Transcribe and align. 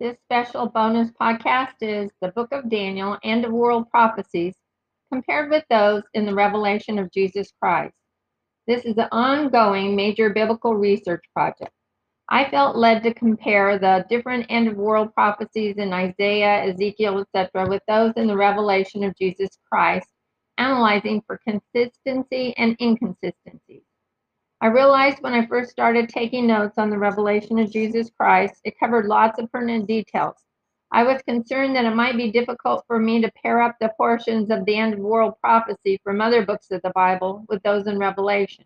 This 0.00 0.16
special 0.24 0.66
bonus 0.66 1.12
podcast 1.12 1.74
is 1.80 2.10
the 2.20 2.32
Book 2.32 2.48
of 2.50 2.68
Daniel, 2.68 3.16
and 3.22 3.44
of 3.44 3.52
World 3.52 3.88
Prophecies, 3.90 4.56
compared 5.12 5.50
with 5.52 5.62
those 5.70 6.02
in 6.14 6.26
the 6.26 6.34
Revelation 6.34 6.98
of 6.98 7.12
Jesus 7.12 7.52
Christ. 7.62 7.94
This 8.66 8.84
is 8.84 8.98
an 8.98 9.06
ongoing 9.12 9.94
major 9.94 10.30
biblical 10.30 10.74
research 10.74 11.22
project. 11.32 11.70
I 12.28 12.50
felt 12.50 12.74
led 12.74 13.04
to 13.04 13.14
compare 13.14 13.78
the 13.78 14.04
different 14.10 14.46
end 14.48 14.66
of 14.66 14.76
world 14.76 15.14
prophecies 15.14 15.76
in 15.76 15.92
Isaiah, 15.92 16.64
Ezekiel, 16.64 17.20
etc., 17.20 17.68
with 17.68 17.82
those 17.86 18.14
in 18.16 18.26
the 18.26 18.36
revelation 18.36 19.04
of 19.04 19.16
Jesus 19.16 19.56
Christ, 19.70 20.08
analyzing 20.58 21.22
for 21.24 21.38
consistency 21.46 22.52
and 22.56 22.76
inconsistencies. 22.80 23.83
I 24.60 24.68
realized 24.68 25.18
when 25.20 25.34
I 25.34 25.46
first 25.46 25.70
started 25.70 26.08
taking 26.08 26.46
notes 26.46 26.78
on 26.78 26.90
the 26.90 26.98
revelation 26.98 27.58
of 27.58 27.70
Jesus 27.70 28.10
Christ, 28.18 28.60
it 28.64 28.78
covered 28.78 29.06
lots 29.06 29.38
of 29.38 29.50
pertinent 29.52 29.86
details. 29.86 30.36
I 30.92 31.02
was 31.02 31.20
concerned 31.22 31.74
that 31.76 31.84
it 31.84 31.94
might 31.94 32.16
be 32.16 32.30
difficult 32.30 32.84
for 32.86 32.98
me 32.98 33.20
to 33.20 33.32
pair 33.42 33.60
up 33.60 33.76
the 33.80 33.92
portions 33.96 34.50
of 34.50 34.64
the 34.64 34.76
end 34.76 34.94
of 34.94 35.00
world 35.00 35.34
prophecy 35.40 36.00
from 36.04 36.20
other 36.20 36.46
books 36.46 36.70
of 36.70 36.82
the 36.82 36.92
Bible 36.94 37.44
with 37.48 37.62
those 37.62 37.86
in 37.86 37.98
Revelation. 37.98 38.64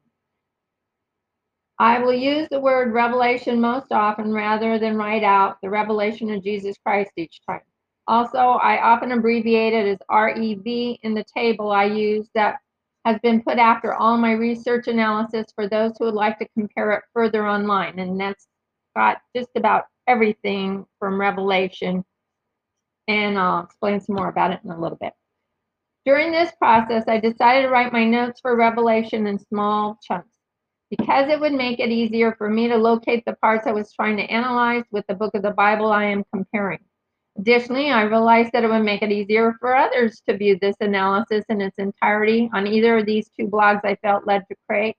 I 1.79 2.01
will 2.01 2.13
use 2.13 2.49
the 2.51 2.61
word 2.61 2.93
revelation 2.93 3.61
most 3.61 3.93
often 3.93 4.33
rather 4.33 4.79
than 4.79 4.97
write 4.97 5.23
out 5.23 5.59
the 5.63 5.71
revelation 5.71 6.31
of 6.31 6.43
Jesus 6.43 6.77
Christ 6.85 7.13
each 7.17 7.41
time. 7.49 7.61
Also, 8.09 8.39
I 8.39 8.83
often 8.83 9.13
abbreviate 9.13 9.75
it 9.75 9.87
as 9.87 9.99
REV 10.11 10.99
in 11.03 11.15
the 11.15 11.25
table 11.35 11.71
I 11.71 11.85
use 11.85 12.29
that 12.35 12.59
has 13.05 13.19
been 13.23 13.43
put 13.43 13.59
after 13.59 13.95
all 13.95 14.17
my 14.17 14.33
research 14.33 14.89
analysis 14.89 15.47
for 15.55 15.69
those 15.69 15.93
who 15.99 16.07
would 16.07 16.15
like 16.15 16.39
to 16.39 16.49
compare 16.57 16.93
it 16.93 17.05
further 17.15 17.47
online. 17.47 17.99
And 17.99 18.21
that's 18.21 18.47
got 18.95 19.19
just 19.35 19.51
about 19.57 19.85
everything 20.07 20.87
from 20.99 21.21
Revelation. 21.21 22.05
And 23.07 23.39
I'll 23.39 23.65
explain 23.65 24.01
some 24.01 24.17
more 24.17 24.29
about 24.29 24.51
it 24.51 24.61
in 24.65 24.71
a 24.71 24.81
little 24.81 24.99
bit. 25.01 25.13
During 26.05 26.33
this 26.33 26.53
process, 26.59 27.05
I 27.07 27.21
decided 27.21 27.63
to 27.63 27.69
write 27.69 27.93
my 27.93 28.05
notes 28.05 28.41
for 28.41 28.57
Revelation 28.57 29.27
in 29.27 29.39
small 29.39 29.99
chunks 30.03 30.37
because 30.91 31.29
it 31.29 31.41
would 31.41 31.53
make 31.53 31.81
it 31.81 31.91
easier 31.91 32.35
for 32.37 32.49
me 32.49 32.69
to 32.69 32.77
locate 32.77 33.25
the 33.27 33.35
parts 33.35 33.67
I 33.67 33.73
was 33.73 33.93
trying 33.93 34.17
to 34.17 34.23
analyze 34.23 34.85
with 34.91 35.07
the 35.07 35.15
book 35.15 35.35
of 35.35 35.43
the 35.43 35.51
Bible 35.51 35.93
I 35.93 36.05
am 36.05 36.25
comparing. 36.33 36.81
Additionally, 37.39 37.91
I 37.91 38.03
realized 38.03 38.53
that 38.53 38.65
it 38.65 38.69
would 38.69 38.83
make 38.83 39.01
it 39.03 39.13
easier 39.13 39.55
for 39.61 39.77
others 39.77 40.21
to 40.29 40.37
view 40.37 40.59
this 40.61 40.75
analysis 40.81 41.45
in 41.49 41.61
its 41.61 41.79
entirety 41.79 42.51
on 42.53 42.67
either 42.67 42.99
of 42.99 43.07
these 43.07 43.31
two 43.39 43.47
blogs 43.47 43.83
I 43.85 43.95
felt 44.03 44.27
led 44.27 44.43
to 44.49 44.57
create. 44.69 44.97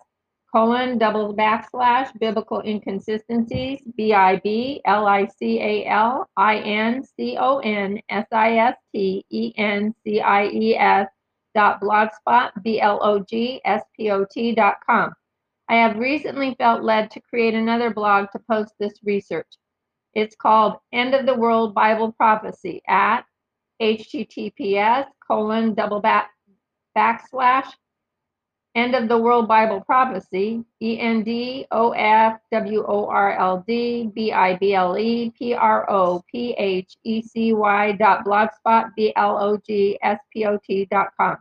colon 0.53 0.99
double 0.99 1.35
backslash 1.35 2.13
biblical 2.21 2.61
inconsistencies 2.61 3.81
b 3.97 4.13
i 4.13 4.37
b 4.45 4.83
l 4.85 5.07
i 5.07 5.27
c 5.27 5.59
a 5.61 5.87
l 5.87 6.29
i 6.37 6.57
n 6.59 7.03
c 7.03 7.39
o 7.39 7.59
n 7.61 7.99
s 8.11 8.27
i 8.31 8.59
s 8.59 8.77
t 8.93 9.25
e 9.31 9.55
n 9.57 9.95
c 10.05 10.21
i 10.21 10.45
e 10.49 10.77
s 10.77 11.09
dot 11.55 11.81
blogspot 11.81 12.51
b 12.63 12.81
l 12.81 12.99
o 13.03 13.21
g 13.21 13.61
s 13.65 13.83
p 13.97 14.11
o 14.11 14.27
t 14.31 14.55
dot 14.55 14.77
com. 14.87 15.13
I 15.69 15.77
have 15.77 15.99
recently 15.99 16.55
felt 16.57 16.83
led 16.83 17.11
to 17.13 17.21
create 17.21 17.55
another 17.55 17.91
blog 17.91 18.27
to 18.33 18.39
post 18.51 18.75
this 18.79 18.93
research. 19.05 19.49
It's 20.15 20.37
called 20.37 20.77
End 20.93 21.15
of 21.15 21.25
the 21.25 21.35
World 21.35 21.75
Bible 21.75 22.13
Prophecy 22.13 22.83
at 22.87 23.25
https 23.81 25.07
colon 25.27 25.73
double 25.73 26.01
back 26.01 26.31
backslash 26.97 27.73
end 28.75 28.95
of 28.95 29.09
the 29.09 29.19
world 29.19 29.49
Bible 29.49 29.81
prophecy 29.81 30.65
E 30.81 30.99
N 30.99 31.23
D 31.23 31.67
O 31.71 31.91
F 31.91 32.39
W 32.51 32.85
O 32.87 33.07
R 33.07 33.37
L 33.37 33.65
D 33.67 34.11
B 34.15 34.33
I 34.33 34.57
B 34.57 34.75
L 34.75 34.97
E 34.97 35.31
P 35.31 35.55
R 35.55 35.91
O 35.91 36.23
P 36.31 36.55
H 36.59 36.97
E 37.05 37.23
C 37.23 37.53
Y 37.53 37.93
dot 37.93 38.25
blogspot 38.25 38.91
B 38.97 39.13
L 39.17 39.37
O 39.39 39.59
G 39.59 39.99
S 40.03 40.19
P 40.33 40.47
O 40.47 40.59
T 40.65 40.87
dot 40.91 41.09
com. 41.19 41.37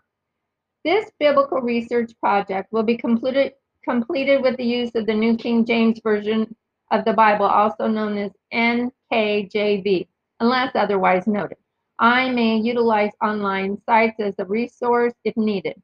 This 0.83 1.11
biblical 1.19 1.61
research 1.61 2.11
project 2.19 2.71
will 2.73 2.83
be 2.83 2.97
completed 2.97 3.53
completed 3.83 4.41
with 4.41 4.57
the 4.57 4.63
use 4.63 4.91
of 4.95 5.05
the 5.05 5.13
New 5.13 5.35
King 5.37 5.65
James 5.65 5.99
Version 6.03 6.55
of 6.91 7.05
the 7.05 7.13
Bible, 7.13 7.45
also 7.45 7.87
known 7.87 8.17
as 8.17 8.31
NKJV, 8.53 10.07
unless 10.39 10.75
otherwise 10.75 11.25
noted. 11.25 11.57
I 11.97 12.29
may 12.29 12.57
utilize 12.57 13.11
online 13.23 13.81
sites 13.85 14.19
as 14.19 14.35
a 14.39 14.45
resource 14.45 15.13
if 15.23 15.37
needed. 15.37 15.81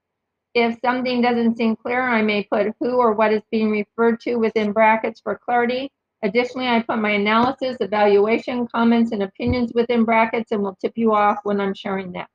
If 0.59 0.79
something 0.84 1.22
doesn't 1.22 1.56
seem 1.56 1.75
clear, 1.75 2.01
I 2.01 2.23
may 2.23 2.44
put 2.44 2.73
who 2.79 2.97
or 2.97 3.13
what 3.13 3.31
is 3.31 3.44
being 3.51 3.69
referred 3.69 4.19
to 4.22 4.38
within 4.38 4.72
brackets 4.72 5.22
for 5.22 5.38
clarity. 5.38 5.91
Additionally, 6.23 6.68
I 6.68 6.81
put 6.81 6.97
my 6.97 7.12
analysis, 7.12 7.78
evaluation, 7.79 8.68
comments, 8.68 9.12
and 9.12 9.22
opinions 9.22 9.72
within 9.75 10.03
brackets 10.03 10.51
and 10.51 10.63
will 10.63 10.75
tip 10.81 10.94
you 10.95 11.13
off 11.13 11.38
when 11.44 11.62
I'm 11.62 11.75
sharing 11.75 12.12
that. 12.13 12.28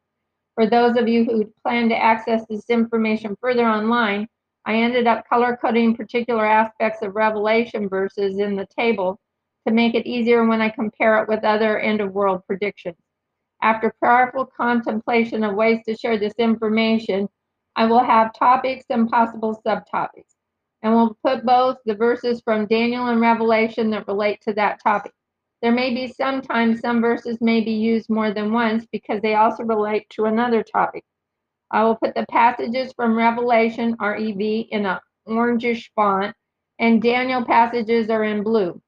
For 0.55 0.67
those 0.71 0.97
of 0.97 1.09
you 1.09 1.25
who 1.25 1.53
plan 1.65 1.89
to 1.89 2.01
access 2.01 2.47
this 2.49 2.71
information 2.71 3.37
further 3.41 3.67
online, 3.67 4.29
I 4.67 4.77
ended 4.77 5.09
up 5.09 5.29
color 5.29 5.59
coding 5.61 5.97
particular 5.97 6.47
aspects 6.47 7.03
of 7.03 7.17
Revelation 7.17 7.89
verses 7.89 8.39
in 8.39 8.55
the 8.55 8.69
table 8.79 9.19
to 9.67 9.75
make 9.75 9.97
it 9.97 10.07
easier 10.07 10.47
when 10.47 10.61
I 10.61 10.69
compare 10.69 11.21
it 11.21 11.29
with 11.29 11.43
other 11.43 11.81
end 11.81 12.01
of 12.01 12.13
world 12.13 12.43
predictions. 12.47 12.99
After 13.63 13.93
prayerful 13.99 14.47
contemplation 14.57 15.43
of 15.43 15.57
ways 15.57 15.81
to 15.89 15.97
share 15.97 16.19
this 16.19 16.35
information, 16.39 17.29
I 17.77 17.87
will 17.87 18.05
have 18.05 18.35
topics 18.35 18.85
and 18.91 19.09
possible 19.09 19.61
subtopics, 19.67 20.35
and 20.83 20.95
we'll 20.95 21.17
put 21.25 21.47
both 21.47 21.79
the 21.87 21.95
verses 21.95 22.43
from 22.43 22.67
Daniel 22.67 23.07
and 23.07 23.21
Revelation 23.21 23.91
that 23.91 24.07
relate 24.07 24.41
to 24.43 24.53
that 24.55 24.83
topic. 24.83 25.13
There 25.63 25.73
may 25.73 25.95
be 25.95 26.09
sometimes 26.09 26.81
some 26.81 27.01
verses 27.01 27.41
may 27.41 27.61
be 27.61 27.73
used 27.73 28.11
more 28.11 28.33
than 28.33 28.53
once 28.53 28.87
because 28.93 29.23
they 29.23 29.37
also 29.37 29.63
relate 29.63 30.09
to 30.11 30.25
another 30.25 30.63
topic. 30.63 31.05
I 31.71 31.85
will 31.85 31.97
put 31.97 32.15
the 32.15 32.27
passages 32.31 32.93
from 32.93 33.17
Revelation, 33.17 33.97
REV, 33.99 34.67
in 34.71 34.85
an 34.85 34.99
orangish 35.27 35.89
font, 35.95 36.37
and 36.79 37.01
Daniel 37.01 37.45
passages 37.45 38.11
are 38.11 38.25
in 38.25 38.43
blue. 38.43 38.83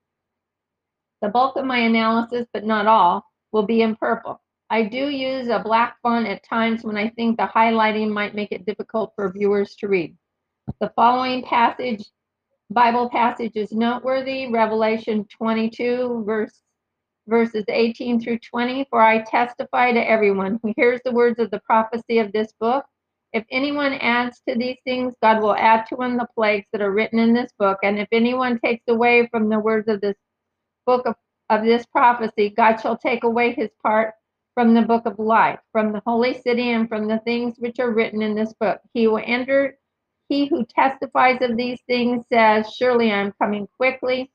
The 1.22 1.28
bulk 1.30 1.56
of 1.56 1.64
my 1.64 1.78
analysis, 1.78 2.46
but 2.52 2.64
not 2.64 2.86
all, 2.86 3.24
will 3.52 3.64
be 3.64 3.80
in 3.80 3.96
purple. 3.96 4.42
I 4.70 4.82
do 4.82 5.08
use 5.10 5.48
a 5.48 5.58
black 5.58 5.96
font 6.02 6.26
at 6.26 6.42
times 6.42 6.84
when 6.84 6.96
I 6.96 7.10
think 7.10 7.36
the 7.36 7.46
highlighting 7.46 8.10
might 8.10 8.34
make 8.34 8.50
it 8.50 8.64
difficult 8.64 9.12
for 9.14 9.30
viewers 9.30 9.76
to 9.76 9.88
read. 9.88 10.16
The 10.80 10.92
following 10.96 11.42
passage, 11.42 12.04
Bible 12.70 13.10
passage 13.10 13.52
is 13.56 13.72
noteworthy, 13.72 14.50
Revelation 14.50 15.26
22, 15.26 16.24
verse, 16.24 16.62
verses 17.28 17.64
18 17.68 18.20
through 18.20 18.38
20. 18.38 18.86
For 18.88 19.02
I 19.02 19.22
testify 19.22 19.92
to 19.92 20.10
everyone 20.10 20.58
who 20.62 20.72
hears 20.76 21.00
the 21.04 21.12
words 21.12 21.38
of 21.38 21.50
the 21.50 21.60
prophecy 21.60 22.18
of 22.18 22.32
this 22.32 22.52
book. 22.58 22.86
If 23.34 23.44
anyone 23.50 23.92
adds 23.94 24.40
to 24.48 24.54
these 24.54 24.78
things, 24.84 25.14
God 25.20 25.42
will 25.42 25.56
add 25.56 25.86
to 25.88 25.96
him 26.00 26.16
the 26.16 26.28
plagues 26.34 26.66
that 26.72 26.80
are 26.80 26.92
written 26.92 27.18
in 27.18 27.34
this 27.34 27.52
book. 27.58 27.78
And 27.82 27.98
if 27.98 28.08
anyone 28.12 28.58
takes 28.58 28.84
away 28.88 29.28
from 29.30 29.50
the 29.50 29.58
words 29.58 29.88
of 29.88 30.00
this 30.00 30.16
book 30.86 31.06
of, 31.06 31.16
of 31.50 31.64
this 31.64 31.84
prophecy, 31.86 32.48
God 32.48 32.78
shall 32.78 32.96
take 32.96 33.24
away 33.24 33.52
his 33.52 33.70
part 33.82 34.14
from 34.54 34.74
the 34.74 34.82
book 34.82 35.04
of 35.06 35.18
life, 35.18 35.58
from 35.72 35.92
the 35.92 36.02
holy 36.06 36.40
city, 36.40 36.70
and 36.70 36.88
from 36.88 37.08
the 37.08 37.18
things 37.20 37.56
which 37.58 37.78
are 37.80 37.92
written 37.92 38.22
in 38.22 38.34
this 38.34 38.54
book. 38.54 38.80
He 38.92 39.06
will 39.08 39.22
enter. 39.24 39.76
He 40.28 40.46
who 40.46 40.64
testifies 40.64 41.42
of 41.42 41.56
these 41.56 41.80
things 41.86 42.24
says, 42.32 42.72
Surely 42.74 43.10
I 43.12 43.20
am 43.20 43.32
coming 43.40 43.68
quickly. 43.76 44.30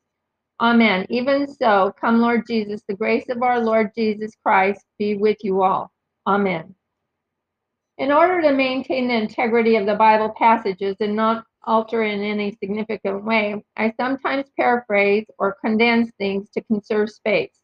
Amen. 0.60 1.06
Even 1.08 1.48
so, 1.48 1.92
come, 1.98 2.20
Lord 2.20 2.46
Jesus, 2.46 2.82
the 2.86 2.94
grace 2.94 3.28
of 3.30 3.42
our 3.42 3.60
Lord 3.60 3.90
Jesus 3.96 4.32
Christ 4.42 4.84
be 4.98 5.16
with 5.16 5.38
you 5.42 5.62
all. 5.62 5.90
Amen. 6.26 6.74
In 7.96 8.12
order 8.12 8.42
to 8.42 8.52
maintain 8.52 9.08
the 9.08 9.14
integrity 9.14 9.76
of 9.76 9.86
the 9.86 9.94
Bible 9.94 10.34
passages 10.36 10.96
and 11.00 11.16
not 11.16 11.44
alter 11.64 12.02
in 12.02 12.22
any 12.22 12.52
significant 12.52 13.24
way, 13.24 13.64
I 13.76 13.92
sometimes 13.98 14.46
paraphrase 14.56 15.26
or 15.38 15.56
condense 15.62 16.10
things 16.18 16.50
to 16.50 16.62
conserve 16.62 17.10
space. 17.10 17.58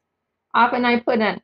Often 0.54 0.84
I 0.84 1.00
put 1.00 1.20
an 1.20 1.40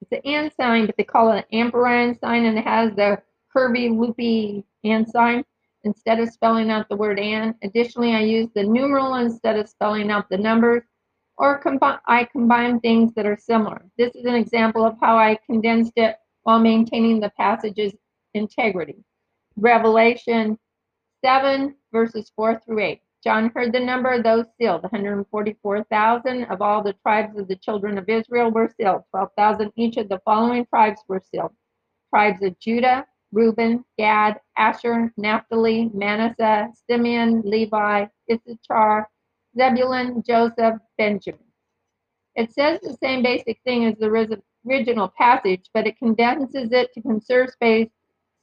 it's 0.00 0.12
an 0.12 0.20
and 0.24 0.52
sign, 0.52 0.86
but 0.86 0.96
they 0.96 1.04
call 1.04 1.32
it 1.32 1.46
an 1.50 1.58
ampersand 1.58 2.18
sign, 2.18 2.44
and 2.44 2.58
it 2.58 2.64
has 2.64 2.94
the 2.94 3.20
curvy, 3.54 3.96
loopy 3.96 4.64
and 4.84 5.08
sign 5.08 5.44
instead 5.84 6.18
of 6.20 6.28
spelling 6.28 6.70
out 6.70 6.88
the 6.88 6.96
word 6.96 7.18
and. 7.18 7.54
Additionally, 7.62 8.14
I 8.14 8.20
use 8.20 8.48
the 8.54 8.62
numeral 8.62 9.14
instead 9.14 9.56
of 9.56 9.68
spelling 9.68 10.10
out 10.10 10.28
the 10.28 10.36
numbers, 10.36 10.82
or 11.38 11.62
combi 11.62 11.98
I 12.06 12.24
combine 12.24 12.80
things 12.80 13.12
that 13.14 13.26
are 13.26 13.36
similar. 13.36 13.84
This 13.96 14.14
is 14.14 14.24
an 14.24 14.34
example 14.34 14.84
of 14.84 14.96
how 15.00 15.16
I 15.16 15.38
condensed 15.46 15.92
it 15.96 16.16
while 16.42 16.58
maintaining 16.58 17.20
the 17.20 17.30
passage's 17.36 17.94
integrity. 18.34 19.04
Revelation 19.56 20.58
7, 21.24 21.74
verses 21.92 22.30
4 22.36 22.60
through 22.64 22.80
8. 22.80 23.00
John 23.26 23.50
heard 23.56 23.72
the 23.72 23.80
number 23.80 24.12
of 24.12 24.22
those 24.22 24.44
sealed, 24.56 24.84
144,000 24.84 26.44
of 26.44 26.62
all 26.62 26.80
the 26.80 26.92
tribes 26.92 27.36
of 27.36 27.48
the 27.48 27.56
children 27.56 27.98
of 27.98 28.08
Israel 28.08 28.52
were 28.52 28.72
sealed. 28.78 29.02
12,000 29.10 29.72
each 29.74 29.96
of 29.96 30.08
the 30.08 30.20
following 30.24 30.64
tribes 30.66 31.00
were 31.08 31.20
sealed. 31.32 31.50
Tribes 32.10 32.40
of 32.44 32.56
Judah, 32.60 33.04
Reuben, 33.32 33.84
Gad, 33.98 34.38
Asher, 34.56 35.12
Naphtali, 35.16 35.90
Manasseh, 35.92 36.68
Simeon, 36.88 37.42
Levi, 37.44 38.06
Issachar, 38.30 39.08
Zebulun, 39.58 40.22
Joseph, 40.24 40.76
Benjamin. 40.96 41.40
It 42.36 42.52
says 42.52 42.78
the 42.80 42.96
same 43.02 43.24
basic 43.24 43.58
thing 43.64 43.86
as 43.86 43.96
the 43.98 44.38
original 44.64 45.12
passage, 45.18 45.68
but 45.74 45.88
it 45.88 45.98
condenses 45.98 46.70
it 46.70 46.92
to 46.94 47.02
conserve 47.02 47.50
space, 47.50 47.90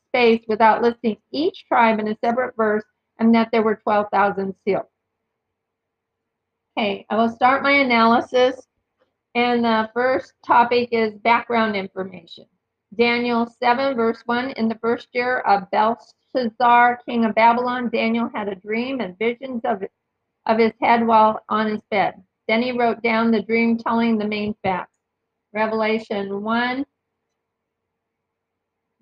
space 0.10 0.44
without 0.50 0.82
listing 0.82 1.16
each 1.32 1.64
tribe 1.70 2.02
in 2.02 2.10
a 2.10 2.18
separate 2.22 2.58
verse 2.58 2.84
and 3.20 3.34
that 3.36 3.50
there 3.52 3.64
were 3.64 3.76
12,000 3.76 4.56
seals. 4.66 4.86
Okay, 6.78 7.06
I 7.10 7.16
will 7.16 7.30
start 7.30 7.64
my 7.64 7.72
analysis. 7.72 8.68
And 9.36 9.64
the 9.64 9.90
first 9.94 10.34
topic 10.46 10.90
is 10.92 11.14
background 11.16 11.76
information. 11.76 12.46
Daniel 12.96 13.48
7, 13.60 13.96
verse 13.96 14.22
1 14.26 14.52
In 14.52 14.68
the 14.68 14.78
first 14.80 15.08
year 15.14 15.40
of 15.40 15.70
Belshazzar, 15.72 17.00
king 17.08 17.26
of 17.26 17.34
Babylon, 17.34 17.90
Daniel 17.90 18.30
had 18.34 18.48
a 18.48 18.56
dream 18.56 19.00
and 19.00 19.18
visions 19.18 19.62
of, 19.64 19.84
of 20.46 20.60
his 20.60 20.74
head 20.82 21.06
while 21.06 21.40
on 21.50 21.68
his 21.68 21.82
bed. 21.90 22.22
Then 22.48 22.62
he 22.62 22.72
wrote 22.72 23.02
down 23.02 23.32
the 23.32 23.42
dream 23.42 23.78
telling 23.78 24.18
the 24.18 24.28
main 24.28 24.56
facts. 24.62 25.00
Revelation 25.54 26.42
1, 26.42 26.86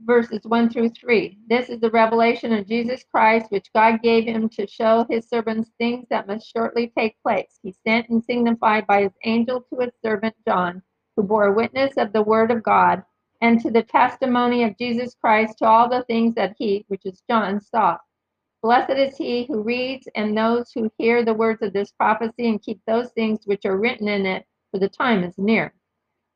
verses 0.06 0.42
1 0.44 0.69
through 0.69 0.89
3. 0.89 1.38
This 1.48 1.69
is 1.69 1.80
the 1.80 1.92
revelation 1.92 2.53
of 2.53 2.68
Jesus 2.68 3.03
Christ, 3.12 3.51
which 3.51 3.71
God 3.74 4.01
gave 4.01 4.25
him 4.25 4.50
to 4.50 4.68
show 4.68 5.06
his 5.09 5.27
servants 5.27 5.71
things 5.77 6.06
that 6.09 6.27
must 6.27 6.51
shortly 6.51 6.92
take 6.98 7.21
place. 7.21 7.59
He 7.63 7.75
sent 7.86 8.09
and 8.09 8.24
signified 8.24 8.88
by 8.88 9.03
his 9.03 9.13
angel 9.24 9.62
to 9.69 9.80
his 9.80 9.92
servant 10.03 10.36
John, 10.48 10.81
who 11.15 11.24
bore 11.24 11.53
witness 11.53 11.98
of 11.98 12.13
the 12.13 12.24
word 12.24 12.51
of 12.51 12.63
God 12.63 13.03
and 13.42 13.59
to 13.62 13.71
the 13.71 13.83
testimony 13.83 14.63
of 14.63 14.77
Jesus 14.77 15.15
Christ 15.19 15.57
to 15.59 15.65
all 15.65 15.89
the 15.89 16.03
things 16.03 16.36
that 16.36 16.56
he, 16.57 16.86
which 16.88 17.06
is 17.06 17.24
John, 17.30 17.59
saw. 17.59 17.98
Blessed 18.62 18.92
is 18.92 19.18
he 19.18 19.45
who 19.45 19.63
reads 19.63 20.07
and 20.15 20.38
those 20.38 20.71
who 20.71 20.92
hear 20.98 21.25
the 21.25 21.33
words 21.33 21.63
of 21.63 21.74
this 21.74 21.92
prophecy 21.92 22.48
and 22.48 22.62
keep 22.62 22.80
those 22.86 23.09
things 23.12 23.39
which 23.45 23.65
are 23.65 23.77
written 23.77 24.07
in 24.07 24.25
it, 24.27 24.45
for 24.69 24.80
the 24.80 24.89
time 24.89 25.24
is 25.24 25.33
near. 25.38 25.74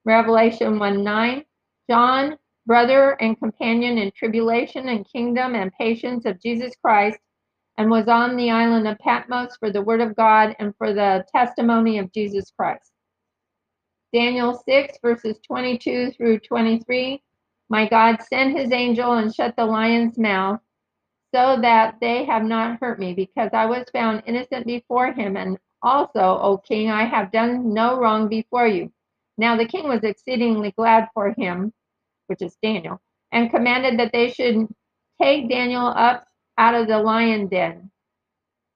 Revelation 0.05 0.79
1 0.79 1.03
9. 1.03 1.45
John, 1.87 2.37
brother 2.65 3.11
and 3.21 3.37
companion 3.39 3.97
in 3.97 4.11
tribulation 4.11 4.89
and 4.89 5.07
kingdom 5.11 5.55
and 5.55 5.71
patience 5.79 6.25
of 6.25 6.41
Jesus 6.41 6.73
Christ, 6.83 7.19
and 7.77 7.91
was 7.91 8.07
on 8.07 8.37
the 8.37 8.49
island 8.51 8.87
of 8.87 8.97
Patmos 8.99 9.57
for 9.57 9.69
the 9.69 9.81
word 9.81 10.01
of 10.01 10.15
God 10.15 10.55
and 10.59 10.73
for 10.77 10.93
the 10.93 11.25
testimony 11.33 11.99
of 11.99 12.11
Jesus 12.11 12.51
Christ. 12.57 12.91
Daniel 14.13 14.61
6, 14.65 14.97
verses 15.01 15.37
22 15.45 16.11
through 16.11 16.39
23. 16.39 17.21
My 17.69 17.87
God 17.87 18.21
sent 18.21 18.57
his 18.57 18.71
angel 18.71 19.13
and 19.13 19.33
shut 19.33 19.55
the 19.57 19.65
lion's 19.65 20.17
mouth 20.17 20.59
so 21.33 21.59
that 21.61 21.95
they 21.99 22.23
have 22.23 22.43
not 22.43 22.79
hurt 22.79 22.97
me, 22.97 23.13
because 23.13 23.49
I 23.51 23.65
was 23.65 23.85
found 23.91 24.23
innocent 24.25 24.65
before 24.65 25.11
him. 25.11 25.35
And 25.35 25.57
also, 25.81 26.39
O 26.41 26.57
king, 26.57 26.89
I 26.89 27.03
have 27.03 27.31
done 27.31 27.73
no 27.73 27.99
wrong 27.99 28.29
before 28.29 28.67
you. 28.67 28.91
Now 29.37 29.57
the 29.57 29.67
king 29.67 29.89
was 29.89 30.03
exceedingly 30.03 30.71
glad 30.71 31.09
for 31.13 31.33
him, 31.37 31.73
which 32.27 32.41
is 32.41 32.57
Daniel, 32.63 33.01
and 33.31 33.51
commanded 33.51 33.99
that 33.99 34.11
they 34.13 34.31
should 34.31 34.67
take 35.21 35.49
Daniel 35.49 35.87
up 35.87 36.25
out 36.57 36.75
of 36.75 36.87
the 36.87 36.99
lion 36.99 37.47
den. 37.47 37.91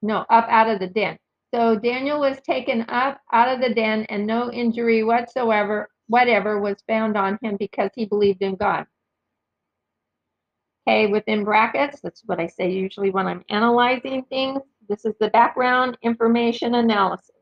No, 0.01 0.19
up 0.29 0.47
out 0.49 0.69
of 0.69 0.79
the 0.79 0.87
den. 0.87 1.17
So 1.53 1.77
Daniel 1.77 2.19
was 2.19 2.39
taken 2.41 2.85
up 2.89 3.21
out 3.33 3.49
of 3.49 3.61
the 3.61 3.73
den, 3.73 4.05
and 4.09 4.27
no 4.27 4.51
injury 4.51 5.03
whatsoever, 5.03 5.89
whatever, 6.07 6.59
was 6.61 6.77
found 6.87 7.17
on 7.17 7.39
him 7.41 7.57
because 7.59 7.91
he 7.95 8.05
believed 8.05 8.41
in 8.41 8.55
God. 8.55 8.85
Okay, 10.87 11.07
within 11.07 11.43
brackets, 11.45 12.01
that's 12.01 12.23
what 12.25 12.39
I 12.39 12.47
say 12.47 12.71
usually 12.71 13.11
when 13.11 13.27
I'm 13.27 13.43
analyzing 13.49 14.23
things. 14.25 14.61
This 14.89 15.05
is 15.05 15.15
the 15.19 15.29
background 15.29 15.97
information 16.01 16.75
analysis. 16.75 17.38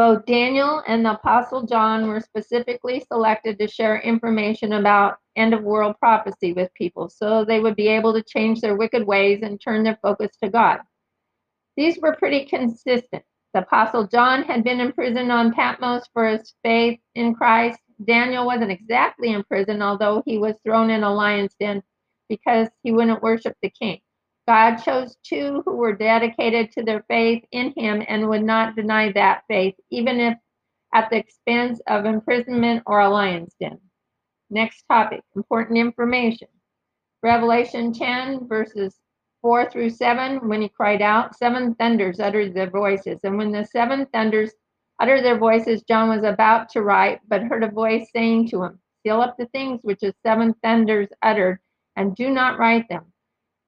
Both 0.00 0.24
Daniel 0.24 0.82
and 0.86 1.04
the 1.04 1.12
Apostle 1.12 1.66
John 1.66 2.08
were 2.08 2.20
specifically 2.20 3.04
selected 3.12 3.58
to 3.58 3.68
share 3.68 4.00
information 4.00 4.72
about 4.72 5.18
end 5.36 5.52
of 5.52 5.62
world 5.62 5.94
prophecy 5.98 6.54
with 6.54 6.72
people 6.72 7.10
so 7.10 7.44
they 7.44 7.60
would 7.60 7.76
be 7.76 7.88
able 7.88 8.14
to 8.14 8.22
change 8.22 8.62
their 8.62 8.78
wicked 8.78 9.06
ways 9.06 9.40
and 9.42 9.60
turn 9.60 9.82
their 9.82 9.98
focus 10.00 10.30
to 10.42 10.48
God. 10.48 10.78
These 11.76 11.98
were 11.98 12.16
pretty 12.16 12.46
consistent. 12.46 13.22
The 13.52 13.60
Apostle 13.60 14.06
John 14.06 14.42
had 14.42 14.64
been 14.64 14.80
imprisoned 14.80 15.30
on 15.30 15.52
Patmos 15.52 16.04
for 16.14 16.26
his 16.28 16.54
faith 16.62 16.98
in 17.14 17.34
Christ. 17.34 17.78
Daniel 18.02 18.46
wasn't 18.46 18.70
exactly 18.70 19.34
in 19.34 19.44
prison, 19.44 19.82
although 19.82 20.22
he 20.24 20.38
was 20.38 20.54
thrown 20.64 20.88
in 20.88 21.02
a 21.02 21.12
lion's 21.12 21.54
den 21.60 21.82
because 22.30 22.68
he 22.82 22.90
wouldn't 22.90 23.22
worship 23.22 23.54
the 23.60 23.68
king. 23.68 24.00
God 24.50 24.78
chose 24.78 25.16
two 25.22 25.62
who 25.64 25.76
were 25.76 25.92
dedicated 25.92 26.72
to 26.72 26.82
their 26.82 27.04
faith 27.06 27.44
in 27.52 27.72
him 27.76 28.02
and 28.08 28.28
would 28.28 28.42
not 28.42 28.74
deny 28.74 29.12
that 29.12 29.44
faith, 29.46 29.76
even 29.92 30.18
if 30.18 30.36
at 30.92 31.08
the 31.08 31.18
expense 31.18 31.80
of 31.86 32.04
imprisonment 32.04 32.82
or 32.84 32.98
a 32.98 33.08
lion's 33.08 33.54
den. 33.60 33.78
Next 34.50 34.82
topic 34.90 35.20
important 35.36 35.78
information. 35.78 36.48
Revelation 37.22 37.92
10, 37.92 38.48
verses 38.48 38.96
4 39.40 39.70
through 39.70 39.90
7, 39.90 40.48
when 40.48 40.62
he 40.62 40.68
cried 40.68 41.00
out, 41.00 41.36
seven 41.36 41.76
thunders 41.76 42.18
uttered 42.18 42.52
their 42.52 42.70
voices. 42.70 43.20
And 43.22 43.38
when 43.38 43.52
the 43.52 43.64
seven 43.64 44.04
thunders 44.06 44.50
uttered 44.98 45.22
their 45.24 45.38
voices, 45.38 45.84
John 45.84 46.08
was 46.08 46.24
about 46.24 46.70
to 46.70 46.82
write, 46.82 47.20
but 47.28 47.44
heard 47.44 47.62
a 47.62 47.70
voice 47.70 48.08
saying 48.12 48.48
to 48.48 48.64
him, 48.64 48.80
Seal 49.04 49.20
up 49.20 49.36
the 49.38 49.46
things 49.46 49.78
which 49.84 50.00
the 50.00 50.12
seven 50.26 50.54
thunders 50.54 51.06
uttered, 51.22 51.60
and 51.94 52.16
do 52.16 52.30
not 52.30 52.58
write 52.58 52.88
them. 52.88 53.09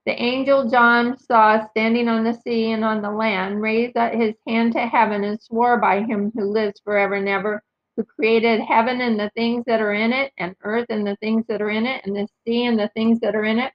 The 0.04 0.20
angel 0.20 0.69
John 0.69 1.16
saw 1.16 1.64
standing 1.69 2.08
on 2.08 2.25
the 2.25 2.34
sea 2.34 2.72
and 2.72 2.84
on 2.84 3.02
the 3.02 3.10
land 3.10 3.62
raised 3.62 3.96
his 3.96 4.34
hand 4.49 4.72
to 4.72 4.81
heaven 4.87 5.22
and 5.22 5.40
swore 5.40 5.78
by 5.78 6.00
him 6.02 6.32
who 6.34 6.44
lives 6.46 6.81
forever 6.84 7.14
and 7.14 7.28
ever, 7.28 7.62
who 7.96 8.04
created 8.04 8.60
heaven 8.60 9.00
and 9.00 9.19
the 9.20 9.31
things 9.37 9.64
that 9.66 9.81
are 9.81 9.93
in 9.93 10.12
it, 10.12 10.32
and 10.38 10.56
earth 10.62 10.87
and 10.90 11.06
the 11.06 11.16
things 11.16 11.46
that 11.49 11.62
are 11.62 11.70
in 11.70 11.87
it, 11.87 12.04
and 12.04 12.16
the 12.16 12.26
sea 12.44 12.64
and 12.64 12.78
the 12.81 12.90
things 12.94 13.20
that 13.20 13.37
are 13.37 13.44
in 13.44 13.60
it, 13.60 13.72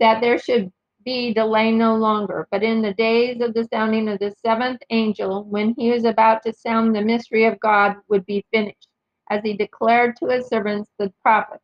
that 0.00 0.20
there 0.20 0.38
should 0.38 0.70
be 1.04 1.32
delay 1.32 1.72
no 1.72 1.96
longer. 1.96 2.46
But 2.50 2.62
in 2.62 2.82
the 2.82 2.94
days 2.94 3.40
of 3.40 3.54
the 3.54 3.64
sounding 3.72 4.08
of 4.10 4.18
the 4.18 4.34
seventh 4.44 4.82
angel, 4.90 5.44
when 5.44 5.74
he 5.78 5.90
was 5.90 6.04
about 6.04 6.42
to 6.44 6.52
sound, 6.52 6.94
the 6.94 7.02
mystery 7.02 7.44
of 7.46 7.58
God 7.60 7.96
would 8.08 8.26
be 8.26 8.44
finished, 8.52 8.88
as 9.30 9.42
he 9.42 9.56
declared 9.56 10.16
to 10.18 10.26
his 10.26 10.46
servants, 10.48 10.90
the 10.98 11.12
prophets. 11.22 11.61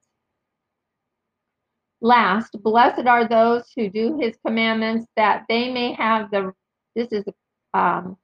Last, 2.00 2.57
blessed 2.62 3.07
are 3.07 3.26
those 3.28 3.64
who 3.75 3.88
do 3.88 4.19
his 4.19 4.37
commandments, 4.47 5.07
that 5.17 5.45
they 5.49 5.73
may 5.73 5.93
have 5.95 6.31
the. 6.31 6.52
This 6.95 7.09
is 7.12 7.25
um, 7.75 8.17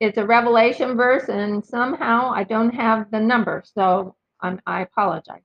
it's 0.00 0.18
a 0.18 0.26
revelation 0.26 0.96
verse, 0.96 1.28
and 1.28 1.64
somehow 1.64 2.30
I 2.30 2.44
don't 2.44 2.74
have 2.74 3.10
the 3.10 3.20
number, 3.20 3.62
so 3.64 4.14
I'm, 4.40 4.60
I 4.66 4.82
apologize. 4.82 5.42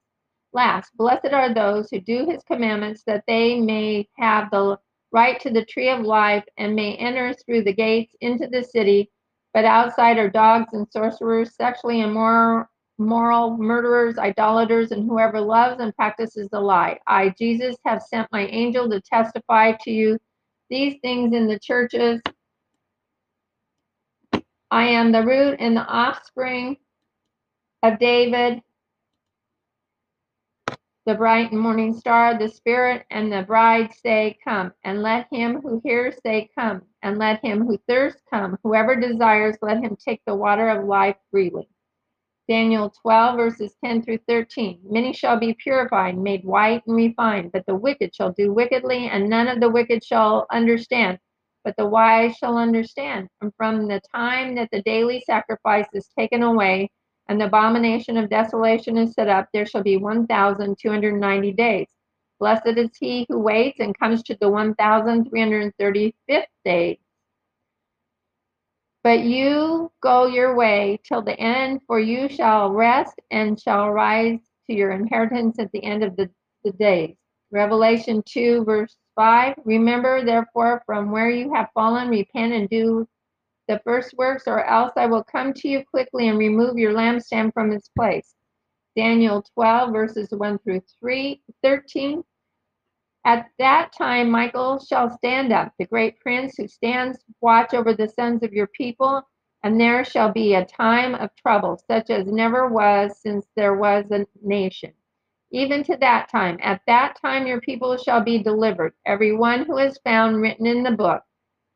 Last, 0.54 0.92
blessed 0.98 1.32
are 1.32 1.54
those 1.54 1.90
who 1.90 2.02
do 2.02 2.30
his 2.30 2.44
commandments, 2.44 3.04
that 3.08 3.24
they 3.28 3.60
may 3.62 4.10
have 4.18 4.52
the 4.52 4.78
right 5.14 5.40
to 5.42 5.50
the 5.50 5.64
tree 5.66 5.90
of 5.90 6.02
life 6.02 6.44
and 6.58 6.76
may 6.76 6.96
enter 6.96 7.34
through 7.34 7.64
the 7.64 7.74
gates 7.74 8.14
into 8.20 8.48
the 8.48 8.64
city. 8.64 9.10
But 9.54 9.66
outside 9.66 10.18
are 10.18 10.30
dogs 10.30 10.74
and 10.74 10.88
sorcerers, 10.92 11.56
sexually 11.56 12.02
immoral, 12.02 12.66
moral, 12.98 13.58
murderers, 13.58 14.18
idolaters, 14.18 14.92
and 14.92 15.08
whoever 15.08 15.42
loves 15.42 15.82
and 15.82 15.96
practices 15.96 16.50
the 16.52 16.60
lie. 16.60 17.00
I, 17.08 17.34
Jesus, 17.38 17.76
have 17.86 18.02
sent 18.02 18.28
my 18.32 18.46
angel 18.48 18.90
to 18.90 19.02
testify 19.02 19.74
to 19.82 19.92
you 19.92 20.20
these 20.70 20.98
things 21.02 21.34
in 21.34 21.48
the 21.48 21.60
churches. 21.60 22.22
I 24.70 24.86
am 24.86 25.12
the 25.12 25.26
root 25.26 25.58
and 25.60 25.76
the 25.76 25.86
offspring 25.86 26.78
of 27.84 28.00
David 28.00 28.62
the 31.08 31.16
bright 31.16 31.52
morning 31.52 31.96
star, 31.96 32.38
the 32.38 32.48
Spirit 32.48 33.06
and 33.10 33.32
the 33.32 33.42
bride 33.42 33.92
say, 33.92 34.38
Come. 34.44 34.72
And 34.84 35.02
let 35.02 35.28
him 35.32 35.60
who 35.62 35.82
hears 35.84 36.16
say, 36.24 36.50
Come. 36.58 36.84
And 37.02 37.18
let 37.18 37.44
him 37.44 37.66
who 37.66 37.80
thirsts 37.88 38.22
come. 38.30 38.58
Whoever 38.64 38.96
desires, 38.96 39.58
let 39.64 39.84
him 39.84 39.96
take 39.96 40.22
the 40.28 40.36
water 40.36 40.70
of 40.70 40.86
life 40.86 41.16
freely. 41.32 41.68
Daniel 42.52 42.92
12, 43.02 43.38
verses 43.38 43.76
10 43.82 44.04
through 44.04 44.20
13. 44.28 44.82
Many 44.84 45.14
shall 45.14 45.40
be 45.40 45.54
purified, 45.54 46.18
made 46.18 46.44
white 46.44 46.82
and 46.86 46.98
refined, 46.98 47.54
but 47.54 47.66
the 47.66 47.74
wicked 47.74 48.14
shall 48.14 48.34
do 48.34 48.52
wickedly, 48.52 49.08
and 49.08 49.30
none 49.30 49.48
of 49.48 49.62
the 49.62 49.70
wicked 49.70 50.04
shall 50.04 50.48
understand, 50.52 51.18
but 51.64 51.78
the 51.78 51.86
wise 51.86 52.36
shall 52.36 52.58
understand. 52.58 53.30
And 53.40 53.54
from 53.56 53.88
the 53.88 54.02
time 54.14 54.54
that 54.56 54.68
the 54.70 54.82
daily 54.82 55.24
sacrifice 55.26 55.88
is 55.94 56.10
taken 56.20 56.44
away, 56.44 56.92
and 57.30 57.40
the 57.40 57.46
abomination 57.46 58.18
of 58.18 58.30
desolation 58.30 58.98
is 58.98 59.14
set 59.14 59.30
up, 59.30 59.48
there 59.54 59.66
shall 59.66 59.84
be 59.84 59.96
1,290 59.96 61.52
days. 61.54 61.88
Blessed 62.38 62.76
is 62.76 62.90
he 63.00 63.26
who 63.30 63.40
waits 63.40 63.80
and 63.80 63.98
comes 63.98 64.24
to 64.24 64.36
the 64.42 64.50
1,335th 64.50 66.44
day. 66.66 67.00
But 69.04 69.22
you 69.22 69.92
go 70.02 70.28
your 70.28 70.56
way 70.56 71.00
till 71.04 71.24
the 71.24 71.40
end, 71.40 71.82
for 71.88 72.00
you 72.00 72.30
shall 72.30 72.72
rest 72.72 73.20
and 73.32 73.60
shall 73.60 73.90
rise 73.90 74.40
to 74.68 74.76
your 74.76 74.92
inheritance 74.92 75.58
at 75.58 75.72
the 75.72 75.84
end 75.84 76.04
of 76.04 76.16
the, 76.16 76.30
the 76.64 76.72
days. 76.74 77.16
Revelation 77.52 78.22
2, 78.26 78.64
verse 78.64 78.96
5 79.16 79.56
Remember, 79.66 80.24
therefore, 80.24 80.84
from 80.86 81.12
where 81.12 81.30
you 81.30 81.54
have 81.54 81.70
fallen, 81.74 82.10
repent 82.10 82.54
and 82.54 82.70
do 82.70 83.08
the 83.68 83.82
first 83.84 84.14
works, 84.18 84.44
or 84.48 84.64
else 84.66 84.92
I 84.96 85.08
will 85.08 85.24
come 85.24 85.54
to 85.54 85.68
you 85.68 85.84
quickly 85.84 86.28
and 86.28 86.38
remove 86.38 86.78
your 86.78 86.94
lampstand 86.94 87.54
from 87.54 87.72
its 87.72 87.90
place. 87.90 88.36
Daniel 88.96 89.44
12, 89.56 89.92
verses 89.92 90.30
1 90.32 90.60
through 90.60 90.82
3, 91.00 91.42
13. 91.64 92.24
At 93.24 93.52
that 93.60 93.94
time, 93.94 94.32
Michael 94.32 94.80
shall 94.80 95.12
stand 95.12 95.54
up, 95.54 95.74
the 95.78 95.86
great 95.86 96.20
prince 96.20 96.58
who 96.58 96.68
stands 96.68 97.24
watch 97.40 97.76
over 97.76 97.94
the 97.94 98.08
sons 98.10 98.42
of 98.42 98.52
your 98.52 98.66
people, 98.68 99.22
and 99.64 99.80
there 99.80 100.04
shall 100.04 100.32
be 100.32 100.56
a 100.56 100.66
time 100.66 101.14
of 101.14 101.36
trouble, 101.36 101.78
such 101.88 102.10
as 102.10 102.26
never 102.26 102.68
was 102.68 103.20
since 103.20 103.46
there 103.56 103.76
was 103.76 104.10
a 104.10 104.26
nation. 104.42 104.94
Even 105.52 105.84
to 105.84 105.98
that 105.98 106.30
time, 106.30 106.58
at 106.64 106.82
that 106.88 107.16
time, 107.22 107.46
your 107.46 107.62
people 107.62 107.96
shall 107.96 108.22
be 108.24 108.42
delivered, 108.42 108.94
every 109.06 109.36
one 109.36 109.66
who 109.66 109.78
is 109.78 110.00
found 110.00 110.42
written 110.42 110.66
in 110.66 110.82
the 110.82 110.92
book. 110.92 111.24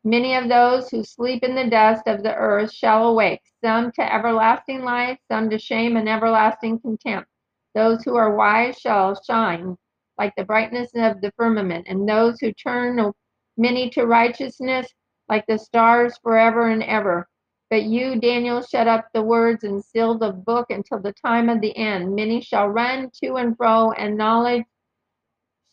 Many 0.02 0.34
of 0.34 0.48
those 0.48 0.90
who 0.90 1.04
sleep 1.04 1.44
in 1.44 1.54
the 1.54 1.70
dust 1.70 2.08
of 2.08 2.24
the 2.24 2.34
earth 2.34 2.72
shall 2.72 3.06
awake, 3.08 3.42
some 3.62 3.92
to 3.92 4.14
everlasting 4.14 4.82
life, 4.82 5.20
some 5.30 5.48
to 5.50 5.58
shame 5.58 5.96
and 5.96 6.08
everlasting 6.08 6.80
contempt. 6.80 7.30
Those 7.74 8.02
who 8.02 8.16
are 8.16 8.34
wise 8.34 8.78
shall 8.80 9.20
shine 9.22 9.76
like 10.18 10.34
the 10.36 10.44
brightness 10.44 10.90
of 10.94 11.20
the 11.20 11.32
firmament, 11.36 11.86
and 11.88 12.08
those 12.08 12.40
who 12.40 12.52
turn 12.52 13.12
many 13.56 13.90
to 13.90 14.06
righteousness 14.06 14.86
like 15.28 15.44
the 15.46 15.58
stars 15.58 16.18
forever 16.22 16.68
and 16.68 16.82
ever. 16.82 17.28
But 17.68 17.82
you, 17.82 18.20
Daniel, 18.20 18.62
shut 18.62 18.86
up 18.86 19.08
the 19.12 19.22
words 19.22 19.64
and 19.64 19.84
seal 19.84 20.16
the 20.16 20.32
book 20.32 20.66
until 20.70 21.00
the 21.00 21.12
time 21.12 21.48
of 21.48 21.60
the 21.60 21.76
end. 21.76 22.14
Many 22.14 22.40
shall 22.40 22.68
run 22.68 23.10
to 23.22 23.34
and 23.34 23.56
fro, 23.56 23.90
and 23.92 24.16
knowledge 24.16 24.64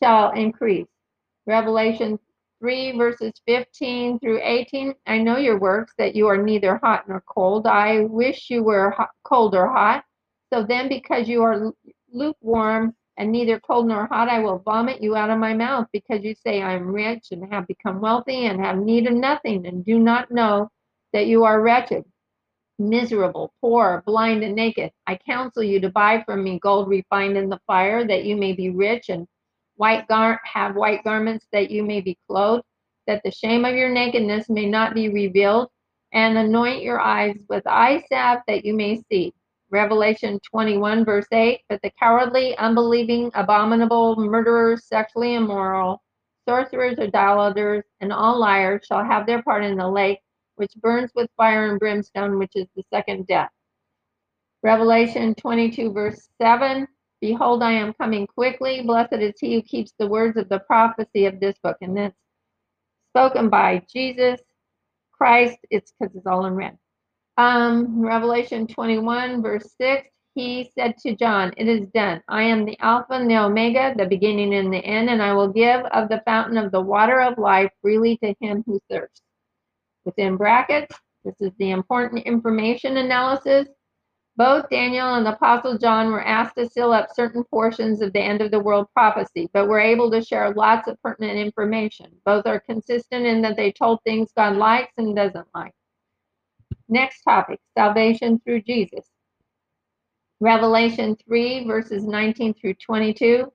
shall 0.02 0.32
increase. 0.32 0.88
Revelation 1.46 2.18
3, 2.60 2.98
verses 2.98 3.34
15 3.46 4.20
through 4.20 4.40
18. 4.42 4.96
I 5.06 5.20
know 5.20 5.38
your 5.38 5.60
works, 5.60 5.94
that 5.98 6.16
you 6.16 6.28
are 6.28 6.38
neither 6.38 6.78
hot 6.78 7.08
nor 7.08 7.22
cold. 7.28 7.68
I 7.68 8.00
wish 8.06 8.50
you 8.50 8.64
were 8.64 8.90
hot, 8.92 9.10
cold 9.24 9.54
or 9.54 9.68
hot. 9.68 10.04
So 10.52 10.64
then, 10.64 10.90
because 10.90 11.28
you 11.28 11.44
are 11.44 11.74
lukewarm, 12.12 12.96
and 13.18 13.32
neither 13.32 13.60
cold 13.60 13.88
nor 13.88 14.08
hot 14.08 14.30
I 14.30 14.40
will 14.40 14.60
vomit 14.60 15.02
you 15.02 15.16
out 15.16 15.30
of 15.30 15.38
my 15.38 15.54
mouth, 15.54 15.88
because 15.94 16.24
you 16.24 16.36
say, 16.36 16.62
I 16.62 16.74
am 16.74 16.88
rich 16.88 17.28
and 17.32 17.52
have 17.54 17.68
become 17.68 18.02
wealthy 18.02 18.48
and 18.48 18.60
have 18.60 18.78
need 18.78 19.08
of 19.08 19.14
nothing, 19.14 19.68
and 19.68 19.86
do 19.86 20.00
not 20.00 20.32
know 20.32 20.70
that 21.14 21.28
you 21.28 21.44
are 21.44 21.62
wretched, 21.62 22.04
miserable, 22.80 23.54
poor, 23.62 24.04
blind, 24.06 24.44
and 24.44 24.56
naked. 24.56 24.92
I 25.06 25.16
counsel 25.16 25.64
you 25.64 25.80
to 25.82 25.90
buy 25.90 26.24
from 26.26 26.44
me 26.44 26.60
gold 26.60 26.88
refined 26.90 27.38
in 27.38 27.50
the 27.50 27.62
fire, 27.68 28.06
that 28.08 28.26
you 28.26 28.36
may 28.36 28.54
be 28.54 28.72
rich, 28.72 29.10
and 29.10 29.28
white 29.76 30.08
gar- 30.08 30.42
have 30.44 30.76
white 30.76 31.04
garments, 31.04 31.46
that 31.52 31.70
you 31.70 31.84
may 31.84 32.02
be 32.02 32.18
clothed, 32.28 32.64
that 33.06 33.22
the 33.24 33.32
shame 33.32 33.66
of 33.66 33.76
your 33.76 33.90
nakedness 33.90 34.50
may 34.50 34.66
not 34.66 34.96
be 34.96 35.10
revealed, 35.10 35.70
and 36.14 36.38
anoint 36.38 36.82
your 36.82 37.00
eyes 37.00 37.38
with 37.50 37.66
eye 37.68 38.04
salve, 38.10 38.42
that 38.48 38.66
you 38.66 38.74
may 38.74 39.02
see. 39.12 39.34
Revelation 39.74 40.40
21, 40.52 41.04
verse 41.04 41.26
8. 41.34 41.60
But 41.68 41.82
the 41.82 41.92
cowardly, 42.00 42.56
unbelieving, 42.60 43.32
abominable, 43.34 44.16
murderers, 44.18 44.86
sexually 44.86 45.34
immoral, 45.34 46.02
sorcerers, 46.48 47.00
idolaters, 47.00 47.84
and 48.00 48.14
all 48.14 48.40
liars 48.40 48.86
shall 48.86 49.04
have 49.04 49.26
their 49.26 49.42
part 49.42 49.64
in 49.64 49.76
the 49.76 49.90
lake, 49.90 50.20
which 50.58 50.72
burns 50.78 51.12
with 51.16 51.30
fire 51.38 51.72
and 51.72 51.80
brimstone, 51.80 52.38
which 52.38 52.52
is 52.56 52.68
the 52.76 52.84
second 52.94 53.26
death. 53.26 53.50
Revelation 54.62 55.34
22, 55.36 55.92
verse 55.92 56.30
7. 56.40 56.88
Behold, 57.20 57.64
I 57.64 57.72
am 57.72 57.94
coming 57.94 58.28
quickly. 58.28 58.84
Blessed 58.84 59.14
is 59.14 59.34
he 59.40 59.56
who 59.56 59.64
keeps 59.64 59.94
the 59.98 60.08
words 60.08 60.38
of 60.38 60.50
the 60.50 60.60
prophecy 60.60 61.26
of 61.26 61.40
this 61.40 61.58
book. 61.64 61.78
And 61.82 61.98
that's 61.98 62.16
spoken 63.12 63.50
by 63.50 63.84
Jesus 63.92 64.40
Christ. 65.14 65.58
It's 65.72 65.94
because 66.00 66.16
it's 66.16 66.28
all 66.28 66.46
in 66.46 66.54
red. 66.54 66.78
Um, 67.38 68.00
Revelation 68.00 68.68
21, 68.68 69.42
verse 69.42 69.74
6, 69.82 70.08
he 70.36 70.70
said 70.78 70.98
to 71.00 71.16
John, 71.16 71.52
It 71.58 71.68
is 71.68 71.88
done. 71.88 72.22
I 72.28 72.44
am 72.44 72.66
the 72.66 72.78
Alpha 72.80 73.14
and 73.14 73.30
the 73.30 73.38
Omega, 73.38 73.94
the 73.98 74.06
beginning 74.06 74.54
and 74.54 74.72
the 74.72 74.84
end, 74.84 75.10
and 75.10 75.22
I 75.22 75.34
will 75.34 75.48
give 75.48 75.82
of 75.86 76.10
the 76.10 76.22
fountain 76.26 76.58
of 76.58 76.72
the 76.72 76.82
water 76.82 77.22
of 77.22 77.38
life 77.38 77.72
freely 77.82 78.18
to 78.18 78.36
him 78.40 78.64
who 78.66 78.80
thirsts. 78.90 79.22
Within 80.06 80.38
brackets, 80.38 80.96
this 81.24 81.36
is 81.40 81.52
the 81.58 81.72
important 81.72 82.24
information 82.26 82.98
analysis. 82.98 83.68
Both 84.36 84.70
Daniel 84.70 85.16
and 85.16 85.26
the 85.26 85.34
Apostle 85.36 85.78
John 85.78 86.12
were 86.12 86.26
asked 86.26 86.56
to 86.58 86.68
seal 86.68 86.92
up 86.92 87.10
certain 87.14 87.44
portions 87.46 88.02
of 88.02 88.14
the 88.14 88.20
end 88.22 88.42
of 88.42 88.52
the 88.52 88.60
world 88.60 88.88
prophecy, 88.94 89.50
but 89.54 89.68
were 89.68 89.80
able 89.80 90.10
to 90.12 90.24
share 90.24 90.54
lots 90.54 90.88
of 90.88 91.02
pertinent 91.04 91.38
information. 91.38 92.12
Both 92.26 92.48
are 92.48 92.60
consistent 92.60 93.26
in 93.26 93.42
that 93.44 93.56
they 93.56 93.72
told 93.72 94.00
things 94.04 94.32
God 94.36 94.58
likes 94.58 94.94
and 94.98 95.16
doesn't 95.16 95.48
like. 95.56 95.74
Next 96.90 97.22
topic 97.22 97.60
salvation 97.78 98.40
through 98.40 98.62
Jesus. 98.64 99.06
Revelation 100.40 101.16
3, 101.26 101.66
verses 101.66 102.06
19 102.06 102.54
through 102.56 102.74
22. 102.76 103.52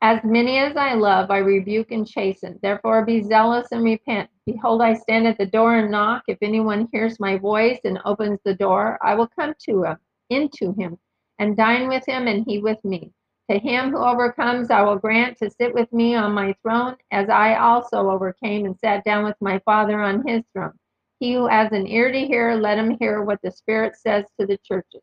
As 0.00 0.22
many 0.22 0.58
as 0.58 0.76
I 0.76 0.94
love, 0.94 1.30
I 1.30 1.38
rebuke 1.38 1.90
and 1.90 2.06
chasten. 2.06 2.58
Therefore, 2.62 3.04
be 3.04 3.20
zealous 3.22 3.68
and 3.72 3.82
repent. 3.82 4.30
Behold, 4.46 4.80
I 4.80 4.94
stand 4.94 5.26
at 5.26 5.38
the 5.38 5.46
door 5.46 5.76
and 5.76 5.90
knock. 5.90 6.22
If 6.28 6.38
anyone 6.40 6.88
hears 6.92 7.18
my 7.18 7.36
voice 7.36 7.80
and 7.84 7.98
opens 8.04 8.38
the 8.44 8.54
door, 8.54 8.98
I 9.02 9.16
will 9.16 9.26
come 9.26 9.54
to 9.68 9.82
him, 9.82 9.96
into 10.30 10.72
him, 10.78 10.98
and 11.40 11.56
dine 11.56 11.88
with 11.88 12.06
him, 12.06 12.28
and 12.28 12.44
he 12.46 12.58
with 12.60 12.84
me. 12.84 13.12
To 13.50 13.58
him 13.58 13.90
who 13.90 13.98
overcomes, 13.98 14.70
I 14.70 14.82
will 14.82 14.98
grant 14.98 15.36
to 15.38 15.50
sit 15.50 15.74
with 15.74 15.92
me 15.92 16.14
on 16.14 16.32
my 16.32 16.54
throne, 16.62 16.96
as 17.10 17.28
I 17.28 17.56
also 17.56 18.08
overcame 18.08 18.66
and 18.66 18.78
sat 18.78 19.04
down 19.04 19.24
with 19.24 19.36
my 19.40 19.58
Father 19.64 20.00
on 20.00 20.24
his 20.26 20.44
throne. 20.52 20.77
He 21.20 21.34
who 21.34 21.48
has 21.48 21.72
an 21.72 21.86
ear 21.86 22.12
to 22.12 22.26
hear, 22.26 22.54
let 22.54 22.78
him 22.78 22.96
hear 22.98 23.22
what 23.22 23.40
the 23.42 23.50
Spirit 23.50 23.96
says 23.96 24.24
to 24.38 24.46
the 24.46 24.58
churches. 24.58 25.02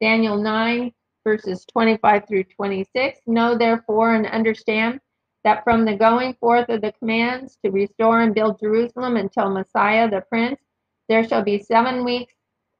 Daniel 0.00 0.36
9, 0.36 0.92
verses 1.24 1.66
25 1.66 2.26
through 2.26 2.44
26. 2.44 3.20
Know 3.26 3.56
therefore 3.56 4.14
and 4.14 4.26
understand 4.26 5.00
that 5.44 5.64
from 5.64 5.84
the 5.84 5.96
going 5.96 6.34
forth 6.34 6.68
of 6.70 6.80
the 6.80 6.92
commands 6.92 7.58
to 7.64 7.70
restore 7.70 8.20
and 8.20 8.34
build 8.34 8.58
Jerusalem 8.60 9.16
until 9.16 9.50
Messiah 9.50 10.10
the 10.10 10.22
Prince, 10.30 10.60
there 11.08 11.26
shall 11.26 11.42
be 11.42 11.58
seven 11.58 12.04
weeks 12.04 12.34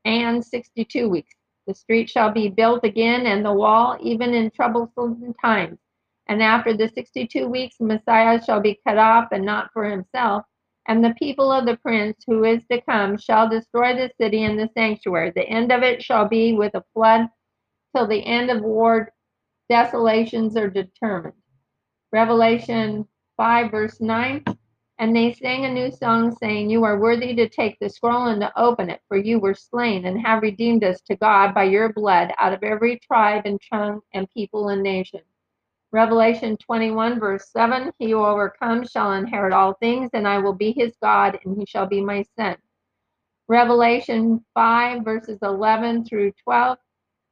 and 0.04 0.44
62 0.44 1.08
weeks. 1.08 1.34
The 1.66 1.74
street 1.74 2.08
shall 2.08 2.30
be 2.30 2.48
built 2.48 2.84
again 2.84 3.26
and 3.26 3.44
the 3.44 3.52
wall, 3.52 3.98
even 4.00 4.32
in 4.32 4.50
troublesome 4.50 5.34
times. 5.34 5.78
And 6.28 6.42
after 6.42 6.74
the 6.74 6.88
62 6.88 7.46
weeks, 7.46 7.76
Messiah 7.78 8.42
shall 8.42 8.60
be 8.60 8.80
cut 8.86 8.96
off 8.96 9.28
and 9.32 9.44
not 9.44 9.70
for 9.72 9.84
himself 9.84 10.44
and 10.88 11.04
the 11.04 11.14
people 11.18 11.52
of 11.52 11.66
the 11.66 11.76
prince 11.76 12.16
who 12.26 12.44
is 12.44 12.62
to 12.72 12.80
come 12.80 13.18
shall 13.18 13.48
destroy 13.48 13.94
the 13.94 14.10
city 14.18 14.44
and 14.44 14.58
the 14.58 14.70
sanctuary. 14.76 15.30
The 15.36 15.46
end 15.46 15.70
of 15.70 15.82
it 15.82 16.02
shall 16.02 16.26
be 16.26 16.54
with 16.54 16.74
a 16.74 16.84
flood 16.94 17.28
till 17.94 18.06
the 18.06 18.24
end 18.24 18.50
of 18.50 18.62
war 18.62 19.12
desolations 19.68 20.56
are 20.56 20.70
determined. 20.70 21.34
Revelation 22.10 23.06
5, 23.36 23.70
verse 23.70 24.00
9. 24.00 24.44
And 25.00 25.14
they 25.14 25.32
sang 25.34 25.66
a 25.66 25.72
new 25.72 25.92
song, 25.92 26.34
saying, 26.34 26.70
You 26.70 26.82
are 26.84 26.98
worthy 26.98 27.34
to 27.36 27.48
take 27.48 27.78
the 27.78 27.88
scroll 27.88 28.26
and 28.26 28.40
to 28.40 28.60
open 28.60 28.90
it, 28.90 29.00
for 29.06 29.16
you 29.16 29.38
were 29.38 29.54
slain 29.54 30.06
and 30.06 30.26
have 30.26 30.42
redeemed 30.42 30.82
us 30.82 31.00
to 31.02 31.16
God 31.16 31.54
by 31.54 31.64
your 31.64 31.92
blood 31.92 32.32
out 32.38 32.52
of 32.52 32.64
every 32.64 32.98
tribe 32.98 33.42
and 33.44 33.60
tongue 33.70 34.00
and 34.14 34.28
people 34.30 34.70
and 34.70 34.82
nation. 34.82 35.20
Revelation 35.90 36.58
21, 36.58 37.18
verse 37.18 37.48
7 37.50 37.92
He 37.98 38.10
who 38.10 38.24
overcomes 38.24 38.90
shall 38.90 39.12
inherit 39.12 39.54
all 39.54 39.72
things, 39.74 40.10
and 40.12 40.28
I 40.28 40.38
will 40.38 40.52
be 40.52 40.72
his 40.72 40.94
God, 41.02 41.38
and 41.44 41.56
he 41.58 41.64
shall 41.64 41.86
be 41.86 42.02
my 42.02 42.24
son. 42.36 42.56
Revelation 43.48 44.44
5, 44.52 45.02
verses 45.02 45.38
11 45.40 46.04
through 46.04 46.32
12. 46.44 46.76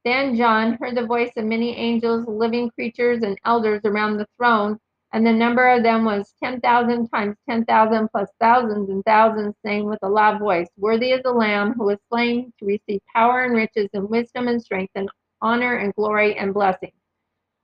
Then 0.06 0.36
John 0.36 0.78
heard 0.80 0.96
the 0.96 1.04
voice 1.04 1.32
of 1.36 1.44
many 1.44 1.76
angels, 1.76 2.26
living 2.26 2.70
creatures, 2.70 3.22
and 3.22 3.38
elders 3.44 3.82
around 3.84 4.16
the 4.16 4.28
throne, 4.38 4.78
and 5.12 5.26
the 5.26 5.32
number 5.32 5.68
of 5.68 5.82
them 5.82 6.06
was 6.06 6.32
10,000 6.42 7.08
times 7.08 7.36
10,000 7.48 8.08
plus 8.08 8.30
thousands 8.40 8.88
and 8.88 9.04
thousands, 9.04 9.54
saying 9.62 9.84
with 9.84 9.98
a 10.02 10.08
loud 10.08 10.38
voice, 10.38 10.68
Worthy 10.78 11.12
is 11.12 11.22
the 11.25 11.32
Lamb 11.32 11.75
who 11.75 11.84
was 11.84 11.98
slain 12.08 12.54
to 12.58 12.64
receive 12.64 13.02
power 13.14 13.42
and 13.44 13.54
riches 13.54 13.90
and 13.92 14.08
wisdom 14.08 14.48
and 14.48 14.62
strength 14.62 14.92
and 14.94 15.10
honor 15.42 15.76
and 15.76 15.94
glory 15.94 16.36
and 16.38 16.54
blessing. 16.54 16.92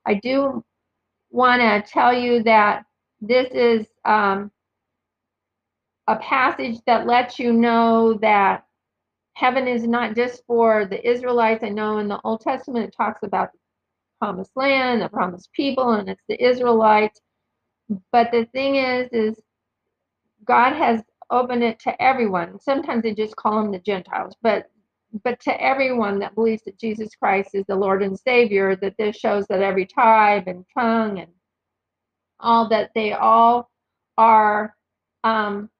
I 0.04 0.14
do 0.14 0.62
want 1.32 1.60
to 1.60 1.90
tell 1.90 2.12
you 2.12 2.42
that 2.44 2.84
this 3.20 3.48
is 3.52 3.86
um, 4.04 4.50
a 6.08 6.16
passage 6.16 6.78
that 6.86 7.06
lets 7.06 7.38
you 7.38 7.52
know 7.52 8.14
that 8.14 8.64
heaven 9.34 9.66
is 9.66 9.84
not 9.84 10.14
just 10.14 10.44
for 10.46 10.84
the 10.86 11.08
Israelites. 11.08 11.64
I 11.64 11.70
know 11.70 11.98
in 11.98 12.08
the 12.08 12.20
Old 12.22 12.40
Testament 12.42 12.86
it 12.86 12.96
talks 12.96 13.22
about 13.22 13.52
the 13.52 13.58
promised 14.20 14.52
land, 14.56 15.02
the 15.02 15.08
promised 15.08 15.52
people, 15.52 15.92
and 15.92 16.08
it's 16.08 16.22
the 16.28 16.42
Israelites. 16.42 17.20
But 18.10 18.30
the 18.30 18.44
thing 18.52 18.76
is, 18.76 19.08
is 19.12 19.40
God 20.44 20.74
has 20.74 21.02
opened 21.30 21.62
it 21.62 21.78
to 21.80 22.02
everyone. 22.02 22.60
Sometimes 22.60 23.02
they 23.02 23.14
just 23.14 23.36
call 23.36 23.62
them 23.62 23.72
the 23.72 23.78
Gentiles, 23.78 24.34
but 24.42 24.70
but 25.24 25.40
to 25.40 25.62
everyone 25.62 26.18
that 26.20 26.34
believes 26.34 26.62
that 26.64 26.78
Jesus 26.78 27.14
Christ 27.14 27.50
is 27.54 27.64
the 27.66 27.76
Lord 27.76 28.02
and 28.02 28.18
Savior, 28.18 28.76
that 28.76 28.96
this 28.98 29.16
shows 29.16 29.46
that 29.48 29.62
every 29.62 29.86
tribe 29.86 30.44
and 30.46 30.64
tongue 30.74 31.18
and 31.18 31.30
all 32.40 32.68
that 32.68 32.90
they 32.94 33.12
all 33.12 33.70
are 34.18 34.74
um, 35.24 35.70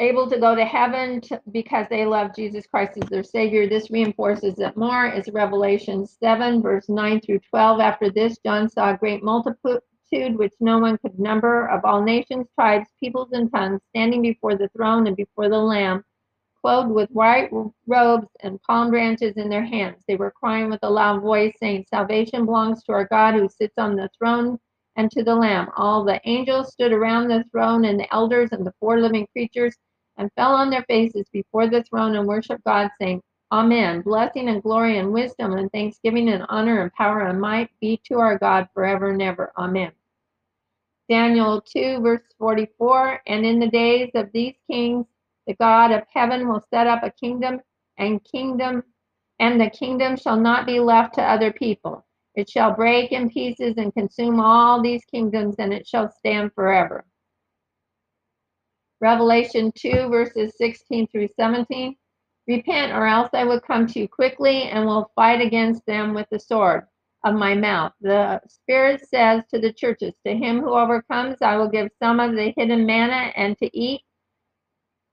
able 0.00 0.30
to 0.30 0.38
go 0.38 0.54
to 0.54 0.64
heaven 0.64 1.20
to, 1.22 1.40
because 1.50 1.86
they 1.90 2.06
love 2.06 2.34
Jesus 2.34 2.66
Christ 2.66 2.98
as 3.02 3.08
their 3.08 3.24
Savior. 3.24 3.68
This 3.68 3.90
reinforces 3.90 4.58
it 4.58 4.76
more. 4.76 5.06
It's 5.06 5.28
Revelation 5.28 6.06
7, 6.06 6.62
verse 6.62 6.88
9 6.88 7.20
through 7.20 7.40
12. 7.50 7.80
After 7.80 8.10
this, 8.10 8.38
John 8.44 8.68
saw 8.68 8.94
a 8.94 8.96
great 8.96 9.22
multitude 9.22 9.80
which 10.12 10.54
no 10.60 10.78
one 10.78 10.98
could 10.98 11.18
number 11.18 11.66
of 11.68 11.84
all 11.84 12.02
nations, 12.02 12.46
tribes, 12.54 12.88
peoples, 13.00 13.32
and 13.32 13.52
tongues 13.52 13.80
standing 13.90 14.22
before 14.22 14.56
the 14.56 14.68
throne 14.68 15.06
and 15.06 15.16
before 15.16 15.48
the 15.48 15.58
Lamb, 15.58 16.04
clothed 16.62 16.90
with 16.90 17.10
white 17.10 17.50
robes 17.86 18.28
and 18.40 18.60
palm 18.62 18.90
branches 18.90 19.36
in 19.36 19.48
their 19.48 19.64
hands. 19.64 20.02
They 20.06 20.16
were 20.16 20.30
crying 20.30 20.70
with 20.70 20.80
a 20.82 20.90
loud 20.90 21.22
voice, 21.22 21.54
saying, 21.60 21.86
Salvation 21.88 22.46
belongs 22.46 22.82
to 22.84 22.92
our 22.92 23.06
God 23.06 23.34
who 23.34 23.48
sits 23.48 23.74
on 23.78 23.96
the 23.96 24.10
throne 24.18 24.58
and 24.96 25.10
to 25.12 25.22
the 25.22 25.34
Lamb. 25.34 25.68
All 25.76 26.04
the 26.04 26.20
angels 26.24 26.72
stood 26.72 26.92
around 26.92 27.28
the 27.28 27.44
throne, 27.52 27.84
and 27.84 27.98
the 27.98 28.12
elders 28.12 28.50
and 28.52 28.66
the 28.66 28.74
four 28.80 29.00
living 29.00 29.26
creatures 29.32 29.76
and 30.16 30.30
fell 30.36 30.52
on 30.54 30.70
their 30.70 30.84
faces 30.84 31.26
before 31.32 31.68
the 31.68 31.82
throne 31.84 32.16
and 32.16 32.26
worshiped 32.26 32.64
God, 32.64 32.90
saying, 33.00 33.22
Amen. 33.50 34.02
Blessing 34.02 34.48
and 34.48 34.62
glory 34.62 34.98
and 34.98 35.12
wisdom 35.12 35.52
and 35.52 35.72
thanksgiving 35.72 36.28
and 36.28 36.44
honor 36.48 36.82
and 36.82 36.92
power 36.92 37.28
and 37.28 37.40
might 37.40 37.70
be 37.80 37.98
to 38.04 38.18
our 38.18 38.38
God 38.38 38.68
forever 38.74 39.10
and 39.10 39.22
ever. 39.22 39.52
Amen. 39.56 39.92
Daniel 41.08 41.62
2, 41.62 42.00
verse 42.00 42.20
44 42.38 43.22
And 43.26 43.46
in 43.46 43.58
the 43.58 43.68
days 43.68 44.10
of 44.14 44.30
these 44.32 44.54
kings, 44.70 45.06
the 45.48 45.54
God 45.54 45.92
of 45.92 46.04
heaven 46.12 46.46
will 46.46 46.62
set 46.70 46.86
up 46.86 47.02
a 47.02 47.10
kingdom, 47.10 47.60
and 47.96 48.22
kingdom, 48.22 48.84
and 49.40 49.58
the 49.58 49.70
kingdom 49.70 50.14
shall 50.14 50.36
not 50.36 50.66
be 50.66 50.78
left 50.78 51.14
to 51.14 51.22
other 51.22 51.50
people. 51.52 52.04
It 52.34 52.50
shall 52.50 52.74
break 52.74 53.12
in 53.12 53.30
pieces 53.30 53.78
and 53.78 53.92
consume 53.94 54.40
all 54.40 54.82
these 54.82 55.04
kingdoms, 55.06 55.56
and 55.58 55.72
it 55.72 55.86
shall 55.86 56.12
stand 56.12 56.52
forever. 56.54 57.06
Revelation 59.00 59.72
2, 59.74 60.10
verses 60.10 60.52
16 60.58 61.08
through 61.08 61.28
17. 61.40 61.96
Repent, 62.46 62.92
or 62.92 63.06
else 63.06 63.30
I 63.32 63.44
will 63.44 63.60
come 63.60 63.86
to 63.86 64.00
you 64.00 64.08
quickly 64.08 64.64
and 64.64 64.84
will 64.84 65.10
fight 65.14 65.40
against 65.40 65.86
them 65.86 66.12
with 66.12 66.26
the 66.30 66.40
sword 66.40 66.86
of 67.24 67.34
my 67.34 67.54
mouth. 67.54 67.92
The 68.02 68.42
Spirit 68.48 69.06
says 69.08 69.44
to 69.50 69.58
the 69.58 69.72
churches, 69.72 70.12
To 70.26 70.36
him 70.36 70.60
who 70.60 70.74
overcomes, 70.74 71.38
I 71.40 71.56
will 71.56 71.70
give 71.70 71.90
some 71.98 72.20
of 72.20 72.32
the 72.32 72.52
hidden 72.54 72.84
manna 72.84 73.32
and 73.34 73.56
to 73.58 73.78
eat, 73.78 74.02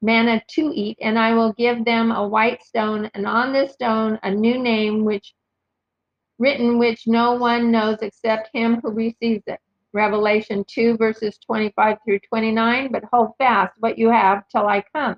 manna 0.05 0.41
to 0.49 0.71
eat, 0.73 0.97
and 1.01 1.17
I 1.17 1.33
will 1.33 1.51
give 1.53 1.83
them 1.83 2.11
a 2.11 2.27
white 2.27 2.63
stone, 2.63 3.09
and 3.13 3.25
on 3.25 3.51
this 3.51 3.73
stone 3.73 4.19
a 4.23 4.31
new 4.31 4.57
name 4.59 5.03
which 5.03 5.33
written 6.37 6.77
which 6.77 7.07
no 7.07 7.33
one 7.33 7.71
knows 7.71 7.97
except 8.01 8.49
him 8.53 8.79
who 8.81 8.91
receives 8.91 9.43
it. 9.47 9.59
Revelation 9.93 10.65
2, 10.67 10.97
verses 10.97 11.37
25 11.39 11.97
through 12.03 12.19
29. 12.19 12.91
But 12.91 13.05
hold 13.11 13.31
fast 13.37 13.73
what 13.79 13.97
you 13.97 14.09
have 14.09 14.43
till 14.49 14.67
I 14.67 14.83
come. 14.93 15.15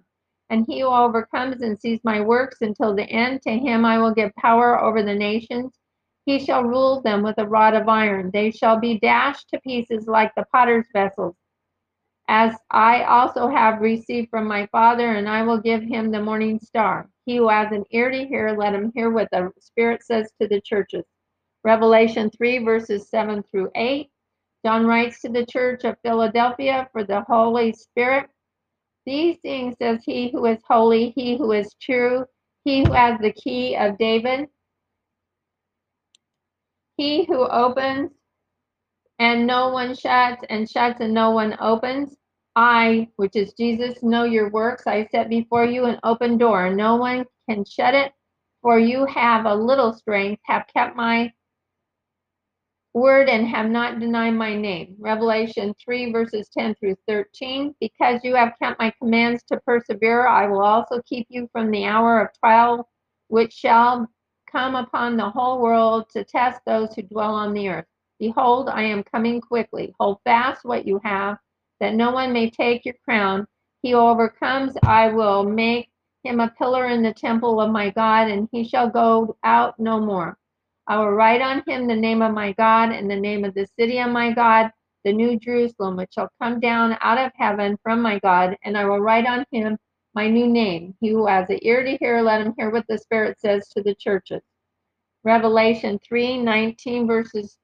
And 0.50 0.66
he 0.68 0.82
who 0.82 0.88
overcomes 0.88 1.62
and 1.62 1.78
sees 1.78 2.00
my 2.04 2.22
works 2.22 2.58
until 2.62 2.96
the 2.96 3.04
end, 3.04 3.42
to 3.42 3.52
him 3.52 3.84
I 3.84 3.98
will 3.98 4.14
give 4.14 4.34
power 4.36 4.80
over 4.80 5.02
the 5.02 5.16
nations. 5.16 5.74
He 6.26 6.40
shall 6.40 6.64
rule 6.64 7.02
them 7.02 7.24
with 7.24 7.40
a 7.40 7.48
rod 7.48 7.74
of 7.74 7.90
iron. 7.90 8.30
They 8.32 8.52
shall 8.52 8.80
be 8.80 9.00
dashed 9.00 9.50
to 9.50 9.60
pieces 9.62 10.08
like 10.08 10.34
the 10.36 10.46
potter's 10.54 10.86
vessels. 10.94 11.36
As 12.28 12.56
I 12.72 13.04
also 13.04 13.48
have 13.48 13.82
received 13.82 14.30
from 14.30 14.48
my 14.48 14.68
Father, 14.68 15.14
and 15.14 15.30
I 15.30 15.44
will 15.44 15.60
give 15.60 15.82
him 15.82 16.12
the 16.12 16.22
morning 16.22 16.60
star. 16.60 17.10
He 17.26 17.38
who 17.38 17.50
has 17.50 17.72
an 17.72 17.86
ear 17.92 18.10
to 18.12 18.26
hear, 18.28 18.52
let 18.52 18.74
him 18.74 18.92
hear 18.96 19.10
what 19.10 19.30
the 19.32 19.52
Spirit 19.60 20.04
says 20.04 20.32
to 20.42 20.48
the 20.48 20.62
churches. 20.62 21.06
Revelation 21.64 22.30
3, 22.30 22.60
verses 22.60 23.10
7 23.10 23.44
through 23.44 23.72
8. 23.76 24.10
John 24.66 24.86
writes 24.86 25.22
to 25.22 25.30
the 25.30 25.46
church 25.46 25.86
of 25.86 25.98
Philadelphia 26.04 26.90
for 26.92 27.04
the 27.04 27.22
Holy 27.22 27.72
Spirit. 27.74 28.30
These 29.06 29.38
things 29.40 29.76
says 29.82 30.04
he 30.06 30.30
who 30.32 30.46
is 30.46 30.60
holy, 30.68 31.12
he 31.12 31.38
who 31.38 31.54
is 31.54 31.76
true, 31.82 32.26
he 32.66 32.84
who 32.84 32.92
has 32.92 33.20
the 33.22 33.32
key 33.32 33.76
of 33.76 33.98
David, 33.98 34.50
he 36.98 37.26
who 37.26 37.48
opens 37.48 38.12
and 39.20 39.48
no 39.48 39.70
one 39.70 39.96
shuts, 39.96 40.44
and 40.50 40.70
shuts 40.70 41.00
and 41.00 41.14
no 41.14 41.32
one 41.32 41.56
opens. 41.60 42.16
I, 42.58 43.08
which 43.18 43.36
is 43.36 43.54
Jesus, 43.54 44.02
know 44.02 44.24
your 44.24 44.50
works. 44.50 44.88
I 44.88 45.08
set 45.12 45.30
before 45.30 45.64
you 45.64 45.86
an 45.86 46.00
open 46.04 46.40
door. 46.40 46.74
No 46.74 46.96
one 46.96 47.24
can 47.48 47.64
shut 47.64 47.94
it, 47.94 48.14
for 48.64 48.80
you 48.80 49.06
have 49.06 49.46
a 49.46 49.54
little 49.54 49.94
strength, 49.94 50.42
have 50.46 50.66
kept 50.74 50.96
my 50.96 51.32
word 52.96 53.30
and 53.30 53.48
have 53.48 53.70
not 53.70 54.00
denied 54.00 54.32
my 54.32 54.56
name. 54.56 54.96
Revelation 54.98 55.76
3, 55.86 56.12
verses 56.12 56.50
10 56.50 56.74
through 56.80 56.96
13. 57.08 57.76
Because 57.80 58.22
you 58.24 58.34
have 58.34 58.54
kept 58.60 58.80
my 58.80 58.92
commands 59.00 59.44
to 59.52 59.60
persevere, 59.60 60.26
I 60.26 60.48
will 60.48 60.64
also 60.64 61.00
keep 61.04 61.28
you 61.30 61.48
from 61.52 61.70
the 61.70 61.86
hour 61.86 62.20
of 62.20 62.30
trial, 62.40 62.90
which 63.28 63.54
shall 63.54 64.10
come 64.52 64.74
upon 64.74 65.16
the 65.16 65.30
whole 65.30 65.62
world 65.62 66.10
to 66.14 66.24
test 66.24 66.62
those 66.66 66.96
who 66.96 67.04
dwell 67.04 67.36
on 67.36 67.54
the 67.54 67.70
earth. 67.70 67.86
Behold, 68.18 68.68
I 68.68 68.82
am 68.82 69.04
coming 69.04 69.42
quickly. 69.42 69.94
Hold 70.00 70.18
fast 70.24 70.66
what 70.66 70.88
you 70.88 71.00
have, 71.04 71.38
that 71.80 71.94
no 71.94 72.12
one 72.12 72.34
may 72.34 72.50
take 72.50 72.86
your 72.86 72.96
crown. 73.06 73.48
He 73.82 73.94
overcomes, 73.94 74.74
I 74.84 75.10
will 75.10 75.44
make 75.44 75.90
him 76.24 76.40
a 76.40 76.50
pillar 76.58 76.88
in 76.88 77.04
the 77.04 77.14
temple 77.14 77.62
of 77.62 77.72
my 77.72 77.90
God, 77.90 78.30
and 78.30 78.50
he 78.52 78.64
shall 78.64 78.90
go 78.90 79.38
out 79.44 79.80
no 79.80 80.00
more. 80.00 80.38
I 80.88 80.98
will 80.98 81.12
write 81.12 81.42
on 81.42 81.64
him 81.68 81.88
the 81.88 81.96
name 81.96 82.22
of 82.22 82.34
my 82.34 82.54
God 82.54 82.92
and 82.92 83.10
the 83.10 83.20
name 83.20 83.44
of 83.44 83.54
the 83.54 83.68
city 83.78 84.00
of 84.00 84.10
my 84.10 84.32
God, 84.32 84.72
the 85.04 85.14
new 85.14 85.38
Jerusalem, 85.38 85.98
which 85.98 86.14
shall 86.14 86.30
come 86.42 86.60
down 86.60 86.98
out 87.02 87.18
of 87.18 87.32
heaven 87.36 87.78
from 87.84 88.02
my 88.02 88.20
God, 88.20 88.56
and 88.64 88.78
I 88.78 88.86
will 88.86 89.00
write 89.00 89.26
on 89.26 89.46
him 89.52 89.78
my 90.16 90.28
new 90.28 90.48
name. 90.48 90.96
He 91.00 91.10
who 91.10 91.28
has 91.28 91.50
an 91.50 91.60
ear 91.62 91.84
to 91.84 91.98
hear, 91.98 92.22
let 92.22 92.42
him 92.42 92.54
hear 92.58 92.72
what 92.72 92.86
the 92.88 92.98
Spirit 92.98 93.40
says 93.40 93.70
to 93.70 93.84
the 93.84 93.96
churches. 93.96 94.42
Revelation 95.24 96.00
3 96.08 96.42
19 96.42 97.06
verses 97.06 97.58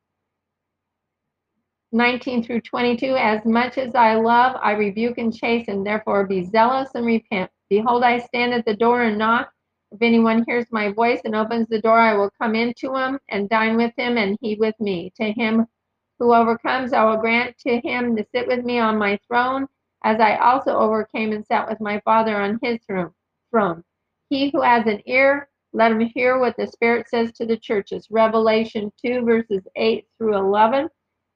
19 1.93 2.43
through 2.43 2.61
22 2.61 3.15
As 3.15 3.45
much 3.45 3.77
as 3.77 3.93
I 3.93 4.15
love, 4.15 4.57
I 4.59 4.71
rebuke 4.71 5.19
and 5.19 5.31
chasten, 5.31 5.83
therefore 5.83 6.25
be 6.25 6.43
zealous 6.43 6.89
and 6.95 7.05
repent. 7.05 7.51
Behold, 7.69 8.03
I 8.03 8.17
stand 8.17 8.51
at 8.51 8.65
the 8.65 8.75
door 8.75 9.03
and 9.03 9.15
knock. 9.15 9.51
If 9.91 10.01
anyone 10.01 10.43
hears 10.47 10.65
my 10.71 10.91
voice 10.91 11.21
and 11.23 11.35
opens 11.35 11.67
the 11.67 11.81
door, 11.81 11.99
I 11.99 12.15
will 12.15 12.31
come 12.41 12.55
into 12.55 12.95
him 12.95 13.19
and 13.29 13.47
dine 13.47 13.77
with 13.77 13.93
him, 13.95 14.17
and 14.17 14.39
he 14.41 14.55
with 14.55 14.73
me. 14.79 15.13
To 15.17 15.31
him 15.33 15.67
who 16.17 16.33
overcomes, 16.33 16.93
I 16.93 17.03
will 17.03 17.17
grant 17.17 17.59
to 17.59 17.79
him 17.81 18.15
to 18.15 18.25
sit 18.33 18.47
with 18.47 18.65
me 18.65 18.79
on 18.79 18.97
my 18.97 19.19
throne, 19.27 19.67
as 20.03 20.19
I 20.19 20.37
also 20.37 20.75
overcame 20.75 21.31
and 21.31 21.45
sat 21.45 21.69
with 21.69 21.79
my 21.79 21.99
Father 21.99 22.35
on 22.35 22.59
his 22.63 22.79
throne. 23.51 23.83
He 24.29 24.49
who 24.49 24.63
has 24.63 24.87
an 24.87 25.03
ear, 25.05 25.47
let 25.73 25.91
him 25.91 25.99
hear 25.99 26.39
what 26.39 26.57
the 26.57 26.65
Spirit 26.65 27.07
says 27.07 27.31
to 27.33 27.45
the 27.45 27.57
churches. 27.57 28.07
Revelation 28.09 28.91
2, 29.05 29.21
verses 29.25 29.61
8 29.75 30.07
through 30.17 30.37
11. 30.37 30.89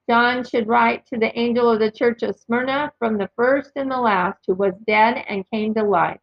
John 0.08 0.42
should 0.42 0.68
write 0.68 1.04
to 1.06 1.18
the 1.18 1.38
angel 1.38 1.70
of 1.70 1.80
the 1.80 1.90
church 1.90 2.22
of 2.22 2.36
Smyrna 2.36 2.92
from 2.98 3.18
the 3.18 3.28
first 3.36 3.72
and 3.76 3.90
the 3.90 4.00
last, 4.00 4.38
who 4.46 4.54
was 4.54 4.72
dead 4.86 5.22
and 5.28 5.44
came 5.50 5.74
to 5.74 5.82
life. 5.82 6.20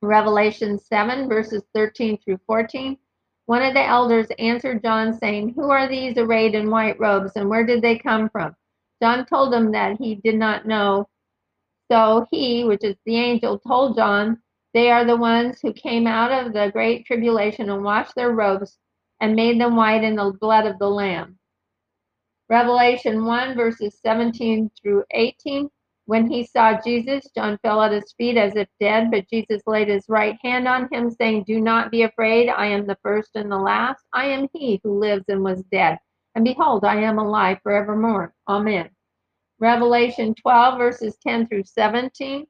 Revelation 0.00 0.78
7, 0.78 1.28
verses 1.28 1.62
13 1.74 2.18
through 2.18 2.38
14. 2.46 2.96
One 3.44 3.60
of 3.62 3.74
the 3.74 3.84
elders 3.84 4.28
answered 4.38 4.82
John, 4.82 5.12
saying, 5.12 5.52
Who 5.54 5.70
are 5.70 5.86
these 5.86 6.16
arrayed 6.16 6.54
in 6.54 6.70
white 6.70 6.98
robes, 6.98 7.32
and 7.36 7.50
where 7.50 7.66
did 7.66 7.82
they 7.82 7.98
come 7.98 8.30
from? 8.30 8.56
John 9.02 9.26
told 9.26 9.52
him 9.52 9.72
that 9.72 9.98
he 9.98 10.14
did 10.14 10.36
not 10.36 10.66
know. 10.66 11.06
So 11.92 12.26
he, 12.30 12.64
which 12.64 12.82
is 12.82 12.96
the 13.04 13.16
angel, 13.16 13.58
told 13.58 13.96
John, 13.96 14.40
They 14.72 14.90
are 14.90 15.04
the 15.04 15.16
ones 15.16 15.60
who 15.60 15.74
came 15.74 16.06
out 16.06 16.32
of 16.32 16.54
the 16.54 16.70
great 16.72 17.04
tribulation 17.04 17.68
and 17.68 17.84
washed 17.84 18.14
their 18.14 18.32
robes 18.32 18.78
and 19.20 19.36
made 19.36 19.60
them 19.60 19.76
white 19.76 20.02
in 20.02 20.16
the 20.16 20.32
blood 20.40 20.66
of 20.66 20.78
the 20.78 20.88
Lamb. 20.88 21.38
Revelation 22.48 23.24
1, 23.24 23.56
verses 23.56 23.98
17 24.02 24.70
through 24.82 25.04
18. 25.12 25.68
When 26.06 26.30
he 26.30 26.44
saw 26.44 26.78
Jesus, 26.82 27.30
John 27.34 27.58
fell 27.62 27.82
at 27.82 27.92
his 27.92 28.12
feet 28.18 28.36
as 28.36 28.54
if 28.56 28.68
dead, 28.78 29.10
but 29.10 29.28
Jesus 29.30 29.62
laid 29.66 29.88
his 29.88 30.04
right 30.08 30.38
hand 30.42 30.68
on 30.68 30.88
him, 30.92 31.10
saying, 31.10 31.44
Do 31.46 31.60
not 31.60 31.90
be 31.90 32.02
afraid. 32.02 32.50
I 32.50 32.66
am 32.66 32.86
the 32.86 32.98
first 33.02 33.30
and 33.34 33.50
the 33.50 33.56
last. 33.56 34.04
I 34.12 34.26
am 34.26 34.48
he 34.52 34.80
who 34.84 34.98
lives 34.98 35.24
and 35.28 35.42
was 35.42 35.62
dead. 35.72 35.98
And 36.34 36.44
behold, 36.44 36.84
I 36.84 36.96
am 36.96 37.18
alive 37.18 37.58
forevermore. 37.62 38.34
Amen. 38.48 38.90
Revelation 39.60 40.34
12, 40.34 40.78
verses 40.78 41.16
10 41.26 41.46
through 41.48 41.64
17. 41.64 42.46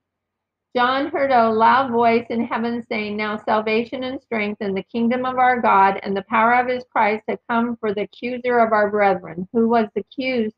John 0.76 1.06
heard 1.06 1.30
a 1.30 1.50
loud 1.50 1.92
voice 1.92 2.26
in 2.30 2.44
heaven 2.44 2.84
saying, 2.88 3.16
Now 3.16 3.36
salvation 3.36 4.02
and 4.02 4.20
strength 4.20 4.58
and 4.60 4.76
the 4.76 4.82
kingdom 4.82 5.24
of 5.24 5.38
our 5.38 5.60
God 5.60 6.00
and 6.02 6.16
the 6.16 6.24
power 6.28 6.54
of 6.54 6.66
his 6.66 6.84
Christ 6.90 7.22
have 7.28 7.38
come 7.48 7.76
for 7.76 7.94
the 7.94 8.02
accuser 8.02 8.58
of 8.58 8.72
our 8.72 8.90
brethren, 8.90 9.48
who 9.52 9.68
was 9.68 9.86
accused, 9.94 10.56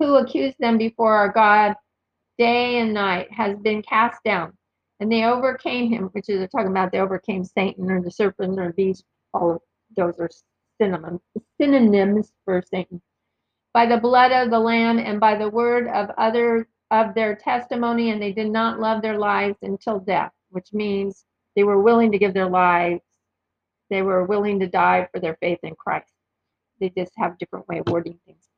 who 0.00 0.16
accused 0.16 0.56
them 0.58 0.78
before 0.78 1.14
our 1.14 1.28
God 1.28 1.76
day 2.38 2.78
and 2.80 2.92
night, 2.92 3.30
has 3.30 3.56
been 3.60 3.82
cast 3.82 4.20
down. 4.24 4.52
And 4.98 5.12
they 5.12 5.24
overcame 5.24 5.92
him, 5.92 6.08
which 6.12 6.28
is 6.28 6.38
they're 6.38 6.48
talking 6.48 6.72
about 6.72 6.90
they 6.90 6.98
overcame 6.98 7.44
Satan 7.44 7.88
or 7.88 8.02
the 8.02 8.10
serpent 8.10 8.58
or 8.58 8.72
beast. 8.72 9.04
All 9.32 9.52
of 9.52 9.60
those 9.96 10.18
are 10.18 10.30
synonyms, 10.80 11.20
synonyms 11.60 12.32
for 12.44 12.64
Satan. 12.68 13.00
By 13.72 13.86
the 13.86 13.98
blood 13.98 14.32
of 14.32 14.50
the 14.50 14.58
Lamb 14.58 14.98
and 14.98 15.20
by 15.20 15.36
the 15.36 15.48
word 15.48 15.86
of 15.86 16.10
other 16.18 16.66
of 16.92 17.14
their 17.14 17.34
testimony, 17.34 18.10
and 18.10 18.22
they 18.22 18.32
did 18.32 18.50
not 18.50 18.80
love 18.80 19.02
their 19.02 19.18
lives 19.18 19.58
until 19.62 19.98
death, 19.98 20.32
which 20.50 20.72
means 20.72 21.24
they 21.56 21.64
were 21.64 21.82
willing 21.82 22.12
to 22.12 22.18
give 22.18 22.34
their 22.34 22.50
lives. 22.50 23.02
They 23.90 24.02
were 24.02 24.24
willing 24.24 24.60
to 24.60 24.68
die 24.68 25.08
for 25.12 25.20
their 25.20 25.36
faith 25.40 25.60
in 25.64 25.74
Christ. 25.74 26.12
They 26.80 26.90
just 26.90 27.12
have 27.16 27.38
different 27.38 27.68
way 27.68 27.78
of 27.78 27.88
wording 27.88 28.20
things 28.26 28.48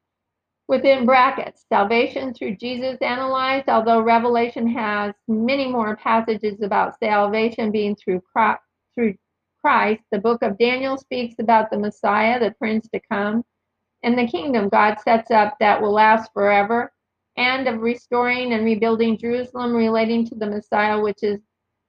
within 0.68 1.04
brackets 1.04 1.66
salvation 1.68 2.32
through 2.32 2.56
jesus 2.56 2.96
analyzed 3.02 3.68
although 3.68 4.00
revelation 4.00 4.66
has 4.66 5.12
many 5.28 5.68
more 5.68 5.96
passages 5.96 6.62
about 6.62 6.98
salvation 6.98 7.70
being 7.70 7.94
through 7.96 8.20
christ, 8.32 8.60
through 8.94 9.14
christ 9.60 10.02
the 10.10 10.18
book 10.18 10.42
of 10.42 10.58
daniel 10.58 10.96
speaks 10.96 11.34
about 11.38 11.70
the 11.70 11.78
messiah 11.78 12.40
the 12.40 12.54
prince 12.58 12.88
to 12.88 13.00
come 13.10 13.44
and 14.02 14.18
the 14.18 14.26
kingdom 14.26 14.68
god 14.70 14.98
sets 15.00 15.30
up 15.30 15.54
that 15.60 15.80
will 15.80 15.92
last 15.92 16.32
forever 16.32 16.90
and 17.36 17.66
of 17.68 17.80
restoring 17.80 18.52
and 18.52 18.64
rebuilding 18.64 19.16
jerusalem 19.18 19.74
relating 19.74 20.26
to 20.26 20.34
the 20.34 20.46
messiah 20.46 21.00
which 21.00 21.22
is 21.22 21.40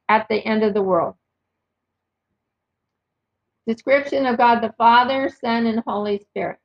at 0.09 0.27
the 0.29 0.45
end 0.45 0.63
of 0.63 0.73
the 0.73 0.81
world 0.81 1.15
description 3.67 4.25
of 4.25 4.37
god 4.37 4.61
the 4.61 4.73
father 4.77 5.29
son 5.29 5.65
and 5.67 5.81
holy 5.85 6.19
spirit 6.19 6.57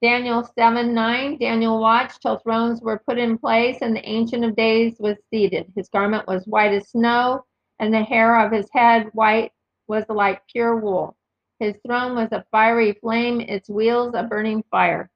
Daniel 0.00 0.48
7 0.56 0.94
9, 0.94 1.38
Daniel 1.38 1.80
watched 1.80 2.22
till 2.22 2.38
thrones 2.38 2.80
were 2.80 3.02
put 3.04 3.18
in 3.18 3.36
place 3.36 3.78
and 3.82 3.96
the 3.96 4.08
Ancient 4.08 4.44
of 4.44 4.54
Days 4.54 4.96
was 5.00 5.16
seated. 5.28 5.72
His 5.74 5.88
garment 5.88 6.24
was 6.28 6.46
white 6.46 6.72
as 6.72 6.90
snow, 6.90 7.44
and 7.80 7.92
the 7.92 8.04
hair 8.04 8.38
of 8.38 8.52
his 8.52 8.68
head 8.72 9.10
white 9.12 9.50
was 9.88 10.04
like 10.08 10.46
pure 10.46 10.76
wool. 10.76 11.16
His 11.58 11.74
throne 11.84 12.14
was 12.14 12.28
a 12.30 12.44
fiery 12.52 12.92
flame, 12.92 13.40
its 13.40 13.68
wheels 13.68 14.14
a 14.14 14.22
burning 14.22 14.62
fire. 14.70 15.10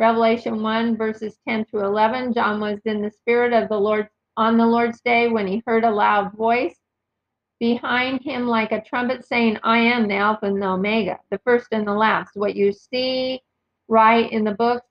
Revelation 0.00 0.62
1, 0.62 0.96
verses 0.96 1.36
10 1.46 1.66
through 1.66 1.84
11, 1.84 2.32
John 2.32 2.58
was 2.58 2.80
in 2.86 3.02
the 3.02 3.10
spirit 3.10 3.52
of 3.52 3.68
the 3.68 3.76
Lord 3.76 4.08
on 4.38 4.56
the 4.56 4.66
Lord's 4.66 5.02
day 5.02 5.28
when 5.28 5.46
he 5.46 5.62
heard 5.66 5.84
a 5.84 5.90
loud 5.90 6.32
voice 6.32 6.74
behind 7.58 8.22
him 8.22 8.46
like 8.46 8.72
a 8.72 8.80
trumpet 8.80 9.26
saying, 9.26 9.58
I 9.62 9.76
am 9.76 10.08
the 10.08 10.14
Alpha 10.14 10.46
and 10.46 10.62
the 10.62 10.68
Omega, 10.68 11.18
the 11.30 11.38
first 11.44 11.66
and 11.72 11.86
the 11.86 11.92
last. 11.92 12.30
What 12.34 12.56
you 12.56 12.72
see 12.72 13.42
write 13.88 14.32
in 14.32 14.42
the 14.42 14.54
book 14.54 14.82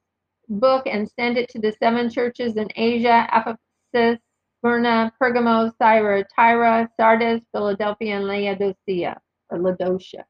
book 0.48 0.86
and 0.86 1.10
send 1.10 1.40
it 1.40 1.50
to 1.50 1.60
the 1.60 1.76
seven 1.82 2.12
churches 2.12 2.56
in 2.56 2.68
Asia, 2.76 3.28
Ephesus, 3.34 4.22
Smyrna, 4.60 5.12
Pergamos, 5.18 5.74
Thyatira, 5.80 6.88
Sardis, 6.98 7.42
Philadelphia, 7.52 8.18
and 8.18 8.28
Laodicea 8.28 9.20
or 9.50 9.58
Laodicea. 9.58 10.24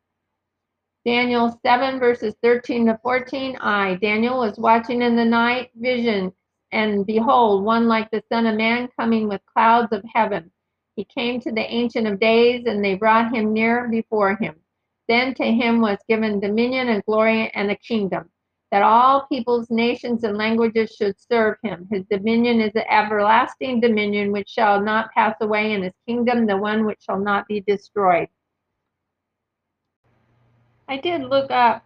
Daniel 1.10 1.60
7 1.66 1.98
verses 2.00 2.36
13 2.44 2.86
to 2.86 3.00
14. 3.02 3.58
I, 3.62 3.96
Daniel, 3.96 4.38
was 4.38 4.60
watching 4.60 5.02
in 5.02 5.16
the 5.16 5.26
night 5.26 5.72
vision, 5.76 6.32
and 6.72 7.04
behold, 7.04 7.64
one 7.64 7.88
like 7.88 8.12
the 8.12 8.22
Son 8.32 8.46
of 8.46 8.56
Man 8.56 8.88
coming 8.96 9.28
with 9.28 9.42
clouds 9.52 9.92
of 9.92 10.04
heaven. 10.14 10.52
He 10.96 11.04
came 11.06 11.42
to 11.42 11.52
the 11.52 11.66
Ancient 11.66 12.06
of 12.06 12.20
Days, 12.20 12.68
and 12.68 12.86
they 12.86 12.94
brought 12.94 13.34
him 13.34 13.54
near 13.54 13.88
before 13.88 14.36
him. 14.36 14.58
Then 15.08 15.34
to 15.34 15.46
him 15.46 15.82
was 15.82 15.98
given 16.08 16.40
dominion 16.40 16.90
and 16.90 17.04
glory 17.06 17.50
and 17.56 17.72
a 17.72 17.76
kingdom 17.78 18.30
that 18.70 18.84
all 18.84 19.26
peoples, 19.32 19.72
nations, 19.72 20.24
and 20.24 20.38
languages 20.38 20.92
should 20.96 21.16
serve 21.20 21.58
him. 21.64 21.88
His 21.92 22.06
dominion 22.12 22.62
is 22.62 22.76
an 22.76 22.84
everlasting 22.88 23.82
dominion 23.82 24.32
which 24.32 24.50
shall 24.50 24.80
not 24.80 25.12
pass 25.14 25.36
away, 25.42 25.74
and 25.74 25.84
his 25.84 25.94
kingdom 26.08 26.46
the 26.46 26.58
one 26.58 26.86
which 26.86 27.02
shall 27.02 27.18
not 27.18 27.48
be 27.48 27.62
destroyed. 27.62 28.28
I 30.90 30.98
did 30.98 31.22
look 31.22 31.52
up 31.52 31.86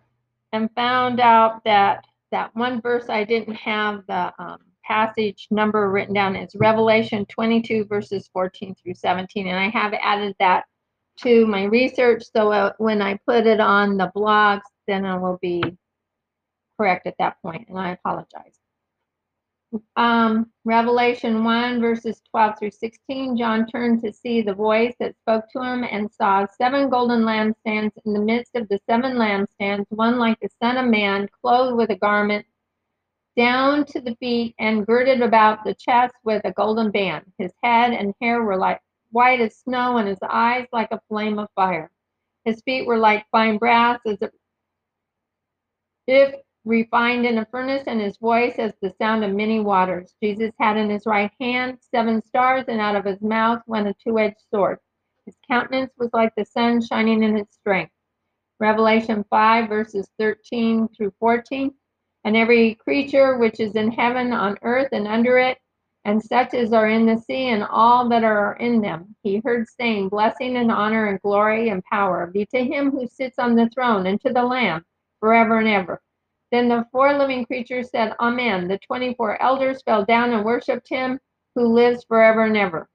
and 0.54 0.70
found 0.76 1.20
out 1.20 1.62
that 1.66 2.06
that 2.32 2.56
one 2.56 2.82
verse 2.82 3.10
I 3.10 3.26
didn't 3.26 3.56
have 3.56 4.04
the 4.08 4.34
um, 4.39 4.60
passage 4.86 5.48
number 5.52 5.92
written 5.92 6.13
down. 6.13 6.38
It's 6.38 6.56
Revelation 6.56 7.26
22, 7.26 7.86
verses 7.86 8.30
14 8.32 8.74
through 8.76 8.94
17, 8.94 9.48
and 9.48 9.60
I 9.60 9.70
have 9.70 9.94
added 9.94 10.36
that 10.39 10.63
to 11.20 11.46
my 11.46 11.66
research. 11.66 12.24
So 12.34 12.52
uh, 12.54 12.72
when 12.78 13.02
I 13.02 13.20
put 13.28 13.46
it 13.46 13.60
on 13.60 13.98
the 13.98 14.10
blogs, 14.16 14.62
then 14.88 15.04
it 15.06 15.20
will 15.20 15.38
be 15.42 15.62
correct 16.78 17.06
at 17.06 17.16
that 17.20 17.42
point, 17.42 17.68
and 17.68 17.78
I 17.78 17.92
apologize. 17.92 18.62
Um, 19.95 20.51
Revelation 20.65 21.43
1, 21.43 21.81
verses 21.81 22.21
12 22.29 22.59
through 22.59 22.71
16, 22.71 23.38
John 23.38 23.65
turned 23.67 24.03
to 24.03 24.13
see 24.13 24.41
the 24.41 24.53
voice 24.53 24.93
that 24.99 25.15
spoke 25.17 25.45
to 25.51 25.63
him 25.63 25.83
and 25.83 26.12
saw 26.12 26.45
seven 26.45 26.89
golden 26.89 27.21
lampstands 27.23 27.91
in 28.05 28.13
the 28.13 28.19
midst 28.19 28.55
of 28.55 28.67
the 28.69 28.79
seven 28.89 29.13
lampstands, 29.13 29.86
one 29.89 30.19
like 30.19 30.39
the 30.41 30.49
Son 30.62 30.77
of 30.77 30.86
Man, 30.86 31.27
clothed 31.41 31.77
with 31.77 31.89
a 31.89 31.95
garment 31.95 32.45
down 33.36 33.86
to 33.86 33.99
the 33.99 34.15
feet 34.17 34.53
and 34.59 34.86
girded 34.86 35.21
about 35.21 35.63
the 35.63 35.73
chest 35.73 36.13
with 36.23 36.41
a 36.45 36.51
golden 36.53 36.91
band. 36.91 37.25
His 37.38 37.51
head 37.63 37.93
and 37.93 38.13
hair 38.21 38.43
were 38.43 38.57
like 38.57 38.79
white 39.12 39.41
as 39.41 39.57
snow, 39.57 39.97
and 39.97 40.07
his 40.07 40.19
eyes 40.27 40.67
like 40.71 40.91
a 40.91 41.01
flame 41.09 41.39
of 41.39 41.49
fire. 41.55 41.89
His 42.45 42.62
feet 42.62 42.86
were 42.86 42.97
like 42.97 43.25
fine 43.31 43.57
brass, 43.57 43.99
as 44.05 44.17
if 46.05 46.36
refined 46.65 47.26
in 47.26 47.39
a 47.39 47.45
furnace, 47.45 47.84
and 47.88 47.99
his 47.99 48.17
voice 48.17 48.56
as 48.58 48.73
the 48.82 48.93
sound 48.97 49.23
of 49.23 49.34
many 49.34 49.60
waters. 49.60 50.15
Jesus 50.21 50.52
had 50.60 50.78
in 50.78 50.89
his 50.89 51.06
right 51.06 51.32
hand 51.39 51.78
seven 51.82 52.23
stars, 52.23 52.65
and 52.67 52.80
out 52.80 52.95
of 52.95 53.06
his 53.06 53.21
mouth 53.21 53.62
went 53.67 53.88
a 53.88 53.95
two 54.04 54.19
edged 54.19 54.41
sword. 54.49 54.80
His 55.26 55.36
countenance 55.49 55.91
was 55.97 56.10
like 56.13 56.34
the 56.36 56.45
sun 56.45 56.82
shining 56.82 57.23
in 57.23 57.38
its 57.38 57.56
strength. 57.56 57.93
Revelation 58.60 59.26
5, 59.30 59.69
verses 59.69 60.10
13 60.19 60.88
through 60.89 61.13
14. 61.19 61.73
And 62.26 62.38
every 62.38 62.76
creature 62.76 63.38
which 63.38 63.60
is 63.60 63.76
in 63.76 63.91
heaven, 63.91 64.32
on 64.32 64.58
earth, 64.62 64.89
and 64.93 65.08
under 65.08 65.38
it, 65.38 65.58
and 66.06 66.21
such 66.21 66.54
as 66.54 66.73
are 66.73 66.89
in 66.89 67.06
the 67.06 67.17
sea, 67.17 67.49
and 67.49 67.63
all 67.63 68.08
that 68.10 68.23
are 68.23 68.56
in 68.58 68.82
them, 68.82 69.15
he 69.23 69.41
heard 69.43 69.67
saying, 69.67 70.10
Blessing 70.10 70.58
and 70.58 70.71
honor 70.71 71.08
and 71.08 71.21
glory 71.21 71.69
and 71.69 71.84
power 71.86 72.28
be 72.28 72.45
to 72.47 72.63
him 72.63 72.91
who 72.91 73.08
sits 73.08 73.39
on 73.39 73.56
the 73.56 73.69
throne 73.69 74.08
and 74.08 74.19
to 74.21 74.32
the 74.32 74.43
Lamb 74.43 74.86
forever 75.19 75.60
and 75.60 75.67
ever. 75.67 76.02
Then 76.54 76.70
the 76.70 76.86
four 76.92 77.18
living 77.18 77.46
creatures 77.46 77.89
said, 77.89 78.13
Amen. 78.20 78.68
The 78.68 78.78
24 78.78 79.42
elders 79.42 79.82
fell 79.82 80.06
down 80.06 80.34
and 80.34 80.46
worshiped 80.46 80.88
him 80.88 81.20
who 81.56 81.74
lives 81.74 82.06
forever 82.08 82.44
and 82.44 82.56
ever. 82.56 82.88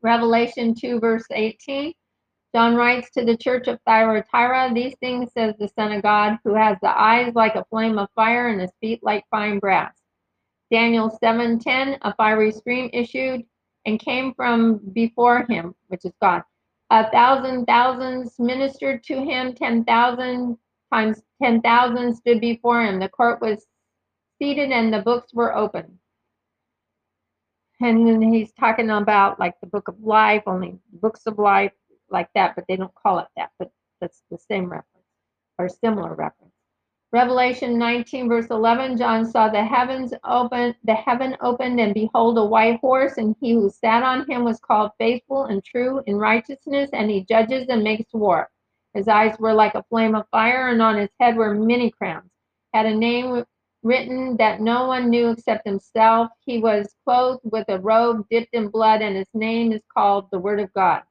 Revelation 0.00 0.72
2, 0.72 1.00
verse 1.00 1.26
18. 1.32 1.92
John 2.54 2.76
writes 2.76 3.10
to 3.10 3.24
the 3.24 3.36
church 3.36 3.66
of 3.66 3.80
Thyatira, 3.84 4.70
These 4.72 4.94
things 5.00 5.32
says 5.32 5.56
the 5.58 5.66
Son 5.66 5.90
of 5.90 6.02
God, 6.02 6.38
who 6.44 6.54
has 6.54 6.76
the 6.80 6.96
eyes 6.96 7.34
like 7.34 7.56
a 7.56 7.64
flame 7.64 7.98
of 7.98 8.08
fire 8.14 8.46
and 8.46 8.60
his 8.60 8.70
feet 8.80 9.00
like 9.02 9.24
fine 9.28 9.58
brass. 9.58 9.94
Daniel 10.70 11.10
7:10, 11.20 11.98
a 12.02 12.14
fiery 12.14 12.52
stream 12.52 12.88
issued 12.92 13.44
and 13.86 13.98
came 13.98 14.34
from 14.34 14.76
before 14.92 15.46
him, 15.48 15.74
which 15.88 16.04
is 16.04 16.12
God. 16.22 16.44
A 16.90 17.10
thousand 17.10 17.66
thousands 17.66 18.38
ministered 18.38 19.02
to 19.04 19.20
him, 19.20 19.52
ten 19.52 19.82
thousand 19.82 20.58
times 20.92 21.22
10,000 21.42 22.14
stood 22.14 22.40
before 22.40 22.84
him. 22.84 22.98
The 23.00 23.08
court 23.08 23.40
was 23.40 23.66
seated 24.38 24.70
and 24.70 24.92
the 24.92 25.00
books 25.00 25.32
were 25.32 25.56
open. 25.56 25.98
And 27.80 28.06
then 28.06 28.22
he's 28.22 28.52
talking 28.52 28.90
about 28.90 29.40
like 29.40 29.54
the 29.60 29.66
book 29.66 29.88
of 29.88 30.00
life, 30.00 30.44
only 30.46 30.78
books 30.92 31.22
of 31.26 31.38
life 31.38 31.72
like 32.10 32.28
that, 32.34 32.54
but 32.54 32.64
they 32.68 32.76
don't 32.76 32.94
call 32.94 33.18
it 33.18 33.26
that, 33.36 33.50
but 33.58 33.72
that's 34.00 34.22
the 34.30 34.38
same 34.38 34.66
reference 34.66 34.86
or 35.58 35.68
similar 35.68 36.14
reference. 36.14 36.52
Revelation 37.12 37.78
19, 37.78 38.28
verse 38.28 38.46
11, 38.46 38.96
John 38.96 39.26
saw 39.26 39.48
the 39.48 39.62
heavens 39.62 40.14
open, 40.24 40.74
the 40.84 40.94
heaven 40.94 41.36
opened, 41.42 41.78
and 41.78 41.92
behold, 41.92 42.38
a 42.38 42.44
white 42.44 42.80
horse, 42.80 43.18
and 43.18 43.36
he 43.38 43.52
who 43.52 43.68
sat 43.68 44.02
on 44.02 44.28
him 44.30 44.44
was 44.44 44.58
called 44.60 44.92
faithful 44.98 45.44
and 45.44 45.62
true 45.62 46.02
in 46.06 46.16
righteousness, 46.16 46.88
and 46.94 47.10
he 47.10 47.22
judges 47.24 47.66
and 47.68 47.82
makes 47.82 48.14
war. 48.14 48.48
His 48.94 49.08
eyes 49.08 49.38
were 49.38 49.54
like 49.54 49.74
a 49.74 49.84
flame 49.84 50.14
of 50.14 50.28
fire, 50.30 50.68
and 50.68 50.82
on 50.82 50.96
his 50.96 51.10
head 51.18 51.36
were 51.36 51.54
many 51.54 51.90
crowns. 51.90 52.30
Had 52.74 52.86
a 52.86 52.94
name 52.94 53.44
written 53.82 54.36
that 54.36 54.60
no 54.60 54.86
one 54.86 55.10
knew 55.10 55.30
except 55.30 55.66
himself. 55.66 56.30
He 56.44 56.58
was 56.58 56.94
clothed 57.04 57.40
with 57.44 57.68
a 57.68 57.80
robe 57.80 58.26
dipped 58.30 58.54
in 58.54 58.68
blood, 58.68 59.02
and 59.02 59.16
his 59.16 59.28
name 59.34 59.72
is 59.72 59.82
called 59.92 60.28
the 60.30 60.38
Word 60.38 60.60
of 60.60 60.72
God. 60.74 61.02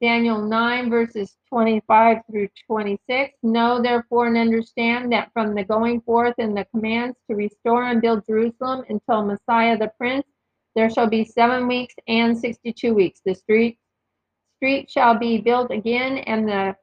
Daniel 0.00 0.42
9, 0.42 0.90
verses 0.90 1.38
25 1.48 2.18
through 2.30 2.48
26. 2.66 3.32
Know 3.42 3.80
therefore 3.80 4.26
and 4.26 4.36
understand 4.36 5.10
that 5.12 5.30
from 5.32 5.54
the 5.54 5.64
going 5.64 6.02
forth 6.02 6.34
and 6.36 6.54
the 6.54 6.66
commands 6.66 7.16
to 7.28 7.34
restore 7.34 7.84
and 7.84 8.02
build 8.02 8.26
Jerusalem 8.26 8.84
until 8.90 9.24
Messiah 9.24 9.78
the 9.78 9.90
Prince, 9.96 10.26
there 10.74 10.90
shall 10.90 11.08
be 11.08 11.24
seven 11.24 11.66
weeks 11.66 11.94
and 12.08 12.36
62 12.36 12.92
weeks. 12.92 13.22
The 13.24 13.34
street, 13.34 13.78
street 14.56 14.90
shall 14.90 15.18
be 15.18 15.38
built 15.38 15.70
again, 15.70 16.18
and 16.18 16.46
the 16.46 16.76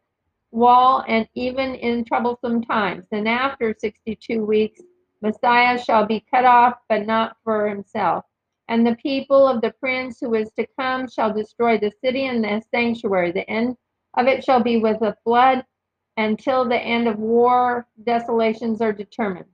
wall, 0.53 1.03
and 1.07 1.27
even 1.33 1.75
in 1.75 2.05
troublesome 2.05 2.63
times. 2.63 3.05
And 3.11 3.27
after 3.27 3.75
62 3.77 4.45
weeks, 4.45 4.79
Messiah 5.21 5.81
shall 5.81 6.05
be 6.05 6.25
cut 6.31 6.45
off, 6.45 6.75
but 6.87 7.05
not 7.05 7.37
for 7.43 7.67
himself. 7.67 8.23
And 8.67 8.85
the 8.85 8.95
people 8.95 9.47
of 9.47 9.61
the 9.61 9.73
prince 9.79 10.19
who 10.19 10.35
is 10.35 10.51
to 10.57 10.67
come 10.79 11.09
shall 11.09 11.33
destroy 11.33 11.77
the 11.77 11.91
city 12.03 12.27
and 12.27 12.43
the 12.43 12.61
sanctuary. 12.71 13.31
The 13.31 13.49
end 13.49 13.75
of 14.15 14.27
it 14.27 14.43
shall 14.43 14.61
be 14.61 14.77
with 14.77 15.01
a 15.01 15.17
flood 15.23 15.65
until 16.17 16.67
the 16.67 16.79
end 16.79 17.07
of 17.07 17.17
war 17.17 17.87
desolations 18.05 18.81
are 18.81 18.93
determined. 18.93 19.49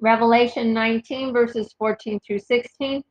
Revelation 0.00 0.72
19, 0.72 1.32
verses 1.32 1.74
14 1.78 2.20
through 2.20 2.40
16. 2.40 3.02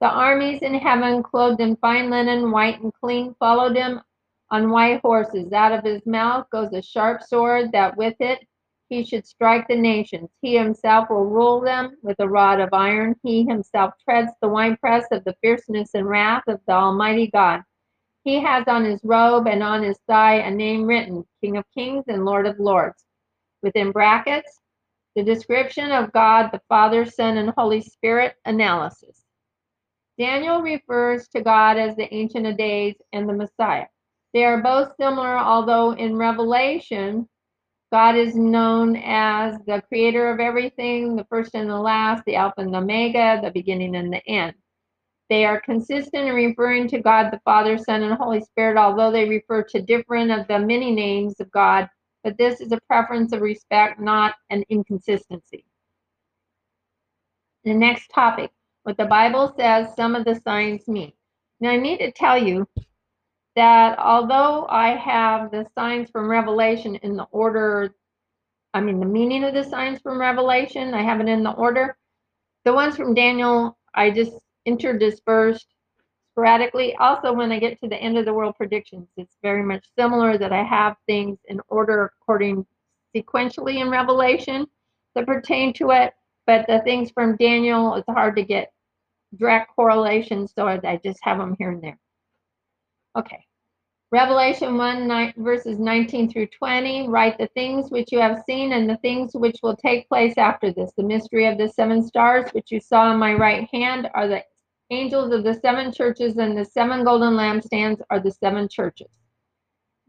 The 0.00 0.08
armies 0.08 0.62
in 0.62 0.74
heaven, 0.74 1.22
clothed 1.22 1.60
in 1.60 1.76
fine 1.76 2.10
linen, 2.10 2.50
white 2.50 2.80
and 2.80 2.92
clean, 2.94 3.34
followed 3.38 3.76
him 3.76 4.00
on 4.50 4.70
white 4.70 5.00
horses. 5.00 5.52
Out 5.52 5.72
of 5.72 5.84
his 5.84 6.04
mouth 6.06 6.46
goes 6.50 6.72
a 6.72 6.82
sharp 6.82 7.22
sword, 7.22 7.72
that 7.72 7.96
with 7.96 8.14
it 8.20 8.46
he 8.88 9.04
should 9.04 9.26
strike 9.26 9.66
the 9.68 9.76
nations. 9.76 10.30
He 10.42 10.56
himself 10.56 11.10
will 11.10 11.24
rule 11.24 11.60
them 11.60 11.96
with 12.02 12.16
a 12.20 12.28
rod 12.28 12.60
of 12.60 12.68
iron. 12.72 13.16
He 13.22 13.44
himself 13.44 13.94
treads 14.04 14.30
the 14.40 14.48
winepress 14.48 15.06
of 15.10 15.24
the 15.24 15.34
fierceness 15.40 15.90
and 15.94 16.06
wrath 16.06 16.44
of 16.46 16.60
the 16.66 16.74
Almighty 16.74 17.28
God. 17.28 17.62
He 18.24 18.40
has 18.40 18.68
on 18.68 18.84
his 18.84 19.00
robe 19.02 19.46
and 19.48 19.62
on 19.62 19.82
his 19.82 19.98
thigh 20.06 20.36
a 20.36 20.50
name 20.50 20.84
written 20.84 21.24
King 21.42 21.56
of 21.56 21.64
Kings 21.74 22.04
and 22.08 22.24
Lord 22.24 22.46
of 22.46 22.58
Lords. 22.58 23.04
Within 23.62 23.92
brackets, 23.92 24.60
the 25.14 25.22
description 25.22 25.90
of 25.90 26.12
God, 26.12 26.50
the 26.52 26.60
Father, 26.68 27.04
Son, 27.04 27.36
and 27.38 27.50
Holy 27.50 27.80
Spirit 27.80 28.34
analysis. 28.44 29.24
Daniel 30.18 30.60
refers 30.60 31.28
to 31.28 31.40
God 31.40 31.76
as 31.76 31.96
the 31.96 32.12
Ancient 32.14 32.46
of 32.46 32.56
Days 32.56 32.94
and 33.12 33.28
the 33.28 33.32
Messiah. 33.32 33.86
They 34.34 34.44
are 34.44 34.60
both 34.60 34.92
similar, 35.00 35.38
although 35.38 35.92
in 35.92 36.16
Revelation, 36.16 37.28
God 37.92 38.16
is 38.16 38.34
known 38.34 38.96
as 38.96 39.56
the 39.68 39.80
creator 39.86 40.28
of 40.28 40.40
everything, 40.40 41.14
the 41.14 41.24
first 41.30 41.54
and 41.54 41.70
the 41.70 41.78
last, 41.78 42.24
the 42.26 42.34
Alpha 42.34 42.60
and 42.62 42.74
the 42.74 42.78
Omega, 42.78 43.40
the 43.40 43.52
beginning 43.52 43.94
and 43.94 44.12
the 44.12 44.26
end. 44.28 44.54
They 45.30 45.44
are 45.44 45.60
consistent 45.60 46.28
in 46.28 46.34
referring 46.34 46.88
to 46.88 47.00
God 47.00 47.30
the 47.30 47.40
Father, 47.44 47.78
Son, 47.78 48.02
and 48.02 48.14
Holy 48.14 48.40
Spirit, 48.40 48.76
although 48.76 49.12
they 49.12 49.28
refer 49.28 49.62
to 49.62 49.80
different 49.80 50.32
of 50.32 50.48
the 50.48 50.58
many 50.58 50.90
names 50.90 51.38
of 51.38 51.48
God, 51.52 51.88
but 52.24 52.36
this 52.36 52.60
is 52.60 52.72
a 52.72 52.80
preference 52.88 53.32
of 53.32 53.40
respect, 53.40 54.00
not 54.00 54.34
an 54.50 54.64
inconsistency. 54.68 55.64
The 57.62 57.72
next 57.72 58.08
topic, 58.08 58.50
what 58.82 58.96
the 58.96 59.06
Bible 59.06 59.54
says 59.56 59.94
some 59.94 60.16
of 60.16 60.24
the 60.24 60.34
signs 60.44 60.88
mean. 60.88 61.12
Now, 61.60 61.70
I 61.70 61.76
need 61.76 61.98
to 61.98 62.10
tell 62.10 62.36
you 62.36 62.66
that 63.56 63.98
although 63.98 64.66
I 64.68 64.90
have 64.96 65.50
the 65.50 65.66
signs 65.76 66.10
from 66.10 66.30
Revelation 66.30 66.96
in 66.96 67.16
the 67.16 67.24
order, 67.30 67.94
I 68.72 68.80
mean, 68.80 68.98
the 68.98 69.06
meaning 69.06 69.44
of 69.44 69.54
the 69.54 69.64
signs 69.64 70.00
from 70.00 70.20
Revelation, 70.20 70.94
I 70.94 71.02
have 71.02 71.20
it 71.20 71.28
in 71.28 71.44
the 71.44 71.52
order. 71.52 71.96
The 72.64 72.72
ones 72.72 72.96
from 72.96 73.14
Daniel, 73.14 73.78
I 73.94 74.10
just 74.10 74.32
interdispersed 74.66 75.66
sporadically. 76.32 76.96
Also, 76.96 77.32
when 77.32 77.52
I 77.52 77.60
get 77.60 77.78
to 77.80 77.88
the 77.88 77.96
end 77.96 78.18
of 78.18 78.24
the 78.24 78.34
world 78.34 78.56
predictions, 78.56 79.06
it's 79.16 79.36
very 79.42 79.62
much 79.62 79.86
similar 79.96 80.36
that 80.38 80.52
I 80.52 80.64
have 80.64 80.96
things 81.06 81.38
in 81.46 81.60
order 81.68 82.12
according 82.20 82.66
sequentially 83.14 83.80
in 83.80 83.90
Revelation 83.90 84.66
that 85.14 85.26
pertain 85.26 85.72
to 85.74 85.90
it. 85.90 86.12
But 86.46 86.66
the 86.66 86.80
things 86.80 87.10
from 87.12 87.36
Daniel, 87.36 87.94
it's 87.94 88.08
hard 88.08 88.34
to 88.36 88.42
get 88.42 88.72
direct 89.36 89.70
correlations, 89.76 90.52
so 90.54 90.66
I 90.66 91.00
just 91.04 91.20
have 91.22 91.38
them 91.38 91.54
here 91.58 91.70
and 91.70 91.82
there. 91.82 91.98
Okay. 93.16 93.44
Revelation 94.10 94.76
1 94.76 95.08
9, 95.08 95.34
verses 95.38 95.78
19 95.78 96.30
through 96.30 96.46
20 96.46 97.08
write 97.08 97.36
the 97.36 97.48
things 97.48 97.90
which 97.90 98.12
you 98.12 98.20
have 98.20 98.44
seen 98.46 98.72
and 98.72 98.88
the 98.88 98.96
things 98.98 99.34
which 99.34 99.58
will 99.62 99.76
take 99.76 100.08
place 100.08 100.38
after 100.38 100.72
this. 100.72 100.92
The 100.96 101.02
mystery 101.02 101.46
of 101.46 101.58
the 101.58 101.68
seven 101.68 102.02
stars, 102.02 102.50
which 102.52 102.70
you 102.70 102.78
saw 102.78 103.12
in 103.12 103.18
my 103.18 103.34
right 103.34 103.68
hand, 103.72 104.08
are 104.14 104.28
the 104.28 104.44
angels 104.90 105.32
of 105.32 105.42
the 105.42 105.54
seven 105.54 105.92
churches, 105.92 106.36
and 106.36 106.56
the 106.56 106.64
seven 106.64 107.04
golden 107.04 107.34
lampstands 107.34 108.00
are 108.10 108.20
the 108.20 108.30
seven 108.30 108.68
churches. 108.68 109.10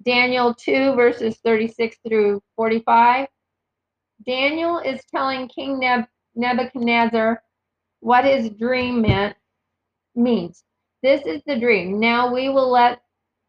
Daniel 0.03 0.53
2, 0.53 0.93
verses 0.93 1.37
36 1.43 1.97
through 2.07 2.43
45. 2.55 3.27
Daniel 4.25 4.79
is 4.79 5.01
telling 5.05 5.47
King 5.47 5.79
Nebuchadnezzar 6.35 7.41
what 8.01 8.25
his 8.25 8.49
dream 8.51 9.01
meant 9.01 9.35
means. 10.15 10.63
This 11.03 11.25
is 11.25 11.41
the 11.45 11.59
dream. 11.59 11.99
Now 11.99 12.33
we 12.33 12.49
will 12.49 12.69
let 12.71 13.01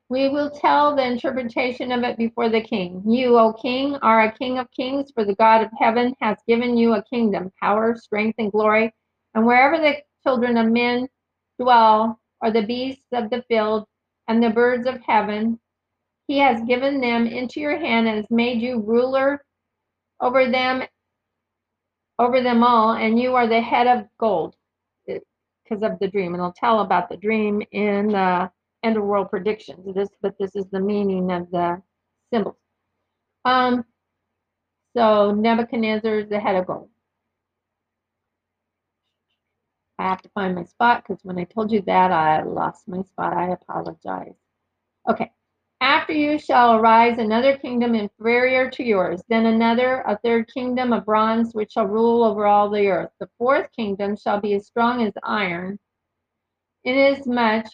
we 0.08 0.28
will 0.28 0.50
tell 0.50 0.94
the 0.94 1.04
interpretation 1.04 1.90
of 1.90 2.04
it 2.04 2.16
before 2.16 2.48
the 2.48 2.60
king. 2.60 3.02
You, 3.04 3.38
O 3.38 3.52
king, 3.52 3.96
are 4.02 4.22
a 4.22 4.32
king 4.32 4.58
of 4.58 4.70
kings, 4.70 5.10
for 5.12 5.24
the 5.24 5.34
God 5.34 5.62
of 5.62 5.70
heaven 5.78 6.14
has 6.20 6.38
given 6.46 6.76
you 6.76 6.94
a 6.94 7.02
kingdom, 7.02 7.52
power, 7.60 7.96
strength, 7.96 8.36
and 8.38 8.52
glory. 8.52 8.94
And 9.34 9.46
wherever 9.46 9.78
the 9.78 9.96
children 10.22 10.56
of 10.58 10.70
men 10.70 11.08
dwell, 11.58 12.20
or 12.40 12.52
the 12.52 12.62
beasts 12.62 13.06
of 13.12 13.30
the 13.30 13.42
field, 13.48 13.86
and 14.28 14.42
the 14.42 14.50
birds 14.50 14.86
of 14.86 15.00
heaven, 15.00 15.58
he 16.28 16.38
has 16.38 16.62
given 16.68 17.00
them 17.00 17.26
into 17.26 17.60
your 17.60 17.78
hand 17.78 18.06
and 18.06 18.18
has 18.18 18.30
made 18.30 18.60
you 18.62 18.80
ruler 18.80 19.44
over 20.20 20.48
them 20.50 20.82
over 22.18 22.42
them 22.42 22.62
all, 22.62 22.92
and 22.94 23.18
you 23.18 23.34
are 23.34 23.46
the 23.46 23.60
head 23.60 23.86
of 23.86 24.06
gold 24.18 24.55
because 25.66 25.82
of 25.82 25.98
the 25.98 26.08
dream. 26.08 26.34
And 26.34 26.42
I'll 26.42 26.52
tell 26.52 26.80
about 26.80 27.08
the 27.08 27.16
dream 27.16 27.62
in 27.72 28.08
the 28.08 28.50
end 28.82 28.96
of 28.96 29.04
world 29.04 29.30
predictions. 29.30 29.94
This, 29.94 30.08
but 30.22 30.36
this 30.38 30.54
is 30.54 30.66
the 30.70 30.80
meaning 30.80 31.30
of 31.32 31.50
the 31.50 31.82
symbols. 32.32 32.56
Um, 33.44 33.84
so 34.96 35.32
Nebuchadnezzar 35.32 36.20
is 36.20 36.28
the 36.28 36.40
head 36.40 36.56
of 36.56 36.66
gold. 36.66 36.88
I 39.98 40.04
have 40.04 40.22
to 40.22 40.28
find 40.30 40.54
my 40.54 40.64
spot 40.64 41.04
because 41.06 41.24
when 41.24 41.38
I 41.38 41.44
told 41.44 41.72
you 41.72 41.80
that, 41.82 42.12
I 42.12 42.42
lost 42.42 42.86
my 42.86 43.02
spot. 43.02 43.32
I 43.32 43.52
apologize. 43.52 44.34
Okay. 45.08 45.30
After 45.82 46.14
you 46.14 46.38
shall 46.38 46.76
arise 46.76 47.18
another 47.18 47.58
kingdom 47.58 47.94
inferior 47.94 48.70
to 48.70 48.82
yours, 48.82 49.22
then 49.28 49.44
another, 49.44 50.02
a 50.06 50.16
third 50.18 50.48
kingdom 50.52 50.92
of 50.94 51.04
bronze, 51.04 51.54
which 51.54 51.72
shall 51.72 51.86
rule 51.86 52.24
over 52.24 52.46
all 52.46 52.70
the 52.70 52.88
earth. 52.88 53.10
The 53.20 53.28
fourth 53.36 53.70
kingdom 53.72 54.16
shall 54.16 54.40
be 54.40 54.54
as 54.54 54.66
strong 54.66 55.02
as 55.02 55.12
iron, 55.22 55.78
inasmuch 56.84 57.66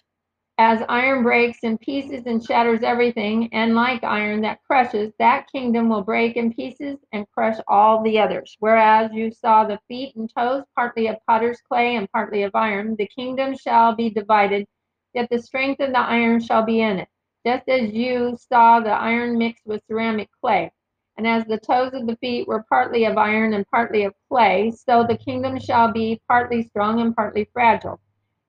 as 0.58 0.82
iron 0.88 1.22
breaks 1.22 1.60
in 1.62 1.78
pieces 1.78 2.26
and 2.26 2.44
shatters 2.44 2.82
everything, 2.82 3.48
and 3.52 3.74
like 3.74 4.02
iron 4.02 4.40
that 4.42 4.62
crushes, 4.64 5.12
that 5.18 5.46
kingdom 5.52 5.88
will 5.88 6.02
break 6.02 6.36
in 6.36 6.52
pieces 6.52 6.98
and 7.12 7.30
crush 7.30 7.58
all 7.68 8.02
the 8.02 8.18
others. 8.18 8.56
Whereas 8.58 9.12
you 9.12 9.30
saw 9.30 9.64
the 9.64 9.78
feet 9.88 10.16
and 10.16 10.28
toes, 10.36 10.64
partly 10.74 11.06
of 11.06 11.16
potter's 11.26 11.60
clay 11.60 11.94
and 11.96 12.10
partly 12.10 12.42
of 12.42 12.54
iron, 12.54 12.96
the 12.96 13.06
kingdom 13.06 13.56
shall 13.56 13.94
be 13.94 14.10
divided, 14.10 14.66
yet 15.14 15.28
the 15.30 15.40
strength 15.40 15.80
of 15.80 15.90
the 15.90 16.00
iron 16.00 16.40
shall 16.40 16.64
be 16.64 16.80
in 16.80 16.98
it. 16.98 17.08
Just 17.44 17.68
as 17.68 17.92
you 17.92 18.36
saw 18.38 18.80
the 18.80 18.90
iron 18.90 19.36
mixed 19.36 19.66
with 19.66 19.86
ceramic 19.86 20.28
clay. 20.40 20.70
And 21.16 21.26
as 21.26 21.44
the 21.44 21.58
toes 21.58 21.92
of 21.92 22.06
the 22.06 22.16
feet 22.16 22.48
were 22.48 22.64
partly 22.68 23.04
of 23.04 23.18
iron 23.18 23.52
and 23.54 23.66
partly 23.68 24.04
of 24.04 24.14
clay, 24.28 24.70
so 24.70 25.04
the 25.04 25.16
kingdom 25.16 25.58
shall 25.58 25.92
be 25.92 26.20
partly 26.28 26.62
strong 26.62 27.00
and 27.00 27.14
partly 27.14 27.48
fragile. 27.52 28.00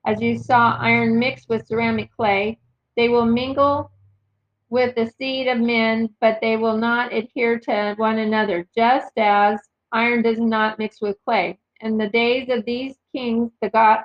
As 0.06 0.22
you 0.22 0.38
saw 0.38 0.78
iron 0.80 1.18
mixed 1.18 1.50
with 1.50 1.68
ceramic 1.68 2.12
clay, 2.16 2.60
they 2.96 3.10
will 3.10 3.26
mingle 3.26 3.92
with 4.70 4.96
the 4.96 5.08
seed 5.18 5.48
of 5.48 5.60
men, 5.60 6.10
but 6.20 6.40
they 6.42 6.58
will 6.58 6.78
not 6.78 7.14
adhere 7.14 7.60
to 7.60 7.94
one 7.98 8.20
another, 8.20 8.68
just 8.76 9.12
as 9.18 9.60
iron 9.92 10.22
does 10.22 10.40
not 10.40 10.80
mix 10.80 11.02
with 11.02 11.18
clay. 11.26 11.60
In 11.82 11.98
the 11.98 12.10
days 12.10 12.50
of 12.50 12.66
these 12.66 12.96
kings, 13.12 13.52
the 13.62 13.70
God, 13.70 14.00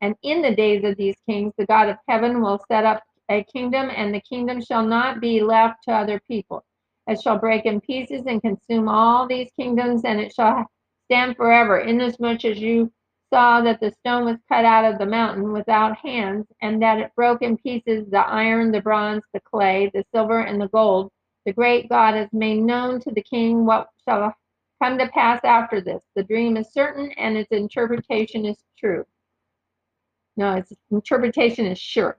and 0.00 0.14
in 0.22 0.42
the 0.42 0.54
days 0.54 0.84
of 0.84 0.96
these 0.96 1.16
kings, 1.26 1.52
the 1.56 1.66
God 1.66 1.88
of 1.88 1.96
heaven 2.08 2.42
will 2.42 2.62
set 2.68 2.84
up 2.84 3.02
a 3.30 3.44
kingdom, 3.44 3.90
and 3.94 4.14
the 4.14 4.20
kingdom 4.20 4.60
shall 4.60 4.84
not 4.84 5.20
be 5.20 5.42
left 5.42 5.84
to 5.84 5.92
other 5.92 6.20
people. 6.28 6.64
It 7.06 7.20
shall 7.20 7.38
break 7.38 7.66
in 7.66 7.80
pieces 7.80 8.24
and 8.26 8.40
consume 8.40 8.88
all 8.88 9.26
these 9.26 9.50
kingdoms, 9.56 10.04
and 10.04 10.20
it 10.20 10.34
shall 10.34 10.66
stand 11.06 11.36
forever, 11.36 11.78
inasmuch 11.78 12.44
as 12.44 12.58
you 12.58 12.92
saw 13.32 13.60
that 13.62 13.80
the 13.80 13.92
stone 13.92 14.24
was 14.24 14.38
cut 14.48 14.64
out 14.64 14.84
of 14.84 14.98
the 14.98 15.06
mountain 15.06 15.52
without 15.52 15.96
hands, 15.98 16.46
and 16.62 16.82
that 16.82 16.98
it 16.98 17.12
broke 17.16 17.42
in 17.42 17.56
pieces 17.56 18.08
the 18.10 18.18
iron, 18.18 18.70
the 18.72 18.80
bronze, 18.80 19.24
the 19.32 19.40
clay, 19.40 19.90
the 19.92 20.04
silver, 20.14 20.40
and 20.40 20.60
the 20.60 20.68
gold. 20.68 21.10
The 21.46 21.52
great 21.52 21.88
God 21.88 22.14
has 22.14 22.28
made 22.32 22.60
known 22.60 23.00
to 23.00 23.10
the 23.10 23.22
king 23.22 23.66
what 23.66 23.88
shall 24.08 24.34
come 24.82 24.98
to 24.98 25.08
pass 25.08 25.40
after 25.44 25.80
this. 25.80 26.02
The 26.14 26.22
dream 26.24 26.56
is 26.56 26.72
certain, 26.72 27.10
and 27.12 27.36
its 27.36 27.50
interpretation 27.52 28.46
is 28.46 28.56
true. 28.78 29.04
No, 30.36 30.54
its 30.56 30.72
interpretation 30.90 31.66
is 31.66 31.78
sure. 31.78 32.18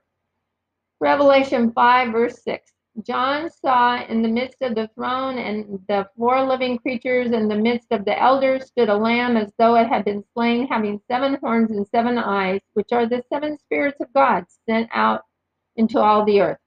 Revelation 0.99 1.71
5, 1.71 2.11
verse 2.11 2.43
6. 2.43 2.71
John 3.05 3.49
saw 3.49 4.05
in 4.05 4.21
the 4.21 4.29
midst 4.29 4.61
of 4.61 4.73
the 4.73 4.89
throne 4.95 5.37
and 5.37 5.79
the 5.89 6.07
four 6.17 6.41
living 6.45 6.77
creatures 6.77 7.31
in 7.31 7.49
the 7.49 7.55
midst 7.55 7.91
of 7.91 8.05
the 8.05 8.17
elders 8.17 8.67
stood 8.67 8.87
a 8.87 8.95
lamb 8.95 9.35
as 9.35 9.51
though 9.57 9.75
it 9.75 9.87
had 9.87 10.05
been 10.05 10.23
slain, 10.33 10.65
having 10.67 11.01
seven 11.11 11.37
horns 11.41 11.71
and 11.71 11.85
seven 11.87 12.17
eyes, 12.17 12.61
which 12.73 12.93
are 12.93 13.05
the 13.05 13.21
seven 13.27 13.57
spirits 13.57 13.99
of 13.99 14.13
God 14.13 14.45
sent 14.67 14.89
out 14.93 15.23
into 15.75 15.99
all 15.99 16.23
the 16.23 16.39
earth. 16.39 16.57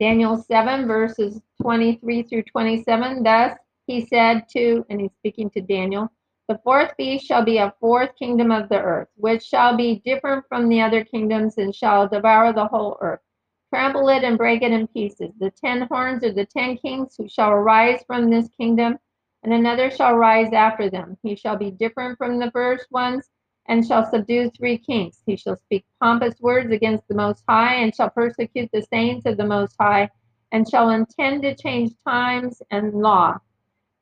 Daniel 0.00 0.36
7, 0.36 0.86
verses 0.88 1.40
23 1.62 2.24
through 2.24 2.42
27. 2.42 3.22
Thus 3.22 3.56
he 3.86 4.04
said 4.06 4.48
to, 4.50 4.84
and 4.90 5.00
he's 5.00 5.12
speaking 5.18 5.50
to 5.50 5.60
Daniel, 5.60 6.10
The 6.48 6.58
fourth 6.64 6.96
beast 6.96 7.26
shall 7.26 7.44
be 7.44 7.58
a 7.58 7.74
fourth 7.78 8.16
kingdom 8.16 8.50
of 8.50 8.70
the 8.70 8.80
earth, 8.80 9.08
which 9.16 9.42
shall 9.42 9.76
be 9.76 10.00
different 10.02 10.46
from 10.48 10.70
the 10.70 10.80
other 10.80 11.04
kingdoms, 11.04 11.58
and 11.58 11.74
shall 11.74 12.08
devour 12.08 12.54
the 12.54 12.66
whole 12.68 12.96
earth, 13.02 13.20
trample 13.68 14.08
it 14.08 14.24
and 14.24 14.38
break 14.38 14.62
it 14.62 14.72
in 14.72 14.86
pieces. 14.86 15.34
The 15.38 15.50
ten 15.50 15.82
horns 15.82 16.24
are 16.24 16.32
the 16.32 16.46
ten 16.46 16.78
kings 16.78 17.16
who 17.18 17.28
shall 17.28 17.50
arise 17.50 18.02
from 18.06 18.30
this 18.30 18.48
kingdom, 18.56 18.98
and 19.42 19.52
another 19.52 19.90
shall 19.90 20.16
rise 20.16 20.50
after 20.54 20.88
them. 20.88 21.18
He 21.22 21.36
shall 21.36 21.56
be 21.56 21.70
different 21.70 22.16
from 22.16 22.38
the 22.38 22.50
first 22.50 22.86
ones, 22.90 23.28
and 23.66 23.86
shall 23.86 24.10
subdue 24.10 24.48
three 24.48 24.78
kings. 24.78 25.22
He 25.26 25.36
shall 25.36 25.56
speak 25.56 25.84
pompous 26.00 26.40
words 26.40 26.72
against 26.72 27.06
the 27.08 27.14
Most 27.14 27.44
High, 27.46 27.74
and 27.74 27.94
shall 27.94 28.08
persecute 28.08 28.70
the 28.72 28.86
saints 28.90 29.26
of 29.26 29.36
the 29.36 29.44
Most 29.44 29.76
High, 29.78 30.08
and 30.52 30.66
shall 30.66 30.88
intend 30.88 31.42
to 31.42 31.54
change 31.54 31.92
times 32.06 32.62
and 32.70 32.94
law. 32.94 33.36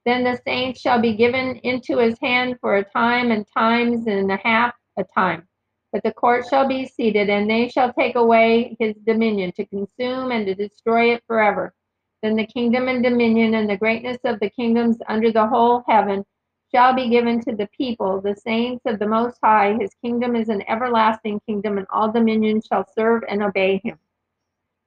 Then 0.07 0.23
the 0.23 0.41
saints 0.47 0.81
shall 0.81 1.01
be 1.01 1.17
given 1.17 1.57
into 1.65 1.99
his 1.99 2.17
hand 2.23 2.59
for 2.61 2.77
a 2.77 2.85
time 2.85 3.33
and 3.33 3.45
times 3.53 4.07
and 4.07 4.31
a 4.31 4.37
half 4.37 4.73
a 4.97 5.03
time. 5.03 5.49
But 5.93 6.05
the 6.05 6.13
court 6.13 6.47
shall 6.49 6.69
be 6.69 6.87
seated, 6.87 7.29
and 7.29 7.51
they 7.51 7.69
shall 7.69 7.93
take 7.93 8.15
away 8.15 8.77
his 8.79 8.95
dominion 9.05 9.51
to 9.57 9.67
consume 9.67 10.31
and 10.31 10.47
to 10.47 10.55
destroy 10.55 11.13
it 11.15 11.25
forever. 11.27 11.75
Then 12.23 12.37
the 12.37 12.47
kingdom 12.47 12.87
and 12.87 13.03
dominion 13.03 13.55
and 13.55 13.69
the 13.69 13.77
greatness 13.77 14.19
of 14.23 14.39
the 14.39 14.49
kingdoms 14.51 14.99
under 15.09 15.33
the 15.33 15.49
whole 15.49 15.83
heaven 15.89 16.25
shall 16.73 16.95
be 16.95 17.11
given 17.11 17.41
to 17.41 17.57
the 17.57 17.69
people, 17.77 18.21
the 18.21 18.37
saints 18.37 18.83
of 18.87 19.01
the 19.01 19.09
Most 19.09 19.39
High. 19.43 19.77
His 19.81 19.91
kingdom 20.05 20.37
is 20.37 20.49
an 20.49 20.63
everlasting 20.69 21.41
kingdom, 21.49 21.79
and 21.79 21.87
all 21.91 22.13
dominion 22.13 22.63
shall 22.63 22.87
serve 22.97 23.25
and 23.29 23.43
obey 23.43 23.81
him. 23.83 23.99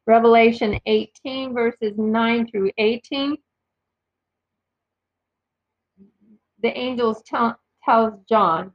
Revelation 0.08 0.80
18, 0.86 1.54
verses 1.54 1.98
9 1.98 2.48
through 2.48 2.72
18. 2.78 3.38
The 6.62 6.78
angels 6.78 7.24
tell, 7.26 7.58
tells 7.86 8.20
John, 8.28 8.74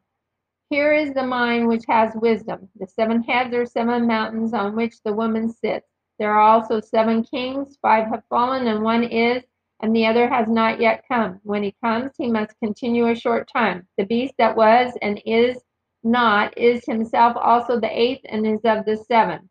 Here 0.71 0.93
is 0.95 1.13
the 1.13 1.27
mind 1.27 1.69
which 1.69 1.85
has 1.89 2.15
wisdom. 2.15 2.69
The 2.77 2.87
seven 2.87 3.23
heads 3.23 3.55
are 3.55 3.67
seven 3.67 4.07
mountains 4.07 4.55
on 4.55 4.75
which 4.75 5.03
the 5.03 5.13
woman 5.13 5.51
sits. 5.51 5.87
There 6.19 6.33
are 6.33 6.41
also 6.41 6.81
seven 6.81 7.25
kings, 7.25 7.77
five 7.83 8.09
have 8.09 8.23
fallen, 8.31 8.69
and 8.69 8.83
one 8.83 9.05
is, 9.05 9.43
and 9.81 9.95
the 9.95 10.07
other 10.07 10.29
has 10.29 10.49
not 10.49 10.81
yet 10.81 11.05
come. 11.07 11.41
When 11.43 11.63
he 11.63 11.75
comes, 11.83 12.13
he 12.17 12.31
must 12.31 12.59
continue 12.59 13.09
a 13.09 13.15
short 13.15 13.51
time. 13.53 13.87
The 13.99 14.07
beast 14.07 14.35
that 14.39 14.57
was 14.57 14.97
and 15.03 15.21
is 15.27 15.59
not 16.03 16.57
is 16.57 16.85
himself 16.87 17.37
also 17.37 17.81
the 17.81 18.01
eighth 18.01 18.25
and 18.29 18.47
is 18.47 18.61
of 18.65 18.87
the 18.87 18.97
seven, 18.97 19.51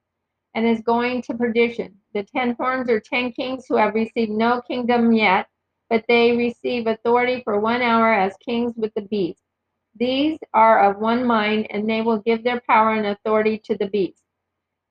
and 0.55 0.65
is 0.65 0.81
going 0.81 1.21
to 1.23 1.33
perdition. 1.35 1.97
The 2.13 2.23
ten 2.23 2.55
horns 2.59 2.89
are 2.89 2.99
ten 2.99 3.31
kings 3.31 3.65
who 3.67 3.75
have 3.75 3.93
received 3.93 4.31
no 4.31 4.61
kingdom 4.61 5.11
yet, 5.11 5.47
but 5.93 6.03
they 6.07 6.35
receive 6.35 6.87
authority 6.87 7.43
for 7.43 7.59
one 7.59 7.83
hour 7.83 8.11
as 8.11 8.35
kings 8.43 8.73
with 8.75 8.91
the 8.95 9.03
beast. 9.03 9.43
These 9.95 10.39
are 10.51 10.89
of 10.89 10.97
one 10.97 11.23
mind, 11.23 11.67
and 11.69 11.87
they 11.87 12.01
will 12.01 12.17
give 12.17 12.43
their 12.43 12.59
power 12.67 12.95
and 12.95 13.05
authority 13.05 13.59
to 13.65 13.77
the 13.77 13.85
beast. 13.85 14.23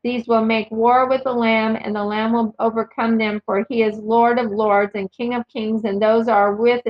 These 0.05 0.29
will 0.29 0.45
make 0.45 0.71
war 0.71 1.09
with 1.09 1.25
the 1.25 1.33
Lamb, 1.33 1.75
and 1.75 1.97
the 1.97 2.05
Lamb 2.05 2.33
will 2.33 2.55
overcome 2.61 3.19
them, 3.19 3.43
for 3.45 3.67
he 3.69 3.83
is 3.83 3.99
Lord 3.99 4.39
of 4.39 4.53
lords 4.53 4.93
and 4.95 5.11
King 5.11 5.35
of 5.35 5.43
kings, 5.49 5.83
and 5.83 6.01
those 6.01 6.29
are 6.29 6.55
with 6.55 6.85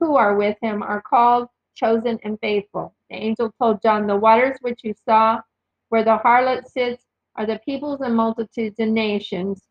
who 0.00 0.16
are 0.16 0.34
with 0.34 0.56
him 0.62 0.82
are 0.82 1.02
called, 1.02 1.46
chosen, 1.74 2.18
and 2.24 2.38
faithful. 2.40 2.94
The 3.10 3.16
angel 3.16 3.52
told 3.60 3.82
John, 3.82 4.06
The 4.06 4.16
waters 4.16 4.56
which 4.62 4.80
you 4.82 4.94
saw, 5.06 5.42
where 5.90 6.04
the 6.04 6.16
harlot 6.16 6.68
sits, 6.68 7.04
are 7.36 7.44
the 7.44 7.60
peoples 7.66 8.00
and 8.00 8.16
multitudes 8.16 8.76
and 8.78 8.94
nations 8.94 9.68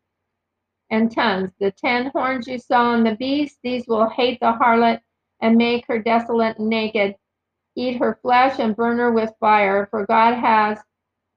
and 0.92 1.10
tongues. 1.10 1.50
The 1.58 1.72
ten 1.72 2.12
horns 2.14 2.46
you 2.46 2.58
saw 2.58 2.90
on 2.90 3.02
the 3.02 3.16
beast, 3.16 3.58
these 3.64 3.88
will 3.88 4.08
hate 4.10 4.38
the 4.40 4.52
harlot 4.52 5.00
and 5.40 5.56
make 5.56 5.84
her 5.88 5.98
desolate 5.98 6.58
and 6.58 6.68
naked, 6.68 7.16
eat 7.74 7.96
her 7.96 8.18
flesh 8.22 8.60
and 8.60 8.76
burn 8.76 8.98
her 8.98 9.10
with 9.10 9.32
fire, 9.40 9.88
for 9.90 10.06
God 10.06 10.34
has 10.34 10.78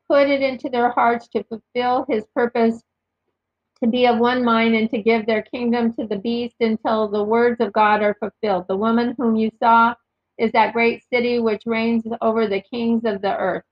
put 0.07 0.29
it 0.29 0.41
into 0.41 0.69
their 0.69 0.89
hearts 0.91 1.27
to 1.29 1.43
fulfill 1.45 2.05
his 2.07 2.25
purpose 2.35 2.83
to 3.81 3.87
be 3.87 4.05
of 4.05 4.19
one 4.19 4.43
mind 4.43 4.75
and 4.75 4.89
to 4.89 5.01
give 5.01 5.25
their 5.25 5.41
kingdom 5.41 5.93
to 5.93 6.05
the 6.05 6.17
beast 6.17 6.55
until 6.59 7.07
the 7.07 7.23
words 7.23 7.59
of 7.61 7.73
God 7.73 8.03
are 8.03 8.15
fulfilled. 8.19 8.65
The 8.67 8.77
woman 8.77 9.15
whom 9.17 9.35
you 9.35 9.51
saw 9.61 9.95
is 10.37 10.51
that 10.51 10.73
great 10.73 11.01
city 11.11 11.39
which 11.39 11.63
reigns 11.65 12.03
over 12.21 12.47
the 12.47 12.61
kings 12.61 13.03
of 13.05 13.21
the 13.21 13.35
earth. 13.37 13.63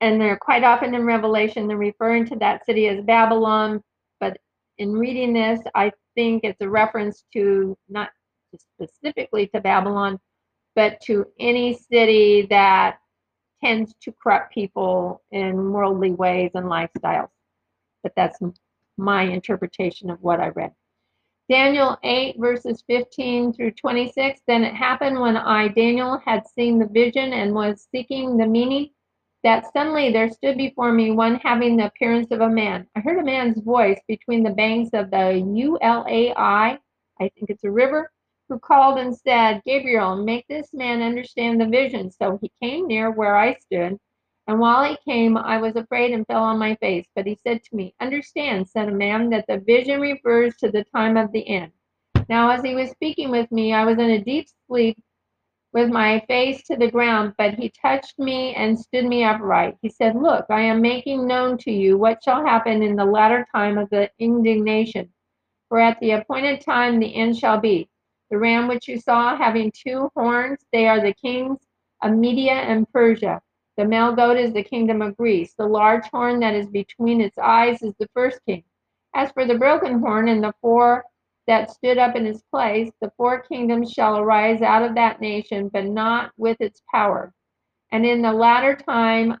And 0.00 0.20
they're 0.20 0.38
quite 0.38 0.64
often 0.64 0.94
in 0.94 1.04
Revelation, 1.04 1.68
they're 1.68 1.76
referring 1.76 2.26
to 2.26 2.36
that 2.36 2.66
city 2.66 2.88
as 2.88 3.04
Babylon. 3.04 3.82
In 4.78 4.92
reading 4.92 5.32
this, 5.32 5.60
I 5.74 5.92
think 6.14 6.44
it's 6.44 6.60
a 6.60 6.68
reference 6.68 7.24
to 7.34 7.76
not 7.88 8.10
specifically 8.56 9.46
to 9.48 9.60
Babylon, 9.60 10.18
but 10.74 11.00
to 11.02 11.26
any 11.38 11.74
city 11.74 12.46
that 12.50 12.98
tends 13.62 13.94
to 14.02 14.12
corrupt 14.22 14.52
people 14.52 15.22
in 15.30 15.72
worldly 15.72 16.12
ways 16.12 16.50
and 16.54 16.66
lifestyles. 16.66 17.28
But 18.02 18.12
that's 18.16 18.38
my 18.96 19.22
interpretation 19.22 20.10
of 20.10 20.20
what 20.22 20.40
I 20.40 20.48
read. 20.48 20.72
Daniel 21.48 21.98
8, 22.02 22.36
verses 22.38 22.82
15 22.86 23.52
through 23.52 23.72
26. 23.72 24.40
Then 24.46 24.64
it 24.64 24.74
happened 24.74 25.20
when 25.20 25.36
I, 25.36 25.68
Daniel, 25.68 26.20
had 26.24 26.46
seen 26.46 26.78
the 26.78 26.86
vision 26.86 27.32
and 27.32 27.54
was 27.54 27.86
seeking 27.90 28.36
the 28.36 28.46
meaning, 28.46 28.90
that 29.44 29.72
suddenly 29.72 30.12
there 30.12 30.30
stood 30.30 30.56
before 30.56 30.92
me 30.92 31.10
one 31.10 31.36
having 31.36 31.76
the 31.76 31.86
appearance 31.86 32.30
of 32.30 32.40
a 32.40 32.48
man. 32.48 32.86
I 32.96 33.00
heard 33.00 33.18
a 33.18 33.24
man's 33.24 33.60
voice 33.60 34.00
between 34.06 34.42
the 34.42 34.50
banks 34.50 34.90
of 34.92 35.10
the 35.10 35.16
Ulai, 35.16 36.78
I 37.20 37.28
think 37.28 37.50
it's 37.50 37.64
a 37.64 37.70
river, 37.70 38.10
who 38.48 38.58
called 38.58 38.98
and 38.98 39.16
said, 39.16 39.62
Gabriel, 39.64 40.16
make 40.16 40.46
this 40.48 40.72
man 40.72 41.02
understand 41.02 41.60
the 41.60 41.66
vision. 41.66 42.10
So 42.10 42.38
he 42.40 42.52
came 42.62 42.86
near 42.86 43.10
where 43.10 43.36
I 43.36 43.54
stood. 43.54 43.98
And 44.46 44.58
while 44.58 44.84
he 44.84 44.96
came, 45.08 45.36
I 45.36 45.58
was 45.58 45.76
afraid 45.76 46.12
and 46.12 46.26
fell 46.26 46.42
on 46.42 46.58
my 46.58 46.74
face. 46.76 47.06
But 47.14 47.26
he 47.26 47.38
said 47.46 47.62
to 47.62 47.76
me, 47.76 47.94
Understand, 48.00 48.68
son 48.68 48.88
of 48.88 48.94
man, 48.94 49.30
that 49.30 49.46
the 49.48 49.58
vision 49.58 50.00
refers 50.00 50.56
to 50.56 50.70
the 50.70 50.84
time 50.94 51.16
of 51.16 51.32
the 51.32 51.46
end. 51.48 51.72
Now, 52.28 52.50
as 52.50 52.62
he 52.62 52.74
was 52.74 52.90
speaking 52.90 53.30
with 53.30 53.50
me, 53.52 53.72
I 53.72 53.84
was 53.84 53.98
in 53.98 54.10
a 54.10 54.22
deep 54.22 54.48
sleep 54.66 54.98
with 55.72 55.88
my 55.90 56.20
face 56.28 56.62
to 56.64 56.76
the 56.76 56.90
ground, 56.90 57.34
but 57.38 57.54
he 57.54 57.70
touched 57.70 58.18
me 58.18 58.54
and 58.54 58.78
stood 58.78 59.06
me 59.06 59.24
upright. 59.24 59.76
He 59.80 59.88
said, 59.88 60.14
Look, 60.14 60.46
I 60.50 60.60
am 60.60 60.82
making 60.82 61.26
known 61.26 61.56
to 61.58 61.70
you 61.70 61.96
what 61.96 62.22
shall 62.22 62.44
happen 62.44 62.82
in 62.82 62.96
the 62.96 63.04
latter 63.04 63.46
time 63.54 63.78
of 63.78 63.88
the 63.90 64.10
indignation. 64.18 65.10
For 65.68 65.80
at 65.80 65.98
the 66.00 66.12
appointed 66.12 66.60
time 66.60 66.98
the 66.98 67.14
end 67.14 67.38
shall 67.38 67.58
be. 67.58 67.88
The 68.30 68.38
ram 68.38 68.68
which 68.68 68.88
you 68.88 68.98
saw 68.98 69.36
having 69.36 69.72
two 69.72 70.10
horns, 70.14 70.64
they 70.72 70.86
are 70.88 71.00
the 71.00 71.14
kings 71.14 71.58
of 72.02 72.12
Media 72.12 72.52
and 72.52 72.90
Persia. 72.92 73.40
The 73.78 73.86
male 73.86 74.14
goat 74.14 74.36
is 74.36 74.52
the 74.52 74.62
kingdom 74.62 75.00
of 75.00 75.16
Greece. 75.16 75.54
The 75.54 75.66
large 75.66 76.06
horn 76.08 76.40
that 76.40 76.54
is 76.54 76.66
between 76.66 77.22
its 77.22 77.38
eyes 77.38 77.82
is 77.82 77.94
the 77.98 78.08
first 78.14 78.40
king. 78.46 78.64
As 79.14 79.32
for 79.32 79.46
the 79.46 79.58
broken 79.58 80.00
horn 80.00 80.28
and 80.28 80.44
the 80.44 80.54
four 80.60 81.04
that 81.46 81.70
stood 81.70 81.98
up 81.98 82.16
in 82.16 82.24
his 82.24 82.42
place, 82.50 82.90
the 83.00 83.12
four 83.16 83.40
kingdoms 83.40 83.90
shall 83.90 84.18
arise 84.18 84.62
out 84.62 84.82
of 84.82 84.94
that 84.94 85.20
nation, 85.20 85.68
but 85.68 85.84
not 85.84 86.32
with 86.36 86.60
its 86.60 86.82
power. 86.90 87.32
And 87.90 88.06
in 88.06 88.22
the 88.22 88.32
latter 88.32 88.74
time 88.76 89.36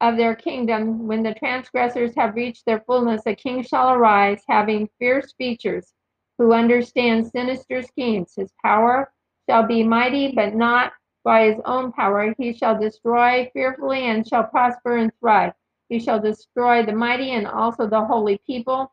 of 0.00 0.16
their 0.16 0.34
kingdom, 0.34 1.06
when 1.06 1.22
the 1.22 1.34
transgressors 1.34 2.14
have 2.16 2.34
reached 2.34 2.64
their 2.64 2.80
fullness, 2.80 3.22
a 3.26 3.34
king 3.34 3.62
shall 3.62 3.90
arise, 3.92 4.42
having 4.48 4.88
fierce 4.98 5.32
features 5.36 5.92
who 6.38 6.54
understands 6.54 7.30
sinister 7.30 7.82
schemes. 7.82 8.32
His 8.36 8.52
power 8.64 9.12
shall 9.48 9.66
be 9.66 9.82
mighty, 9.82 10.32
but 10.32 10.54
not 10.54 10.92
by 11.22 11.44
his 11.46 11.60
own 11.66 11.92
power. 11.92 12.34
He 12.38 12.54
shall 12.54 12.80
destroy 12.80 13.50
fearfully 13.52 14.04
and 14.04 14.26
shall 14.26 14.44
prosper 14.44 14.96
and 14.96 15.12
thrive. 15.20 15.52
He 15.90 15.98
shall 15.98 16.20
destroy 16.20 16.82
the 16.82 16.92
mighty 16.92 17.32
and 17.32 17.46
also 17.46 17.86
the 17.86 18.04
holy 18.04 18.40
people. 18.46 18.90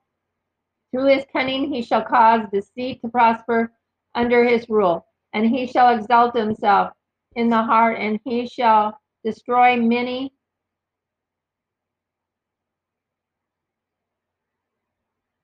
Through 0.91 1.07
his 1.07 1.25
cunning 1.31 1.71
he 1.71 1.81
shall 1.81 2.03
cause 2.03 2.47
deceit 2.51 3.01
to 3.01 3.09
prosper 3.09 3.73
under 4.15 4.43
his 4.43 4.69
rule, 4.69 5.05
and 5.33 5.47
he 5.47 5.67
shall 5.67 5.95
exalt 5.95 6.35
himself 6.35 6.91
in 7.35 7.49
the 7.49 7.61
heart, 7.61 7.97
and 7.99 8.19
he 8.23 8.47
shall 8.47 8.99
destroy 9.23 9.75
many 9.75 10.33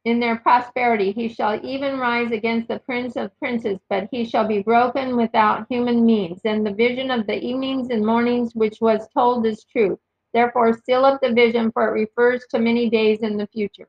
in 0.06 0.20
their 0.20 0.38
prosperity. 0.38 1.12
He 1.12 1.28
shall 1.30 1.60
even 1.66 2.00
rise 2.00 2.32
against 2.32 2.68
the 2.68 2.80
prince 2.80 3.16
of 3.16 3.38
princes, 3.40 3.80
but 3.90 4.08
he 4.12 4.26
shall 4.26 4.48
be 4.48 4.62
broken 4.62 5.16
without 5.16 5.68
human 5.70 6.06
means. 6.06 6.42
And 6.46 6.66
the 6.66 6.74
vision 6.74 7.12
of 7.12 7.28
the 7.28 7.38
evenings 7.38 7.90
and 7.90 8.06
mornings 8.06 8.54
which 8.56 8.80
was 8.82 9.08
told 9.14 9.46
is 9.46 9.64
true. 9.66 10.00
Therefore, 10.34 10.74
seal 10.74 11.06
up 11.06 11.22
the 11.22 11.34
vision, 11.34 11.72
for 11.72 11.90
it 11.90 12.00
refers 12.02 12.46
to 12.50 12.60
many 12.60 12.90
days 12.90 13.20
in 13.20 13.38
the 13.38 13.48
future. 13.48 13.88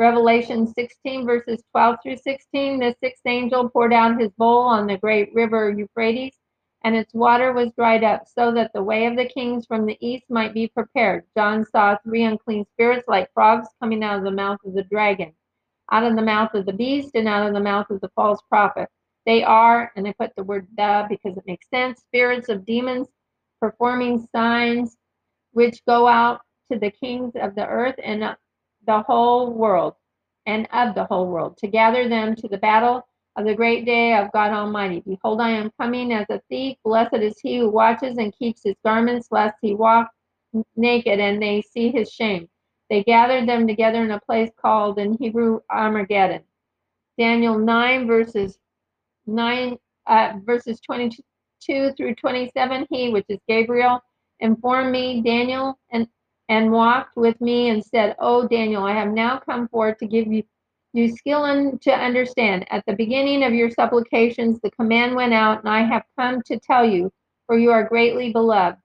Revelation 0.00 0.66
16, 0.66 1.26
verses 1.26 1.62
12 1.70 1.96
through 2.02 2.16
16. 2.16 2.80
The 2.80 2.96
sixth 3.00 3.22
angel 3.26 3.68
poured 3.68 3.92
out 3.92 4.20
his 4.20 4.32
bowl 4.32 4.62
on 4.62 4.88
the 4.88 4.96
great 4.96 5.32
river 5.34 5.70
Euphrates, 5.70 6.34
and 6.82 6.96
its 6.96 7.14
water 7.14 7.52
was 7.52 7.70
dried 7.76 8.02
up, 8.02 8.26
so 8.26 8.50
that 8.52 8.72
the 8.72 8.82
way 8.82 9.06
of 9.06 9.14
the 9.14 9.26
kings 9.26 9.66
from 9.66 9.86
the 9.86 9.98
east 10.00 10.24
might 10.28 10.54
be 10.54 10.66
prepared. 10.66 11.24
John 11.36 11.66
saw 11.66 11.98
three 12.02 12.24
unclean 12.24 12.64
spirits 12.72 13.06
like 13.06 13.32
frogs 13.34 13.68
coming 13.80 14.02
out 14.02 14.18
of 14.18 14.24
the 14.24 14.32
mouth 14.32 14.58
of 14.64 14.74
the 14.74 14.84
dragon 14.84 15.34
out 15.90 16.04
of 16.04 16.16
the 16.16 16.22
mouth 16.22 16.54
of 16.54 16.66
the 16.66 16.72
beast 16.72 17.10
and 17.14 17.28
out 17.28 17.46
of 17.46 17.52
the 17.52 17.60
mouth 17.60 17.90
of 17.90 18.00
the 18.00 18.10
false 18.14 18.40
prophet. 18.48 18.88
They 19.26 19.42
are, 19.42 19.92
and 19.96 20.06
I 20.06 20.14
put 20.18 20.34
the 20.36 20.44
word 20.44 20.66
the 20.76 21.06
because 21.08 21.36
it 21.36 21.44
makes 21.46 21.68
sense, 21.68 22.00
spirits 22.00 22.48
of 22.48 22.64
demons 22.64 23.08
performing 23.60 24.26
signs 24.34 24.96
which 25.52 25.84
go 25.86 26.06
out 26.06 26.40
to 26.72 26.78
the 26.78 26.90
kings 26.90 27.32
of 27.34 27.54
the 27.54 27.66
earth 27.66 27.96
and 28.02 28.24
the 28.90 29.02
whole 29.02 29.52
world 29.52 29.94
and 30.46 30.66
of 30.72 30.96
the 30.96 31.04
whole 31.04 31.28
world 31.28 31.56
to 31.58 31.68
gather 31.68 32.08
them 32.08 32.34
to 32.34 32.48
the 32.48 32.58
battle 32.58 33.06
of 33.36 33.44
the 33.44 33.54
great 33.54 33.86
day 33.86 34.16
of 34.16 34.32
God 34.32 34.50
Almighty. 34.50 35.00
Behold, 35.06 35.40
I 35.40 35.50
am 35.50 35.70
coming 35.80 36.12
as 36.12 36.26
a 36.28 36.40
thief. 36.50 36.76
Blessed 36.84 37.22
is 37.28 37.38
he 37.40 37.58
who 37.58 37.70
watches 37.70 38.18
and 38.18 38.36
keeps 38.36 38.62
his 38.64 38.74
garments, 38.84 39.28
lest 39.30 39.54
he 39.62 39.74
walk 39.74 40.10
naked 40.74 41.20
and 41.20 41.40
they 41.40 41.62
see 41.62 41.92
his 41.92 42.10
shame. 42.10 42.48
They 42.88 43.04
gathered 43.04 43.48
them 43.48 43.68
together 43.68 44.02
in 44.02 44.10
a 44.10 44.20
place 44.20 44.50
called 44.60 44.98
in 44.98 45.16
Hebrew 45.20 45.60
Armageddon. 45.70 46.42
Daniel 47.16 47.58
9 47.58 48.08
verses 48.08 48.58
9 49.26 49.78
uh, 50.08 50.32
verses 50.44 50.80
22 50.80 51.92
through 51.92 52.14
27. 52.16 52.86
He, 52.90 53.10
which 53.10 53.26
is 53.28 53.38
Gabriel, 53.46 54.00
informed 54.40 54.90
me, 54.90 55.22
Daniel, 55.22 55.78
and 55.92 56.08
and 56.50 56.72
walked 56.72 57.16
with 57.16 57.40
me 57.40 57.70
and 57.70 57.82
said, 57.82 58.16
"Oh, 58.18 58.46
Daniel, 58.46 58.84
I 58.84 58.92
have 58.92 59.12
now 59.12 59.38
come 59.38 59.68
forth 59.68 59.98
to 59.98 60.06
give 60.06 60.26
you 60.26 60.42
you 60.92 61.08
skill 61.08 61.44
and 61.44 61.80
to 61.82 61.92
understand. 61.92 62.66
At 62.70 62.84
the 62.86 62.94
beginning 62.94 63.44
of 63.44 63.54
your 63.54 63.70
supplications, 63.70 64.60
the 64.60 64.72
command 64.72 65.14
went 65.14 65.32
out, 65.32 65.60
and 65.60 65.68
I 65.68 65.82
have 65.82 66.02
come 66.18 66.42
to 66.42 66.58
tell 66.58 66.84
you, 66.84 67.12
for 67.46 67.56
you 67.56 67.70
are 67.70 67.84
greatly 67.88 68.32
beloved. 68.32 68.80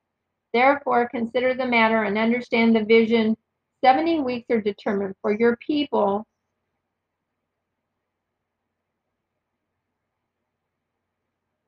Therefore, 0.53 1.09
consider 1.09 1.55
the 1.55 1.65
matter 1.65 2.03
and 2.03 2.17
understand 2.17 2.75
the 2.75 2.85
vision. 2.85 3.35
Seventy 3.83 4.19
weeks 4.19 4.49
are 4.51 4.61
determined 4.61 5.15
for 5.21 5.33
your 5.33 5.57
people 5.57 6.25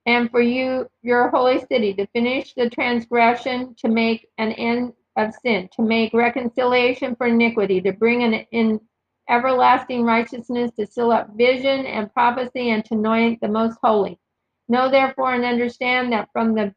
and 0.05 0.29
for 0.31 0.41
you, 0.41 0.87
your 1.01 1.29
holy 1.29 1.59
city, 1.65 1.93
to 1.95 2.07
finish 2.07 2.53
the 2.53 2.69
transgression, 2.69 3.75
to 3.79 3.87
make 3.89 4.29
an 4.37 4.51
end 4.53 4.93
of 5.17 5.33
sin, 5.33 5.67
to 5.75 5.81
make 5.81 6.13
reconciliation 6.13 7.15
for 7.15 7.27
iniquity, 7.27 7.81
to 7.81 7.91
bring 7.91 8.23
an 8.23 8.45
in 8.51 8.79
everlasting 9.29 10.03
righteousness, 10.03 10.71
to 10.79 10.87
seal 10.87 11.11
up 11.11 11.35
vision 11.35 11.85
and 11.85 12.13
prophecy, 12.13 12.69
and 12.69 12.85
to 12.85 12.93
anoint 12.93 13.41
the 13.41 13.47
most 13.47 13.77
holy. 13.83 14.17
Know 14.69 14.89
therefore 14.89 15.33
and 15.33 15.43
understand 15.43 16.13
that 16.13 16.29
from 16.31 16.53
the 16.53 16.73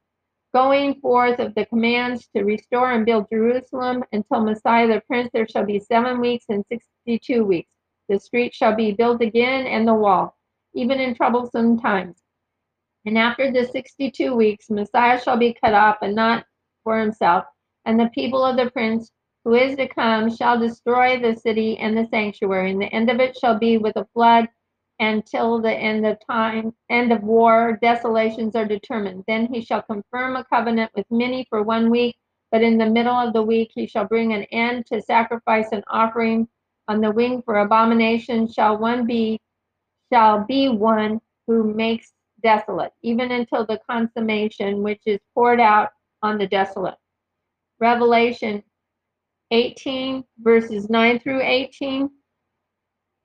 going 0.53 1.01
forth 1.01 1.39
of 1.39 1.55
the 1.55 1.67
commands 1.67 2.29
to 2.35 2.43
restore 2.43 2.91
and 2.91 3.07
build 3.07 3.27
Jerusalem 3.33 4.03
until 4.13 4.41
Messiah 4.41 4.89
the 4.89 5.01
Prince, 5.07 5.31
there 5.33 5.47
shall 5.47 5.65
be 5.65 5.79
seven 5.79 6.21
weeks 6.21 6.47
and 6.49 6.65
sixty-two 6.69 7.45
weeks. 7.45 7.71
The 8.09 8.19
street 8.19 8.53
shall 8.53 8.75
be 8.75 8.91
built 8.91 9.23
again, 9.23 9.67
and 9.67 9.87
the 9.87 9.95
wall, 9.95 10.37
even 10.75 10.99
in 10.99 11.15
troublesome 11.15 11.79
times. 11.79 12.17
And 13.07 13.17
after 13.17 13.53
the 13.53 13.65
sixty-two 13.65 14.35
weeks, 14.35 14.71
Messiah 14.71 15.21
shall 15.21 15.37
be 15.37 15.55
cut 15.55 15.75
off, 15.75 15.99
and 16.03 16.17
not 16.17 16.45
for 16.83 16.99
himself. 16.99 17.45
And 17.85 17.99
the 17.99 18.11
people 18.15 18.45
of 18.45 18.57
the 18.57 18.71
prince 18.71 19.11
who 19.45 19.55
is 19.55 19.77
to 19.77 19.89
come 19.89 20.35
shall 20.35 20.59
destroy 20.59 21.19
the 21.19 21.35
city 21.35 21.79
and 21.79 21.97
the 21.97 22.07
sanctuary, 22.11 22.71
and 22.71 22.81
the 22.81 22.93
end 22.93 23.11
of 23.11 23.21
it 23.21 23.37
shall 23.37 23.59
be 23.59 23.79
with 23.79 23.97
a 23.97 24.07
flood 24.13 24.49
until 25.01 25.61
the 25.61 25.73
end 25.73 26.07
of 26.07 26.19
time, 26.29 26.75
end 26.91 27.11
of 27.11 27.23
war, 27.23 27.79
desolations 27.81 28.55
are 28.55 28.67
determined. 28.67 29.25
Then 29.27 29.53
he 29.53 29.63
shall 29.63 29.81
confirm 29.83 30.37
a 30.37 30.45
covenant 30.45 30.93
with 30.95 31.07
many 31.11 31.47
for 31.49 31.63
one 31.63 31.91
week, 31.91 32.17
but 32.53 32.63
in 32.63 32.77
the 32.77 32.91
middle 32.91 33.15
of 33.15 33.33
the 33.33 33.43
week 33.43 33.71
he 33.75 33.87
shall 33.87 34.05
bring 34.05 34.35
an 34.35 34.43
end 34.53 34.85
to 34.87 35.01
sacrifice 35.01 35.69
and 35.73 35.83
offering. 35.89 36.47
On 36.89 37.01
the 37.01 37.11
wing 37.11 37.41
for 37.43 37.61
abomination 37.61 38.47
shall 38.47 38.77
one 38.77 39.07
be, 39.07 39.41
shall 40.13 40.45
be 40.45 40.69
one 40.69 41.21
who 41.47 41.73
makes 41.73 42.13
desolate, 42.43 42.93
even 43.03 43.31
until 43.33 43.65
the 43.65 43.81
consummation 43.89 44.83
which 44.83 45.01
is 45.07 45.21
poured 45.35 45.61
out 45.61 45.91
on 46.23 46.37
the 46.37 46.47
desolate. 46.47 47.00
Revelation 47.81 48.63
18, 49.51 50.25
verses 50.39 50.89
9 50.89 51.19
through 51.21 51.43
18. 51.43 52.11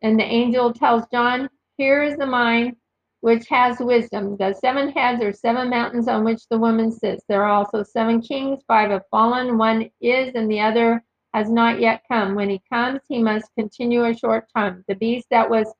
And 0.01 0.19
the 0.19 0.23
angel 0.23 0.73
tells 0.73 1.03
John, 1.11 1.49
Here 1.77 2.03
is 2.03 2.17
the 2.17 2.25
mind 2.25 2.75
which 3.21 3.47
has 3.49 3.79
wisdom. 3.79 4.37
The 4.37 4.53
seven 4.53 4.91
heads 4.91 5.23
are 5.23 5.33
seven 5.33 5.69
mountains 5.69 6.07
on 6.07 6.23
which 6.23 6.47
the 6.49 6.59
woman 6.59 6.91
sits. 6.91 7.23
There 7.27 7.43
are 7.43 7.51
also 7.51 7.83
seven 7.83 8.21
kings, 8.21 8.61
five 8.67 8.91
have 8.91 9.01
fallen, 9.09 9.57
one 9.57 9.89
is, 9.99 10.35
and 10.35 10.49
the 10.49 10.59
other 10.59 11.03
has 11.33 11.49
not 11.49 11.81
yet 11.81 12.03
come. 12.07 12.35
When 12.35 12.49
he 12.49 12.61
comes, 12.71 13.01
he 13.09 13.23
must 13.23 13.49
continue 13.57 14.05
a 14.05 14.15
short 14.15 14.45
time. 14.55 14.83
The 14.87 14.95
beast 14.95 15.27
that 15.31 15.49
was 15.49 15.73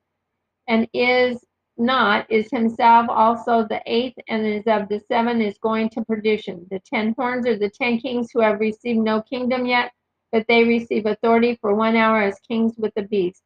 and 0.68 0.88
is 0.92 1.38
not 1.78 2.30
is 2.30 2.50
himself 2.50 3.06
also 3.08 3.64
the 3.64 3.82
eighth 3.86 4.18
and 4.28 4.46
is 4.46 4.66
of 4.66 4.88
the 4.88 5.00
seven 5.08 5.42
is 5.42 5.58
going 5.58 5.90
to 5.90 6.04
perdition. 6.04 6.66
The 6.70 6.80
ten 6.80 7.14
horns 7.16 7.46
are 7.46 7.58
the 7.58 7.70
ten 7.70 7.98
kings 7.98 8.30
who 8.32 8.40
have 8.40 8.60
received 8.60 9.00
no 9.00 9.22
kingdom 9.22 9.66
yet, 9.66 9.92
but 10.32 10.46
they 10.48 10.64
receive 10.64 11.06
authority 11.06 11.58
for 11.60 11.74
one 11.74 11.96
hour 11.96 12.22
as 12.22 12.38
kings 12.40 12.74
with 12.78 12.94
the 12.94 13.02
beast. 13.02 13.42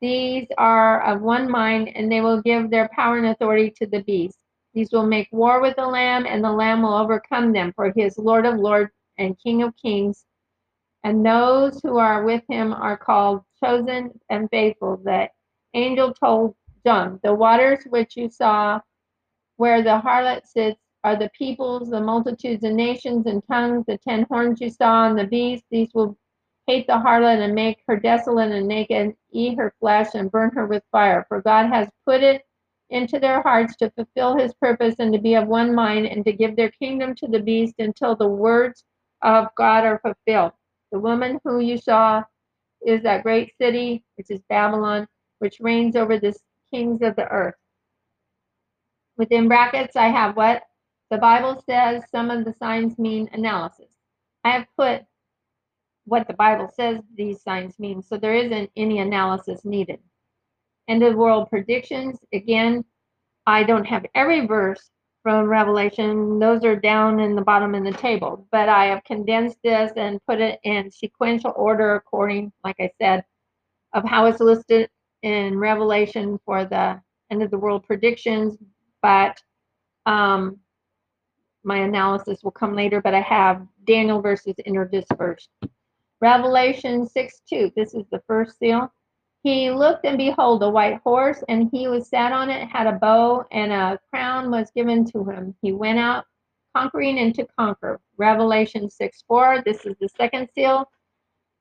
These 0.00 0.46
are 0.58 1.02
of 1.02 1.22
one 1.22 1.50
mind, 1.50 1.88
and 1.94 2.12
they 2.12 2.20
will 2.20 2.42
give 2.42 2.70
their 2.70 2.90
power 2.94 3.16
and 3.16 3.28
authority 3.28 3.70
to 3.78 3.86
the 3.86 4.02
beast. 4.02 4.38
These 4.74 4.92
will 4.92 5.06
make 5.06 5.28
war 5.30 5.62
with 5.62 5.76
the 5.76 5.86
Lamb, 5.86 6.26
and 6.26 6.44
the 6.44 6.52
Lamb 6.52 6.82
will 6.82 6.94
overcome 6.94 7.52
them, 7.52 7.72
for 7.74 7.92
he 7.94 8.02
is 8.02 8.18
Lord 8.18 8.44
of 8.44 8.58
lords 8.58 8.92
and 9.18 9.38
King 9.38 9.62
of 9.62 9.74
kings. 9.76 10.26
And 11.04 11.24
those 11.24 11.80
who 11.82 11.98
are 11.98 12.24
with 12.24 12.42
him 12.48 12.72
are 12.72 12.96
called 12.96 13.42
chosen 13.62 14.18
and 14.30 14.50
faithful. 14.50 14.98
That 15.04 15.30
angel 15.74 16.12
told 16.12 16.56
The 16.84 17.34
waters 17.34 17.84
which 17.88 18.16
you 18.16 18.28
saw 18.28 18.80
where 19.56 19.82
the 19.82 20.00
harlot 20.00 20.46
sits 20.46 20.78
are 21.02 21.16
the 21.16 21.30
peoples, 21.36 21.90
the 21.90 22.00
multitudes 22.00 22.64
and 22.64 22.76
nations 22.76 23.26
and 23.26 23.42
tongues, 23.46 23.84
the 23.86 23.98
ten 23.98 24.26
horns 24.30 24.60
you 24.60 24.68
saw 24.68 25.04
on 25.04 25.16
the 25.16 25.26
beast. 25.26 25.64
These 25.70 25.90
will 25.94 26.16
hate 26.66 26.86
the 26.86 26.94
harlot 26.98 27.40
and 27.40 27.54
make 27.54 27.82
her 27.86 27.98
desolate 27.98 28.52
and 28.52 28.68
naked, 28.68 28.96
and 28.96 29.14
eat 29.32 29.56
her 29.58 29.74
flesh 29.80 30.14
and 30.14 30.30
burn 30.30 30.50
her 30.54 30.66
with 30.66 30.82
fire. 30.92 31.24
For 31.28 31.40
God 31.40 31.68
has 31.68 31.88
put 32.04 32.22
it 32.22 32.42
into 32.90 33.18
their 33.18 33.40
hearts 33.42 33.76
to 33.76 33.90
fulfill 33.90 34.36
his 34.36 34.54
purpose 34.54 34.96
and 34.98 35.12
to 35.12 35.18
be 35.18 35.34
of 35.34 35.48
one 35.48 35.74
mind 35.74 36.06
and 36.06 36.24
to 36.24 36.32
give 36.32 36.54
their 36.54 36.70
kingdom 36.70 37.14
to 37.16 37.26
the 37.26 37.40
beast 37.40 37.74
until 37.78 38.14
the 38.14 38.28
words 38.28 38.84
of 39.22 39.48
God 39.56 39.84
are 39.84 40.00
fulfilled. 40.00 40.52
The 40.92 40.98
woman 40.98 41.40
who 41.44 41.60
you 41.60 41.78
saw 41.78 42.24
is 42.86 43.02
that 43.02 43.22
great 43.22 43.52
city, 43.60 44.04
which 44.16 44.30
is 44.30 44.42
Babylon, 44.50 45.06
which 45.38 45.60
reigns 45.60 45.96
over 45.96 46.18
this 46.18 46.38
kings 46.74 47.02
of 47.02 47.14
the 47.14 47.28
earth. 47.28 47.54
Within 49.16 49.46
brackets, 49.46 49.94
I 49.94 50.08
have 50.08 50.36
what 50.36 50.64
the 51.10 51.18
Bible 51.18 51.62
says 51.68 52.02
some 52.10 52.30
of 52.30 52.44
the 52.44 52.52
signs 52.52 52.98
mean 52.98 53.28
analysis. 53.32 53.92
I 54.42 54.50
have 54.50 54.66
put 54.76 55.02
what 56.04 56.26
the 56.26 56.34
Bible 56.34 56.68
says 56.74 57.00
these 57.14 57.42
signs 57.42 57.78
mean, 57.78 58.02
so 58.02 58.16
there 58.16 58.34
isn't 58.34 58.70
any 58.76 58.98
analysis 58.98 59.64
needed. 59.64 60.00
End 60.88 61.04
of 61.04 61.14
world 61.14 61.48
predictions, 61.48 62.18
again, 62.32 62.84
I 63.46 63.62
don't 63.62 63.86
have 63.86 64.04
every 64.14 64.46
verse 64.46 64.90
from 65.22 65.46
Revelation. 65.46 66.38
Those 66.40 66.64
are 66.64 66.76
down 66.76 67.20
in 67.20 67.36
the 67.36 67.42
bottom 67.42 67.74
in 67.74 67.84
the 67.84 67.92
table, 67.92 68.46
but 68.50 68.68
I 68.68 68.86
have 68.86 69.04
condensed 69.04 69.58
this 69.62 69.92
and 69.96 70.20
put 70.26 70.40
it 70.40 70.58
in 70.64 70.90
sequential 70.90 71.52
order 71.56 71.94
according, 71.94 72.52
like 72.64 72.76
I 72.80 72.90
said, 73.00 73.24
of 73.92 74.04
how 74.04 74.26
it's 74.26 74.40
listed 74.40 74.90
in 75.24 75.58
Revelation 75.58 76.38
for 76.44 76.66
the 76.66 77.00
end 77.30 77.42
of 77.42 77.50
the 77.50 77.58
world 77.58 77.82
predictions, 77.84 78.58
but 79.00 79.42
um, 80.04 80.58
my 81.64 81.78
analysis 81.78 82.44
will 82.44 82.50
come 82.50 82.76
later, 82.76 83.00
but 83.00 83.14
I 83.14 83.22
have 83.22 83.66
Daniel 83.86 84.20
verses 84.20 84.54
interdispersed. 84.66 85.48
Revelation 86.20 87.08
6 87.08 87.40
2, 87.48 87.72
this 87.74 87.94
is 87.94 88.04
the 88.12 88.22
first 88.26 88.58
seal. 88.58 88.92
He 89.42 89.70
looked 89.70 90.04
and 90.04 90.18
behold 90.18 90.62
a 90.62 90.68
white 90.68 91.00
horse, 91.02 91.42
and 91.48 91.70
he 91.72 91.88
was 91.88 92.08
sat 92.08 92.32
on 92.32 92.50
it, 92.50 92.68
had 92.68 92.86
a 92.86 92.92
bow, 92.92 93.46
and 93.50 93.72
a 93.72 93.98
crown 94.10 94.50
was 94.50 94.70
given 94.76 95.10
to 95.12 95.24
him. 95.24 95.54
He 95.62 95.72
went 95.72 95.98
out 95.98 96.26
conquering 96.76 97.18
and 97.18 97.34
to 97.34 97.46
conquer. 97.58 97.98
Revelation 98.18 98.90
6 98.90 99.24
4, 99.26 99.62
this 99.64 99.86
is 99.86 99.96
the 100.00 100.08
second 100.18 100.50
seal. 100.54 100.86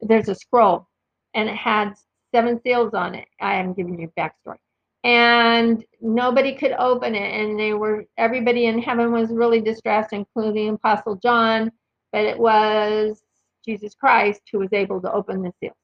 There's 0.02 0.28
a 0.28 0.36
scroll, 0.36 0.90
and 1.34 1.48
it 1.48 1.56
had 1.56 1.94
seven 2.34 2.62
seals 2.62 2.94
on 2.94 3.16
it. 3.16 3.28
I 3.42 3.56
am 3.56 3.74
giving 3.74 4.00
you 4.00 4.12
backstory. 4.18 4.58
And 5.04 5.84
nobody 6.02 6.56
could 6.56 6.74
open 6.74 7.16
it. 7.16 7.42
And 7.42 7.60
they 7.60 7.74
were, 7.74 8.06
everybody 8.18 8.66
in 8.66 8.80
heaven 8.82 9.12
was 9.12 9.30
really 9.30 9.62
distressed, 9.62 10.14
including 10.14 10.70
Apostle 10.70 11.16
John, 11.16 11.72
but 12.12 12.24
it 12.24 12.40
was 12.40 13.22
Jesus 13.66 13.96
Christ 13.96 14.42
who 14.52 14.60
was 14.60 14.74
able 14.74 15.02
to 15.02 15.12
open 15.12 15.42
the 15.42 15.52
seals. 15.60 15.76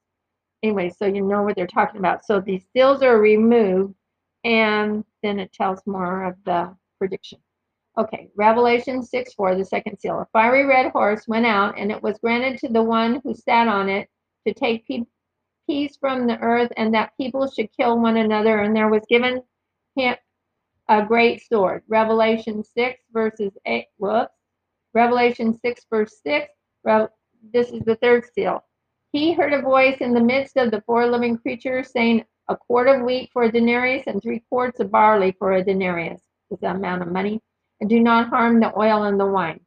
Anyway, 0.63 0.89
so 0.89 1.05
you 1.05 1.21
know 1.21 1.43
what 1.43 1.55
they're 1.55 1.67
talking 1.67 1.99
about. 1.99 2.25
So 2.25 2.41
these 2.41 2.63
seals 2.73 3.01
are 3.01 3.19
removed, 3.19 3.95
and 4.43 5.03
then 5.23 5.39
it 5.39 5.53
tells 5.53 5.79
more 5.85 6.25
of 6.25 6.35
the 6.45 6.75
prediction. 6.97 7.39
Okay, 7.97 8.29
Revelation 8.35 9.01
6 9.03 9.33
4, 9.33 9.55
the 9.55 9.65
second 9.65 9.97
seal. 9.99 10.19
A 10.19 10.27
fiery 10.31 10.65
red 10.65 10.91
horse 10.91 11.27
went 11.27 11.45
out, 11.45 11.77
and 11.77 11.91
it 11.91 12.01
was 12.01 12.19
granted 12.19 12.57
to 12.59 12.67
the 12.67 12.83
one 12.83 13.21
who 13.23 13.33
sat 13.33 13.67
on 13.67 13.89
it 13.89 14.09
to 14.45 14.53
take 14.53 14.85
people 14.85 15.09
peace 15.69 15.95
from 15.97 16.25
the 16.25 16.39
earth 16.39 16.71
and 16.77 16.91
that 16.95 17.15
people 17.15 17.47
should 17.47 17.69
kill 17.77 17.99
one 17.99 18.17
another. 18.17 18.61
And 18.61 18.75
there 18.75 18.89
was 18.89 19.03
given 19.07 19.43
him 19.95 20.15
a 20.87 21.05
great 21.05 21.43
sword. 21.47 21.83
Revelation 21.87 22.63
6 22.63 22.99
verses 23.13 23.51
8, 23.67 23.85
whoops. 23.97 24.33
Revelation 24.95 25.55
6 25.59 25.85
verse 25.91 26.19
6, 26.25 26.49
this 27.53 27.69
is 27.69 27.81
the 27.85 27.97
third 27.97 28.25
seal. 28.33 28.63
He 29.11 29.33
heard 29.33 29.53
a 29.53 29.61
voice 29.61 29.97
in 30.01 30.13
the 30.13 30.19
midst 30.19 30.57
of 30.57 30.71
the 30.71 30.81
four 30.81 31.05
living 31.05 31.37
creatures 31.37 31.91
saying, 31.91 32.25
A 32.47 32.57
quart 32.57 32.87
of 32.87 33.03
wheat 33.03 33.29
for 33.31 33.43
a 33.43 33.51
denarius 33.51 34.05
and 34.07 34.21
three 34.21 34.43
quarts 34.49 34.79
of 34.79 34.89
barley 34.89 35.35
for 35.37 35.53
a 35.53 35.63
denarius, 35.63 36.21
is 36.49 36.59
the 36.59 36.71
amount 36.71 37.03
of 37.03 37.11
money, 37.11 37.39
and 37.79 37.89
do 37.89 37.99
not 37.99 38.29
harm 38.29 38.59
the 38.59 38.75
oil 38.77 39.03
and 39.03 39.19
the 39.19 39.25
wine. 39.27 39.59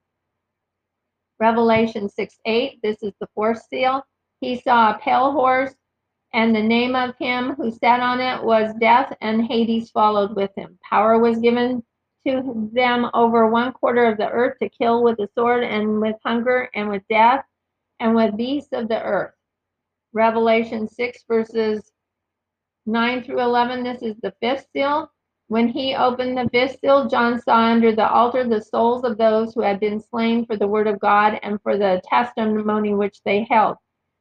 Revelation 1.38 2.09
6 2.09 2.38
8, 2.44 2.80
this 2.82 3.03
is 3.03 3.12
the 3.20 3.28
fourth 3.34 3.62
seal. 3.68 4.05
He 4.40 4.61
saw 4.61 4.90
a 4.90 4.98
pale 4.98 5.30
horse, 5.30 5.74
and 6.33 6.55
the 6.55 6.62
name 6.62 6.97
of 6.97 7.16
him 7.18 7.55
who 7.55 7.70
sat 7.70 8.01
on 8.01 8.20
it 8.20 8.43
was 8.43 8.74
Death, 8.80 9.14
and 9.20 9.45
Hades 9.45 9.91
followed 9.91 10.35
with 10.35 10.51
him. 10.57 10.78
Power 10.89 11.18
was 11.18 11.39
given 11.39 11.83
to 12.26 12.70
them 12.72 13.11
over 13.14 13.49
one 13.49 13.72
quarter 13.72 14.07
of 14.07 14.16
the 14.16 14.28
earth 14.28 14.59
to 14.61 14.68
kill 14.68 15.03
with 15.03 15.16
the 15.18 15.28
sword, 15.35 15.64
and 15.64 16.01
with 16.01 16.16
hunger, 16.24 16.70
and 16.74 16.89
with 16.89 17.03
death, 17.11 17.45
and 18.01 18.14
with 18.14 18.37
beasts 18.37 18.72
of 18.72 18.89
the 18.89 19.03
earth. 19.03 19.35
Revelation 20.12 20.89
6, 20.89 21.24
verses 21.28 21.93
9 22.87 23.24
through 23.24 23.41
11. 23.41 23.83
This 23.83 24.03
is 24.03 24.16
the 24.22 24.35
fifth 24.41 24.66
seal. 24.72 25.11
When 25.49 25.68
he 25.68 25.95
opened 25.95 26.39
the 26.39 26.49
fifth 26.51 26.80
seal, 26.80 27.09
John 27.09 27.41
saw 27.41 27.57
under 27.57 27.95
the 27.95 28.09
altar 28.09 28.49
the 28.49 28.62
souls 28.62 29.05
of 29.05 29.18
those 29.18 29.53
who 29.53 29.61
had 29.61 29.80
been 29.80 30.01
slain 30.01 30.47
for 30.47 30.57
the 30.57 30.66
word 30.66 30.87
of 30.87 30.99
God 30.99 31.39
and 31.43 31.61
for 31.62 31.76
the 31.76 32.01
testimony 32.09 32.95
which 32.95 33.22
they 33.24 33.47
held. 33.51 33.76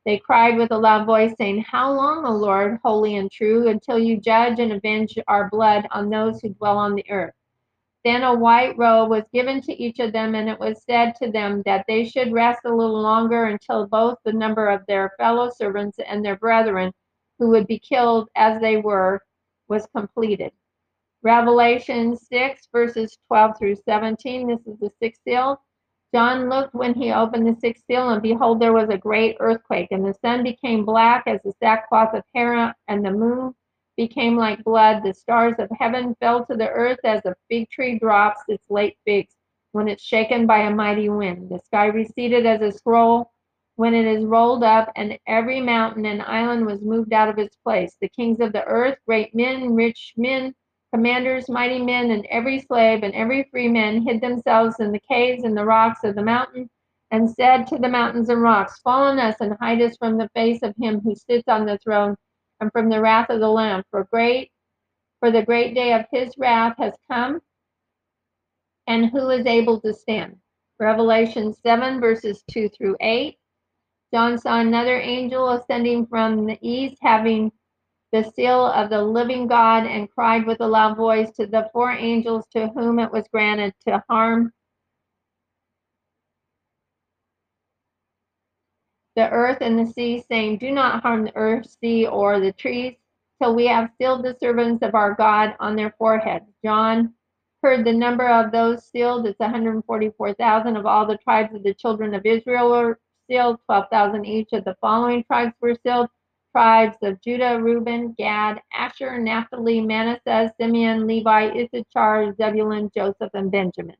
They 0.06 0.18
cried 0.18 0.58
with 0.58 0.72
a 0.72 0.78
loud 0.78 1.06
voice, 1.06 1.34
saying, 1.38 1.62
How 1.62 1.91
long, 1.93 2.26
O 2.26 2.32
Lord, 2.32 2.80
holy 2.84 3.18
and 3.18 3.32
true, 3.32 3.68
until 3.68 3.99
you 3.99 4.20
judge 4.20 4.60
and 4.60 4.72
avenge 4.72 5.18
our 5.28 5.49
blood 5.49 5.88
on 5.91 6.10
those 6.10 6.41
who 6.41 6.49
dwell 6.49 6.78
on 6.78 6.95
the 6.95 7.10
earth? 7.12 7.36
Then 8.04 8.24
a 8.24 8.34
white 8.34 8.76
robe 8.80 9.12
was 9.12 9.26
given 9.32 9.62
to 9.62 9.74
each 9.74 9.99
of 9.99 10.12
them, 10.12 10.34
and 10.34 10.49
it 10.49 10.60
was 10.60 10.84
said 10.84 11.14
to 11.18 11.32
them 11.32 11.62
that 11.68 11.86
they 11.88 12.04
should 12.04 12.34
rest 12.34 12.62
a 12.66 12.74
little 12.74 12.99
longer 12.99 13.45
until 13.45 13.86
both 13.86 14.18
the 14.24 14.34
number 14.34 14.70
of 14.70 14.84
their 14.88 15.14
fellow 15.20 15.52
servants 15.52 15.99
and 15.99 16.26
their 16.26 16.38
brethren, 16.38 16.91
who 17.38 17.49
would 17.49 17.68
be 17.68 17.78
killed 17.78 18.28
as 18.36 18.60
they 18.60 18.78
were, 18.78 19.22
was 19.68 19.88
completed. 19.95 20.52
Revelation 21.22 22.18
6, 22.18 22.70
verses 22.72 23.20
12 23.28 23.60
through 23.60 23.76
17. 23.76 24.47
This 24.47 24.66
is 24.66 24.80
the 24.80 24.91
sixth 24.99 25.22
seal. 25.24 25.62
John 26.14 26.49
looked 26.49 26.74
when 26.74 26.93
he 26.93 27.12
opened 27.14 27.47
the 27.47 27.59
sixth 27.59 27.86
seal, 27.86 28.09
and 28.09 28.22
behold, 28.22 28.59
there 28.59 28.74
was 28.74 28.89
a 28.89 28.97
great 28.97 29.38
earthquake, 29.39 29.88
and 29.91 30.05
the 30.05 30.14
sun 30.14 30.43
became 30.43 30.84
black 30.84 31.24
as 31.26 31.39
the 31.43 31.53
sackcloth 31.59 32.14
of 32.14 32.24
hair, 32.36 32.76
and 32.88 33.05
the 33.05 33.12
moon 33.12 33.55
became 33.95 34.36
like 34.36 34.64
blood. 34.64 35.03
The 35.03 35.14
stars 35.14 35.55
of 35.59 35.70
heaven 35.80 36.16
fell 36.20 36.45
to 36.45 36.55
the 36.55 36.70
earth 36.70 36.99
as 37.05 37.26
a 37.26 37.36
fig 37.49 37.70
tree 37.70 37.97
drops 37.97 38.41
its 38.49 38.70
late 38.70 38.97
figs 39.05 39.36
when 39.72 39.88
it's 39.88 40.03
shaken 40.03 40.45
by 40.45 40.59
a 40.59 40.76
mighty 40.76 41.07
wind. 41.07 41.49
The 41.49 41.59
sky 41.59 41.86
receded 41.86 42.45
as 42.45 42.62
a 42.62 42.78
scroll 42.78 43.32
when 43.76 43.93
it 43.93 44.05
is 44.05 44.26
rolled 44.26 44.66
up, 44.66 44.91
and 44.97 45.18
every 45.28 45.62
mountain 45.62 46.05
and 46.05 46.22
island 46.24 46.66
was 46.66 46.82
moved 46.82 47.14
out 47.14 47.30
of 47.30 47.39
its 47.39 47.55
place. 47.55 47.95
The 48.01 48.09
kings 48.09 48.41
of 48.41 48.51
the 48.51 48.66
earth, 48.66 48.97
great 49.07 49.34
men, 49.34 49.76
rich 49.76 50.14
men, 50.18 50.53
commanders, 50.93 51.49
mighty 51.49 51.81
men, 51.81 52.11
and 52.11 52.25
every 52.27 52.59
slave 52.59 53.03
and 53.03 53.13
every 53.13 53.43
free 53.51 53.67
man 53.67 54.01
hid 54.01 54.21
themselves 54.21 54.79
in 54.79 54.91
the 54.91 55.01
caves 55.09 55.43
and 55.43 55.55
the 55.55 55.65
rocks 55.65 56.03
of 56.03 56.15
the 56.15 56.23
mountain, 56.23 56.69
and 57.11 57.29
said 57.29 57.67
to 57.67 57.77
the 57.77 57.89
mountains 57.89 58.29
and 58.29 58.41
rocks, 58.41 58.79
Fall 58.81 59.03
on 59.03 59.19
us 59.19 59.35
and 59.39 59.57
hide 59.59 59.81
us 59.81 59.97
from 59.97 60.17
the 60.17 60.29
face 60.35 60.61
of 60.63 60.75
him 60.79 60.99
who 61.01 61.15
sits 61.15 61.47
on 61.47 61.65
the 61.65 61.77
throne 61.79 62.15
and 62.59 62.71
from 62.71 62.89
the 62.89 63.01
wrath 63.01 63.29
of 63.29 63.39
the 63.39 63.49
Lamb. 63.49 63.83
For 63.91 64.05
great, 64.05 64.51
for 65.19 65.31
the 65.31 65.43
great 65.43 65.75
day 65.75 65.93
of 65.93 66.05
his 66.11 66.33
wrath 66.37 66.75
has 66.77 66.93
come, 67.09 67.41
and 68.87 69.09
who 69.09 69.29
is 69.29 69.45
able 69.45 69.79
to 69.81 69.93
stand? 69.93 70.37
Revelation 70.79 71.53
7, 71.53 71.99
verses 71.99 72.43
2 72.51 72.69
through 72.69 72.97
8. 72.99 73.37
John 74.13 74.37
saw 74.37 74.59
another 74.59 74.99
angel 74.99 75.49
ascending 75.51 76.07
from 76.07 76.45
the 76.45 76.57
east, 76.61 76.97
having 77.01 77.51
the 78.12 78.24
seal 78.36 78.66
of 78.66 78.89
the 78.89 79.01
living 79.01 79.47
God 79.47 79.86
and 79.86 80.12
cried 80.12 80.45
with 80.45 80.59
a 80.62 80.68
loud 80.68 80.97
voice 80.97 81.32
to 81.32 81.47
the 81.47 81.70
four 81.72 81.91
angels 81.91 82.45
to 82.51 82.68
whom 82.70 82.99
it 82.99 83.12
was 83.12 83.28
granted 83.32 83.74
to 83.88 84.03
harm 84.09 84.51
the 89.16 89.30
earth 89.30 89.57
and 89.62 89.78
the 89.78 89.91
sea, 89.91 90.24
saying, 90.28 90.57
Do 90.57 90.72
not 90.72 91.01
harm 91.01 91.26
the 91.26 91.36
earth, 91.36 91.70
sea, 91.82 92.07
or 92.07 92.39
the 92.39 92.53
trees, 92.53 92.95
till 93.41 93.55
we 93.55 93.68
have 93.68 93.91
sealed 93.97 94.24
the 94.24 94.38
servants 94.39 94.84
of 94.84 94.95
our 94.95 95.16
God 95.16 95.55
on 95.59 95.76
their 95.76 95.93
foreheads. 95.97 96.45
John 96.64 97.14
heard 97.64 97.86
the 97.86 97.93
number 97.93 98.28
of 98.28 98.51
those 98.51 98.86
sealed. 98.86 99.26
It's 99.26 99.39
144,000 99.39 100.76
of 100.78 100.86
all 100.86 101.05
the 101.05 101.18
tribes 101.18 101.53
of 101.53 101.64
the 101.64 101.74
children 101.74 102.14
of 102.14 102.26
Israel 102.26 102.70
were 102.70 102.99
sealed. 103.30 103.59
12,000 103.66 104.26
each 104.26 104.49
of 104.53 104.64
the 104.66 104.76
following 104.82 105.24
tribes 105.24 105.53
were 105.62 105.78
sealed 105.86 106.09
tribes 106.52 106.97
of 107.02 107.22
Judah, 107.22 107.60
Reuben, 107.62 108.14
Gad, 108.18 108.62
Asher, 108.74 109.18
Naphtali, 109.18 109.82
Manasseh, 109.82 110.54
Simeon, 110.60 111.08
Levi, 111.08 111.52
Issachar, 111.52 112.34
Zebulun, 112.36 112.91
Joseph, 112.93 113.32
and 113.34 113.52
Benjamin. 113.52 113.95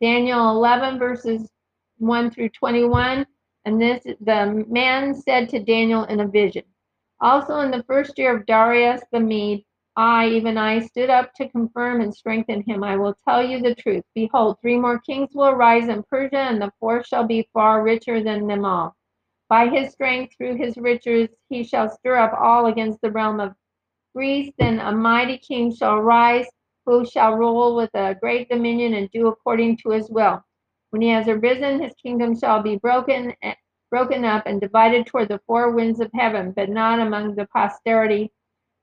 Daniel 0.00 0.50
11, 0.50 0.98
verses 0.98 1.48
1 1.98 2.30
through 2.30 2.50
21. 2.50 3.26
And 3.64 3.80
this, 3.80 4.04
the 4.20 4.64
man 4.68 5.14
said 5.14 5.48
to 5.50 5.64
Daniel 5.64 6.04
in 6.04 6.20
a 6.20 6.28
vision, 6.28 6.64
Also 7.20 7.60
in 7.60 7.70
the 7.70 7.84
first 7.84 8.18
year 8.18 8.36
of 8.36 8.46
Darius 8.46 9.02
the 9.12 9.20
Mede, 9.20 9.64
I, 9.96 10.28
even 10.28 10.58
I, 10.58 10.80
stood 10.80 11.08
up 11.08 11.32
to 11.34 11.48
confirm 11.48 12.00
and 12.00 12.12
strengthen 12.12 12.62
him. 12.62 12.82
I 12.82 12.96
will 12.96 13.16
tell 13.26 13.42
you 13.42 13.60
the 13.60 13.76
truth. 13.76 14.02
Behold, 14.14 14.58
three 14.60 14.76
more 14.76 14.98
kings 14.98 15.30
will 15.32 15.46
arise 15.46 15.88
in 15.88 16.02
Persia, 16.02 16.38
and 16.38 16.60
the 16.60 16.72
fourth 16.80 17.06
shall 17.06 17.24
be 17.24 17.48
far 17.52 17.82
richer 17.82 18.22
than 18.22 18.48
them 18.48 18.64
all. 18.64 18.96
By 19.54 19.68
his 19.68 19.92
strength, 19.92 20.34
through 20.36 20.56
his 20.56 20.76
riches, 20.76 21.28
he 21.48 21.62
shall 21.62 21.88
stir 21.88 22.16
up 22.16 22.32
all 22.36 22.66
against 22.66 23.00
the 23.00 23.12
realm 23.12 23.38
of 23.38 23.54
Greece. 24.12 24.52
Then 24.58 24.80
a 24.80 24.90
mighty 24.90 25.38
king 25.38 25.72
shall 25.72 26.00
rise, 26.00 26.48
who 26.84 27.06
shall 27.06 27.36
rule 27.36 27.76
with 27.76 27.90
a 27.94 28.16
great 28.20 28.48
dominion 28.48 28.94
and 28.94 29.08
do 29.12 29.28
according 29.28 29.76
to 29.76 29.90
his 29.90 30.10
will. 30.10 30.42
When 30.90 31.02
he 31.02 31.10
has 31.10 31.28
arisen, 31.28 31.80
his 31.80 31.94
kingdom 31.94 32.36
shall 32.36 32.64
be 32.64 32.78
broken, 32.78 33.32
eh, 33.42 33.54
broken 33.92 34.24
up 34.24 34.42
and 34.46 34.60
divided 34.60 35.06
toward 35.06 35.28
the 35.28 35.40
four 35.46 35.70
winds 35.70 36.00
of 36.00 36.10
heaven, 36.12 36.50
but 36.50 36.68
not 36.68 36.98
among 36.98 37.36
the 37.36 37.46
posterity, 37.46 38.32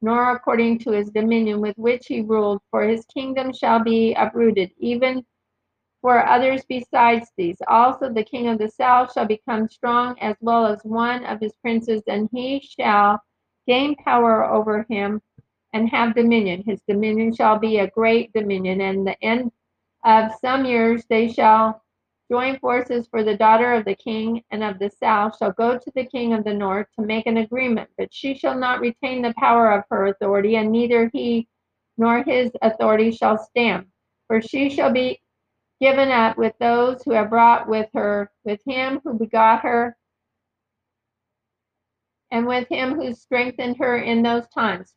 nor 0.02 0.32
according 0.32 0.80
to 0.80 0.92
his 0.92 1.12
dominion 1.12 1.60
with 1.60 1.78
which 1.78 2.08
he 2.08 2.22
ruled. 2.22 2.62
For 2.72 2.84
his 2.84 3.04
kingdom 3.14 3.52
shall 3.52 3.84
be 3.84 4.14
uprooted, 4.14 4.72
even 4.78 5.26
for 6.02 6.26
others 6.28 6.64
besides 6.68 7.32
these. 7.38 7.58
Also, 7.68 8.12
the 8.12 8.24
king 8.24 8.48
of 8.48 8.58
the 8.58 8.70
south 8.70 9.14
shall 9.14 9.26
become 9.26 9.70
strong, 9.70 10.18
as 10.20 10.36
well 10.42 10.66
as 10.66 10.82
one 10.84 11.24
of 11.26 11.40
his 11.40 11.54
princes, 11.62 12.02
and 12.08 12.28
he 12.32 12.60
shall 12.60 13.22
gain 13.68 13.96
power 13.96 14.46
over 14.46 14.86
him 14.90 15.22
and 15.74 15.90
have 15.90 16.16
dominion. 16.16 16.64
His 16.66 16.82
dominion 16.88 17.34
shall 17.34 17.60
be 17.60 17.78
a 17.78 17.90
great 17.92 18.34
dominion, 18.34 18.82
and 18.82 19.06
the 19.06 19.22
end 19.24 19.52
of 20.04 20.32
some 20.42 20.66
years 20.66 21.06
they 21.10 21.32
shall 21.32 21.82
join 22.32 22.58
forces 22.60 23.08
for 23.08 23.24
the 23.24 23.36
daughter 23.36 23.74
of 23.74 23.84
the 23.84 23.96
king 23.96 24.42
and 24.52 24.64
of 24.64 24.80
the 24.80 24.90
south 24.90 25.36
shall 25.38 25.52
go 25.52 25.78
to 25.78 25.92
the 25.96 26.06
king 26.06 26.34
of 26.34 26.46
the 26.46 26.54
north 26.54 26.88
to 26.98 27.06
make 27.06 27.28
an 27.28 27.38
agreement, 27.38 27.90
but 27.98 28.14
she 28.14 28.34
shall 28.34 28.58
not 28.58 28.80
retain 28.80 29.22
the 29.22 29.34
power 29.38 29.72
of 29.72 29.84
her 29.92 30.08
authority, 30.08 30.56
and 30.56 30.72
neither 30.72 31.10
he 31.14 31.48
nor 31.98 32.24
his 32.24 32.50
authority 32.62 33.12
shall 33.12 33.38
stand. 33.38 33.86
For 34.28 34.42
she 34.42 34.70
shall 34.70 34.94
be 34.94 35.22
given 35.82 36.12
up 36.12 36.38
with 36.38 36.54
those 36.60 37.02
who 37.04 37.12
have 37.12 37.32
brought 37.32 37.68
with 37.68 37.90
her, 37.92 38.32
with 38.46 38.62
him 38.68 39.02
who 39.04 39.16
begot 39.16 39.62
her, 39.62 39.98
and 42.30 42.46
with 42.46 42.68
him 42.70 42.94
who 42.94 43.12
strengthened 43.14 43.76
her 43.78 43.98
in 43.98 44.22
those 44.22 44.48
times. 44.50 44.94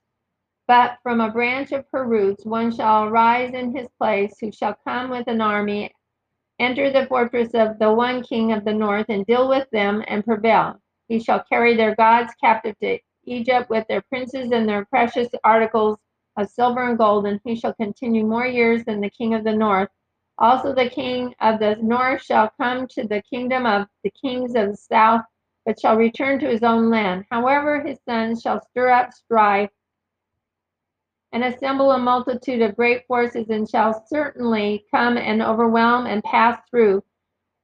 But 0.69 0.99
from 1.03 1.23
a 1.23 1.31
branch 1.31 1.73
of 1.73 1.87
her 1.93 2.05
roots 2.05 2.45
one 2.45 2.71
shall 2.71 3.05
arise 3.05 3.55
in 3.55 3.75
his 3.75 3.89
place, 3.99 4.37
who 4.39 4.53
shall 4.53 4.77
come 4.87 5.09
with 5.09 5.27
an 5.27 5.41
army, 5.41 5.91
enter 6.59 6.91
the 6.91 7.07
fortress 7.07 7.55
of 7.55 7.79
the 7.79 7.93
one 7.93 8.23
king 8.23 8.53
of 8.53 8.65
the 8.67 8.75
north, 8.75 9.07
and 9.09 9.25
deal 9.25 9.49
with 9.49 9.69
them 9.71 10.05
and 10.07 10.23
prevail. 10.23 10.79
He 11.09 11.19
shall 11.19 11.43
carry 11.45 11.75
their 11.75 11.95
gods 11.95 12.35
captive 12.43 12.79
to 12.81 12.99
Egypt 13.25 13.71
with 13.71 13.87
their 13.89 14.03
princes 14.03 14.53
and 14.53 14.69
their 14.69 14.85
precious 14.85 15.29
articles 15.45 15.99
of 16.37 16.49
silver 16.51 16.83
and 16.89 16.99
gold, 16.99 17.27
and 17.27 17.41
he 17.43 17.55
shall 17.55 17.75
continue 17.75 18.27
more 18.27 18.47
years 18.47 18.85
than 18.85 19.01
the 19.01 19.11
king 19.11 19.33
of 19.33 19.45
the 19.45 19.57
north 19.57 19.89
also 20.39 20.75
the 20.75 20.91
king 20.91 21.35
of 21.41 21.59
the 21.59 21.77
north 21.77 22.23
shall 22.23 22.51
come 22.61 22.87
to 22.89 23.07
the 23.07 23.23
kingdom 23.23 23.67
of 23.67 23.87
the 24.03 24.11
kings 24.11 24.55
of 24.55 24.71
the 24.71 24.77
south, 24.77 25.23
but 25.65 25.81
shall 25.81 25.97
return 25.97 26.39
to 26.41 26.49
his 26.49 26.63
own 26.63 26.91
land. 26.91 27.25
However, 27.31 27.83
his 27.83 27.99
sons 28.09 28.43
shall 28.43 28.61
stir 28.61 28.91
up 28.91 29.13
strife 29.13 29.71
and 31.33 31.43
assemble 31.45 31.91
a 31.91 31.99
multitude 31.99 32.63
of 32.63 32.77
great 32.77 33.05
forces, 33.07 33.51
and 33.51 33.69
shall 33.69 34.05
certainly 34.07 34.85
come 34.91 35.17
and 35.19 35.43
overwhelm 35.43 36.07
and 36.07 36.23
pass 36.23 36.61
through. 36.71 37.03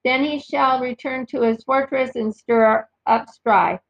Then 0.05 0.25
he 0.25 0.41
shall 0.41 0.81
return 0.81 1.27
to 1.27 1.43
his 1.43 1.63
fortress 1.63 2.17
and 2.17 2.35
stir 2.35 2.89
up 3.07 3.29
strife. 3.29 3.81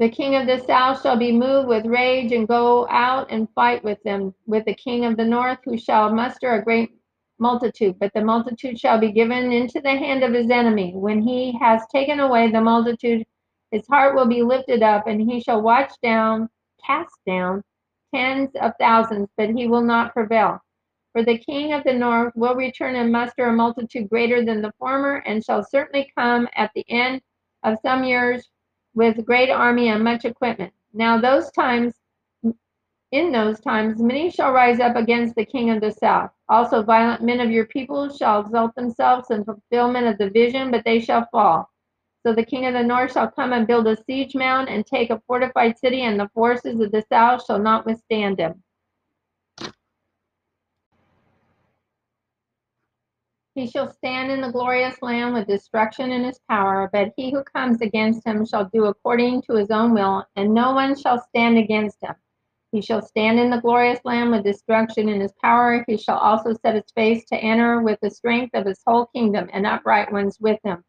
The 0.00 0.08
king 0.08 0.34
of 0.34 0.46
the 0.46 0.58
south 0.60 1.02
shall 1.02 1.18
be 1.18 1.30
moved 1.30 1.68
with 1.68 1.84
rage 1.84 2.32
and 2.32 2.48
go 2.48 2.88
out 2.88 3.30
and 3.30 3.50
fight 3.54 3.84
with 3.84 4.02
them, 4.02 4.34
with 4.46 4.64
the 4.64 4.72
king 4.72 5.04
of 5.04 5.18
the 5.18 5.26
north, 5.26 5.58
who 5.62 5.76
shall 5.76 6.10
muster 6.10 6.54
a 6.54 6.64
great 6.64 6.90
multitude. 7.38 7.98
But 7.98 8.14
the 8.14 8.24
multitude 8.24 8.80
shall 8.80 8.98
be 8.98 9.12
given 9.12 9.52
into 9.52 9.78
the 9.78 9.90
hand 9.90 10.24
of 10.24 10.32
his 10.32 10.50
enemy. 10.50 10.94
When 10.96 11.20
he 11.20 11.52
has 11.60 11.86
taken 11.88 12.18
away 12.18 12.50
the 12.50 12.62
multitude, 12.62 13.26
his 13.72 13.86
heart 13.88 14.14
will 14.14 14.24
be 14.24 14.42
lifted 14.42 14.82
up, 14.82 15.06
and 15.06 15.20
he 15.20 15.38
shall 15.38 15.60
watch 15.60 15.92
down, 16.02 16.48
cast 16.82 17.18
down 17.26 17.62
tens 18.14 18.48
of 18.58 18.72
thousands, 18.80 19.28
but 19.36 19.50
he 19.50 19.66
will 19.66 19.82
not 19.82 20.14
prevail. 20.14 20.60
For 21.12 21.22
the 21.22 21.36
king 21.36 21.74
of 21.74 21.84
the 21.84 21.92
north 21.92 22.32
will 22.34 22.54
return 22.54 22.96
and 22.96 23.12
muster 23.12 23.48
a 23.48 23.52
multitude 23.52 24.08
greater 24.08 24.42
than 24.46 24.62
the 24.62 24.72
former, 24.78 25.16
and 25.26 25.44
shall 25.44 25.62
certainly 25.62 26.10
come 26.16 26.48
at 26.56 26.70
the 26.74 26.88
end 26.88 27.20
of 27.64 27.76
some 27.82 28.02
years 28.02 28.48
with 28.94 29.24
great 29.24 29.50
army 29.50 29.88
and 29.88 30.02
much 30.02 30.24
equipment. 30.24 30.72
Now 30.92 31.20
those 31.20 31.50
times, 31.52 31.94
in 33.12 33.32
those 33.32 33.60
times, 33.60 34.00
many 34.00 34.30
shall 34.30 34.52
rise 34.52 34.80
up 34.80 34.96
against 34.96 35.34
the 35.34 35.44
king 35.44 35.70
of 35.70 35.80
the 35.80 35.90
south. 35.90 36.30
Also 36.48 36.82
violent 36.82 37.22
men 37.22 37.40
of 37.40 37.50
your 37.50 37.66
people 37.66 38.08
shall 38.08 38.40
exalt 38.40 38.74
themselves 38.74 39.30
in 39.30 39.44
fulfillment 39.44 40.06
of 40.06 40.18
the 40.18 40.30
vision, 40.30 40.70
but 40.70 40.84
they 40.84 41.00
shall 41.00 41.28
fall. 41.32 41.68
So 42.24 42.34
the 42.34 42.44
king 42.44 42.66
of 42.66 42.74
the 42.74 42.82
north 42.82 43.12
shall 43.12 43.30
come 43.30 43.52
and 43.52 43.66
build 43.66 43.86
a 43.86 43.96
siege 44.04 44.34
mound 44.34 44.68
and 44.68 44.86
take 44.86 45.10
a 45.10 45.22
fortified 45.26 45.78
city, 45.78 46.02
and 46.02 46.20
the 46.20 46.30
forces 46.34 46.78
of 46.80 46.92
the 46.92 47.04
south 47.08 47.44
shall 47.44 47.58
not 47.58 47.86
withstand 47.86 48.38
him. 48.38 48.62
He 53.60 53.66
shall 53.66 53.92
stand 53.92 54.32
in 54.32 54.40
the 54.40 54.50
glorious 54.50 54.96
land 55.02 55.34
with 55.34 55.46
destruction 55.46 56.10
in 56.12 56.24
his 56.24 56.40
power, 56.48 56.88
but 56.94 57.12
he 57.18 57.30
who 57.30 57.44
comes 57.44 57.82
against 57.82 58.26
him 58.26 58.46
shall 58.46 58.64
do 58.64 58.86
according 58.86 59.42
to 59.42 59.52
his 59.52 59.70
own 59.70 59.92
will, 59.92 60.24
and 60.34 60.54
no 60.54 60.72
one 60.72 60.98
shall 60.98 61.20
stand 61.20 61.58
against 61.58 62.02
him. 62.02 62.14
He 62.72 62.80
shall 62.80 63.02
stand 63.02 63.38
in 63.38 63.50
the 63.50 63.60
glorious 63.60 64.00
land 64.02 64.30
with 64.30 64.44
destruction 64.44 65.10
in 65.10 65.20
his 65.20 65.34
power. 65.42 65.84
He 65.86 65.98
shall 65.98 66.16
also 66.16 66.54
set 66.54 66.74
his 66.74 66.90
face 66.94 67.26
to 67.26 67.36
enter 67.36 67.82
with 67.82 67.98
the 68.00 68.08
strength 68.08 68.54
of 68.54 68.64
his 68.64 68.80
whole 68.86 69.10
kingdom, 69.14 69.50
and 69.52 69.66
upright 69.66 70.10
ones 70.10 70.38
with 70.40 70.58
him. 70.64 70.82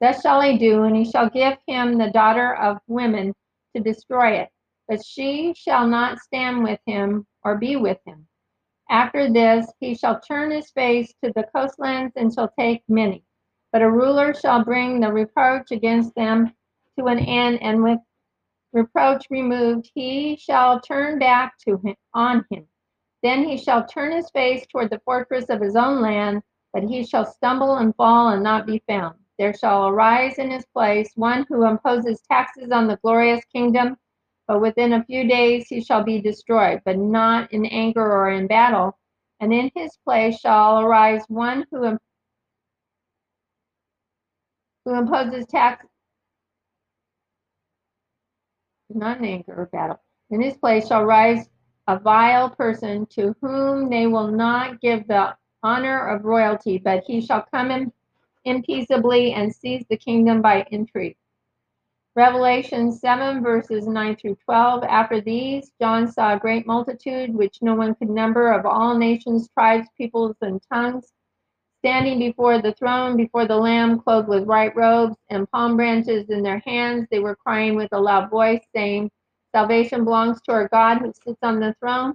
Thus 0.00 0.20
shall 0.20 0.40
he 0.40 0.58
do, 0.58 0.82
and 0.82 0.96
he 0.96 1.04
shall 1.04 1.30
give 1.30 1.56
him 1.68 1.96
the 1.96 2.10
daughter 2.10 2.56
of 2.56 2.78
women 2.88 3.34
to 3.76 3.80
destroy 3.80 4.32
it. 4.32 4.48
But 4.88 5.04
she 5.06 5.54
shall 5.56 5.86
not 5.86 6.18
stand 6.18 6.64
with 6.64 6.80
him 6.86 7.24
or 7.44 7.56
be 7.56 7.76
with 7.76 8.00
him. 8.04 8.26
After 8.88 9.30
this, 9.30 9.72
he 9.80 9.94
shall 9.94 10.20
turn 10.20 10.50
his 10.50 10.70
face 10.70 11.12
to 11.22 11.32
the 11.34 11.48
coastlands 11.54 12.14
and 12.16 12.32
shall 12.32 12.48
take 12.58 12.82
many. 12.88 13.24
But 13.72 13.82
a 13.82 13.90
ruler 13.90 14.32
shall 14.32 14.64
bring 14.64 15.00
the 15.00 15.12
reproach 15.12 15.72
against 15.72 16.14
them 16.14 16.54
to 16.98 17.06
an 17.06 17.18
end, 17.18 17.60
and 17.62 17.82
with 17.82 17.98
reproach 18.72 19.26
removed, 19.30 19.90
he 19.94 20.36
shall 20.36 20.80
turn 20.80 21.18
back 21.18 21.58
to 21.66 21.78
him 21.78 21.96
on 22.14 22.44
him. 22.50 22.68
Then 23.22 23.44
he 23.44 23.56
shall 23.56 23.86
turn 23.86 24.12
his 24.12 24.30
face 24.30 24.66
toward 24.66 24.90
the 24.90 25.00
fortress 25.04 25.46
of 25.46 25.60
his 25.60 25.74
own 25.76 26.00
land, 26.00 26.42
but 26.72 26.84
he 26.84 27.04
shall 27.04 27.24
stumble 27.24 27.76
and 27.78 27.94
fall 27.96 28.28
and 28.28 28.42
not 28.42 28.66
be 28.66 28.82
found. 28.86 29.16
There 29.38 29.54
shall 29.54 29.88
arise 29.88 30.38
in 30.38 30.50
his 30.50 30.64
place 30.66 31.10
one 31.16 31.44
who 31.48 31.64
imposes 31.66 32.20
taxes 32.30 32.70
on 32.70 32.86
the 32.86 32.98
glorious 33.02 33.44
kingdom 33.46 33.96
but 34.46 34.60
within 34.60 34.92
a 34.94 35.04
few 35.04 35.26
days 35.26 35.66
he 35.68 35.82
shall 35.82 36.02
be 36.02 36.20
destroyed, 36.20 36.80
but 36.84 36.98
not 36.98 37.52
in 37.52 37.66
anger 37.66 38.04
or 38.04 38.30
in 38.30 38.46
battle. 38.46 38.96
And 39.40 39.52
in 39.52 39.70
his 39.74 39.96
place 40.04 40.38
shall 40.38 40.80
arise 40.80 41.22
one 41.28 41.66
who, 41.70 41.98
who 44.84 44.94
imposes 44.94 45.46
tax, 45.46 45.84
not 48.88 49.18
in 49.18 49.24
anger 49.24 49.54
or 49.54 49.66
battle. 49.66 50.00
In 50.30 50.40
his 50.40 50.56
place 50.56 50.88
shall 50.88 51.04
rise 51.04 51.48
a 51.88 51.98
vile 51.98 52.50
person 52.50 53.06
to 53.06 53.34
whom 53.40 53.90
they 53.90 54.06
will 54.06 54.28
not 54.28 54.80
give 54.80 55.06
the 55.06 55.36
honor 55.62 56.08
of 56.08 56.24
royalty, 56.24 56.78
but 56.78 57.04
he 57.06 57.20
shall 57.20 57.46
come 57.52 57.70
in, 57.70 57.92
in 58.44 58.62
peaceably 58.62 59.32
and 59.32 59.54
seize 59.54 59.84
the 59.90 59.96
kingdom 59.96 60.40
by 60.42 60.66
intrigue. 60.70 61.16
Revelation 62.16 62.92
7, 62.92 63.42
verses 63.42 63.86
9 63.86 64.16
through 64.16 64.36
12. 64.36 64.84
After 64.84 65.20
these, 65.20 65.72
John 65.78 66.10
saw 66.10 66.34
a 66.34 66.38
great 66.38 66.66
multitude, 66.66 67.34
which 67.34 67.58
no 67.60 67.74
one 67.74 67.94
could 67.94 68.08
number, 68.08 68.52
of 68.52 68.64
all 68.64 68.96
nations, 68.96 69.50
tribes, 69.50 69.86
peoples, 69.98 70.34
and 70.40 70.58
tongues, 70.72 71.12
standing 71.80 72.18
before 72.18 72.62
the 72.62 72.72
throne, 72.72 73.18
before 73.18 73.46
the 73.46 73.58
Lamb, 73.58 74.00
clothed 74.00 74.28
with 74.28 74.44
white 74.44 74.74
robes 74.74 75.16
and 75.28 75.50
palm 75.50 75.76
branches 75.76 76.30
in 76.30 76.42
their 76.42 76.60
hands. 76.60 77.06
They 77.10 77.18
were 77.18 77.36
crying 77.36 77.76
with 77.76 77.90
a 77.92 78.00
loud 78.00 78.30
voice, 78.30 78.64
saying, 78.74 79.10
Salvation 79.54 80.04
belongs 80.04 80.40
to 80.42 80.52
our 80.52 80.68
God 80.68 81.00
who 81.00 81.12
sits 81.22 81.38
on 81.42 81.60
the 81.60 81.74
throne 81.80 82.14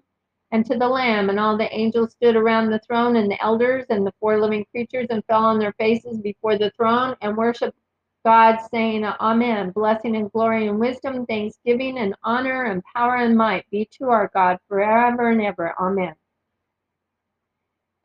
and 0.50 0.66
to 0.66 0.78
the 0.80 0.90
Lamb. 0.90 1.30
And 1.30 1.40
all 1.40 1.58
the 1.58 1.72
angels 1.72 2.14
stood 2.14 2.36
around 2.36 2.72
the 2.72 2.80
throne, 2.80 3.18
and 3.18 3.30
the 3.30 3.40
elders 3.40 3.86
and 3.92 4.04
the 4.04 4.14
four 4.20 4.40
living 4.40 4.66
creatures, 4.72 5.08
and 5.12 5.24
fell 5.26 5.46
on 5.46 5.60
their 5.60 5.74
faces 5.74 6.20
before 6.20 6.58
the 6.58 6.72
throne 6.72 7.16
and 7.22 7.38
worshiped 7.38 7.78
God 8.24 8.60
saying, 8.72 9.04
Amen. 9.04 9.72
Blessing 9.72 10.16
and 10.16 10.32
glory 10.32 10.68
and 10.68 10.80
wisdom, 10.80 11.26
thanksgiving 11.26 11.98
and 11.98 12.16
honor 12.24 12.66
and 12.66 12.84
power 12.96 13.16
and 13.16 13.36
might 13.36 13.70
be 13.72 13.90
to 13.98 14.10
our 14.10 14.30
God 14.34 14.60
forever 14.68 15.30
and 15.30 15.42
ever. 15.42 15.74
Amen. 15.80 16.14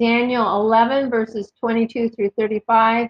Daniel 0.00 0.60
11, 0.60 1.10
verses 1.10 1.52
22 1.60 2.10
through 2.10 2.30
35. 2.38 3.08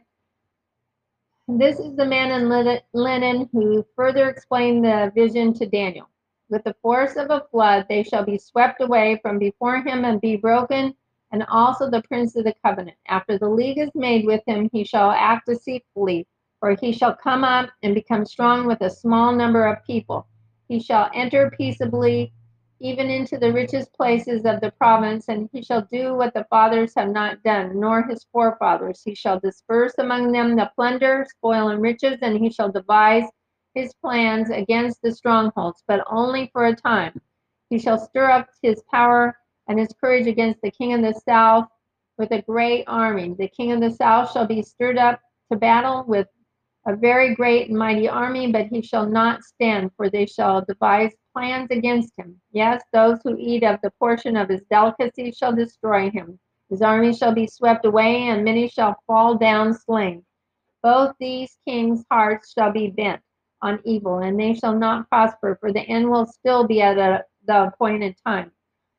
This 1.49 1.79
is 1.79 1.95
the 1.95 2.05
man 2.05 2.33
in 2.33 2.81
linen 2.93 3.49
who 3.53 3.87
further 3.95 4.29
explained 4.29 4.85
the 4.85 5.13
vision 5.15 5.55
to 5.55 5.67
Daniel. 5.67 6.09
With 6.49 6.65
the 6.65 6.75
force 6.83 7.17
of 7.17 7.31
a 7.31 7.45
flood, 7.51 7.87
they 7.89 8.03
shall 8.03 8.25
be 8.25 8.39
swept 8.39 8.81
away 8.81 9.19
from 9.23 9.39
before 9.39 9.79
him 9.79 10.05
and 10.05 10.21
be 10.21 10.37
broken, 10.37 10.95
and 11.31 11.45
also 11.49 11.89
the 11.89 12.03
prince 12.03 12.35
of 12.35 12.45
the 12.45 12.55
covenant. 12.65 12.97
After 13.07 13.39
the 13.39 13.49
league 13.49 13.79
is 13.79 13.91
made 13.95 14.27
with 14.27 14.43
him, 14.47 14.69
he 14.73 14.85
shall 14.85 15.11
act 15.11 15.47
deceitfully 15.47 16.27
for 16.61 16.77
he 16.81 16.93
shall 16.93 17.15
come 17.15 17.45
up 17.45 17.71
and 17.83 17.95
become 17.95 18.25
strong 18.25 18.67
with 18.67 18.81
a 18.81 18.91
small 18.91 19.33
number 19.33 19.67
of 19.67 19.85
people. 19.85 20.27
He 20.69 20.81
shall 20.81 21.11
enter 21.15 21.51
peaceably 21.51 22.33
even 22.81 23.09
into 23.09 23.39
the 23.39 23.53
richest 23.53 23.93
places 23.95 24.45
of 24.45 24.61
the 24.61 24.71
province, 24.73 25.29
and 25.29 25.49
he 25.53 25.63
shall 25.63 25.83
do 25.91 26.15
what 26.15 26.35
the 26.35 26.47
fathers 26.51 26.93
have 26.95 27.09
not 27.09 27.43
done, 27.43 27.81
nor 27.81 28.03
his 28.03 28.27
forefathers. 28.33 29.03
He 29.03 29.15
shall 29.15 29.41
disperse 29.41 29.95
among 29.99 30.33
them 30.33 30.57
the 30.57 30.71
plunder, 30.75 31.27
spoil, 31.29 31.69
and 31.69 31.81
riches, 31.81 32.19
and 32.21 32.39
he 32.39 32.51
shall 32.51 32.71
devise 32.71 33.25
his 33.75 33.95
plans 33.95 34.51
against 34.51 35.01
the 35.03 35.13
strongholds, 35.13 35.85
but 35.87 36.05
only 36.11 36.51
for 36.53 36.67
a 36.67 36.77
time. 36.77 37.19
He 37.71 37.79
shall 37.79 37.99
stir 37.99 38.31
up 38.31 38.49
his 38.63 38.83
power 38.91 39.39
and 39.69 39.79
his 39.79 39.95
courage 40.01 40.27
against 40.27 40.61
the 40.63 40.71
king 40.71 40.93
of 40.93 41.03
the 41.03 41.19
south 41.27 41.69
with 42.19 42.31
a 42.31 42.43
great 42.43 42.85
army. 42.87 43.35
The 43.39 43.49
king 43.49 43.73
of 43.73 43.81
the 43.81 43.91
south 43.91 44.33
shall 44.33 44.47
be 44.47 44.63
stirred 44.63 44.99
up 44.99 45.21
to 45.51 45.59
battle 45.59 46.05
with 46.07 46.29
a 46.87 46.95
very 46.95 47.35
great 47.35 47.69
and 47.69 47.77
mighty 47.77 48.09
army, 48.09 48.53
but 48.53 48.67
he 48.67 48.81
shall 48.81 49.07
not 49.09 49.43
stand, 49.43 49.91
for 49.97 50.09
they 50.09 50.25
shall 50.25 50.65
devise 50.65 51.13
plans 51.35 51.69
against 51.71 52.13
him. 52.17 52.41
Yes, 52.53 52.83
those 52.93 53.19
who 53.25 53.37
eat 53.39 53.65
of 53.65 53.81
the 53.83 53.91
portion 53.99 54.37
of 54.37 54.49
his 54.49 54.63
delicacy 54.71 55.33
shall 55.33 55.53
destroy 55.53 56.11
him. 56.11 56.39
His 56.71 56.83
army 56.83 57.13
shall 57.13 57.35
be 57.35 57.47
swept 57.47 57.85
away, 57.85 58.29
and 58.29 58.45
many 58.45 58.69
shall 58.69 58.97
fall 59.07 59.37
down 59.37 59.75
slain. 59.75 60.25
Both 60.83 61.17
these 61.19 61.59
kings' 61.67 62.05
hearts 62.11 62.53
shall 62.53 62.71
be 62.71 62.89
bent 62.89 63.21
on 63.63 63.81
evil, 63.85 64.19
and 64.19 64.39
they 64.39 64.55
shall 64.55 64.77
not 64.77 65.09
prosper, 65.09 65.57
for 65.61 65.73
the 65.73 65.81
end 65.81 66.09
will 66.09 66.27
still 66.27 66.67
be 66.67 66.83
at 66.83 66.99
a, 66.99 67.25
the 67.47 67.65
appointed 67.65 68.17
time. 68.25 68.53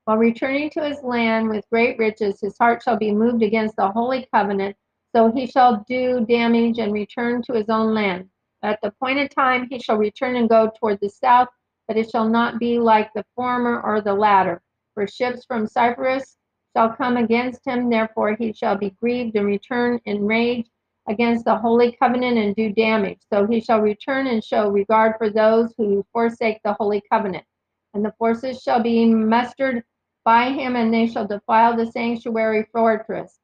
While 0.04 0.18
returning 0.18 0.70
to 0.72 0.84
his 0.84 1.02
land 1.04 1.50
with 1.50 1.70
great 1.70 1.98
riches, 1.98 2.42
his 2.42 2.58
heart 2.58 2.84
shall 2.84 2.98
be 2.98 3.12
moved 3.12 3.44
against 3.44 3.76
the 3.78 3.90
holy 3.92 4.28
covenant 4.34 4.76
so 5.16 5.32
he 5.32 5.48
shall 5.48 5.86
do 5.88 6.26
damage 6.26 6.80
and 6.80 6.94
return 6.94 7.42
to 7.44 7.54
his 7.54 7.70
own 7.70 7.94
land. 7.94 8.30
At 8.64 8.80
the 8.82 8.90
appointed 8.90 9.32
time 9.32 9.68
he 9.70 9.80
shall 9.80 9.98
return 9.98 10.36
and 10.36 10.50
go 10.50 10.72
toward 10.78 11.00
the 11.00 11.10
south, 11.10 11.50
but 11.88 11.98
it 11.98 12.10
shall 12.10 12.28
not 12.28 12.60
be 12.60 12.80
like 12.80 13.14
the 13.14 13.26
former 13.36 13.82
or 13.82 14.02
the 14.02 14.14
latter. 14.14 14.62
For 14.94 15.08
ships 15.08 15.46
from 15.46 15.68
Cyprus 15.68 16.38
shall 16.76 16.94
come 16.94 17.18
against 17.18 17.66
him, 17.66 17.90
therefore 17.90 18.36
he 18.36 18.52
shall 18.52 18.78
be 18.78 18.96
grieved 19.02 19.36
and 19.36 19.46
return 19.46 20.00
in 20.06 20.26
rage 20.26 20.70
against 21.08 21.46
the 21.46 21.56
holy 21.56 21.94
covenant 21.94 22.38
and 22.38 22.56
do 22.56 22.72
damage. 22.72 23.20
So 23.32 23.48
he 23.48 23.62
shall 23.62 23.80
return 23.80 24.28
and 24.28 24.44
show 24.44 24.70
regard 24.70 25.16
for 25.18 25.30
those 25.30 25.74
who 25.78 26.06
forsake 26.12 26.60
the 26.64 26.74
holy 26.74 27.02
covenant. 27.10 27.46
And 27.94 28.04
the 28.04 28.14
forces 28.20 28.62
shall 28.62 28.82
be 28.84 29.06
mustered 29.06 29.84
by 30.26 30.52
him, 30.52 30.76
and 30.76 30.94
they 30.94 31.08
shall 31.08 31.26
defile 31.26 31.76
the 31.78 31.90
sanctuary 31.92 32.68
fortress. 32.74 33.40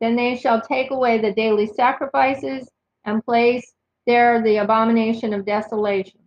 Then 0.00 0.16
they 0.16 0.36
shall 0.36 0.60
take 0.60 0.90
away 0.92 1.18
the 1.18 1.32
daily 1.32 1.66
sacrifices 1.66 2.68
and 3.04 3.24
place 3.24 3.74
there 4.06 4.42
the 4.42 4.58
abomination 4.58 5.34
of 5.34 5.46
desolation. 5.46 6.20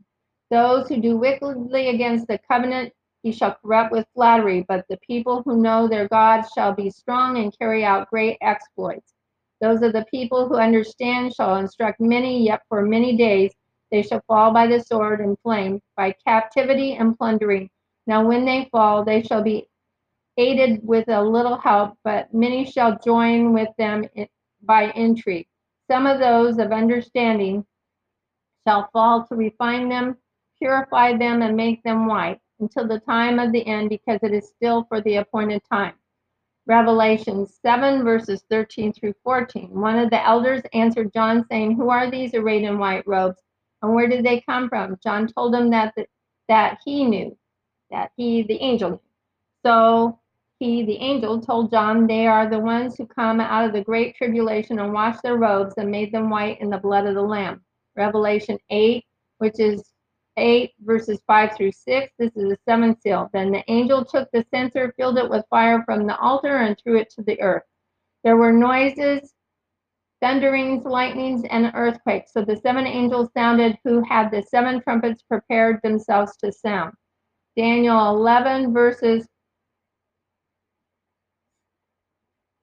Those 0.52 0.90
who 0.90 1.02
do 1.02 1.18
wickedly 1.18 1.90
against 1.90 2.28
the 2.28 2.40
covenant 2.50 2.94
he 3.24 3.32
shall 3.32 3.56
corrupt 3.64 3.92
with 3.92 4.08
flattery, 4.16 4.66
but 4.68 4.86
the 4.90 4.98
people 5.00 5.44
who 5.44 5.62
know 5.62 5.88
their 5.88 6.08
God 6.08 6.44
shall 6.56 6.74
be 6.74 6.90
strong 6.90 7.38
and 7.38 7.58
carry 7.60 7.86
out 7.86 8.10
great 8.10 8.38
exploits. 8.42 9.14
Those 9.62 9.84
of 9.84 9.94
the 9.94 10.06
people 10.12 10.48
who 10.48 10.56
understand 10.56 11.34
shall 11.36 11.58
instruct 11.58 12.00
many, 12.02 12.46
yet 12.46 12.64
for 12.70 12.84
many 12.84 13.18
days 13.18 13.52
They 13.92 14.04
shall 14.04 14.22
fall 14.28 14.54
by 14.54 14.68
the 14.68 14.82
sword 14.82 15.22
and 15.22 15.38
flame, 15.44 15.82
by 15.98 16.16
captivity 16.28 16.96
and 16.96 17.18
plundering. 17.18 17.70
Now 18.08 18.28
when 18.28 18.46
they 18.46 18.70
fall, 18.72 19.06
they 19.06 19.24
shall 19.24 19.44
be 19.44 19.68
aided 20.38 20.86
with 20.86 21.08
a 21.10 21.22
little 21.22 21.58
help, 21.58 21.98
but 22.04 22.34
many 22.34 22.66
shall 22.66 22.98
join 23.00 23.54
with 23.54 23.70
them 23.78 24.06
by 24.64 24.92
intrigue. 24.92 25.48
Some 25.90 26.08
of 26.08 26.20
those 26.20 26.58
of 26.58 26.72
understanding 26.72 27.66
shall 28.66 28.90
fall 28.94 29.26
to 29.28 29.36
refine 29.36 29.90
them, 29.90 30.18
purify 30.60 31.18
them, 31.18 31.42
and 31.42 31.56
make 31.56 31.84
them 31.84 32.08
white 32.08 32.40
until 32.60 32.88
the 32.88 33.00
time 33.00 33.40
of 33.40 33.52
the 33.52 33.66
end, 33.66 33.90
because 33.90 34.20
it 34.24 34.34
is 34.34 34.48
still 34.48 34.86
for 34.88 35.02
the 35.02 35.18
appointed 35.18 35.62
time. 35.72 35.94
Revelation 36.68 37.48
7, 37.48 38.04
verses 38.04 38.44
13 38.50 38.94
through 38.94 39.16
14. 39.24 39.70
One 39.72 39.98
of 39.98 40.12
the 40.12 40.26
elders 40.26 40.62
answered 40.74 41.12
John, 41.12 41.46
saying, 41.50 41.76
Who 41.76 41.90
are 41.90 42.10
these 42.10 42.34
arrayed 42.34 42.64
in 42.64 42.78
white 42.78 43.06
robes, 43.08 43.42
and 43.82 43.94
where 43.94 44.08
did 44.08 44.24
they 44.24 44.42
come 44.42 44.70
from? 44.70 44.98
John 45.04 45.28
told 45.28 45.56
him 45.56 45.72
that, 45.72 45.94
the, 45.98 46.06
that 46.48 46.80
he 46.86 47.04
knew, 47.04 47.36
that 47.90 48.12
he, 48.16 48.44
the 48.44 48.62
angel, 48.62 48.92
knew. 48.92 49.02
So 49.66 50.21
he, 50.62 50.84
the 50.84 50.98
angel, 50.98 51.42
told 51.42 51.72
John, 51.72 52.06
They 52.06 52.28
are 52.28 52.48
the 52.48 52.60
ones 52.60 52.96
who 52.96 53.08
come 53.08 53.40
out 53.40 53.66
of 53.66 53.74
the 53.74 53.84
great 53.84 54.16
tribulation 54.16 54.78
and 54.78 54.94
washed 54.94 55.24
their 55.24 55.38
robes 55.38 55.74
and 55.78 55.90
made 55.90 56.12
them 56.12 56.30
white 56.30 56.62
in 56.62 56.70
the 56.70 56.78
blood 56.78 57.08
of 57.08 57.16
the 57.16 57.22
Lamb. 57.22 57.62
Revelation 57.96 58.60
8, 58.70 59.04
which 59.40 59.60
is 59.60 59.84
8 60.38 60.72
verses 60.82 61.20
5 61.26 61.58
through 61.58 61.72
6. 61.72 62.14
This 62.20 62.32
is 62.36 62.50
the 62.50 62.58
seventh 62.64 63.02
seal. 63.02 63.28
Then 63.34 63.52
the 63.52 63.64
angel 63.70 64.06
took 64.06 64.30
the 64.32 64.46
censer, 64.54 64.94
filled 64.98 65.18
it 65.18 65.28
with 65.28 65.44
fire 65.50 65.82
from 65.84 66.06
the 66.06 66.16
altar, 66.20 66.58
and 66.58 66.78
threw 66.78 67.00
it 67.00 67.10
to 67.16 67.24
the 67.24 67.42
earth. 67.42 67.64
There 68.24 68.38
were 68.38 68.54
noises, 68.54 69.34
thunderings, 70.22 70.86
lightnings, 70.86 71.44
and 71.50 71.72
earthquakes. 71.74 72.34
So 72.34 72.46
the 72.46 72.58
seven 72.58 72.86
angels 72.86 73.30
sounded 73.36 73.80
who 73.84 74.04
had 74.04 74.30
the 74.30 74.44
seven 74.44 74.80
trumpets 74.80 75.24
prepared 75.24 75.80
themselves 75.82 76.38
to 76.38 76.52
sound. 76.52 76.94
Daniel 77.58 78.16
11 78.16 78.72
verses 78.72 79.28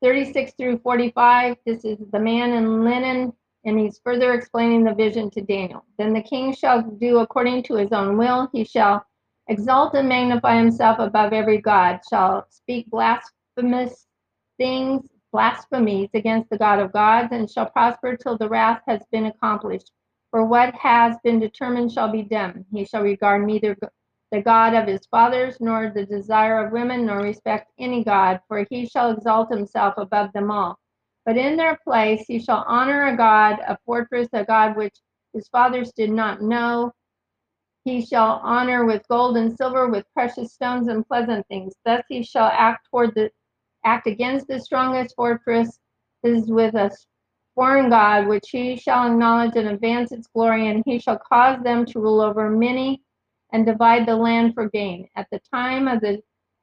36 0.02 0.52
through 0.58 0.78
45. 0.78 1.56
This 1.66 1.84
is 1.84 1.98
the 2.12 2.20
man 2.20 2.52
in 2.52 2.84
linen 2.84 3.32
and 3.64 3.78
he's 3.78 4.00
further 4.02 4.32
explaining 4.34 4.84
the 4.84 4.94
vision 4.94 5.30
to 5.30 5.40
Daniel. 5.40 5.84
Then 5.98 6.12
the 6.12 6.22
king 6.22 6.54
shall 6.54 6.82
do 6.82 7.18
according 7.18 7.64
to 7.64 7.74
his 7.74 7.92
own 7.92 8.16
will. 8.16 8.48
He 8.52 8.64
shall 8.64 9.04
exalt 9.48 9.94
and 9.94 10.08
magnify 10.08 10.56
himself 10.56 10.98
above 10.98 11.32
every 11.32 11.58
god, 11.58 12.00
shall 12.08 12.46
speak 12.50 12.86
blasphemous 12.88 14.06
things, 14.58 15.08
blasphemies 15.32 16.10
against 16.14 16.48
the 16.50 16.58
God 16.58 16.78
of 16.78 16.92
gods, 16.92 17.28
and 17.32 17.50
shall 17.50 17.66
prosper 17.66 18.16
till 18.16 18.38
the 18.38 18.48
wrath 18.48 18.82
has 18.86 19.00
been 19.10 19.26
accomplished. 19.26 19.90
For 20.30 20.44
what 20.44 20.74
has 20.74 21.16
been 21.24 21.40
determined 21.40 21.92
shall 21.92 22.10
be 22.10 22.22
done. 22.22 22.64
He 22.72 22.84
shall 22.84 23.02
regard 23.02 23.46
neither 23.46 23.76
the 24.30 24.42
God 24.42 24.74
of 24.74 24.86
his 24.86 25.06
fathers, 25.06 25.56
nor 25.60 25.90
the 25.90 26.04
desire 26.04 26.64
of 26.64 26.72
women, 26.72 27.06
nor 27.06 27.22
respect 27.22 27.72
any 27.78 28.04
God, 28.04 28.40
for 28.46 28.66
he 28.70 28.86
shall 28.86 29.10
exalt 29.10 29.50
himself 29.50 29.94
above 29.96 30.32
them 30.32 30.50
all. 30.50 30.78
But 31.24 31.36
in 31.36 31.56
their 31.56 31.78
place 31.84 32.24
he 32.26 32.38
shall 32.38 32.64
honor 32.66 33.06
a 33.06 33.16
God, 33.16 33.58
a 33.66 33.78
fortress, 33.86 34.28
a 34.32 34.44
God 34.44 34.76
which 34.76 34.96
his 35.32 35.48
fathers 35.48 35.92
did 35.92 36.10
not 36.10 36.42
know. 36.42 36.92
He 37.84 38.04
shall 38.04 38.40
honor 38.42 38.84
with 38.84 39.06
gold 39.08 39.36
and 39.36 39.56
silver, 39.56 39.88
with 39.88 40.04
precious 40.12 40.52
stones 40.52 40.88
and 40.88 41.06
pleasant 41.06 41.46
things. 41.48 41.74
Thus 41.84 42.02
he 42.08 42.22
shall 42.22 42.48
act 42.48 42.88
toward 42.90 43.14
the 43.14 43.30
act 43.84 44.06
against 44.06 44.48
the 44.48 44.60
strongest 44.60 45.14
fortress 45.16 45.78
is 46.22 46.50
with 46.50 46.74
a 46.74 46.90
foreign 47.54 47.88
God, 47.88 48.26
which 48.26 48.50
he 48.50 48.76
shall 48.76 49.10
acknowledge 49.10 49.56
and 49.56 49.68
advance 49.68 50.12
its 50.12 50.26
glory, 50.26 50.68
and 50.68 50.82
he 50.86 50.98
shall 50.98 51.18
cause 51.18 51.62
them 51.62 51.86
to 51.86 52.00
rule 52.00 52.20
over 52.20 52.50
many 52.50 53.02
and 53.52 53.66
divide 53.66 54.06
the 54.06 54.16
land 54.16 54.54
for 54.54 54.68
gain. 54.68 55.08
At 55.16 55.26
the 55.30 55.40
time 55.52 55.88
of 55.88 56.00
the 56.00 56.22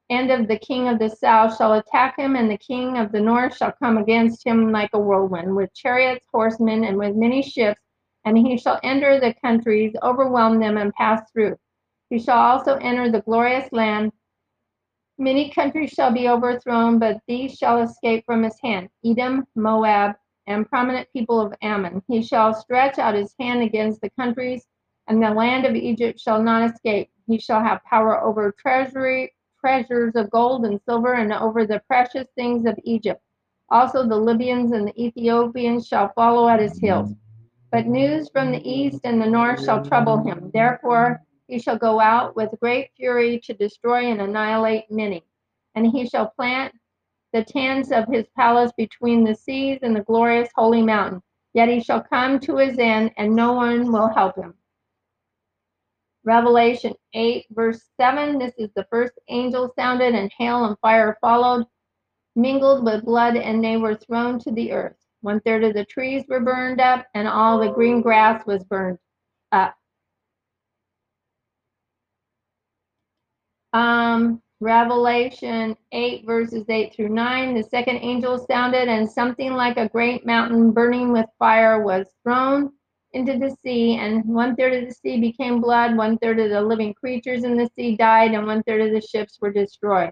end 0.10 0.32
of 0.32 0.48
the 0.48 0.60
king 0.60 0.88
of 0.88 1.00
the 1.00 1.10
south 1.10 1.58
shall 1.58 1.74
attack 1.74 2.18
him, 2.18 2.36
and 2.36 2.50
the 2.50 2.58
king 2.58 2.98
of 2.98 3.12
the 3.12 3.20
north 3.20 3.58
shall 3.58 3.72
come 3.72 3.98
against 3.98 4.46
him 4.46 4.72
like 4.72 4.92
a 4.94 5.00
whirlwind, 5.00 5.56
with 5.56 5.74
chariots, 5.74 6.28
horsemen, 6.32 6.84
and 6.84 6.98
with 6.98 7.16
many 7.16 7.42
ships, 7.42 7.82
and 8.26 8.38
he 8.38 8.58
shall 8.58 8.80
enter 8.84 9.20
the 9.20 9.34
countries, 9.44 9.96
overwhelm 10.04 10.60
them, 10.60 10.78
and 10.78 10.94
pass 10.94 11.22
through. 11.32 11.58
He 12.10 12.20
shall 12.20 12.38
also 12.38 12.76
enter 12.76 13.12
the 13.12 13.22
glorious 13.22 13.72
land. 13.72 14.12
Many 15.18 15.50
countries 15.50 15.92
shall 15.92 16.12
be 16.12 16.30
overthrown, 16.30 17.00
but 17.00 17.22
these 17.28 17.58
shall 17.58 17.82
escape 17.82 18.26
from 18.26 18.44
his 18.44 18.60
hand 18.62 18.90
Edom, 19.04 19.48
Moab, 19.56 20.16
and 20.46 20.70
prominent 20.70 21.08
people 21.14 21.40
of 21.42 21.54
Ammon. 21.62 22.04
He 22.08 22.22
shall 22.22 22.54
stretch 22.54 23.00
out 23.00 23.16
his 23.16 23.34
hand 23.40 23.64
against 23.64 24.02
the 24.02 24.10
countries, 24.12 24.68
and 25.08 25.22
the 25.22 25.30
land 25.30 25.66
of 25.66 25.76
Egypt 25.76 26.20
shall 26.20 26.42
not 26.42 26.70
escape. 26.70 27.10
He 27.28 27.38
shall 27.38 27.62
have 27.62 27.84
power 27.84 28.22
over 28.24 28.52
treasury 28.52 29.34
treasures 29.60 30.16
of 30.16 30.30
gold 30.30 30.64
and 30.66 30.80
silver 30.88 31.14
and 31.14 31.34
over 31.34 31.66
the 31.66 31.82
precious 31.88 32.28
things 32.36 32.68
of 32.68 32.78
Egypt. 32.84 33.20
Also 33.70 34.08
the 34.08 34.16
Libyans 34.16 34.72
and 34.74 34.88
the 34.88 35.04
Ethiopians 35.04 35.88
shall 35.88 36.12
follow 36.14 36.48
at 36.48 36.60
his 36.60 36.78
heels. 36.78 37.16
But 37.72 37.88
news 37.88 38.30
from 38.30 38.52
the 38.52 38.62
east 38.64 39.02
and 39.06 39.20
the 39.20 39.26
north 39.26 39.66
shall 39.66 39.84
trouble 39.84 40.24
him. 40.24 40.52
Therefore 40.54 41.22
he 41.48 41.58
shall 41.58 41.78
go 41.78 42.00
out 42.00 42.36
with 42.36 42.60
great 42.62 42.92
fury 42.96 43.40
to 43.46 43.54
destroy 43.54 44.06
and 44.06 44.22
annihilate 44.22 44.92
many. 44.92 45.24
And 45.74 45.88
he 45.88 46.08
shall 46.08 46.28
plant 46.30 46.74
the 47.34 47.44
tents 47.44 47.92
of 47.92 48.08
his 48.08 48.26
palace 48.36 48.72
between 48.78 49.24
the 49.24 49.36
seas 49.36 49.80
and 49.82 49.96
the 49.96 50.04
glorious 50.04 50.50
holy 50.56 50.84
mountain. 50.84 51.22
Yet 51.54 51.70
he 51.70 51.82
shall 51.82 52.04
come 52.04 52.40
to 52.42 52.58
his 52.58 52.78
end, 52.78 53.12
and 53.18 53.36
no 53.36 53.54
one 53.54 53.92
will 53.92 54.10
help 54.10 54.36
him. 54.36 54.54
Revelation 56.26 56.94
8, 57.14 57.46
verse 57.52 57.82
7. 58.00 58.40
This 58.40 58.54
is 58.58 58.72
the 58.76 58.88
first 58.90 59.14
angel 59.30 59.72
sounded, 59.78 60.16
and 60.16 60.32
hail 60.38 60.66
and 60.66 60.76
fire 60.80 61.18
followed, 61.22 61.68
mingled 62.36 62.84
with 62.84 63.06
blood, 63.06 63.38
and 63.38 63.64
they 63.64 63.78
were 63.78 63.96
thrown 63.96 64.40
to 64.40 64.52
the 64.52 64.72
earth. 64.72 64.98
One 65.22 65.40
third 65.42 65.64
of 65.64 65.76
the 65.76 65.86
trees 65.86 66.24
were 66.28 66.40
burned 66.40 66.82
up, 66.82 67.06
and 67.14 67.28
all 67.28 67.60
the 67.60 67.72
green 67.72 68.02
grass 68.02 68.44
was 68.48 68.64
burned 68.64 68.98
up. 69.52 69.76
Um, 73.74 74.42
Revelation 74.60 75.78
8, 75.92 76.26
verses 76.26 76.66
8 76.68 76.96
through 76.96 77.10
9. 77.10 77.54
The 77.54 77.64
second 77.64 77.98
angel 77.98 78.44
sounded, 78.50 78.88
and 78.88 79.08
something 79.08 79.54
like 79.54 79.78
a 79.78 79.90
great 79.90 80.26
mountain 80.26 80.72
burning 80.72 81.12
with 81.12 81.28
fire 81.38 81.84
was 81.84 82.08
thrown 82.24 82.72
into 83.16 83.40
the 83.40 83.56
sea, 83.64 83.96
and 83.96 84.24
one 84.26 84.56
third 84.58 84.74
of 84.74 84.90
the 84.90 84.94
sea 84.94 85.20
became 85.20 85.62
blood, 85.62 85.96
one 85.96 86.18
third 86.18 86.38
of 86.40 86.50
the 86.50 86.62
living 86.62 86.94
creatures 86.94 87.46
in 87.46 87.56
the 87.56 87.70
sea 87.74 87.96
died, 87.96 88.34
and 88.34 88.46
one 88.46 88.62
third 88.64 88.82
of 88.82 88.92
the 88.92 89.02
ships 89.02 89.40
were 89.42 89.52
destroyed. 89.52 90.12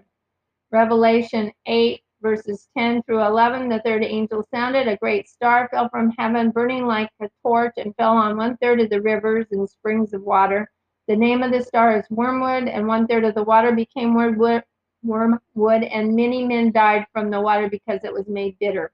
Revelation 0.72 1.52
8, 1.66 2.00
verses 2.22 2.66
10 2.76 3.02
through 3.02 3.22
11. 3.22 3.68
The 3.68 3.80
third 3.80 4.02
angel 4.02 4.42
sounded, 4.50 4.88
a 4.88 4.96
great 4.96 5.28
star 5.28 5.68
fell 5.70 5.90
from 5.90 6.12
heaven, 6.18 6.50
burning 6.50 6.86
like 6.86 7.10
a 7.20 7.28
torch, 7.42 7.74
and 7.76 7.94
fell 7.96 8.16
on 8.16 8.38
one 8.38 8.56
third 8.56 8.80
of 8.80 8.88
the 8.88 9.02
rivers 9.02 9.46
and 9.52 9.68
springs 9.68 10.14
of 10.14 10.22
water. 10.22 10.70
The 11.06 11.16
name 11.16 11.42
of 11.42 11.52
the 11.52 11.62
star 11.62 11.98
is 11.98 12.06
wormwood, 12.08 12.68
and 12.68 12.88
one 12.88 13.06
third 13.06 13.24
of 13.24 13.34
the 13.34 13.44
water 13.44 13.72
became 13.72 14.14
wormwood, 14.14 14.62
wormwood, 15.02 15.82
and 15.82 16.16
many 16.16 16.46
men 16.46 16.72
died 16.72 17.04
from 17.12 17.30
the 17.30 17.40
water 17.42 17.68
because 17.68 18.00
it 18.02 18.12
was 18.14 18.26
made 18.26 18.58
bitter. 18.58 18.90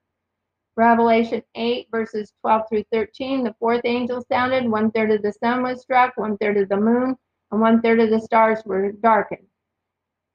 Revelation 0.76 1.42
8, 1.54 1.88
verses 1.90 2.32
12 2.40 2.62
through 2.68 2.84
13. 2.92 3.44
The 3.44 3.54
fourth 3.58 3.82
angel 3.84 4.24
sounded, 4.30 4.68
one 4.68 4.90
third 4.90 5.10
of 5.10 5.22
the 5.22 5.32
sun 5.32 5.62
was 5.62 5.82
struck, 5.82 6.16
one 6.16 6.36
third 6.38 6.56
of 6.56 6.68
the 6.68 6.76
moon, 6.76 7.16
and 7.50 7.60
one 7.60 7.82
third 7.82 8.00
of 8.00 8.10
the 8.10 8.20
stars 8.20 8.60
were 8.64 8.92
darkened. 8.92 9.46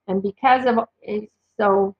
And 0.07 0.21
because 0.21 0.65
of 0.65 0.79
so, 1.59 1.95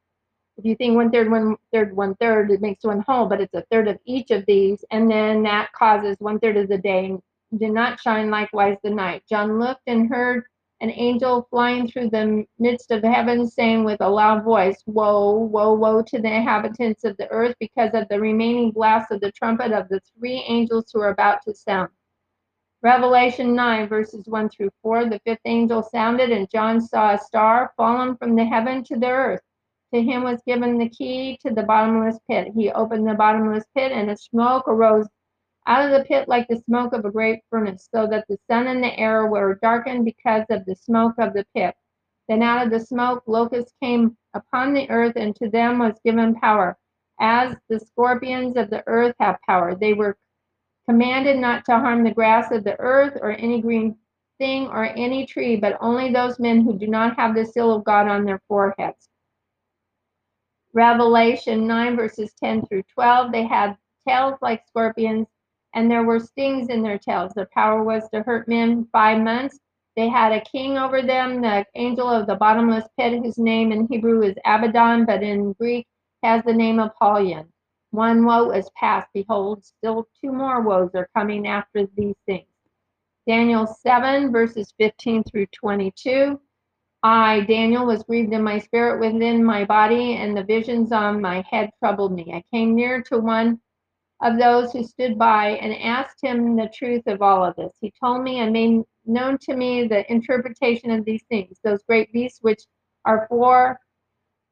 if 0.57 0.65
you 0.65 0.75
think 0.75 0.95
one 0.95 1.11
third, 1.11 1.31
one 1.31 1.55
third, 1.73 1.95
one 1.95 2.15
third, 2.15 2.51
it 2.51 2.61
makes 2.61 2.83
one 2.83 3.01
whole, 3.01 3.25
but 3.25 3.41
it's 3.41 3.53
a 3.53 3.65
third 3.71 3.87
of 3.87 3.97
each 4.05 4.31
of 4.31 4.45
these, 4.45 4.83
and 4.91 5.09
then 5.09 5.43
that 5.43 5.71
causes 5.73 6.17
one 6.19 6.39
third 6.39 6.57
of 6.57 6.69
the 6.69 6.77
day 6.77 7.17
did 7.57 7.71
not 7.71 7.99
shine 7.99 8.29
likewise 8.29 8.77
the 8.83 8.89
night. 8.89 9.23
John 9.29 9.59
looked 9.59 9.83
and 9.87 10.09
heard 10.09 10.43
an 10.81 10.91
angel 10.91 11.47
flying 11.49 11.87
through 11.87 12.09
the 12.09 12.45
midst 12.59 12.91
of 12.91 13.03
heaven, 13.03 13.47
saying 13.47 13.83
with 13.83 14.01
a 14.01 14.09
loud 14.09 14.43
voice, 14.43 14.83
Woe, 14.85 15.35
woe, 15.35 15.73
woe 15.73 16.01
to 16.01 16.19
the 16.19 16.33
inhabitants 16.33 17.03
of 17.03 17.15
the 17.17 17.29
earth, 17.31 17.55
because 17.59 17.91
of 17.93 18.07
the 18.09 18.19
remaining 18.19 18.71
blast 18.71 19.11
of 19.11 19.21
the 19.21 19.31
trumpet 19.31 19.71
of 19.71 19.87
the 19.89 20.01
three 20.17 20.43
angels 20.47 20.91
who 20.91 20.99
are 21.01 21.09
about 21.09 21.41
to 21.43 21.53
sound. 21.53 21.89
Revelation 22.81 23.55
9, 23.55 23.87
verses 23.87 24.27
1 24.27 24.49
through 24.49 24.69
4 24.81 25.05
The 25.05 25.19
fifth 25.25 25.39
angel 25.45 25.81
sounded, 25.81 26.31
and 26.31 26.49
John 26.49 26.81
saw 26.81 27.13
a 27.13 27.17
star 27.17 27.73
fallen 27.77 28.17
from 28.17 28.35
the 28.35 28.45
heaven 28.45 28.83
to 28.83 28.97
the 28.97 29.09
earth. 29.09 29.41
To 29.93 30.01
him 30.01 30.23
was 30.23 30.41
given 30.45 30.77
the 30.77 30.89
key 30.89 31.39
to 31.45 31.53
the 31.53 31.63
bottomless 31.63 32.19
pit. 32.29 32.49
He 32.53 32.69
opened 32.69 33.07
the 33.07 33.13
bottomless 33.13 33.63
pit, 33.75 33.91
and 33.91 34.11
a 34.11 34.17
smoke 34.17 34.67
arose 34.67 35.07
out 35.67 35.85
of 35.85 35.91
the 35.91 36.05
pit 36.05 36.27
like 36.27 36.47
the 36.47 36.61
smoke 36.65 36.93
of 36.93 37.05
a 37.05 37.11
great 37.11 37.39
furnace, 37.49 37.87
so 37.93 38.07
that 38.07 38.25
the 38.27 38.37
sun 38.49 38.67
and 38.67 38.83
the 38.83 38.97
air 38.99 39.27
were 39.27 39.59
darkened 39.61 40.05
because 40.05 40.45
of 40.49 40.65
the 40.65 40.75
smoke 40.75 41.15
of 41.17 41.33
the 41.33 41.45
pit. 41.55 41.75
Then 42.27 42.41
out 42.41 42.65
of 42.65 42.71
the 42.71 42.79
smoke 42.79 43.23
locusts 43.27 43.73
came 43.81 44.17
upon 44.33 44.73
the 44.73 44.89
earth, 44.89 45.13
and 45.15 45.35
to 45.37 45.49
them 45.49 45.79
was 45.79 45.99
given 46.03 46.35
power, 46.35 46.77
as 47.19 47.55
the 47.69 47.79
scorpions 47.79 48.57
of 48.57 48.69
the 48.69 48.83
earth 48.87 49.15
have 49.19 49.37
power. 49.47 49.75
They 49.75 49.93
were 49.93 50.17
commanded 50.87 51.37
not 51.37 51.65
to 51.65 51.73
harm 51.73 52.03
the 52.03 52.13
grass 52.13 52.51
of 52.51 52.63
the 52.63 52.79
earth 52.79 53.17
or 53.21 53.31
any 53.31 53.61
green 53.61 53.97
thing 54.37 54.67
or 54.67 54.85
any 54.85 55.25
tree, 55.25 55.55
but 55.55 55.77
only 55.81 56.11
those 56.11 56.39
men 56.39 56.61
who 56.61 56.77
do 56.77 56.87
not 56.87 57.17
have 57.17 57.35
the 57.35 57.45
seal 57.45 57.73
of 57.73 57.83
God 57.83 58.07
on 58.07 58.25
their 58.25 58.41
foreheads. 58.47 59.09
Revelation 60.73 61.65
9, 61.65 61.95
verses 61.95 62.33
10 62.43 62.65
through 62.65 62.83
12, 62.93 63.31
they 63.31 63.45
had 63.45 63.77
tails 64.07 64.37
like 64.41 64.67
scorpions, 64.67 65.27
and 65.75 65.91
there 65.91 66.03
were 66.03 66.19
stings 66.19 66.69
in 66.69 66.81
their 66.81 66.97
tails. 66.97 67.33
Their 67.33 67.49
power 67.53 67.83
was 67.83 68.09
to 68.09 68.23
hurt 68.23 68.47
men 68.47 68.87
five 68.91 69.21
months. 69.21 69.59
They 69.95 70.09
had 70.09 70.31
a 70.31 70.41
king 70.41 70.77
over 70.77 71.01
them, 71.01 71.41
the 71.41 71.65
angel 71.75 72.09
of 72.09 72.27
the 72.27 72.35
bottomless 72.35 72.85
pit, 72.97 73.21
whose 73.21 73.37
name 73.37 73.71
in 73.71 73.87
Hebrew 73.87 74.23
is 74.23 74.35
Abaddon, 74.45 75.05
but 75.05 75.21
in 75.21 75.53
Greek 75.53 75.85
has 76.23 76.43
the 76.43 76.53
name 76.53 76.79
of 76.79 76.91
Apollyon. 76.95 77.47
One 77.91 78.25
woe 78.25 78.51
is 78.51 78.69
past. 78.75 79.07
Behold, 79.13 79.63
still 79.63 80.07
two 80.21 80.31
more 80.31 80.61
woes 80.61 80.91
are 80.95 81.09
coming 81.15 81.47
after 81.47 81.87
these 81.95 82.15
things. 82.25 82.47
Daniel 83.27 83.67
7, 83.67 84.31
verses 84.31 84.73
15 84.77 85.23
through 85.23 85.47
22. 85.47 86.39
I, 87.03 87.41
Daniel, 87.41 87.85
was 87.85 88.03
grieved 88.03 88.33
in 88.33 88.43
my 88.43 88.59
spirit 88.59 88.99
within 88.99 89.43
my 89.43 89.63
body, 89.65 90.15
and 90.15 90.35
the 90.35 90.43
visions 90.43 90.91
on 90.91 91.21
my 91.21 91.41
head 91.49 91.69
troubled 91.79 92.13
me. 92.13 92.33
I 92.33 92.43
came 92.53 92.75
near 92.75 93.01
to 93.03 93.19
one 93.19 93.59
of 94.21 94.37
those 94.37 94.71
who 94.71 94.83
stood 94.83 95.17
by 95.17 95.49
and 95.49 95.75
asked 95.75 96.23
him 96.23 96.55
the 96.55 96.71
truth 96.73 97.03
of 97.07 97.21
all 97.21 97.43
of 97.43 97.55
this. 97.55 97.73
He 97.81 97.93
told 98.03 98.23
me 98.23 98.39
and 98.39 98.53
made 98.53 98.83
known 99.05 99.37
to 99.41 99.55
me 99.55 99.87
the 99.87 100.09
interpretation 100.11 100.91
of 100.91 101.05
these 101.05 101.23
things, 101.29 101.59
those 101.63 101.83
great 101.83 102.11
beasts 102.13 102.39
which 102.41 102.63
are 103.05 103.27
four 103.29 103.79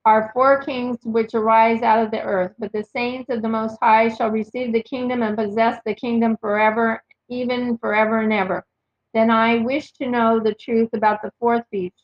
are 0.06 0.32
four 0.34 0.62
kings 0.62 0.98
which 1.06 1.34
arise 1.34 1.82
out 1.82 2.04
of 2.04 2.12
the 2.12 2.22
earth, 2.22 2.54
but 2.60 2.74
the 2.74 2.84
saints 2.84 3.30
of 3.30 3.42
the 3.42 3.48
Most 3.48 3.78
High 3.82 4.10
shall 4.10 4.30
receive 4.30 4.74
the 4.74 4.84
kingdom 4.84 5.24
and 5.24 5.38
possess 5.38 5.80
the 5.86 5.96
kingdom 5.96 6.36
forever, 6.42 7.02
even 7.30 7.78
forever 7.78 8.20
and 8.20 8.34
ever. 8.34 8.66
Then 9.14 9.32
I 9.32 9.60
wished 9.60 9.96
to 9.98 10.10
know 10.10 10.42
the 10.42 10.56
truth 10.56 10.90
about 10.94 11.22
the 11.22 11.32
fourth 11.40 11.64
beast, 11.72 12.04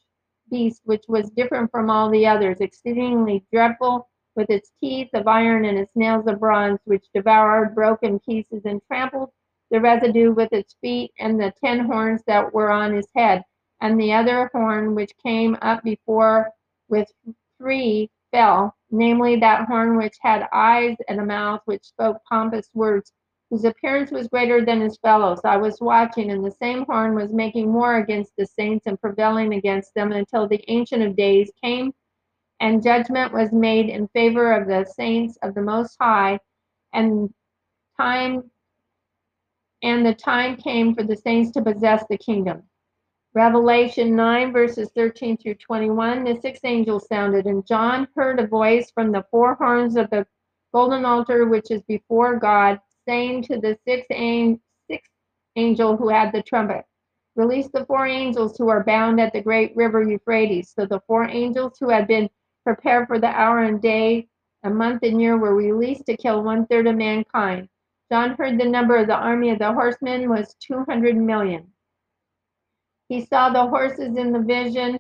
beast, 0.50 0.82
which 0.86 1.04
was 1.10 1.30
different 1.32 1.72
from 1.72 1.90
all 1.90 2.10
the 2.10 2.26
others, 2.26 2.62
exceedingly 2.62 3.44
dreadful, 3.52 4.10
with 4.40 4.50
its 4.50 4.72
teeth 4.80 5.10
of 5.14 5.28
iron 5.28 5.66
and 5.66 5.78
its 5.78 5.94
nails 5.98 6.26
of 6.26 6.40
bronze, 6.40 6.80
which 6.86 7.06
devoured, 7.14 7.76
broke 7.76 8.02
in 8.04 8.18
pieces, 8.20 8.62
and 8.64 8.82
trampled 8.88 9.30
the 9.70 9.82
residue 9.82 10.32
with 10.32 10.54
its 10.54 10.78
feet, 10.80 11.12
and 11.20 11.38
the 11.38 11.54
ten 11.62 11.80
horns 11.80 12.22
that 12.26 12.54
were 12.54 12.72
on 12.72 12.94
his 12.94 13.10
head, 13.14 13.44
and 13.82 14.00
the 14.00 14.14
other 14.14 14.50
horn 14.54 14.96
which 14.96 15.12
came 15.22 15.58
up 15.62 15.84
before 15.84 16.50
with 16.88 17.12
three 17.58 18.10
fell, 18.32 18.74
namely 18.92 19.36
that 19.36 19.68
horn 19.68 19.98
which 19.98 20.16
had 20.22 20.48
eyes 20.54 20.96
and 21.10 21.20
a 21.20 21.26
mouth 21.26 21.60
which 21.66 21.84
spoke 21.84 22.22
pompous 22.24 22.70
words, 22.74 23.12
whose 23.50 23.66
appearance 23.66 24.10
was 24.10 24.30
greater 24.30 24.64
than 24.64 24.80
his 24.80 24.98
fellows. 25.00 25.42
I 25.44 25.58
was 25.58 25.82
watching, 25.82 26.32
and 26.32 26.46
the 26.46 26.52
same 26.52 26.86
horn 26.86 27.14
was 27.14 27.34
making 27.34 27.74
war 27.74 27.98
against 27.98 28.32
the 28.38 28.46
saints 28.46 28.86
and 28.88 29.02
prevailing 29.02 29.54
against 29.56 29.94
them 29.96 30.14
until 30.14 30.48
the 30.48 30.64
Ancient 30.70 31.04
of 31.04 31.18
Days 31.18 31.52
came, 31.62 31.92
and 32.60 32.84
judgment 32.84 33.34
was 33.34 33.52
made 33.52 33.90
in 33.90 34.08
favor 34.10 34.54
of 34.54 34.68
the 34.68 34.86
saints 34.86 35.38
of 35.42 35.56
the 35.56 35.62
Most 35.62 35.98
High, 36.00 36.40
and 36.94 37.34
time 37.98 38.50
and 39.82 40.06
the 40.06 40.14
time 40.14 40.58
came 40.58 40.94
for 40.94 41.04
the 41.04 41.16
saints 41.16 41.52
to 41.52 41.62
possess 41.62 42.04
the 42.10 42.18
kingdom. 42.18 42.64
Revelation 43.34 44.16
9, 44.16 44.52
verses 44.52 44.90
13 44.96 45.38
through 45.38 45.54
21, 45.56 46.26
the 46.26 46.40
sixth 46.42 46.66
angel 46.66 47.00
sounded, 47.00 47.46
and 47.46 47.66
John 47.66 48.08
heard 48.16 48.40
a 48.40 48.48
voice 48.48 48.92
from 48.92 49.12
the 49.12 49.26
four 49.32 49.56
horns 49.56 49.96
of 49.96 50.10
the 50.10 50.28
golden 50.74 51.06
altar 51.06 51.46
which 51.46 51.72
is 51.72 51.82
before 51.84 52.38
God, 52.38 52.82
saying 53.08 53.44
to 53.44 53.60
the 53.60 53.78
sixth, 53.88 54.12
angel 55.56 55.98
who 55.98 56.10
had 56.10 56.32
the 56.32 56.44
trumpet, 56.44 56.86
Release 57.36 57.70
the 57.70 57.86
four 57.86 58.06
angels 58.06 58.58
who 58.58 58.68
are 58.68 58.84
bound 58.84 59.22
at 59.22 59.32
the 59.32 59.42
great 59.42 59.74
river 59.76 60.04
Euphrates. 60.04 60.74
So 60.76 60.86
the 60.86 61.00
four 61.08 61.26
angels 61.26 61.78
who 61.80 61.90
had 61.90 62.08
been 62.08 62.30
prepared 62.76 63.08
for 63.08 63.18
the 63.18 63.28
hour 63.28 63.64
and 63.64 63.82
day, 63.82 64.28
a 64.62 64.70
month 64.70 65.02
and 65.02 65.20
year 65.20 65.36
were 65.36 65.56
released 65.56 66.06
to 66.06 66.16
kill 66.16 66.44
one 66.44 66.68
third 66.68 66.86
of 66.86 66.96
mankind. 66.96 67.68
John 68.12 68.36
heard 68.36 68.60
the 68.60 68.66
number 68.66 68.96
of 68.96 69.08
the 69.08 69.16
army 69.16 69.50
of 69.50 69.58
the 69.58 69.74
horsemen 69.74 70.30
was 70.30 70.56
200 70.60 71.18
million. 71.18 71.66
He 73.08 73.26
saw 73.26 73.50
the 73.50 73.66
horses 73.66 74.16
in 74.16 74.32
the 74.32 74.40
vision. 74.40 75.00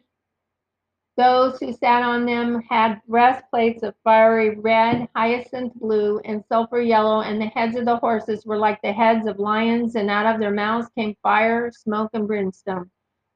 Those 1.15 1.59
who 1.59 1.71
sat 1.71 2.01
on 2.01 2.25
them 2.25 2.63
had 2.67 3.01
breastplates 3.07 3.83
of 3.83 3.93
fiery 4.03 4.55
red, 4.55 5.07
hyacinth 5.15 5.75
blue, 5.75 6.19
and 6.25 6.43
sulfur 6.47 6.81
yellow, 6.81 7.21
and 7.21 7.39
the 7.39 7.47
heads 7.47 7.75
of 7.75 7.85
the 7.85 7.97
horses 7.97 8.47
were 8.47 8.57
like 8.57 8.81
the 8.81 8.93
heads 8.93 9.27
of 9.27 9.37
lions, 9.37 9.95
and 9.95 10.09
out 10.09 10.25
of 10.25 10.39
their 10.39 10.49
mouths 10.49 10.89
came 10.97 11.15
fire, 11.21 11.71
smoke, 11.71 12.09
and 12.13 12.25
brimstone. 12.25 12.89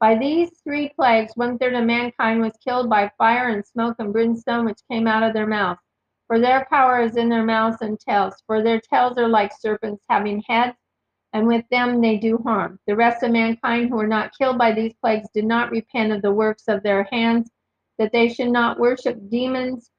By 0.04 0.16
these 0.16 0.52
three 0.66 0.90
plagues, 0.90 1.32
one 1.38 1.58
third 1.58 1.76
of 1.76 1.86
mankind 1.86 2.42
was 2.42 2.58
killed 2.62 2.90
by 2.90 3.10
fire 3.18 3.48
and 3.48 3.66
smoke 3.66 3.96
and 4.00 4.12
brimstone, 4.12 4.66
which 4.66 4.82
came 4.92 5.08
out 5.08 5.24
of 5.24 5.32
their 5.32 5.48
mouths. 5.48 5.80
For 6.28 6.40
their 6.40 6.68
power 6.70 7.00
is 7.00 7.16
in 7.16 7.30
their 7.30 7.46
mouths 7.46 7.78
and 7.80 7.98
tails, 7.98 8.44
for 8.46 8.62
their 8.62 8.82
tails 8.82 9.18
are 9.18 9.30
like 9.30 9.54
serpents 9.58 10.04
having 10.10 10.44
heads 10.46 10.76
and 11.32 11.48
with 11.48 11.64
them 11.72 12.02
they 12.02 12.18
do 12.18 12.38
harm. 12.40 12.80
The 12.86 12.98
rest 12.98 13.24
of 13.24 13.32
mankind 13.32 13.88
who 13.88 13.96
were 13.96 14.06
not 14.06 14.38
killed 14.38 14.58
by 14.58 14.74
these 14.74 14.94
plagues 15.02 15.30
did 15.34 15.46
not 15.46 15.72
repent 15.72 16.12
of 16.12 16.22
the 16.22 16.34
works 16.34 16.68
of 16.68 16.84
their 16.84 17.04
hands, 17.04 17.50
that 17.98 18.12
they 18.12 18.28
should 18.28 18.50
not 18.50 18.78
worship 18.78 19.18
demons 19.30 19.90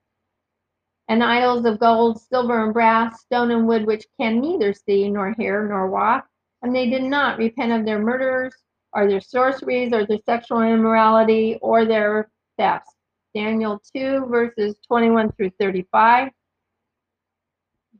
and 1.08 1.24
idols 1.24 1.64
of 1.64 1.80
gold, 1.80 2.20
silver, 2.20 2.62
and 2.62 2.74
brass, 2.74 3.22
stone, 3.22 3.50
and 3.50 3.66
wood, 3.66 3.86
which 3.86 4.04
can 4.20 4.38
neither 4.38 4.74
see, 4.74 5.08
nor 5.08 5.32
hear, 5.38 5.66
nor 5.66 5.88
walk. 5.88 6.28
And 6.60 6.76
they 6.76 6.90
did 6.90 7.04
not 7.04 7.38
repent 7.38 7.72
of 7.72 7.86
their 7.86 7.98
murders, 7.98 8.54
or 8.94 9.08
their 9.08 9.20
sorceries, 9.20 9.92
or 9.92 10.06
their 10.06 10.18
sexual 10.24 10.60
immorality, 10.62 11.58
or 11.60 11.84
their 11.84 12.30
thefts. 12.56 12.94
Daniel 13.34 13.82
2, 13.96 14.26
verses 14.26 14.76
21 14.86 15.32
through 15.32 15.50
35. 15.58 16.30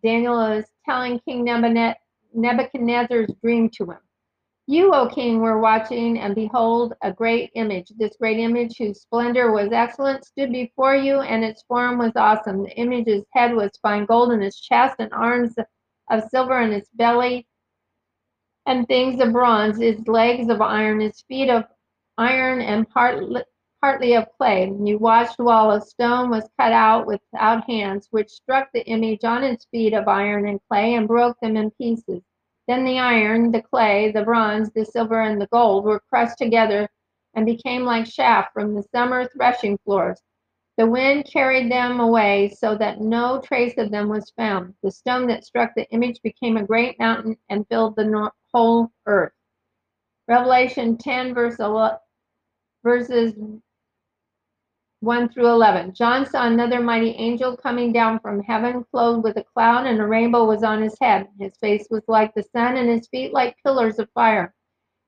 Daniel 0.02 0.40
is 0.52 0.64
telling 0.84 1.18
King 1.20 1.44
Nebuchadnezzar's 2.32 3.30
dream 3.42 3.68
to 3.70 3.90
him. 3.90 3.98
You, 4.66 4.94
O 4.94 5.08
king, 5.08 5.40
were 5.40 5.60
watching, 5.60 6.18
and 6.18 6.34
behold, 6.34 6.94
a 7.02 7.12
great 7.12 7.50
image. 7.54 7.88
This 7.96 8.16
great 8.18 8.38
image, 8.38 8.78
whose 8.78 9.02
splendor 9.02 9.52
was 9.52 9.72
excellent, 9.72 10.24
stood 10.24 10.52
before 10.52 10.94
you, 10.96 11.20
and 11.20 11.44
its 11.44 11.62
form 11.64 11.98
was 11.98 12.12
awesome. 12.16 12.62
The 12.62 12.70
image's 12.78 13.24
head 13.32 13.54
was 13.54 13.78
fine 13.82 14.06
gold, 14.06 14.32
and 14.32 14.42
its 14.42 14.60
chest 14.60 14.96
and 15.00 15.12
arms 15.12 15.54
of 16.10 16.22
silver, 16.30 16.60
and 16.60 16.72
its 16.72 16.88
belly 16.94 17.46
and 18.66 18.86
things 18.88 19.20
of 19.20 19.32
bronze, 19.32 19.78
his 19.78 20.06
legs 20.08 20.48
of 20.48 20.60
iron, 20.60 21.00
his 21.00 21.22
feet 21.22 21.50
of 21.50 21.64
iron, 22.16 22.60
and 22.60 22.88
part, 22.88 23.22
partly 23.80 24.14
of 24.14 24.26
clay. 24.38 24.72
You 24.82 24.98
watched 24.98 25.38
while 25.38 25.72
a 25.72 25.80
stone 25.80 26.30
was 26.30 26.48
cut 26.58 26.72
out 26.72 27.06
without 27.06 27.68
hands, 27.68 28.08
which 28.10 28.30
struck 28.30 28.68
the 28.72 28.86
image 28.86 29.24
on 29.24 29.44
its 29.44 29.66
feet 29.66 29.92
of 29.92 30.08
iron 30.08 30.48
and 30.48 30.60
clay 30.70 30.94
and 30.94 31.06
broke 31.06 31.38
them 31.40 31.56
in 31.56 31.70
pieces. 31.72 32.22
Then 32.66 32.84
the 32.84 32.98
iron, 32.98 33.50
the 33.50 33.60
clay, 33.60 34.10
the 34.10 34.24
bronze, 34.24 34.70
the 34.72 34.86
silver, 34.86 35.20
and 35.20 35.38
the 35.38 35.48
gold 35.48 35.84
were 35.84 36.00
crushed 36.08 36.38
together 36.38 36.88
and 37.34 37.44
became 37.44 37.84
like 37.84 38.06
chaff 38.06 38.52
from 38.54 38.74
the 38.74 38.82
summer 38.84 39.28
threshing 39.28 39.76
floors. 39.84 40.22
The 40.78 40.86
wind 40.86 41.26
carried 41.26 41.70
them 41.70 42.00
away 42.00 42.48
so 42.48 42.74
that 42.76 43.00
no 43.00 43.40
trace 43.40 43.76
of 43.76 43.90
them 43.90 44.08
was 44.08 44.30
found. 44.30 44.74
The 44.82 44.90
stone 44.90 45.26
that 45.26 45.44
struck 45.44 45.72
the 45.76 45.88
image 45.90 46.22
became 46.22 46.56
a 46.56 46.66
great 46.66 46.98
mountain 46.98 47.36
and 47.50 47.68
filled 47.68 47.96
the 47.96 48.04
whole 48.54 48.90
earth. 49.06 49.32
Revelation 50.28 50.96
10, 50.96 51.34
verse 51.34 51.58
11, 51.58 51.98
verses 52.82 53.34
1 55.00 55.28
through 55.28 55.48
11. 55.48 55.92
John 55.92 56.24
saw 56.24 56.46
another 56.46 56.80
mighty 56.80 57.10
angel 57.10 57.56
coming 57.56 57.92
down 57.92 58.20
from 58.20 58.42
heaven, 58.42 58.84
clothed 58.90 59.24
with 59.24 59.36
a 59.36 59.44
cloud, 59.44 59.86
and 59.86 60.00
a 60.00 60.06
rainbow 60.06 60.44
was 60.44 60.62
on 60.62 60.80
his 60.80 60.96
head. 61.00 61.28
His 61.38 61.54
face 61.58 61.86
was 61.90 62.04
like 62.08 62.32
the 62.34 62.42
sun, 62.42 62.76
and 62.76 62.88
his 62.88 63.08
feet 63.08 63.34
like 63.34 63.56
pillars 63.62 63.98
of 63.98 64.08
fire. 64.14 64.54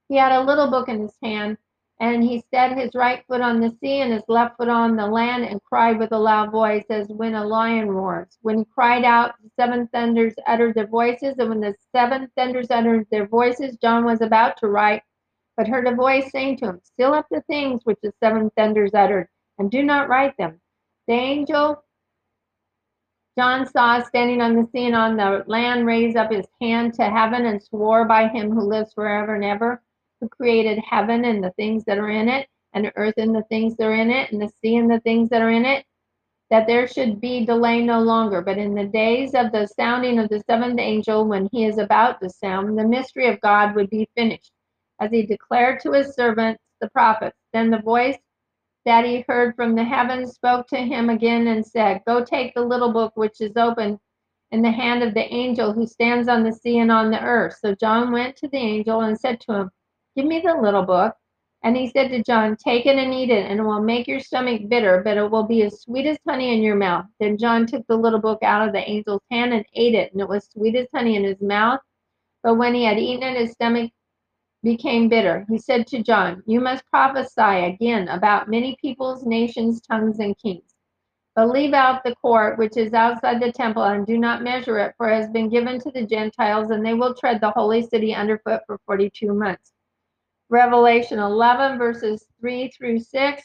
He 0.08 0.16
had 0.16 0.32
a 0.32 0.44
little 0.44 0.70
book 0.70 0.88
in 0.88 1.00
his 1.00 1.16
hand, 1.22 1.56
and 2.00 2.22
he 2.22 2.44
set 2.52 2.76
his 2.76 2.94
right 2.94 3.24
foot 3.26 3.40
on 3.40 3.60
the 3.60 3.74
sea 3.80 4.00
and 4.00 4.12
his 4.12 4.22
left 4.28 4.56
foot 4.56 4.68
on 4.68 4.96
the 4.96 5.06
land, 5.06 5.44
and 5.44 5.62
cried 5.62 5.98
with 5.98 6.12
a 6.12 6.18
loud 6.18 6.50
voice, 6.50 6.84
as 6.90 7.08
when 7.08 7.34
a 7.34 7.46
lion 7.46 7.90
roars. 7.90 8.38
When 8.42 8.58
he 8.58 8.64
cried 8.64 9.04
out, 9.04 9.34
the 9.42 9.50
seven 9.58 9.88
thunders 9.88 10.34
uttered 10.46 10.74
their 10.74 10.86
voices, 10.86 11.36
and 11.38 11.48
when 11.48 11.60
the 11.60 11.74
seven 11.92 12.30
thunders 12.36 12.70
uttered 12.70 13.06
their 13.10 13.26
voices, 13.26 13.76
John 13.78 14.04
was 14.04 14.20
about 14.20 14.56
to 14.58 14.68
write, 14.68 15.02
but 15.56 15.68
heard 15.68 15.86
a 15.86 15.94
voice 15.94 16.30
saying 16.30 16.58
to 16.58 16.66
him, 16.66 16.80
Seal 16.96 17.14
up 17.14 17.26
the 17.30 17.42
things 17.42 17.80
which 17.84 17.98
the 18.02 18.12
seven 18.22 18.50
thunders 18.56 18.92
uttered 18.94 19.28
and 19.58 19.70
do 19.70 19.82
not 19.82 20.08
write 20.08 20.36
them. 20.36 20.60
The 21.06 21.14
angel 21.14 21.82
John 23.38 23.66
saw 23.66 24.02
standing 24.02 24.40
on 24.40 24.56
the 24.56 24.66
sea 24.72 24.86
and 24.86 24.96
on 24.96 25.16
the 25.16 25.44
land 25.46 25.86
raised 25.86 26.16
up 26.16 26.32
his 26.32 26.46
hand 26.60 26.94
to 26.94 27.04
heaven 27.04 27.44
and 27.44 27.62
swore 27.62 28.06
by 28.06 28.28
him 28.28 28.50
who 28.50 28.62
lives 28.62 28.94
forever 28.94 29.34
and 29.34 29.44
ever, 29.44 29.82
who 30.20 30.28
created 30.28 30.78
heaven 30.78 31.24
and 31.24 31.42
the 31.42 31.52
things 31.52 31.84
that 31.84 31.98
are 31.98 32.10
in 32.10 32.28
it, 32.28 32.48
and 32.72 32.92
earth 32.96 33.14
and 33.16 33.34
the 33.34 33.44
things 33.44 33.76
that 33.76 33.86
are 33.86 33.94
in 33.94 34.10
it, 34.10 34.32
and 34.32 34.40
the 34.40 34.50
sea 34.62 34.76
and 34.76 34.90
the 34.90 35.00
things 35.00 35.28
that 35.30 35.42
are 35.42 35.50
in 35.50 35.64
it, 35.64 35.84
that 36.50 36.66
there 36.66 36.86
should 36.86 37.20
be 37.20 37.44
delay 37.44 37.82
no 37.82 38.00
longer, 38.00 38.40
but 38.40 38.58
in 38.58 38.74
the 38.74 38.84
days 38.84 39.34
of 39.34 39.50
the 39.50 39.66
sounding 39.66 40.18
of 40.18 40.28
the 40.28 40.42
seventh 40.48 40.78
angel, 40.78 41.26
when 41.26 41.48
he 41.52 41.64
is 41.64 41.78
about 41.78 42.20
to 42.20 42.30
sound, 42.30 42.78
the 42.78 42.86
mystery 42.86 43.26
of 43.28 43.40
God 43.40 43.74
would 43.74 43.90
be 43.90 44.08
finished, 44.16 44.52
as 45.00 45.10
he 45.10 45.26
declared 45.26 45.80
to 45.80 45.92
his 45.92 46.14
servants, 46.14 46.62
the 46.80 46.90
prophets. 46.90 47.36
Then 47.52 47.70
the 47.70 47.82
voice 47.82 48.18
that 48.84 49.04
he 49.04 49.24
heard 49.26 49.56
from 49.56 49.74
the 49.74 49.84
heavens 49.84 50.34
spoke 50.34 50.68
to 50.68 50.76
him 50.76 51.10
again 51.10 51.48
and 51.48 51.66
said, 51.66 52.02
Go 52.06 52.24
take 52.24 52.54
the 52.54 52.62
little 52.62 52.92
book 52.92 53.12
which 53.16 53.40
is 53.40 53.56
open 53.56 53.98
in 54.52 54.62
the 54.62 54.70
hand 54.70 55.02
of 55.02 55.14
the 55.14 55.34
angel 55.34 55.72
who 55.72 55.86
stands 55.86 56.28
on 56.28 56.44
the 56.44 56.52
sea 56.52 56.78
and 56.78 56.92
on 56.92 57.10
the 57.10 57.20
earth. 57.20 57.56
So 57.60 57.74
John 57.74 58.12
went 58.12 58.36
to 58.36 58.48
the 58.48 58.58
angel 58.58 59.00
and 59.00 59.18
said 59.18 59.40
to 59.40 59.52
him, 59.54 59.70
Give 60.16 60.24
me 60.24 60.40
the 60.40 60.54
little 60.54 60.82
book. 60.82 61.14
And 61.62 61.76
he 61.76 61.88
said 61.88 62.08
to 62.10 62.22
John, 62.22 62.56
Take 62.56 62.86
it 62.86 62.96
and 62.96 63.12
eat 63.12 63.28
it, 63.28 63.50
and 63.50 63.60
it 63.60 63.62
will 63.62 63.82
make 63.82 64.06
your 64.06 64.20
stomach 64.20 64.68
bitter, 64.68 65.02
but 65.04 65.16
it 65.16 65.30
will 65.30 65.42
be 65.42 65.62
as 65.62 65.82
sweet 65.82 66.06
as 66.06 66.18
honey 66.26 66.54
in 66.54 66.62
your 66.62 66.76
mouth. 66.76 67.06
Then 67.20 67.36
John 67.36 67.66
took 67.66 67.86
the 67.86 67.96
little 67.96 68.20
book 68.20 68.42
out 68.42 68.66
of 68.66 68.72
the 68.72 68.80
angel's 68.80 69.22
hand 69.30 69.52
and 69.52 69.64
ate 69.74 69.94
it, 69.94 70.12
and 70.12 70.20
it 70.20 70.28
was 70.28 70.48
sweet 70.52 70.76
as 70.76 70.86
honey 70.94 71.16
in 71.16 71.24
his 71.24 71.40
mouth. 71.40 71.80
But 72.42 72.54
when 72.54 72.74
he 72.74 72.84
had 72.84 72.98
eaten 72.98 73.24
it, 73.24 73.40
his 73.40 73.52
stomach 73.52 73.90
became 74.62 75.08
bitter. 75.08 75.44
He 75.48 75.58
said 75.58 75.86
to 75.88 76.02
John, 76.02 76.42
You 76.46 76.60
must 76.60 76.86
prophesy 76.86 77.66
again 77.66 78.08
about 78.08 78.48
many 78.48 78.76
peoples, 78.80 79.26
nations, 79.26 79.80
tongues, 79.80 80.18
and 80.18 80.38
kings. 80.38 80.74
But 81.34 81.50
leave 81.50 81.74
out 81.74 82.04
the 82.04 82.14
court 82.16 82.58
which 82.58 82.76
is 82.76 82.94
outside 82.94 83.42
the 83.42 83.52
temple, 83.52 83.82
and 83.82 84.06
do 84.06 84.16
not 84.18 84.42
measure 84.42 84.78
it, 84.78 84.94
for 84.96 85.10
it 85.10 85.16
has 85.16 85.30
been 85.30 85.50
given 85.50 85.78
to 85.80 85.90
the 85.90 86.06
Gentiles, 86.06 86.70
and 86.70 86.86
they 86.86 86.94
will 86.94 87.14
tread 87.14 87.40
the 87.40 87.50
holy 87.50 87.82
city 87.82 88.14
underfoot 88.14 88.62
for 88.66 88.78
42 88.86 89.34
months. 89.34 89.72
Revelation 90.48 91.18
11, 91.18 91.78
verses 91.78 92.24
3 92.40 92.68
through 92.68 93.00
6. 93.00 93.42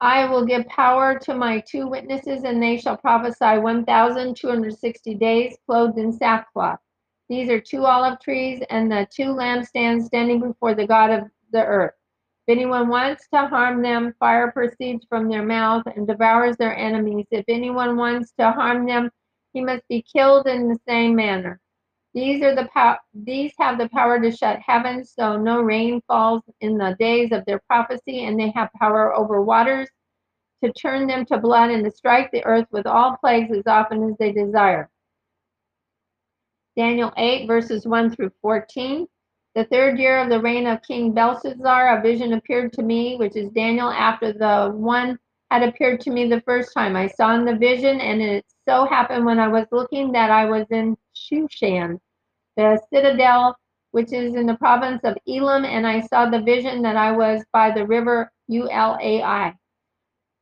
I 0.00 0.26
will 0.26 0.44
give 0.44 0.66
power 0.66 1.18
to 1.20 1.34
my 1.34 1.60
two 1.60 1.86
witnesses, 1.88 2.44
and 2.44 2.62
they 2.62 2.76
shall 2.76 2.96
prophesy 2.96 3.58
1,260 3.58 5.14
days, 5.14 5.56
clothed 5.66 5.98
in 5.98 6.12
sackcloth. 6.12 6.78
These 7.30 7.48
are 7.48 7.60
two 7.60 7.86
olive 7.86 8.20
trees 8.20 8.62
and 8.68 8.92
the 8.92 9.08
two 9.10 9.34
lampstands 9.34 10.04
standing 10.04 10.40
before 10.40 10.74
the 10.74 10.86
God 10.86 11.10
of 11.10 11.30
the 11.52 11.64
earth. 11.64 11.94
If 12.46 12.52
anyone 12.52 12.88
wants 12.88 13.26
to 13.32 13.46
harm 13.46 13.80
them, 13.80 14.14
fire 14.20 14.52
proceeds 14.52 15.06
from 15.08 15.30
their 15.30 15.42
mouth 15.42 15.84
and 15.86 16.06
devours 16.06 16.58
their 16.58 16.76
enemies. 16.76 17.26
If 17.30 17.46
anyone 17.48 17.96
wants 17.96 18.32
to 18.38 18.52
harm 18.52 18.86
them, 18.86 19.10
he 19.54 19.62
must 19.62 19.88
be 19.88 20.02
killed 20.02 20.46
in 20.46 20.68
the 20.68 20.78
same 20.86 21.16
manner. 21.16 21.60
These 22.14 22.42
are 22.44 22.54
the 22.54 22.68
pow- 22.72 22.98
these 23.12 23.52
have 23.58 23.76
the 23.76 23.88
power 23.88 24.20
to 24.20 24.30
shut 24.30 24.60
heaven 24.60 25.04
so 25.04 25.36
no 25.36 25.60
rain 25.60 26.00
falls 26.06 26.42
in 26.60 26.78
the 26.78 26.96
days 26.98 27.32
of 27.32 27.44
their 27.44 27.60
prophecy, 27.66 28.24
and 28.24 28.38
they 28.38 28.50
have 28.50 28.72
power 28.74 29.12
over 29.14 29.42
waters 29.42 29.88
to 30.62 30.72
turn 30.72 31.08
them 31.08 31.26
to 31.26 31.38
blood 31.38 31.70
and 31.70 31.84
to 31.84 31.90
strike 31.90 32.30
the 32.30 32.44
earth 32.44 32.66
with 32.70 32.86
all 32.86 33.16
plagues 33.16 33.50
as 33.56 33.66
often 33.66 34.08
as 34.08 34.16
they 34.18 34.32
desire. 34.32 34.88
Daniel 36.76 37.12
8, 37.16 37.46
verses 37.46 37.86
1 37.86 38.10
through 38.14 38.32
14. 38.42 39.06
The 39.54 39.64
third 39.64 39.98
year 39.98 40.18
of 40.18 40.28
the 40.28 40.40
reign 40.40 40.66
of 40.66 40.82
King 40.82 41.12
Belshazzar, 41.12 41.98
a 41.98 42.02
vision 42.02 42.32
appeared 42.32 42.72
to 42.74 42.82
me, 42.82 43.16
which 43.16 43.36
is 43.36 43.50
Daniel, 43.50 43.90
after 43.90 44.32
the 44.32 44.72
one 44.74 45.18
had 45.50 45.62
appeared 45.62 46.00
to 46.02 46.10
me 46.10 46.28
the 46.28 46.40
first 46.40 46.72
time. 46.74 46.96
I 46.96 47.06
saw 47.08 47.34
in 47.34 47.44
the 47.44 47.56
vision, 47.56 48.00
and 48.00 48.20
it 48.20 48.44
so 48.66 48.86
happened 48.86 49.24
when 49.24 49.38
I 49.38 49.48
was 49.48 49.66
looking 49.70 50.12
that 50.12 50.30
I 50.30 50.46
was 50.46 50.66
in 50.70 50.96
Shushan, 51.14 52.00
the 52.56 52.80
citadel 52.92 53.56
which 53.94 54.12
is 54.12 54.34
in 54.34 54.46
the 54.46 54.56
province 54.56 55.02
of 55.04 55.16
Elam, 55.28 55.64
and 55.64 55.86
I 55.86 56.00
saw 56.00 56.28
the 56.28 56.42
vision 56.42 56.82
that 56.82 56.96
I 56.96 57.12
was 57.12 57.44
by 57.52 57.70
the 57.70 57.86
river 57.86 58.32
Ulai. 58.50 59.54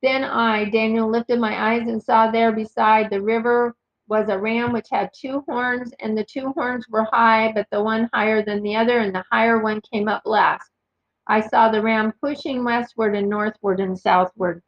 Then 0.03 0.25
I, 0.25 0.65
Daniel, 0.71 1.11
lifted 1.11 1.39
my 1.39 1.73
eyes 1.73 1.87
and 1.87 2.03
saw 2.03 2.31
there 2.31 2.53
beside 2.53 3.11
the 3.11 3.21
river 3.21 3.75
was 4.09 4.29
a 4.29 4.39
ram 4.39 4.73
which 4.73 4.89
had 4.91 5.11
two 5.15 5.45
horns, 5.47 5.93
and 6.01 6.17
the 6.17 6.25
two 6.25 6.53
horns 6.53 6.87
were 6.89 7.07
high, 7.13 7.53
but 7.53 7.67
the 7.71 7.83
one 7.83 8.09
higher 8.13 8.43
than 8.43 8.63
the 8.63 8.75
other, 8.75 9.01
and 9.01 9.15
the 9.15 9.25
higher 9.31 9.63
one 9.63 9.83
came 9.93 10.09
up 10.09 10.23
last. 10.25 10.71
I 11.27 11.41
saw 11.41 11.71
the 11.71 11.83
ram 11.83 12.13
pushing 12.23 12.65
westward 12.65 13.15
and 13.15 13.29
northward 13.29 13.81
and 13.81 13.99
southward, 13.99 14.63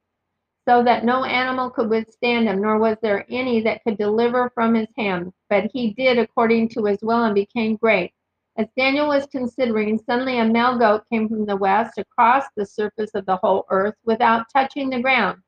so 0.66 0.82
that 0.82 1.04
no 1.04 1.24
animal 1.24 1.70
could 1.70 1.90
withstand 1.90 2.48
him, 2.48 2.60
nor 2.62 2.78
was 2.78 2.96
there 3.02 3.26
any 3.28 3.60
that 3.60 3.82
could 3.84 3.98
deliver 3.98 4.50
from 4.54 4.74
his 4.74 4.88
hand. 4.96 5.32
But 5.50 5.70
he 5.72 5.92
did 5.92 6.18
according 6.18 6.70
to 6.70 6.84
his 6.84 6.98
will 7.02 7.24
and 7.24 7.34
became 7.34 7.76
great. 7.76 8.12
As 8.56 8.68
Daniel 8.76 9.08
was 9.08 9.26
considering, 9.26 9.98
suddenly 9.98 10.38
a 10.38 10.44
male 10.44 10.78
goat 10.78 11.02
came 11.12 11.28
from 11.28 11.44
the 11.44 11.56
west 11.56 11.98
across 11.98 12.44
the 12.56 12.64
surface 12.64 13.10
of 13.14 13.26
the 13.26 13.36
whole 13.36 13.66
earth 13.70 13.96
without 14.04 14.46
touching 14.52 14.90
the 14.90 15.00
ground. 15.00 15.38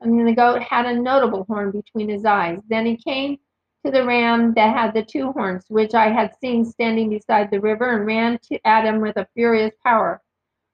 And 0.00 0.26
the 0.26 0.32
goat 0.32 0.62
had 0.62 0.86
a 0.86 0.94
notable 0.94 1.44
horn 1.44 1.70
between 1.70 2.08
his 2.08 2.24
eyes. 2.24 2.60
Then 2.68 2.86
he 2.86 2.96
came 2.96 3.38
to 3.84 3.90
the 3.90 4.04
ram 4.04 4.54
that 4.54 4.76
had 4.76 4.94
the 4.94 5.02
two 5.02 5.32
horns, 5.32 5.64
which 5.68 5.94
I 5.94 6.08
had 6.08 6.36
seen 6.40 6.64
standing 6.64 7.10
beside 7.10 7.50
the 7.50 7.60
river, 7.60 7.96
and 7.96 8.06
ran 8.06 8.38
to, 8.44 8.58
at 8.64 8.84
him 8.84 9.00
with 9.00 9.16
a 9.16 9.28
furious 9.34 9.74
power. 9.84 10.20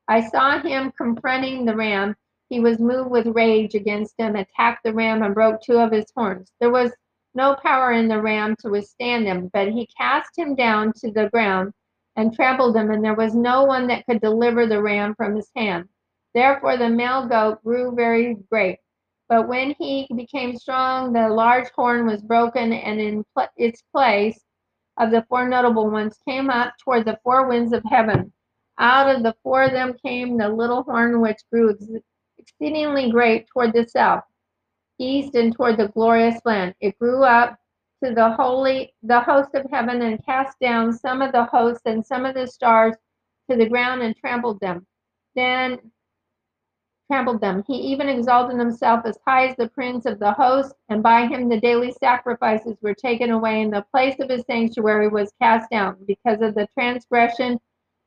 I 0.09 0.29
saw 0.29 0.61
him 0.61 0.93
confronting 0.93 1.65
the 1.65 1.77
ram. 1.77 2.15
He 2.49 2.61
was 2.61 2.79
moved 2.79 3.11
with 3.11 3.27
rage 3.27 3.75
against 3.75 4.15
him, 4.19 4.37
attacked 4.37 4.83
the 4.85 4.95
ram, 4.95 5.23
and 5.23 5.35
broke 5.35 5.61
two 5.61 5.79
of 5.79 5.93
his 5.93 6.11
horns. 6.17 6.51
There 6.61 6.71
was 6.71 6.93
no 7.35 7.55
power 7.57 7.93
in 7.93 8.09
the 8.09 8.23
ram 8.23 8.57
to 8.61 8.71
withstand 8.71 9.27
him, 9.27 9.51
but 9.53 9.69
he 9.69 9.87
cast 9.87 10.39
him 10.39 10.55
down 10.55 10.93
to 10.95 11.11
the 11.11 11.29
ground 11.31 11.73
and 12.17 12.35
trampled 12.35 12.77
him, 12.77 12.91
and 12.91 13.05
there 13.05 13.15
was 13.15 13.35
no 13.35 13.65
one 13.65 13.87
that 13.89 14.07
could 14.07 14.21
deliver 14.21 14.67
the 14.67 14.83
ram 14.83 15.15
from 15.15 15.37
his 15.37 15.51
hand. 15.55 15.89
Therefore, 16.35 16.77
the 16.77 16.89
male 16.89 17.27
goat 17.27 17.63
grew 17.63 17.95
very 17.95 18.35
great. 18.51 18.79
But 19.29 19.47
when 19.47 19.75
he 19.79 20.09
became 20.17 20.57
strong, 20.57 21.13
the 21.13 21.29
large 21.29 21.69
horn 21.71 22.07
was 22.07 22.23
broken, 22.23 22.73
and 22.73 22.99
in 22.99 23.25
pl- 23.35 23.49
its 23.59 23.83
place 23.93 24.43
of 24.97 25.11
the 25.11 25.23
four 25.29 25.49
notable 25.49 25.91
ones 25.91 26.19
came 26.27 26.51
up 26.51 26.75
toward 26.79 27.05
the 27.05 27.19
four 27.23 27.47
winds 27.47 27.73
of 27.75 27.85
heaven. 27.91 28.33
Out 28.79 29.15
of 29.15 29.23
the 29.23 29.35
four 29.43 29.65
of 29.65 29.73
them 29.73 29.95
came 30.05 30.39
the 30.39 30.49
little 30.49 30.83
horn, 30.83 31.21
which 31.21 31.41
grew 31.53 31.71
ex- 31.73 31.87
exceedingly 32.49 33.11
great 33.11 33.47
toward 33.49 33.73
the 33.73 33.87
south, 33.87 34.25
east, 34.99 35.35
and 35.35 35.55
toward 35.55 35.77
the 35.77 35.89
glorious 35.89 36.41
land. 36.45 36.75
It 36.81 36.99
grew 36.99 37.25
up 37.25 37.59
to 38.03 38.15
the 38.15 38.33
holy, 38.33 38.95
the 39.03 39.21
host 39.21 39.55
of 39.55 39.67
heaven, 39.71 40.03
and 40.03 40.25
cast 40.25 40.59
down 40.61 40.93
some 40.93 41.23
of 41.23 41.33
the 41.33 41.45
hosts 41.45 41.83
and 41.87 42.05
some 42.05 42.25
of 42.25 42.35
the 42.35 42.47
stars 42.47 42.95
to 43.51 43.57
the 43.57 43.69
ground 43.69 44.03
and 44.03 44.17
trampled 44.17 44.61
them. 44.61 44.87
Then 45.35 45.79
trampled 47.11 47.41
them. 47.41 47.65
He 47.67 47.75
even 47.75 48.09
exalted 48.09 48.59
himself 48.59 49.07
as 49.07 49.19
high 49.27 49.49
as 49.49 49.57
the 49.57 49.69
prince 49.71 50.05
of 50.05 50.19
the 50.19 50.33
host, 50.33 50.75
and 50.91 51.03
by 51.03 51.27
him 51.27 51.49
the 51.49 51.61
daily 51.61 51.93
sacrifices 51.93 52.77
were 52.83 52.95
taken 52.95 53.31
away, 53.31 53.63
and 53.63 53.73
the 53.73 53.87
place 53.91 54.17
of 54.21 54.29
his 54.29 54.45
sanctuary 54.47 55.09
was 55.09 55.33
cast 55.41 55.71
down. 55.71 55.97
Because 56.07 56.41
of 56.43 56.55
the 56.55 56.69
transgression, 56.79 57.59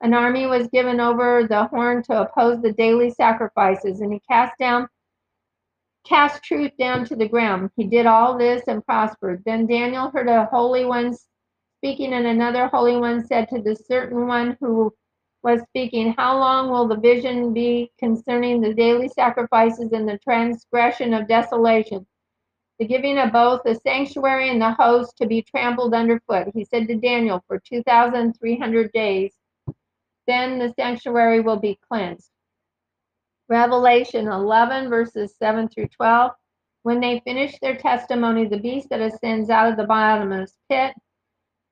an 0.02 0.14
army 0.14 0.48
was 0.48 0.68
given 0.68 1.00
over 1.00 1.46
the 1.48 1.66
horn 1.66 2.04
to 2.04 2.22
oppose 2.22 2.62
the 2.62 2.74
daily 2.74 3.12
sacrifices, 3.12 4.02
and 4.02 4.12
he 4.12 4.20
cast 4.30 4.58
down 4.58 4.88
cast 6.04 6.44
truth 6.44 6.72
down 6.78 7.06
to 7.06 7.16
the 7.16 7.28
ground. 7.28 7.70
He 7.76 7.86
did 7.86 8.06
all 8.06 8.38
this 8.38 8.64
and 8.68 8.86
prospered. 8.86 9.44
Then 9.46 9.68
Daniel 9.68 10.10
heard 10.10 10.28
a 10.28 10.46
holy 10.46 10.86
one 10.86 11.16
speaking, 11.78 12.14
and 12.14 12.26
another 12.26 12.68
holy 12.68 12.98
one 12.98 13.26
said 13.26 13.48
to 13.50 13.62
the 13.62 13.76
certain 13.76 14.28
one 14.28 14.58
who 14.60 14.94
was 15.44 15.62
speaking, 15.70 16.14
How 16.18 16.38
long 16.38 16.70
will 16.70 16.88
the 16.88 16.98
vision 16.98 17.54
be 17.54 17.92
concerning 17.98 18.62
the 18.62 18.74
daily 18.74 19.08
sacrifices 19.08 19.92
and 19.92 20.08
the 20.08 20.18
transgression 20.20 21.14
of 21.14 21.28
desolation? 21.28 22.06
The 22.80 22.88
giving 22.88 23.20
of 23.20 23.32
both 23.32 23.62
the 23.64 23.76
sanctuary 23.76 24.50
and 24.50 24.62
the 24.62 24.72
host 24.72 25.18
to 25.18 25.28
be 25.28 25.44
trampled 25.44 25.94
underfoot. 25.94 26.50
He 26.54 26.66
said 26.66 26.88
to 26.88 26.96
Daniel, 26.96 27.44
For 27.48 27.60
2,300 27.60 28.92
days, 28.92 29.32
then 30.32 30.58
the 30.58 30.74
sanctuary 30.80 31.42
will 31.42 31.58
be 31.58 31.78
cleansed. 31.88 32.30
Revelation 33.50 34.28
11, 34.28 34.90
verses 34.90 35.36
7 35.38 35.68
through 35.68 35.90
12. 35.90 36.32
When 36.84 37.02
they 37.02 37.20
finish 37.26 37.60
their 37.60 37.76
testimony, 37.76 38.46
the 38.46 38.60
beast 38.60 38.90
that 38.90 39.02
ascends 39.02 39.50
out 39.50 39.70
of 39.70 39.78
the 39.78 39.84
bottomless 39.84 40.56
pit 40.70 40.94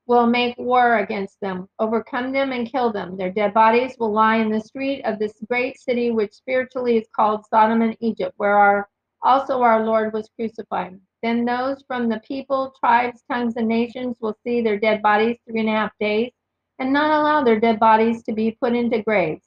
will 0.05 0.27
make 0.27 0.57
war 0.57 0.97
against 0.97 1.39
them, 1.39 1.67
overcome 1.79 2.31
them, 2.31 2.51
and 2.51 2.69
kill 2.69 2.91
them. 2.91 3.15
Their 3.15 3.31
dead 3.31 3.53
bodies 3.53 3.95
will 3.97 4.11
lie 4.11 4.37
in 4.37 4.49
the 4.49 4.59
street 4.59 5.03
of 5.03 5.19
this 5.19 5.33
great 5.47 5.79
city, 5.79 6.11
which 6.11 6.33
spiritually 6.33 6.97
is 6.97 7.07
called 7.15 7.45
Sodom 7.45 7.81
and 7.81 7.95
Egypt, 7.99 8.33
where 8.37 8.57
our, 8.57 8.89
also 9.21 9.61
our 9.61 9.85
Lord 9.85 10.11
was 10.11 10.29
crucified. 10.35 10.99
Then 11.21 11.45
those 11.45 11.83
from 11.87 12.09
the 12.09 12.21
people, 12.27 12.73
tribes, 12.79 13.23
tongues, 13.31 13.55
and 13.55 13.67
nations 13.67 14.15
will 14.19 14.35
see 14.43 14.61
their 14.61 14.79
dead 14.79 15.01
bodies 15.01 15.37
three 15.47 15.59
and 15.59 15.69
a 15.69 15.73
half 15.73 15.91
days, 15.99 16.31
and 16.79 16.91
not 16.93 17.11
allow 17.11 17.43
their 17.43 17.59
dead 17.59 17.79
bodies 17.79 18.23
to 18.23 18.33
be 18.33 18.57
put 18.59 18.73
into 18.73 19.03
graves. 19.03 19.45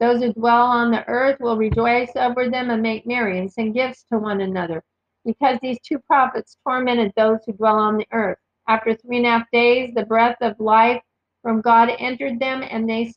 Those 0.00 0.22
who 0.22 0.32
dwell 0.32 0.62
on 0.62 0.92
the 0.92 1.06
earth 1.08 1.40
will 1.40 1.56
rejoice 1.56 2.14
over 2.14 2.48
them 2.48 2.70
and 2.70 2.80
make 2.80 3.06
merry 3.06 3.38
and 3.38 3.52
send 3.52 3.74
gifts 3.74 4.04
to 4.12 4.18
one 4.18 4.40
another, 4.40 4.84
because 5.24 5.58
these 5.60 5.78
two 5.80 5.98
prophets 5.98 6.56
tormented 6.66 7.12
those 7.16 7.40
who 7.44 7.52
dwell 7.52 7.76
on 7.76 7.96
the 7.96 8.06
earth. 8.12 8.38
After 8.68 8.94
three 8.94 9.18
and 9.18 9.26
a 9.26 9.30
half 9.30 9.50
days, 9.52 9.92
the 9.94 10.06
breath 10.06 10.36
of 10.40 10.60
life 10.60 11.02
from 11.42 11.60
God 11.60 11.90
entered 11.98 12.38
them, 12.38 12.62
and 12.62 12.88
they 12.88 13.12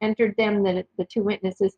entered 0.00 0.34
them, 0.36 0.62
the, 0.62 0.84
the 0.98 1.04
two 1.04 1.22
witnesses, 1.22 1.76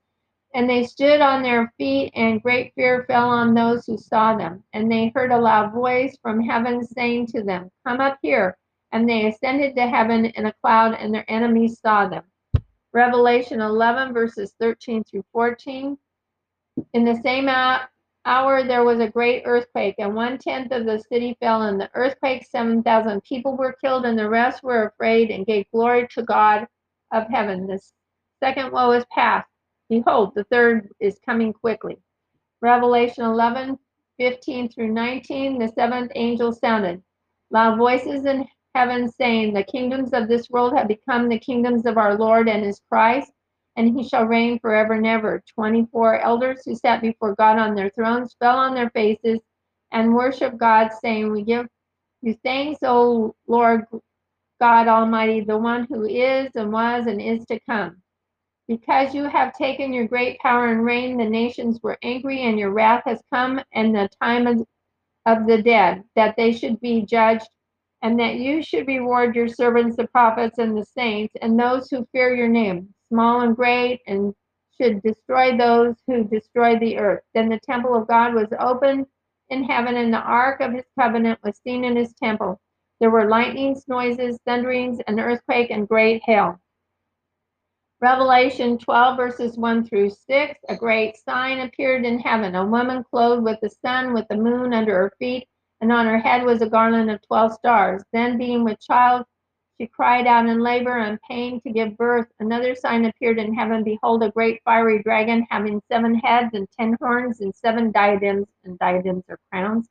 And 0.54 0.68
they 0.68 0.84
stood 0.84 1.20
on 1.20 1.42
their 1.42 1.72
feet, 1.76 2.12
and 2.14 2.42
great 2.42 2.72
fear 2.74 3.04
fell 3.04 3.28
on 3.28 3.52
those 3.52 3.84
who 3.84 3.98
saw 3.98 4.36
them. 4.36 4.64
And 4.72 4.90
they 4.90 5.12
heard 5.14 5.30
a 5.30 5.38
loud 5.38 5.72
voice 5.74 6.16
from 6.22 6.40
heaven 6.40 6.84
saying 6.86 7.26
to 7.28 7.42
them, 7.42 7.70
Come 7.86 8.00
up 8.00 8.18
here. 8.22 8.56
And 8.92 9.08
they 9.08 9.26
ascended 9.26 9.76
to 9.76 9.86
heaven 9.86 10.26
in 10.26 10.46
a 10.46 10.54
cloud, 10.62 10.94
and 10.94 11.12
their 11.12 11.30
enemies 11.30 11.80
saw 11.80 12.08
them. 12.08 12.24
Revelation 12.92 13.60
11, 13.60 14.12
verses 14.14 14.54
13 14.60 15.04
through 15.04 15.24
14. 15.32 15.98
In 16.94 17.04
the 17.04 17.20
same 17.22 17.48
hour, 17.48 18.64
there 18.64 18.84
was 18.84 19.00
a 19.00 19.10
great 19.10 19.42
earthquake, 19.44 19.96
and 19.98 20.14
one 20.14 20.38
tenth 20.38 20.72
of 20.72 20.86
the 20.86 20.98
city 20.98 21.36
fell. 21.40 21.62
In 21.62 21.76
the 21.76 21.90
earthquake, 21.94 22.46
7,000 22.46 23.22
people 23.24 23.56
were 23.56 23.76
killed, 23.80 24.06
and 24.06 24.18
the 24.18 24.28
rest 24.28 24.62
were 24.62 24.86
afraid 24.86 25.30
and 25.30 25.46
gave 25.46 25.70
glory 25.70 26.08
to 26.12 26.22
God 26.22 26.66
of 27.12 27.28
heaven. 27.28 27.66
The 27.66 27.80
second 28.40 28.72
woe 28.72 28.92
is 28.92 29.04
past. 29.14 29.48
Behold, 29.90 30.32
the 30.34 30.44
third 30.44 30.88
is 31.00 31.18
coming 31.24 31.52
quickly. 31.52 31.98
Revelation 32.60 33.24
11, 33.24 33.78
15 34.18 34.68
through 34.70 34.92
19. 34.92 35.58
The 35.58 35.68
seventh 35.68 36.12
angel 36.14 36.52
sounded. 36.52 37.02
Loud 37.50 37.78
voices 37.78 38.24
in 38.24 38.46
heaven 38.78 39.10
saying, 39.10 39.52
The 39.52 39.64
kingdoms 39.64 40.12
of 40.12 40.28
this 40.28 40.48
world 40.50 40.72
have 40.76 40.86
become 40.86 41.28
the 41.28 41.38
kingdoms 41.40 41.84
of 41.84 41.98
our 41.98 42.16
Lord 42.16 42.48
and 42.48 42.64
his 42.64 42.80
Christ, 42.88 43.32
and 43.74 43.98
he 43.98 44.08
shall 44.08 44.24
reign 44.24 44.60
forever 44.60 44.92
and 44.92 45.04
ever. 45.04 45.42
24 45.52 46.20
elders 46.20 46.62
who 46.64 46.76
sat 46.76 47.02
before 47.02 47.34
God 47.34 47.58
on 47.58 47.74
their 47.74 47.90
thrones 47.90 48.36
fell 48.38 48.56
on 48.56 48.76
their 48.76 48.90
faces 48.90 49.40
and 49.90 50.14
worshiped 50.14 50.58
God, 50.58 50.90
saying, 50.92 51.32
We 51.32 51.42
give 51.42 51.66
you 52.22 52.38
thanks, 52.44 52.78
O 52.84 53.34
Lord 53.48 53.84
God 54.60 54.86
Almighty, 54.86 55.40
the 55.40 55.58
one 55.58 55.88
who 55.90 56.06
is 56.06 56.50
and 56.54 56.72
was 56.72 57.08
and 57.08 57.20
is 57.20 57.44
to 57.46 57.58
come. 57.68 57.96
Because 58.68 59.12
you 59.12 59.24
have 59.24 59.58
taken 59.58 59.92
your 59.92 60.06
great 60.06 60.38
power 60.38 60.68
and 60.68 60.84
reign, 60.84 61.16
the 61.16 61.24
nations 61.24 61.80
were 61.82 61.98
angry, 62.04 62.42
and 62.42 62.56
your 62.60 62.70
wrath 62.70 63.02
has 63.06 63.20
come, 63.34 63.60
and 63.72 63.92
the 63.92 64.08
time 64.22 64.46
of, 64.46 64.64
of 65.26 65.48
the 65.48 65.60
dead, 65.60 66.04
that 66.14 66.36
they 66.36 66.52
should 66.52 66.80
be 66.80 67.02
judged 67.02 67.48
and 68.02 68.18
that 68.20 68.36
you 68.36 68.62
should 68.62 68.86
reward 68.86 69.34
your 69.34 69.48
servants, 69.48 69.96
the 69.96 70.06
prophets 70.06 70.58
and 70.58 70.76
the 70.76 70.84
saints, 70.84 71.34
and 71.42 71.58
those 71.58 71.90
who 71.90 72.06
fear 72.12 72.34
your 72.34 72.48
name, 72.48 72.94
small 73.08 73.40
and 73.40 73.56
great, 73.56 74.00
and 74.06 74.34
should 74.80 75.02
destroy 75.02 75.56
those 75.56 75.96
who 76.06 76.24
destroy 76.24 76.78
the 76.78 76.98
earth. 76.98 77.22
Then 77.34 77.48
the 77.48 77.58
temple 77.58 77.96
of 77.96 78.06
God 78.06 78.34
was 78.34 78.48
opened 78.60 79.06
in 79.50 79.64
heaven, 79.64 79.96
and 79.96 80.12
the 80.12 80.18
ark 80.18 80.60
of 80.60 80.72
his 80.72 80.84
covenant 80.98 81.40
was 81.42 81.58
seen 81.64 81.84
in 81.84 81.96
his 81.96 82.14
temple. 82.14 82.60
There 83.00 83.10
were 83.10 83.28
lightnings, 83.28 83.88
noises, 83.88 84.38
thunderings, 84.44 85.00
an 85.08 85.18
earthquake, 85.18 85.70
and 85.70 85.88
great 85.88 86.22
hail. 86.24 86.60
Revelation 88.00 88.78
12, 88.78 89.16
verses 89.16 89.56
1 89.58 89.86
through 89.86 90.10
6 90.10 90.60
A 90.68 90.76
great 90.76 91.16
sign 91.16 91.58
appeared 91.60 92.04
in 92.04 92.20
heaven 92.20 92.54
a 92.54 92.64
woman 92.64 93.02
clothed 93.02 93.42
with 93.42 93.58
the 93.60 93.70
sun, 93.70 94.14
with 94.14 94.26
the 94.28 94.36
moon 94.36 94.72
under 94.72 94.94
her 94.94 95.12
feet 95.18 95.48
and 95.80 95.92
on 95.92 96.06
her 96.06 96.18
head 96.18 96.44
was 96.44 96.62
a 96.62 96.68
garland 96.68 97.10
of 97.10 97.20
twelve 97.22 97.52
stars. 97.52 98.02
Then, 98.12 98.38
being 98.38 98.64
with 98.64 98.80
child, 98.80 99.26
she 99.80 99.86
cried 99.86 100.26
out 100.26 100.46
in 100.46 100.60
labor 100.60 100.98
and 100.98 101.20
pain 101.22 101.60
to 101.60 101.70
give 101.70 101.96
birth. 101.96 102.26
Another 102.40 102.74
sign 102.74 103.04
appeared 103.04 103.38
in 103.38 103.54
heaven 103.54 103.84
Behold, 103.84 104.24
a 104.24 104.30
great 104.30 104.60
fiery 104.64 105.02
dragon 105.02 105.46
having 105.50 105.80
seven 105.90 106.16
heads 106.16 106.50
and 106.54 106.68
ten 106.78 106.96
horns 107.00 107.40
and 107.40 107.54
seven 107.54 107.92
diadems, 107.92 108.46
and 108.64 108.78
diadems 108.78 109.22
are 109.28 109.38
crowns, 109.52 109.88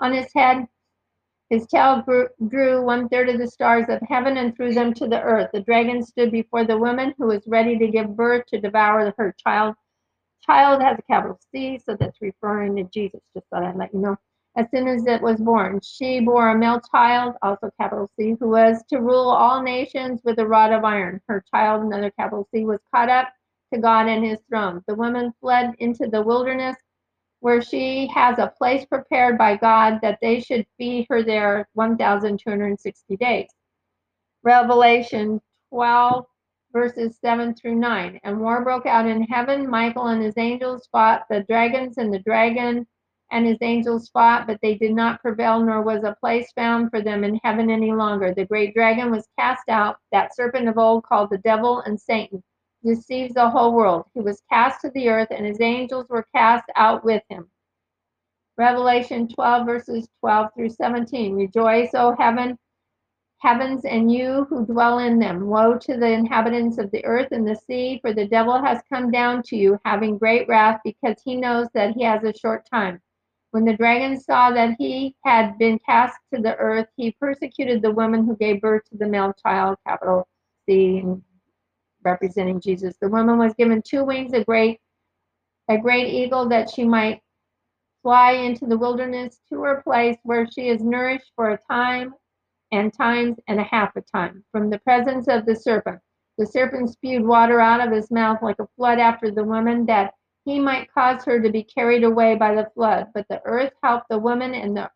on 0.00 0.12
his 0.12 0.30
head. 0.34 0.66
His 1.48 1.66
tail 1.66 2.02
drew 2.48 2.82
one 2.82 3.08
third 3.08 3.28
of 3.28 3.38
the 3.38 3.46
stars 3.46 3.86
of 3.88 4.00
heaven 4.08 4.38
and 4.38 4.54
threw 4.54 4.72
them 4.72 4.94
to 4.94 5.06
the 5.06 5.20
earth. 5.20 5.50
The 5.52 5.60
dragon 5.60 6.02
stood 6.02 6.30
before 6.30 6.64
the 6.64 6.78
woman 6.78 7.14
who 7.18 7.26
was 7.26 7.46
ready 7.46 7.78
to 7.78 7.88
give 7.88 8.16
birth 8.16 8.46
to 8.46 8.60
devour 8.60 9.14
her 9.18 9.34
child. 9.38 9.74
Child 10.44 10.82
has 10.82 10.98
a 10.98 11.02
capital 11.02 11.38
C, 11.50 11.78
so 11.78 11.96
that's 11.98 12.20
referring 12.20 12.76
to 12.76 12.84
Jesus. 12.84 13.20
Just 13.34 13.46
thought 13.48 13.64
I'd 13.64 13.76
let 13.76 13.92
you 13.94 14.00
know 14.00 14.16
as 14.56 14.66
soon 14.70 14.86
as 14.86 15.06
it 15.06 15.22
was 15.22 15.40
born. 15.40 15.80
She 15.82 16.20
bore 16.20 16.50
a 16.50 16.58
male 16.58 16.80
child, 16.90 17.34
also 17.42 17.70
capital 17.80 18.10
C, 18.18 18.36
who 18.38 18.50
was 18.50 18.82
to 18.90 18.98
rule 18.98 19.30
all 19.30 19.62
nations 19.62 20.20
with 20.24 20.38
a 20.38 20.46
rod 20.46 20.72
of 20.72 20.84
iron. 20.84 21.20
Her 21.26 21.42
child, 21.54 21.82
another 21.82 22.10
capital 22.10 22.46
C, 22.52 22.64
was 22.64 22.80
caught 22.94 23.08
up 23.08 23.28
to 23.72 23.80
God 23.80 24.08
and 24.08 24.24
his 24.24 24.38
throne. 24.48 24.82
The 24.86 24.94
woman 24.94 25.32
fled 25.40 25.74
into 25.78 26.06
the 26.06 26.22
wilderness 26.22 26.76
where 27.40 27.62
she 27.62 28.06
has 28.08 28.38
a 28.38 28.52
place 28.56 28.84
prepared 28.84 29.36
by 29.36 29.56
God 29.56 29.98
that 30.02 30.18
they 30.20 30.38
should 30.38 30.66
feed 30.78 31.06
her 31.08 31.22
there 31.22 31.68
1,260 31.72 33.16
days. 33.16 33.48
Revelation 34.44 35.40
12, 35.70 36.24
verses 36.72 37.16
7 37.20 37.54
through 37.54 37.74
9. 37.76 38.20
And 38.22 38.40
war 38.40 38.62
broke 38.62 38.86
out 38.86 39.06
in 39.06 39.22
heaven. 39.24 39.68
Michael 39.68 40.06
and 40.08 40.22
his 40.22 40.36
angels 40.36 40.88
fought 40.92 41.24
the 41.28 41.40
dragons, 41.48 41.98
and 41.98 42.12
the 42.12 42.20
dragon 42.20 42.86
and 43.32 43.46
his 43.46 43.56
angels 43.62 44.10
fought, 44.10 44.46
but 44.46 44.60
they 44.60 44.74
did 44.74 44.92
not 44.92 45.22
prevail, 45.22 45.58
nor 45.58 45.80
was 45.80 46.04
a 46.04 46.16
place 46.20 46.52
found 46.52 46.90
for 46.90 47.00
them 47.00 47.24
in 47.24 47.40
heaven 47.42 47.70
any 47.70 47.90
longer. 47.90 48.34
The 48.34 48.44
great 48.44 48.74
dragon 48.74 49.10
was 49.10 49.26
cast 49.38 49.70
out, 49.70 49.96
that 50.12 50.36
serpent 50.36 50.68
of 50.68 50.76
old 50.76 51.04
called 51.04 51.30
the 51.30 51.38
devil 51.38 51.80
and 51.80 51.98
Satan, 51.98 52.42
deceives 52.84 53.32
the 53.32 53.48
whole 53.48 53.72
world. 53.72 54.04
He 54.12 54.20
was 54.20 54.42
cast 54.52 54.82
to 54.82 54.90
the 54.90 55.08
earth, 55.08 55.28
and 55.30 55.46
his 55.46 55.62
angels 55.62 56.06
were 56.10 56.26
cast 56.34 56.66
out 56.76 57.04
with 57.06 57.22
him. 57.30 57.48
Revelation 58.58 59.26
12, 59.28 59.66
verses 59.66 60.08
12 60.20 60.48
through 60.54 60.68
17. 60.68 61.34
Rejoice, 61.34 61.92
O 61.94 62.14
heaven, 62.18 62.58
heavens, 63.38 63.86
and 63.86 64.12
you 64.12 64.46
who 64.50 64.66
dwell 64.66 64.98
in 64.98 65.18
them. 65.18 65.46
Woe 65.46 65.78
to 65.78 65.96
the 65.96 66.12
inhabitants 66.12 66.76
of 66.76 66.90
the 66.90 67.02
earth 67.06 67.28
and 67.32 67.48
the 67.48 67.56
sea, 67.56 67.98
for 68.02 68.12
the 68.12 68.28
devil 68.28 68.62
has 68.62 68.82
come 68.92 69.10
down 69.10 69.42
to 69.44 69.56
you, 69.56 69.80
having 69.86 70.18
great 70.18 70.46
wrath, 70.48 70.80
because 70.84 71.16
he 71.24 71.34
knows 71.34 71.68
that 71.72 71.94
he 71.94 72.04
has 72.04 72.22
a 72.24 72.36
short 72.36 72.68
time. 72.70 73.00
When 73.52 73.66
the 73.66 73.76
dragon 73.76 74.18
saw 74.18 74.50
that 74.52 74.76
he 74.78 75.14
had 75.26 75.58
been 75.58 75.78
cast 75.78 76.18
to 76.34 76.40
the 76.40 76.56
earth, 76.56 76.88
he 76.96 77.12
persecuted 77.12 77.82
the 77.82 77.92
woman 77.92 78.24
who 78.24 78.34
gave 78.34 78.62
birth 78.62 78.82
to 78.90 78.96
the 78.96 79.06
male 79.06 79.34
child, 79.44 79.76
capital 79.86 80.26
C, 80.66 81.04
representing 82.02 82.60
Jesus. 82.62 82.96
The 82.98 83.10
woman 83.10 83.38
was 83.38 83.52
given 83.52 83.82
two 83.82 84.04
wings, 84.04 84.32
a 84.32 84.42
great, 84.42 84.80
a 85.68 85.76
great 85.76 86.14
eagle, 86.14 86.48
that 86.48 86.70
she 86.70 86.84
might 86.84 87.20
fly 88.02 88.32
into 88.32 88.64
the 88.64 88.78
wilderness 88.78 89.38
to 89.50 89.60
her 89.62 89.82
place 89.82 90.16
where 90.22 90.50
she 90.50 90.68
is 90.68 90.82
nourished 90.82 91.30
for 91.36 91.50
a 91.50 91.58
time 91.70 92.14
and 92.72 92.90
times 92.90 93.36
and 93.48 93.60
a 93.60 93.64
half 93.64 93.94
a 93.96 94.00
time 94.00 94.42
from 94.50 94.70
the 94.70 94.78
presence 94.78 95.28
of 95.28 95.44
the 95.44 95.54
serpent. 95.54 96.00
The 96.38 96.46
serpent 96.46 96.88
spewed 96.88 97.26
water 97.26 97.60
out 97.60 97.86
of 97.86 97.92
his 97.92 98.10
mouth 98.10 98.38
like 98.42 98.58
a 98.60 98.68
flood 98.76 98.98
after 98.98 99.30
the 99.30 99.44
woman 99.44 99.84
that 99.86 100.14
he 100.44 100.58
might 100.58 100.92
cause 100.92 101.24
her 101.24 101.40
to 101.40 101.50
be 101.50 101.62
carried 101.62 102.04
away 102.04 102.34
by 102.34 102.54
the 102.54 102.70
flood. 102.74 103.08
But 103.14 103.26
the 103.28 103.40
earth 103.44 103.72
helped 103.82 104.08
the 104.08 104.18
woman, 104.18 104.54
and 104.54 104.76
the 104.76 104.90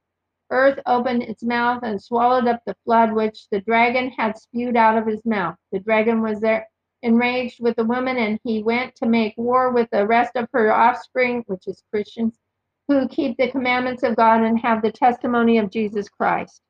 earth 0.51 0.79
opened 0.87 1.23
its 1.23 1.43
mouth 1.43 1.83
and 1.83 2.01
swallowed 2.01 2.47
up 2.47 2.61
the 2.65 2.77
flood 2.85 3.13
which 3.13 3.49
the 3.51 3.61
dragon 3.61 4.11
had 4.11 4.39
spewed 4.39 4.77
out 4.77 4.99
of 4.99 5.07
his 5.07 5.25
mouth. 5.25 5.57
The 5.73 5.81
dragon 5.81 6.23
was 6.23 6.41
there 6.41 6.69
enraged 7.03 7.61
with 7.61 7.77
the 7.77 7.85
woman, 7.85 8.17
and 8.17 8.41
he 8.45 8.63
went 8.63 8.95
to 8.97 9.07
make 9.07 9.35
war 9.37 9.71
with 9.71 9.89
the 9.91 10.07
rest 10.07 10.37
of 10.37 10.49
her 10.53 10.73
offspring, 10.73 11.45
which 11.47 11.67
is 11.67 11.83
Christians, 11.91 12.39
who 12.89 13.09
keep 13.09 13.37
the 13.37 13.51
commandments 13.51 14.03
of 14.03 14.17
God 14.17 14.43
and 14.43 14.59
have 14.61 14.83
the 14.83 14.93
testimony 14.93 15.59
of 15.59 15.71
Jesus 15.71 16.09
Christ. 16.09 16.61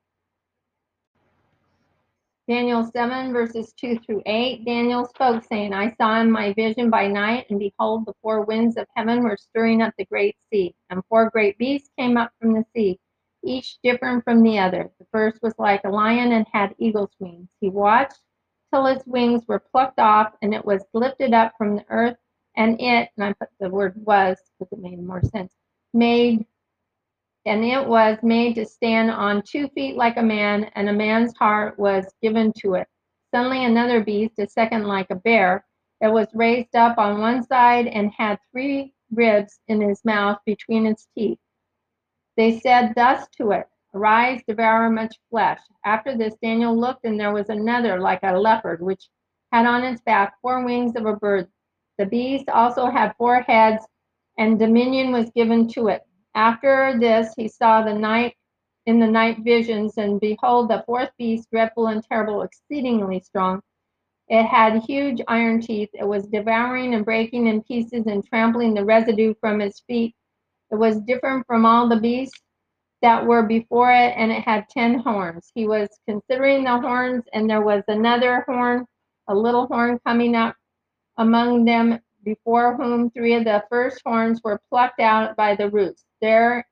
Daniel 2.49 2.85
7, 2.85 3.33
verses 3.33 3.73
2 3.73 3.99
through 3.99 4.23
8. 4.25 4.65
Daniel 4.65 5.05
spoke, 5.05 5.43
saying, 5.45 5.73
I 5.73 5.93
saw 5.97 6.21
in 6.21 6.31
my 6.31 6.53
vision 6.53 6.91
by 6.91 7.09
night, 7.09 7.47
and 7.51 7.59
behold, 7.59 8.07
the 8.07 8.15
four 8.23 8.45
winds 8.45 8.77
of 8.77 8.87
heaven 8.95 9.25
were 9.25 9.37
stirring 9.37 9.83
up 9.83 9.93
the 9.99 10.05
great 10.05 10.37
sea, 10.49 10.73
and 10.89 11.03
four 11.09 11.29
great 11.31 11.59
beasts 11.59 11.91
came 11.99 12.17
up 12.17 12.31
from 12.41 12.53
the 12.53 12.65
sea, 12.73 13.01
each 13.43 13.79
different 13.83 14.23
from 14.23 14.45
the 14.45 14.61
other. 14.61 14.93
The 15.01 15.07
first 15.11 15.43
was 15.43 15.55
like 15.59 15.83
a 15.85 15.91
lion 15.91 16.31
and 16.31 16.47
had 16.53 16.77
eagle's 16.79 17.11
wings. 17.19 17.49
He 17.61 17.69
watched 17.69 18.21
till 18.73 18.87
its 18.87 19.05
wings 19.07 19.43
were 19.49 19.59
plucked 19.59 19.99
off, 19.99 20.33
and 20.41 20.55
it 20.55 20.65
was 20.65 20.85
lifted 20.95 21.35
up 21.35 21.55
from 21.59 21.75
the 21.75 21.85
earth, 21.89 22.17
and 22.57 22.81
it, 22.81 23.09
and 23.17 23.25
I 23.25 23.33
put 23.33 23.49
the 23.59 23.71
word 23.71 23.95
was 23.97 24.39
because 24.61 24.73
it 24.73 24.79
made 24.79 25.03
more 25.03 25.23
sense, 25.23 25.53
made 25.93 26.47
and 27.47 27.65
it 27.65 27.87
was 27.87 28.19
made 28.23 28.57
to 28.57 28.67
stand 28.67 29.11
on 29.11 29.43
two 29.43 29.69
feet 29.69 29.97
like 29.97 30.17
a 30.17 30.23
man, 30.23 30.65
and 30.75 30.89
a 30.89 30.93
man's 30.93 31.33
heart 31.37 31.79
was 31.79 32.05
given 32.21 32.53
to 32.59 32.75
it. 32.75 32.89
Suddenly, 33.33 33.65
another 33.65 34.03
beast, 34.03 34.39
a 34.39 34.49
second 34.49 34.85
like 34.85 35.07
a 35.11 35.15
bear, 35.15 35.65
it 36.01 36.09
was 36.09 36.27
raised 36.35 36.75
up 36.75 36.99
on 36.99 37.21
one 37.21 37.45
side 37.47 37.87
and 37.87 38.11
had 38.17 38.39
three 38.53 38.93
ribs 39.13 39.61
in 39.69 39.81
his 39.81 40.05
mouth 40.05 40.39
between 40.45 40.87
its 40.87 41.07
teeth. 41.17 41.39
They 42.37 42.59
said 42.59 42.93
thus 42.97 43.27
to 43.39 43.53
it, 43.53 43.67
Arise, 43.95 44.43
devour 44.47 44.91
much 44.91 45.17
flesh. 45.31 45.61
After 45.85 46.19
this, 46.19 46.35
Daniel 46.43 46.79
looked, 46.79 47.05
and 47.05 47.19
there 47.19 47.33
was 47.33 47.49
another 47.49 48.01
like 48.01 48.21
a 48.25 48.37
leopard, 48.39 48.83
which 48.83 49.09
had 49.53 49.65
on 49.67 49.85
its 49.85 50.03
back 50.03 50.35
four 50.43 50.65
wings 50.65 50.97
of 50.97 51.07
a 51.07 51.15
bird. 51.15 51.49
The 51.97 52.07
beast 52.07 52.49
also 52.51 52.91
had 52.91 53.15
four 53.17 53.41
heads, 53.41 53.87
and 54.37 54.59
dominion 54.59 55.13
was 55.13 55.31
given 55.31 55.69
to 55.69 55.89
it. 55.89 56.03
After 56.37 56.99
this, 57.01 57.35
he 57.37 57.49
saw 57.49 57.83
the 57.83 57.95
night 57.95 58.37
in 58.87 59.01
the 59.01 59.09
night 59.09 59.41
visions, 59.41 59.99
and 59.99 60.21
behold, 60.21 60.71
the 60.71 60.85
fourth 60.87 61.11
beast, 61.19 61.51
dreadful 61.53 61.89
and 61.89 62.05
terrible, 62.05 62.43
exceedingly 62.43 63.21
strong, 63.21 63.63
It 64.29 64.45
had 64.47 64.83
huge 64.85 65.23
iron 65.29 65.63
teeth. 65.63 65.91
It 65.95 66.09
was 66.09 66.27
devouring 66.29 66.95
and 66.97 67.07
breaking 67.07 67.47
in 67.49 67.63
pieces 67.63 68.07
and 68.09 68.27
trampling 68.27 68.75
the 68.75 68.85
residue 68.85 69.35
from 69.41 69.63
its 69.63 69.83
feet. 69.83 70.17
It 70.73 70.77
was 70.77 71.01
different 71.03 71.47
from 71.47 71.67
all 71.67 71.89
the 71.89 72.01
beasts 72.01 72.43
that 73.03 73.27
were 73.27 73.45
before 73.45 73.93
it, 73.93 74.15
and 74.19 74.33
it 74.33 74.43
had 74.43 74.69
ten 74.71 75.01
horns. 75.01 75.53
He 75.55 75.69
was 75.69 75.91
considering 76.09 76.65
the 76.65 76.81
horns, 76.81 77.25
and 77.35 77.51
there 77.51 77.63
was 77.63 77.85
another 77.89 78.45
horn, 78.49 78.87
a 79.29 79.37
little 79.37 79.69
horn 79.69 80.01
coming 80.07 80.37
up 80.37 80.57
among 81.19 81.67
them, 81.67 82.01
before 82.25 82.77
whom 82.77 83.11
three 83.11 83.35
of 83.35 83.45
the 83.45 83.65
first 83.71 84.03
horns 84.07 84.43
were 84.45 84.61
plucked 84.71 85.01
out 85.01 85.37
by 85.37 85.57
the 85.57 85.71
roots. 85.71 86.06
There 86.21 86.67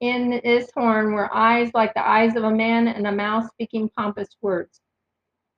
in 0.00 0.40
this 0.42 0.70
horn 0.76 1.12
were 1.12 1.32
eyes 1.32 1.70
like 1.74 1.94
the 1.94 2.06
eyes 2.06 2.34
of 2.34 2.42
a 2.42 2.50
man, 2.50 2.88
and 2.88 3.06
a 3.06 3.12
mouth 3.12 3.48
speaking 3.52 3.88
pompous 3.96 4.36
words. 4.40 4.80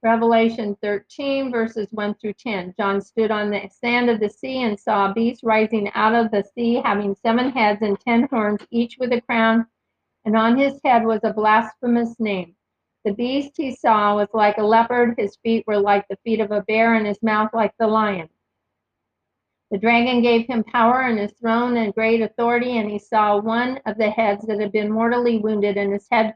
Revelation 0.02 0.76
13, 0.82 1.50
verses 1.50 1.88
1 1.92 2.14
through 2.16 2.34
10. 2.34 2.74
John 2.78 3.00
stood 3.00 3.30
on 3.30 3.50
the 3.50 3.66
sand 3.70 4.10
of 4.10 4.20
the 4.20 4.28
sea 4.28 4.62
and 4.62 4.78
saw 4.78 5.10
a 5.10 5.14
beast 5.14 5.42
rising 5.42 5.90
out 5.94 6.14
of 6.14 6.30
the 6.30 6.44
sea, 6.54 6.74
having 6.84 7.14
seven 7.14 7.50
heads 7.50 7.80
and 7.80 7.98
ten 7.98 8.28
horns, 8.30 8.60
each 8.70 8.98
with 8.98 9.14
a 9.14 9.22
crown, 9.22 9.66
and 10.26 10.36
on 10.36 10.58
his 10.58 10.78
head 10.84 11.06
was 11.06 11.20
a 11.24 11.32
blasphemous 11.32 12.20
name. 12.20 12.54
The 13.06 13.14
beast 13.14 13.52
he 13.56 13.74
saw 13.74 14.16
was 14.16 14.28
like 14.34 14.58
a 14.58 14.62
leopard, 14.62 15.14
his 15.16 15.36
feet 15.36 15.66
were 15.66 15.78
like 15.78 16.06
the 16.08 16.18
feet 16.24 16.40
of 16.40 16.50
a 16.50 16.60
bear, 16.60 16.94
and 16.94 17.06
his 17.06 17.22
mouth 17.22 17.54
like 17.54 17.72
the 17.78 17.86
lion. 17.86 18.28
The 19.70 19.78
dragon 19.78 20.22
gave 20.22 20.46
him 20.46 20.64
power 20.64 21.02
and 21.02 21.18
his 21.18 21.32
throne 21.32 21.76
and 21.76 21.94
great 21.94 22.20
authority, 22.20 22.78
and 22.78 22.90
he 22.90 22.98
saw 22.98 23.38
one 23.40 23.80
of 23.86 23.98
the 23.98 24.10
heads 24.10 24.46
that 24.46 24.60
had 24.60 24.72
been 24.72 24.90
mortally 24.92 25.38
wounded, 25.38 25.76
and 25.76 25.92
his 25.92 26.06
head 26.10 26.34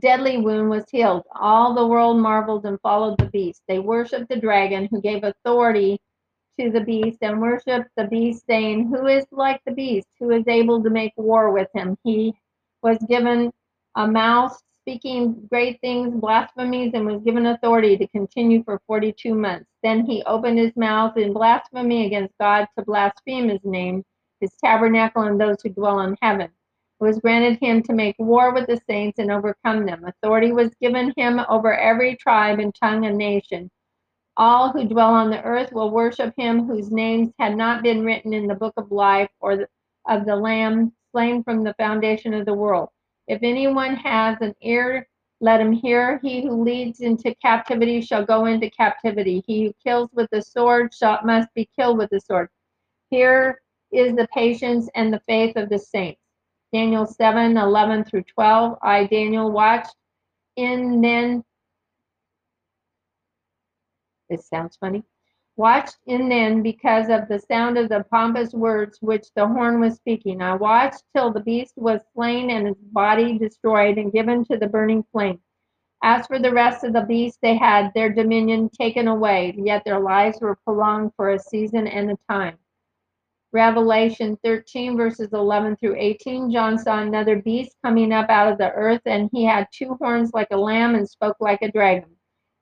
deadly 0.00 0.38
wound 0.38 0.70
was 0.70 0.88
healed. 0.90 1.24
All 1.34 1.74
the 1.74 1.86
world 1.86 2.18
marveled 2.18 2.66
and 2.66 2.80
followed 2.80 3.18
the 3.18 3.26
beast. 3.26 3.62
They 3.68 3.78
worshiped 3.78 4.28
the 4.28 4.40
dragon 4.40 4.88
who 4.90 5.00
gave 5.00 5.24
authority 5.24 6.00
to 6.58 6.70
the 6.70 6.80
beast 6.80 7.18
and 7.22 7.40
worshiped 7.40 7.90
the 7.96 8.06
beast, 8.06 8.46
saying, 8.46 8.88
Who 8.88 9.06
is 9.06 9.26
like 9.30 9.60
the 9.64 9.72
beast? 9.72 10.08
Who 10.18 10.30
is 10.30 10.48
able 10.48 10.82
to 10.82 10.90
make 10.90 11.12
war 11.16 11.52
with 11.52 11.68
him? 11.74 11.96
He 12.04 12.34
was 12.82 12.98
given 13.08 13.52
a 13.96 14.06
mouth 14.08 14.60
speaking 14.86 15.48
great 15.50 15.80
things, 15.80 16.14
blasphemies, 16.14 16.92
and 16.94 17.04
was 17.04 17.20
given 17.22 17.46
authority 17.46 17.96
to 17.96 18.06
continue 18.06 18.62
for 18.62 18.80
42 18.86 19.34
months. 19.34 19.66
Then 19.82 20.06
he 20.06 20.22
opened 20.26 20.58
his 20.58 20.76
mouth 20.76 21.16
in 21.16 21.32
blasphemy 21.32 22.06
against 22.06 22.38
God 22.38 22.68
to 22.78 22.84
blaspheme 22.84 23.48
his 23.48 23.64
name, 23.64 24.04
his 24.40 24.52
tabernacle, 24.64 25.22
and 25.22 25.40
those 25.40 25.60
who 25.60 25.70
dwell 25.70 26.02
in 26.02 26.16
heaven. 26.22 26.46
It 26.46 27.04
was 27.04 27.18
granted 27.18 27.58
him 27.60 27.82
to 27.82 27.92
make 27.92 28.14
war 28.20 28.54
with 28.54 28.68
the 28.68 28.80
saints 28.88 29.18
and 29.18 29.32
overcome 29.32 29.86
them. 29.86 30.04
Authority 30.04 30.52
was 30.52 30.70
given 30.80 31.12
him 31.16 31.40
over 31.48 31.74
every 31.74 32.14
tribe 32.14 32.60
and 32.60 32.72
tongue 32.72 33.06
and 33.06 33.18
nation. 33.18 33.68
All 34.36 34.70
who 34.70 34.86
dwell 34.86 35.12
on 35.14 35.30
the 35.30 35.42
earth 35.42 35.72
will 35.72 35.90
worship 35.90 36.32
him 36.36 36.64
whose 36.64 36.92
names 36.92 37.32
had 37.40 37.56
not 37.56 37.82
been 37.82 38.04
written 38.04 38.32
in 38.32 38.46
the 38.46 38.54
book 38.54 38.74
of 38.76 38.92
life 38.92 39.30
or 39.40 39.66
of 40.08 40.26
the 40.26 40.36
Lamb 40.36 40.92
slain 41.10 41.42
from 41.42 41.64
the 41.64 41.74
foundation 41.74 42.32
of 42.34 42.46
the 42.46 42.54
world. 42.54 42.90
If 43.28 43.42
anyone 43.42 43.96
has 43.96 44.38
an 44.40 44.54
ear, 44.62 45.08
let 45.40 45.60
him 45.60 45.72
hear. 45.72 46.18
He 46.22 46.42
who 46.42 46.62
leads 46.62 47.00
into 47.00 47.34
captivity 47.36 48.00
shall 48.00 48.24
go 48.24 48.46
into 48.46 48.70
captivity. 48.70 49.42
He 49.46 49.66
who 49.66 49.72
kills 49.84 50.10
with 50.12 50.30
the 50.30 50.42
sword 50.42 50.94
shall, 50.94 51.20
must 51.24 51.52
be 51.54 51.68
killed 51.76 51.98
with 51.98 52.10
the 52.10 52.20
sword. 52.20 52.48
Here 53.10 53.60
is 53.92 54.14
the 54.16 54.28
patience 54.32 54.88
and 54.94 55.12
the 55.12 55.20
faith 55.20 55.56
of 55.56 55.68
the 55.68 55.78
saints. 55.78 56.20
Daniel 56.72 57.06
7 57.06 57.56
11 57.56 58.04
through 58.04 58.24
12. 58.24 58.78
I, 58.82 59.06
Daniel, 59.06 59.50
watched 59.50 59.94
in 60.56 61.00
then. 61.00 61.44
This 64.28 64.48
sounds 64.48 64.76
funny 64.76 65.04
watched 65.56 65.96
in 66.06 66.28
then 66.28 66.62
because 66.62 67.08
of 67.08 67.28
the 67.28 67.38
sound 67.38 67.78
of 67.78 67.88
the 67.88 68.04
pompous 68.10 68.52
words 68.52 68.98
which 69.00 69.28
the 69.34 69.46
horn 69.46 69.80
was 69.80 69.94
speaking. 69.94 70.42
I 70.42 70.54
watched 70.54 71.02
till 71.14 71.32
the 71.32 71.40
beast 71.40 71.74
was 71.76 72.00
slain 72.14 72.50
and 72.50 72.66
his 72.66 72.76
body 72.76 73.38
destroyed 73.38 73.96
and 73.96 74.12
given 74.12 74.44
to 74.44 74.58
the 74.58 74.68
burning 74.68 75.04
flame. 75.12 75.40
As 76.02 76.26
for 76.26 76.38
the 76.38 76.52
rest 76.52 76.84
of 76.84 76.92
the 76.92 77.00
beasts, 77.00 77.38
they 77.40 77.56
had 77.56 77.90
their 77.94 78.12
dominion 78.12 78.68
taken 78.68 79.08
away, 79.08 79.54
yet 79.56 79.82
their 79.84 79.98
lives 79.98 80.38
were 80.40 80.58
prolonged 80.64 81.12
for 81.16 81.30
a 81.30 81.38
season 81.38 81.86
and 81.86 82.10
a 82.10 82.18
time. 82.30 82.58
Revelation 83.52 84.38
13, 84.44 84.96
verses 84.96 85.32
11 85.32 85.76
through 85.76 85.96
18. 85.96 86.50
John 86.50 86.76
saw 86.78 87.00
another 87.00 87.40
beast 87.40 87.76
coming 87.82 88.12
up 88.12 88.28
out 88.28 88.52
of 88.52 88.58
the 88.58 88.70
earth, 88.72 89.00
and 89.06 89.30
he 89.32 89.44
had 89.44 89.66
two 89.72 89.96
horns 89.98 90.32
like 90.34 90.48
a 90.50 90.56
lamb 90.56 90.94
and 90.94 91.08
spoke 91.08 91.36
like 91.40 91.62
a 91.62 91.72
dragon. 91.72 92.10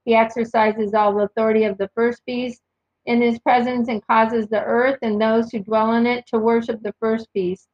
He 0.04 0.14
exercises 0.14 0.94
all 0.94 1.14
the 1.14 1.24
authority 1.24 1.64
of 1.64 1.76
the 1.76 1.90
first 1.96 2.24
beast 2.24 2.62
in 3.06 3.20
his 3.20 3.39
presence 3.39 3.89
and 3.89 4.06
causes 4.06 4.48
the 4.48 4.62
earth 4.62 4.98
and 5.02 5.20
those 5.20 5.51
who 5.51 5.60
dwell 5.60 5.93
in 5.94 6.06
it 6.06 6.26
to 6.28 6.39
worship 6.39 6.82
the 6.82 6.94
first 7.01 7.28
beast, 7.35 7.68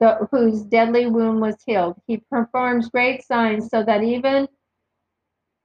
the, 0.00 0.28
whose 0.30 0.62
deadly 0.62 1.06
wound 1.06 1.40
was 1.40 1.56
healed. 1.66 2.00
He 2.06 2.18
performs 2.30 2.88
great 2.88 3.24
signs 3.24 3.68
so 3.68 3.82
that 3.84 4.02
even 4.02 4.48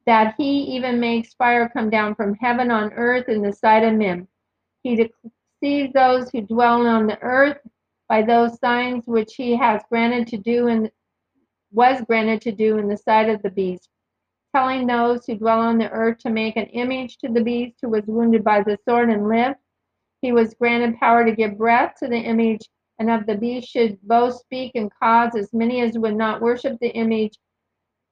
that 0.05 0.35
he 0.37 0.63
even 0.75 0.99
makes 0.99 1.33
fire 1.33 1.69
come 1.69 1.89
down 1.89 2.13
from 2.13 2.35
heaven 2.35 2.69
on 2.69 2.91
earth 2.93 3.29
in 3.29 3.41
the 3.41 3.53
sight 3.53 3.83
of 3.83 3.93
men. 3.93 4.27
He 4.83 4.97
deceives 4.97 5.93
those 5.93 6.29
who 6.29 6.41
dwell 6.41 6.85
on 6.85 7.07
the 7.07 7.17
earth 7.21 7.59
by 8.09 8.21
those 8.21 8.59
signs 8.59 9.07
which 9.07 9.35
he 9.35 9.55
has 9.55 9.81
granted 9.89 10.27
to 10.27 10.37
do 10.37 10.67
and 10.67 10.91
was 11.71 12.01
granted 12.01 12.41
to 12.41 12.51
do 12.51 12.77
in 12.77 12.89
the 12.89 12.97
sight 12.97 13.29
of 13.29 13.41
the 13.41 13.49
beast 13.49 13.89
telling 14.53 14.85
those 14.85 15.25
who 15.25 15.35
dwell 15.35 15.59
on 15.59 15.77
the 15.77 15.89
earth 15.89 16.19
to 16.19 16.29
make 16.29 16.55
an 16.55 16.65
image 16.67 17.17
to 17.17 17.29
the 17.29 17.43
beast 17.43 17.77
who 17.81 17.89
was 17.89 18.05
wounded 18.05 18.43
by 18.43 18.61
the 18.61 18.77
sword 18.87 19.09
and 19.09 19.27
lived. 19.27 19.57
He 20.21 20.31
was 20.31 20.53
granted 20.53 20.99
power 20.99 21.25
to 21.25 21.35
give 21.35 21.57
breath 21.57 21.95
to 21.99 22.07
the 22.07 22.17
image, 22.17 22.61
and 22.99 23.09
of 23.09 23.25
the 23.25 23.35
beast 23.35 23.67
should 23.67 23.99
both 24.03 24.35
speak 24.35 24.73
and 24.75 24.91
cause 25.01 25.35
as 25.35 25.51
many 25.53 25.81
as 25.81 25.97
would 25.97 26.15
not 26.15 26.41
worship 26.41 26.77
the 26.79 26.91
image 26.91 27.37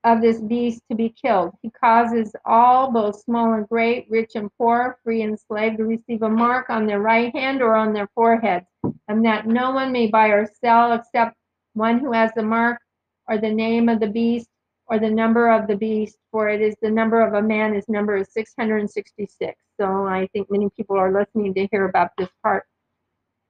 of 0.03 0.19
this 0.19 0.41
beast 0.41 0.81
to 0.89 0.95
be 0.95 1.09
killed. 1.09 1.51
He 1.61 1.69
causes 1.69 2.35
all, 2.43 2.91
both 2.91 3.21
small 3.21 3.53
and 3.53 3.69
great, 3.69 4.07
rich 4.09 4.31
and 4.35 4.49
poor, 4.57 4.97
free 5.03 5.21
and 5.21 5.39
slave, 5.39 5.77
to 5.77 5.85
receive 5.85 6.23
a 6.23 6.29
mark 6.29 6.69
on 6.69 6.87
their 6.87 6.99
right 6.99 7.33
hand 7.35 7.61
or 7.61 7.75
on 7.75 7.93
their 7.93 8.09
forehead, 8.15 8.65
and 9.07 9.23
that 9.25 9.45
no 9.45 9.71
one 9.71 9.91
may 9.91 10.07
buy 10.07 10.29
or 10.29 10.49
sell 10.59 10.93
except 10.93 11.35
one 11.73 11.99
who 11.99 12.11
has 12.11 12.31
the 12.35 12.43
mark 12.43 12.81
or 13.27 13.37
the 13.37 13.53
name 13.53 13.87
of 13.87 13.99
the 13.99 14.07
beast 14.07 14.47
or 14.91 14.99
the 14.99 15.09
number 15.09 15.49
of 15.49 15.67
the 15.67 15.75
beast, 15.75 16.17
for 16.31 16.49
it 16.49 16.59
is 16.61 16.75
the 16.81 16.91
number 16.91 17.25
of 17.25 17.33
a 17.33 17.41
man, 17.41 17.73
his 17.73 17.87
number 17.87 18.17
is 18.17 18.27
666. 18.33 19.57
So 19.79 20.05
I 20.05 20.27
think 20.33 20.51
many 20.51 20.69
people 20.75 20.97
are 20.97 21.13
listening 21.13 21.53
to 21.53 21.67
hear 21.67 21.85
about 21.85 22.11
this 22.17 22.27
part 22.43 22.65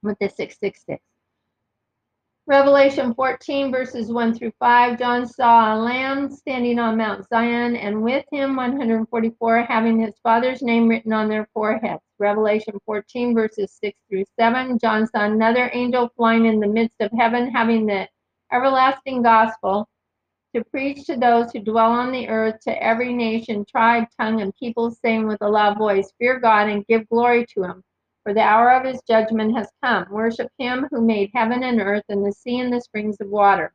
with 0.03 0.19
the 0.19 0.29
666. 0.29 1.01
Revelation 2.45 3.15
14, 3.15 3.71
verses 3.71 4.11
1 4.11 4.37
through 4.37 4.51
5. 4.59 4.99
John 4.99 5.25
saw 5.25 5.73
a 5.73 5.77
lamb 5.77 6.29
standing 6.29 6.77
on 6.77 6.97
Mount 6.97 7.27
Zion, 7.27 7.75
and 7.75 8.03
with 8.03 8.25
him 8.31 8.55
144 8.55 9.63
having 9.63 9.99
his 9.99 10.13
father's 10.21 10.61
name 10.61 10.87
written 10.87 11.11
on 11.11 11.27
their 11.27 11.47
foreheads. 11.55 12.03
Revelation 12.19 12.77
14, 12.85 13.33
verses 13.33 13.75
6 13.83 13.97
through 14.07 14.25
7. 14.39 14.77
John 14.77 15.07
saw 15.07 15.25
another 15.25 15.71
angel 15.73 16.11
flying 16.15 16.45
in 16.45 16.59
the 16.59 16.67
midst 16.67 16.97
of 16.99 17.11
heaven, 17.17 17.49
having 17.49 17.87
the 17.87 18.07
everlasting 18.51 19.23
gospel 19.23 19.87
to 20.53 20.63
preach 20.65 21.05
to 21.05 21.15
those 21.15 21.51
who 21.51 21.59
dwell 21.59 21.91
on 21.91 22.11
the 22.11 22.27
earth, 22.27 22.59
to 22.61 22.83
every 22.83 23.13
nation, 23.13 23.65
tribe, 23.65 24.07
tongue, 24.19 24.41
and 24.41 24.53
people, 24.55 24.91
saying 24.91 25.27
with 25.27 25.41
a 25.41 25.49
loud 25.49 25.77
voice, 25.77 26.11
Fear 26.19 26.39
God 26.39 26.67
and 26.67 26.85
give 26.87 27.07
glory 27.09 27.45
to 27.53 27.63
him, 27.63 27.83
for 28.23 28.33
the 28.33 28.41
hour 28.41 28.71
of 28.71 28.85
his 28.85 29.01
judgment 29.07 29.55
has 29.57 29.71
come. 29.83 30.05
Worship 30.11 30.51
him 30.57 30.87
who 30.91 31.01
made 31.01 31.31
heaven 31.33 31.63
and 31.63 31.79
earth 31.79 32.03
and 32.09 32.25
the 32.25 32.33
sea 32.33 32.59
and 32.59 32.71
the 32.71 32.81
springs 32.81 33.17
of 33.21 33.29
water. 33.29 33.73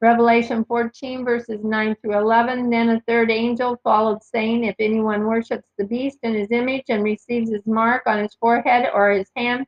Revelation 0.00 0.64
14, 0.64 1.26
verses 1.26 1.62
9 1.62 1.94
through 1.96 2.16
11. 2.16 2.70
Then 2.70 2.88
a 2.88 3.00
third 3.06 3.30
angel 3.30 3.78
followed, 3.84 4.22
saying, 4.22 4.64
If 4.64 4.76
anyone 4.78 5.26
worships 5.26 5.68
the 5.76 5.84
beast 5.84 6.18
in 6.22 6.32
his 6.32 6.50
image 6.50 6.86
and 6.88 7.04
receives 7.04 7.50
his 7.50 7.66
mark 7.66 8.04
on 8.06 8.20
his 8.20 8.34
forehead 8.34 8.88
or 8.94 9.10
his 9.10 9.30
hand, 9.36 9.66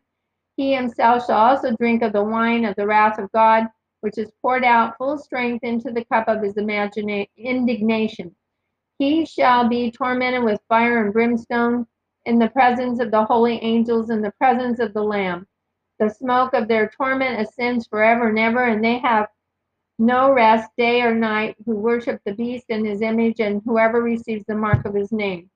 he 0.57 0.73
himself 0.73 1.27
shall 1.27 1.37
also 1.37 1.77
drink 1.77 2.03
of 2.03 2.15
the 2.15 2.25
wine 2.25 2.65
of 2.65 2.75
the 2.77 2.87
wrath 2.87 3.19
of 3.19 3.31
God 3.33 3.69
which 4.03 4.19
is 4.19 4.33
poured 4.43 4.65
out 4.65 4.99
full 4.99 5.17
strength 5.17 5.63
into 5.63 5.93
the 5.93 6.05
cup 6.07 6.27
of 6.27 6.43
his 6.43 6.57
indignation. 6.57 8.35
He 8.99 9.25
shall 9.25 9.69
be 9.69 9.93
tormented 9.93 10.43
with 10.43 10.61
fire 10.69 11.05
and 11.05 11.13
brimstone 11.13 11.87
in 12.27 12.39
the 12.39 12.49
presence 12.49 12.99
of 12.99 13.13
the 13.13 13.25
holy 13.25 13.63
angels 13.63 14.11
in 14.11 14.21
the 14.21 14.33
presence 14.33 14.81
of 14.81 14.93
the 14.93 15.03
Lamb. 15.03 15.47
The 16.01 16.09
smoke 16.11 16.53
of 16.53 16.67
their 16.67 16.89
torment 16.89 17.41
ascends 17.41 17.87
forever 17.87 18.29
and 18.29 18.39
ever, 18.41 18.65
and 18.65 18.85
they 18.85 18.99
have 18.99 19.29
no 20.01 20.33
rest 20.33 20.71
day 20.77 21.03
or 21.03 21.15
night 21.15 21.55
who 21.65 21.77
worship 21.77 22.21
the 22.27 22.35
beast 22.35 22.67
in 22.71 22.85
his 22.85 23.03
image 23.03 23.39
and 23.39 23.63
whoever 23.65 24.03
receives 24.03 24.45
the 24.47 24.57
mark 24.57 24.85
of 24.85 24.95
his 24.95 25.13
name. 25.13 25.49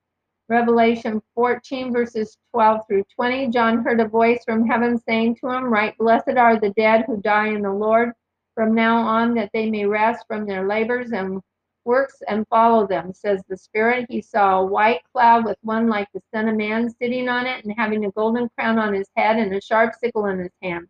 Revelation 0.48 1.20
14, 1.34 1.92
verses 1.92 2.38
12 2.52 2.80
through 2.86 3.04
20. 3.16 3.48
John 3.48 3.82
heard 3.82 3.98
a 3.98 4.06
voice 4.06 4.44
from 4.44 4.68
heaven 4.68 5.00
saying 5.00 5.38
to 5.40 5.50
him, 5.50 5.64
Right, 5.64 5.98
blessed 5.98 6.36
are 6.36 6.60
the 6.60 6.70
dead 6.70 7.04
who 7.08 7.20
die 7.20 7.48
in 7.48 7.62
the 7.62 7.72
Lord 7.72 8.12
from 8.56 8.74
now 8.74 8.96
on 8.96 9.34
that 9.34 9.50
they 9.52 9.70
may 9.70 9.86
rest 9.86 10.24
from 10.26 10.46
their 10.46 10.66
labors 10.66 11.12
and 11.12 11.40
works 11.84 12.16
and 12.26 12.48
follow 12.48 12.86
them, 12.86 13.12
says 13.14 13.42
the 13.48 13.56
Spirit. 13.56 14.06
He 14.08 14.20
saw 14.20 14.58
a 14.58 14.66
white 14.66 15.02
cloud 15.12 15.44
with 15.44 15.58
one 15.62 15.88
like 15.88 16.08
the 16.12 16.22
Son 16.34 16.48
of 16.48 16.56
Man 16.56 16.90
sitting 16.90 17.28
on 17.28 17.46
it 17.46 17.64
and 17.64 17.74
having 17.76 18.04
a 18.04 18.10
golden 18.10 18.48
crown 18.58 18.78
on 18.78 18.94
his 18.94 19.08
head 19.14 19.36
and 19.36 19.54
a 19.54 19.60
sharp 19.60 19.94
sickle 19.94 20.26
in 20.26 20.40
his 20.40 20.52
hand. 20.62 20.88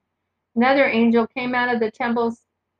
Another 0.54 0.86
angel 0.86 1.26
came 1.26 1.54
out 1.54 1.74
of 1.74 1.80
the 1.80 1.90
temple, 1.90 2.34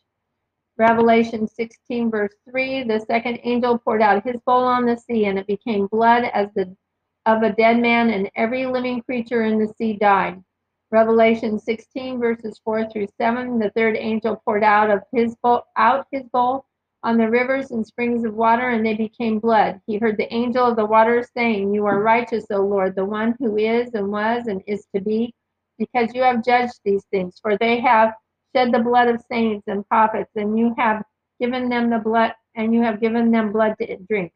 Revelation 0.76 1.48
16, 1.48 2.10
verse 2.10 2.34
3 2.50 2.84
The 2.84 3.00
second 3.00 3.40
angel 3.42 3.78
poured 3.78 4.02
out 4.02 4.24
his 4.24 4.40
bowl 4.46 4.64
on 4.64 4.86
the 4.86 4.96
sea, 4.96 5.24
and 5.26 5.38
it 5.38 5.46
became 5.46 5.86
blood 5.86 6.24
as 6.32 6.48
the 6.54 6.76
of 7.24 7.42
a 7.42 7.52
dead 7.52 7.78
man, 7.78 8.10
and 8.10 8.30
every 8.34 8.66
living 8.66 9.00
creature 9.02 9.44
in 9.44 9.58
the 9.58 9.72
sea 9.78 9.94
died. 9.94 10.42
Revelation 10.90 11.58
16, 11.58 12.18
verses 12.20 12.60
4 12.64 12.90
through 12.90 13.06
7 13.16 13.58
The 13.58 13.70
third 13.70 13.96
angel 13.96 14.42
poured 14.44 14.64
out 14.64 14.90
of 14.90 15.02
his 15.12 15.34
bowl 15.36 15.62
out 15.76 16.06
his 16.10 16.24
bowl 16.24 16.66
on 17.04 17.18
the 17.18 17.28
rivers 17.28 17.70
and 17.72 17.86
springs 17.86 18.24
of 18.24 18.34
water, 18.34 18.70
and 18.70 18.84
they 18.86 18.94
became 18.94 19.38
blood. 19.38 19.80
He 19.86 19.98
heard 19.98 20.16
the 20.16 20.32
angel 20.32 20.66
of 20.66 20.76
the 20.76 20.86
waters 20.86 21.28
saying, 21.36 21.74
You 21.74 21.86
are 21.86 22.00
righteous, 22.02 22.46
O 22.50 22.62
Lord, 22.62 22.94
the 22.94 23.04
one 23.04 23.34
who 23.38 23.56
is 23.58 23.94
and 23.94 24.10
was 24.10 24.46
and 24.46 24.62
is 24.66 24.86
to 24.94 25.00
be, 25.00 25.34
because 25.78 26.14
you 26.14 26.22
have 26.22 26.44
judged 26.44 26.80
these 26.84 27.04
things, 27.10 27.38
for 27.40 27.56
they 27.58 27.80
have 27.80 28.14
shed 28.54 28.72
the 28.72 28.78
blood 28.78 29.08
of 29.08 29.22
saints 29.30 29.64
and 29.66 29.86
prophets, 29.88 30.30
and 30.36 30.58
you 30.58 30.74
have 30.78 31.02
given 31.40 31.68
them 31.68 31.90
the 31.90 31.98
blood, 31.98 32.34
and 32.54 32.74
you 32.74 32.82
have 32.82 33.00
given 33.00 33.30
them 33.32 33.52
blood 33.52 33.74
to 33.80 33.96
drink. 34.08 34.32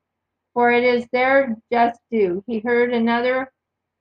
For 0.54 0.72
it 0.72 0.84
is 0.84 1.06
their 1.12 1.56
just 1.72 2.00
due. 2.10 2.42
He 2.46 2.60
heard 2.60 2.92
another 2.92 3.52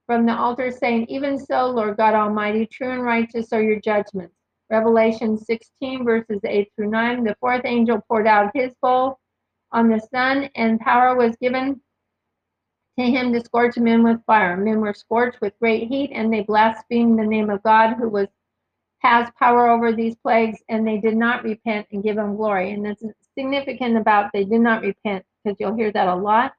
from 0.08 0.26
the 0.26 0.36
altar 0.36 0.72
saying, 0.72 1.08
Even 1.10 1.38
so, 1.38 1.68
Lord 1.70 1.98
God 1.98 2.16
Almighty, 2.16 2.66
true 2.66 2.92
and 2.92 3.04
righteous 3.04 3.54
are 3.54 3.62
your 3.62 3.80
judgments. 3.80 4.36
Revelation 4.70 5.38
16, 5.38 6.04
verses 6.04 6.42
8 6.44 6.72
through 6.76 6.90
9. 6.90 7.24
The 7.24 7.36
fourth 7.40 7.62
angel 7.66 8.02
poured 8.08 8.28
out 8.28 8.52
his 8.54 8.74
bowl 8.82 9.20
on 9.72 9.90
the 9.90 10.00
sun, 10.00 10.50
and 10.56 10.80
power 10.80 11.16
was 11.16 11.36
given 11.38 11.82
to 12.98 13.06
him 13.06 13.34
to 13.34 13.44
scorch 13.44 13.78
men 13.78 14.04
with 14.04 14.24
fire. 14.26 14.58
Men 14.58 14.80
were 14.82 14.94
scorched 14.94 15.42
with 15.42 15.60
great 15.60 15.88
heat, 15.88 16.12
and 16.14 16.34
they 16.34 16.42
blasphemed 16.42 17.20
the 17.20 17.26
name 17.26 17.50
of 17.50 17.62
God, 17.64 17.96
who 17.96 18.10
was 18.10 18.28
has 19.00 19.30
power 19.38 19.70
over 19.70 19.92
these 19.92 20.16
plagues, 20.16 20.58
and 20.68 20.88
they 20.88 20.98
did 20.98 21.16
not 21.16 21.44
repent 21.44 21.86
and 21.92 22.02
give 22.02 22.18
him 22.18 22.36
glory. 22.36 22.72
And 22.72 22.84
that's 22.84 23.04
significant 23.38 23.98
about 23.98 24.32
they 24.34 24.46
did 24.46 24.62
not 24.62 24.82
repent, 24.82 25.24
because 25.44 25.58
you'll 25.60 25.76
hear 25.76 25.92
that 25.92 26.08
a 26.08 26.16
lot, 26.16 26.54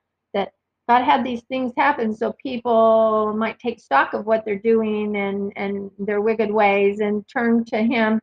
God 0.88 1.02
had 1.02 1.24
these 1.24 1.42
things 1.42 1.72
happen 1.76 2.14
so 2.14 2.32
people 2.32 3.34
might 3.36 3.58
take 3.58 3.80
stock 3.80 4.12
of 4.12 4.24
what 4.24 4.44
they're 4.44 4.58
doing 4.58 5.16
and, 5.16 5.52
and 5.56 5.90
their 5.98 6.20
wicked 6.20 6.50
ways 6.50 7.00
and 7.00 7.26
turn 7.28 7.64
to 7.66 7.78
him. 7.82 8.20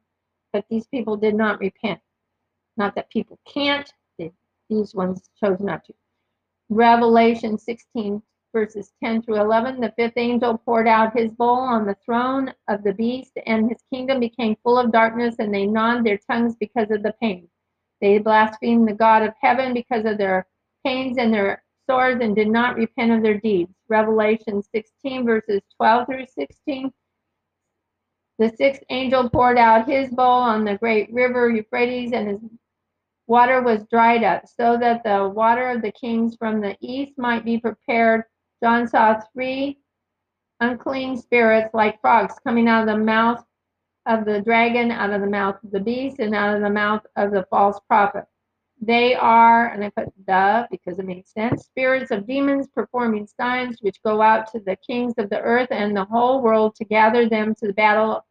But 0.53 0.65
these 0.69 0.87
people 0.87 1.17
did 1.17 1.35
not 1.35 1.59
repent. 1.59 1.99
Not 2.77 2.95
that 2.95 3.09
people 3.09 3.39
can't, 3.45 3.91
these 4.69 4.95
ones 4.95 5.29
chose 5.39 5.59
not 5.59 5.83
to. 5.85 5.93
Revelation 6.69 7.57
16 7.57 8.21
verses 8.53 8.93
10 9.03 9.23
through 9.23 9.41
11. 9.41 9.81
The 9.81 9.93
fifth 9.97 10.13
angel 10.15 10.57
poured 10.59 10.87
out 10.87 11.17
his 11.17 11.31
bowl 11.31 11.59
on 11.59 11.85
the 11.85 11.97
throne 12.05 12.53
of 12.69 12.83
the 12.83 12.93
beast, 12.93 13.33
and 13.45 13.67
his 13.69 13.81
kingdom 13.91 14.19
became 14.19 14.55
full 14.63 14.77
of 14.77 14.91
darkness, 14.91 15.35
and 15.39 15.53
they 15.53 15.65
gnawed 15.65 16.05
their 16.05 16.19
tongues 16.19 16.55
because 16.55 16.91
of 16.91 17.03
the 17.03 17.13
pain. 17.19 17.47
They 17.99 18.19
blasphemed 18.19 18.87
the 18.87 18.93
God 18.93 19.23
of 19.23 19.33
heaven 19.41 19.73
because 19.73 20.05
of 20.05 20.17
their 20.17 20.47
pains 20.85 21.17
and 21.17 21.33
their 21.33 21.63
sores, 21.89 22.19
and 22.21 22.35
did 22.35 22.49
not 22.49 22.75
repent 22.75 23.11
of 23.11 23.21
their 23.21 23.39
deeds. 23.39 23.73
Revelation 23.89 24.61
16, 24.61 25.25
verses 25.25 25.61
12 25.77 26.05
through 26.07 26.25
16. 26.27 26.91
The 28.39 28.49
sixth 28.57 28.83
angel 28.89 29.29
poured 29.29 29.57
out 29.57 29.87
his 29.87 30.09
bowl 30.09 30.25
on 30.25 30.65
the 30.65 30.77
great 30.77 31.13
river 31.13 31.49
Euphrates, 31.49 32.13
and 32.13 32.27
his 32.27 32.39
water 33.27 33.61
was 33.61 33.85
dried 33.91 34.23
up, 34.23 34.47
so 34.47 34.77
that 34.77 35.03
the 35.03 35.29
water 35.29 35.69
of 35.69 35.81
the 35.81 35.91
kings 35.91 36.35
from 36.35 36.59
the 36.59 36.75
east 36.81 37.13
might 37.17 37.45
be 37.45 37.59
prepared 37.59 38.23
John 38.63 38.87
saw 38.87 39.19
three 39.33 39.79
unclean 40.61 41.17
spirits 41.17 41.73
like 41.73 41.99
frogs 41.99 42.35
coming 42.45 42.69
out 42.69 42.87
of 42.87 42.95
the 42.97 43.03
mouth 43.03 43.43
of 44.05 44.23
the 44.23 44.39
dragon, 44.39 44.89
out 44.89 45.11
of 45.11 45.19
the 45.19 45.27
mouth 45.27 45.61
of 45.65 45.71
the 45.71 45.81
beast, 45.81 46.19
and 46.19 46.33
out 46.33 46.55
of 46.55 46.61
the 46.61 46.69
mouth 46.69 47.05
of 47.17 47.31
the 47.31 47.45
false 47.49 47.77
prophet. 47.89 48.23
They 48.85 49.15
are, 49.15 49.69
and 49.69 49.81
I 49.81 49.89
put 49.91 50.11
the 50.27 50.67
because 50.69 50.99
it 50.99 51.05
makes 51.05 51.31
sense, 51.31 51.63
spirits 51.63 52.11
of 52.11 52.27
demons 52.27 52.67
performing 52.67 53.27
signs 53.27 53.77
which 53.81 54.03
go 54.03 54.21
out 54.21 54.51
to 54.51 54.59
the 54.59 54.75
kings 54.75 55.13
of 55.17 55.29
the 55.29 55.39
earth 55.39 55.69
and 55.71 55.95
the 55.95 56.03
whole 56.03 56.41
world 56.41 56.75
to 56.75 56.83
gather 56.83 57.29
them 57.29 57.55
to 57.55 57.67
the 57.67 57.73
battle 57.73 58.25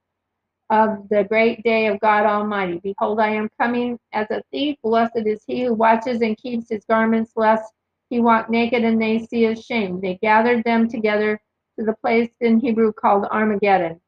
of 0.69 1.09
the 1.09 1.25
great 1.25 1.63
day 1.63 1.87
of 1.87 2.01
God 2.01 2.27
Almighty. 2.27 2.81
Behold, 2.83 3.19
I 3.19 3.31
am 3.31 3.49
coming 3.59 3.99
as 4.13 4.31
a 4.31 4.43
thief. 4.51 4.77
Blessed 4.83 5.23
is 5.25 5.43
he 5.47 5.65
who 5.65 5.73
watches 5.73 6.21
and 6.21 6.37
keeps 6.37 6.69
his 6.69 6.85
garments, 6.85 7.33
lest 7.35 7.73
he 8.11 8.21
walk 8.21 8.51
naked 8.51 8.85
and 8.85 9.01
they 9.01 9.21
see 9.21 9.45
his 9.45 9.65
shame. 9.65 10.03
They 10.03 10.19
gathered 10.21 10.65
them 10.65 10.87
together 10.87 11.41
to 11.79 11.85
the 11.87 11.95
place 11.95 12.29
in 12.41 12.61
Hebrew 12.61 12.93
called 12.93 13.25
Armageddon. 13.31 14.03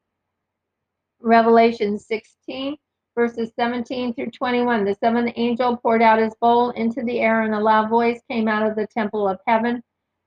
Revelation 1.21 1.97
16, 1.97 2.77
verses 3.15 3.51
17 3.57 4.13
through 4.13 4.31
21. 4.31 4.85
The 4.85 4.95
seventh 4.95 5.31
angel 5.35 5.77
poured 5.77 6.01
out 6.01 6.19
his 6.19 6.35
bowl 6.35 6.71
into 6.71 7.01
the 7.03 7.21
air, 7.21 7.41
and 7.43 7.55
a 7.55 7.59
loud 7.59 7.89
voice 7.89 8.21
came 8.29 8.47
out 8.47 8.69
of 8.69 8.75
the 8.75 8.87
temple 8.87 9.27
of 9.27 9.39
heaven 9.47 9.81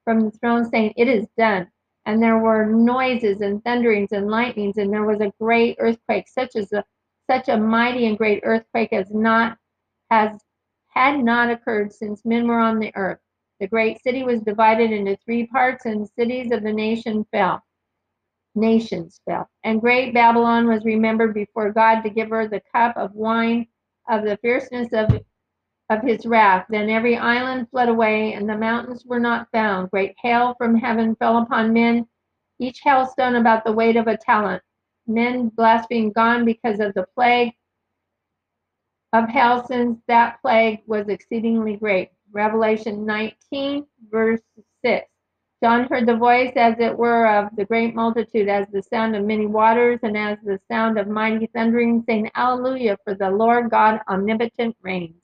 from 0.04 0.20
the 0.20 0.30
throne 0.30 0.68
saying, 0.68 0.94
It 0.96 1.08
is 1.08 1.26
done. 1.36 1.70
And 2.06 2.22
there 2.22 2.38
were 2.38 2.64
noises 2.64 3.42
and 3.42 3.62
thunderings 3.62 4.12
and 4.12 4.28
lightnings, 4.28 4.78
and 4.78 4.92
there 4.92 5.04
was 5.04 5.20
a 5.20 5.32
great 5.38 5.76
earthquake, 5.78 6.26
such 6.28 6.56
as 6.56 6.72
a 6.72 6.82
such 7.30 7.48
a 7.48 7.58
mighty 7.58 8.06
and 8.06 8.16
great 8.16 8.40
earthquake 8.44 8.92
as 8.92 9.10
not 9.10 9.58
has 10.10 10.40
had 10.88 11.22
not 11.22 11.50
occurred 11.50 11.92
since 11.92 12.24
men 12.24 12.48
were 12.48 12.58
on 12.58 12.78
the 12.78 12.90
earth. 12.96 13.18
The 13.60 13.66
great 13.66 14.02
city 14.02 14.22
was 14.22 14.40
divided 14.40 14.90
into 14.90 15.16
three 15.16 15.46
parts, 15.46 15.84
and 15.84 16.08
cities 16.08 16.50
of 16.52 16.62
the 16.62 16.72
nation 16.72 17.26
fell. 17.30 17.62
Nations 18.58 19.20
fell. 19.24 19.48
And 19.64 19.80
great 19.80 20.12
Babylon 20.12 20.66
was 20.66 20.84
remembered 20.84 21.34
before 21.34 21.72
God 21.72 22.02
to 22.02 22.10
give 22.10 22.30
her 22.30 22.48
the 22.48 22.62
cup 22.74 22.96
of 22.96 23.14
wine 23.14 23.66
of 24.08 24.24
the 24.24 24.38
fierceness 24.38 24.92
of, 24.92 25.20
of 25.90 26.02
his 26.02 26.26
wrath. 26.26 26.66
Then 26.68 26.90
every 26.90 27.16
island 27.16 27.68
fled 27.70 27.88
away, 27.88 28.32
and 28.34 28.48
the 28.48 28.56
mountains 28.56 29.04
were 29.04 29.20
not 29.20 29.48
found. 29.52 29.90
Great 29.90 30.14
hail 30.22 30.54
from 30.58 30.76
heaven 30.76 31.14
fell 31.16 31.38
upon 31.38 31.72
men, 31.72 32.06
each 32.58 32.80
hailstone 32.80 33.36
about 33.36 33.64
the 33.64 33.72
weight 33.72 33.96
of 33.96 34.06
a 34.06 34.16
talent. 34.16 34.62
Men 35.06 35.48
blasphemed 35.48 36.14
gone 36.14 36.44
because 36.44 36.80
of 36.80 36.94
the 36.94 37.06
plague 37.14 37.52
of 39.12 39.28
hail, 39.28 39.64
since 39.66 39.98
that 40.06 40.40
plague 40.42 40.80
was 40.86 41.08
exceedingly 41.08 41.76
great. 41.76 42.10
Revelation 42.30 43.06
19, 43.06 43.86
verse 44.10 44.42
6. 44.84 45.06
John 45.60 45.88
heard 45.88 46.06
the 46.06 46.16
voice, 46.16 46.52
as 46.54 46.78
it 46.78 46.96
were, 46.96 47.26
of 47.26 47.56
the 47.56 47.64
great 47.64 47.92
multitude, 47.92 48.48
as 48.48 48.68
the 48.68 48.80
sound 48.80 49.16
of 49.16 49.24
many 49.24 49.46
waters, 49.46 49.98
and 50.04 50.16
as 50.16 50.38
the 50.44 50.60
sound 50.70 50.98
of 50.98 51.08
mighty 51.08 51.46
thundering, 51.48 52.04
saying, 52.06 52.30
Alleluia, 52.36 52.96
for 53.02 53.14
the 53.14 53.28
Lord 53.28 53.68
God 53.68 54.00
omnipotent 54.08 54.76
reigns. 54.82 55.20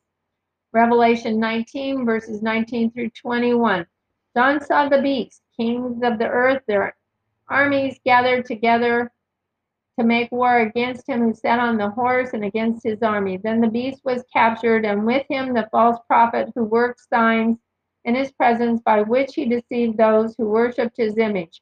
Revelation 0.73 1.39
19, 1.39 2.05
verses 2.05 2.43
19 2.43 2.91
through 2.91 3.11
21. 3.11 3.87
John 4.37 4.61
saw 4.61 4.89
the 4.89 5.01
beast, 5.01 5.41
kings 5.57 6.03
of 6.03 6.19
the 6.19 6.29
earth, 6.29 6.63
their 6.67 6.97
armies 7.49 8.01
gathered 8.05 8.45
together 8.45 9.13
to 10.01 10.05
make 10.05 10.33
war 10.33 10.59
against 10.59 11.09
him 11.09 11.21
who 11.21 11.33
sat 11.33 11.61
on 11.61 11.77
the 11.77 11.91
horse 11.91 12.31
and 12.33 12.45
against 12.45 12.83
his 12.83 13.01
army. 13.05 13.37
Then 13.37 13.61
the 13.61 13.69
beast 13.69 14.05
was 14.05 14.25
captured, 14.33 14.85
and 14.85 15.07
with 15.07 15.25
him 15.31 15.55
the 15.55 15.69
false 15.71 16.01
prophet 16.09 16.51
who 16.57 16.65
worked 16.65 17.01
signs 17.09 17.59
in 18.05 18.15
his 18.15 18.33
presence 18.33 18.81
by 18.83 19.03
which 19.03 19.35
he 19.35 19.47
deceived 19.47 19.97
those 19.97 20.35
who 20.37 20.47
worshipped 20.47 20.97
his 20.97 21.17
image. 21.19 21.61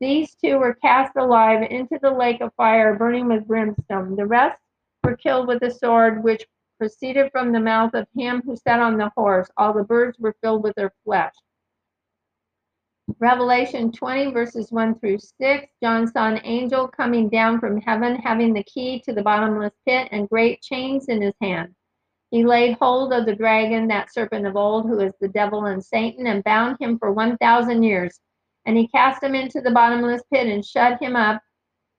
These 0.00 0.34
two 0.34 0.58
were 0.58 0.74
cast 0.74 1.16
alive 1.16 1.66
into 1.70 1.98
the 2.00 2.10
lake 2.10 2.40
of 2.40 2.54
fire 2.54 2.94
burning 2.94 3.28
with 3.28 3.46
brimstone. 3.46 4.16
The 4.16 4.26
rest 4.26 4.58
were 5.02 5.16
killed 5.16 5.48
with 5.48 5.60
the 5.60 5.70
sword 5.70 6.22
which 6.22 6.46
proceeded 6.78 7.30
from 7.32 7.52
the 7.52 7.60
mouth 7.60 7.94
of 7.94 8.06
him 8.14 8.42
who 8.44 8.56
sat 8.56 8.80
on 8.80 8.98
the 8.98 9.10
horse. 9.16 9.50
All 9.56 9.72
the 9.72 9.84
birds 9.84 10.18
were 10.18 10.36
filled 10.42 10.62
with 10.62 10.74
their 10.74 10.92
flesh. 11.04 11.32
Revelation 13.18 13.92
20, 13.92 14.32
verses 14.32 14.72
1 14.72 14.98
through 14.98 15.18
6. 15.18 15.66
John 15.82 16.06
saw 16.06 16.26
an 16.28 16.40
angel 16.44 16.88
coming 16.88 17.28
down 17.28 17.60
from 17.60 17.80
heaven, 17.80 18.16
having 18.16 18.52
the 18.52 18.64
key 18.64 19.00
to 19.02 19.12
the 19.12 19.22
bottomless 19.22 19.72
pit 19.86 20.08
and 20.10 20.28
great 20.28 20.60
chains 20.60 21.06
in 21.08 21.22
his 21.22 21.34
hand. 21.40 21.74
He 22.30 22.44
laid 22.44 22.76
hold 22.80 23.12
of 23.12 23.24
the 23.24 23.36
dragon, 23.36 23.86
that 23.88 24.12
serpent 24.12 24.46
of 24.46 24.56
old, 24.56 24.86
who 24.86 24.98
is 25.00 25.12
the 25.20 25.28
devil 25.28 25.66
and 25.66 25.84
Satan, 25.84 26.26
and 26.26 26.42
bound 26.42 26.76
him 26.80 26.98
for 26.98 27.12
1,000 27.12 27.82
years. 27.82 28.20
And 28.64 28.76
he 28.76 28.88
cast 28.88 29.22
him 29.22 29.34
into 29.34 29.60
the 29.60 29.70
bottomless 29.70 30.22
pit 30.32 30.48
and 30.48 30.64
shut 30.64 31.00
him 31.00 31.14
up 31.14 31.40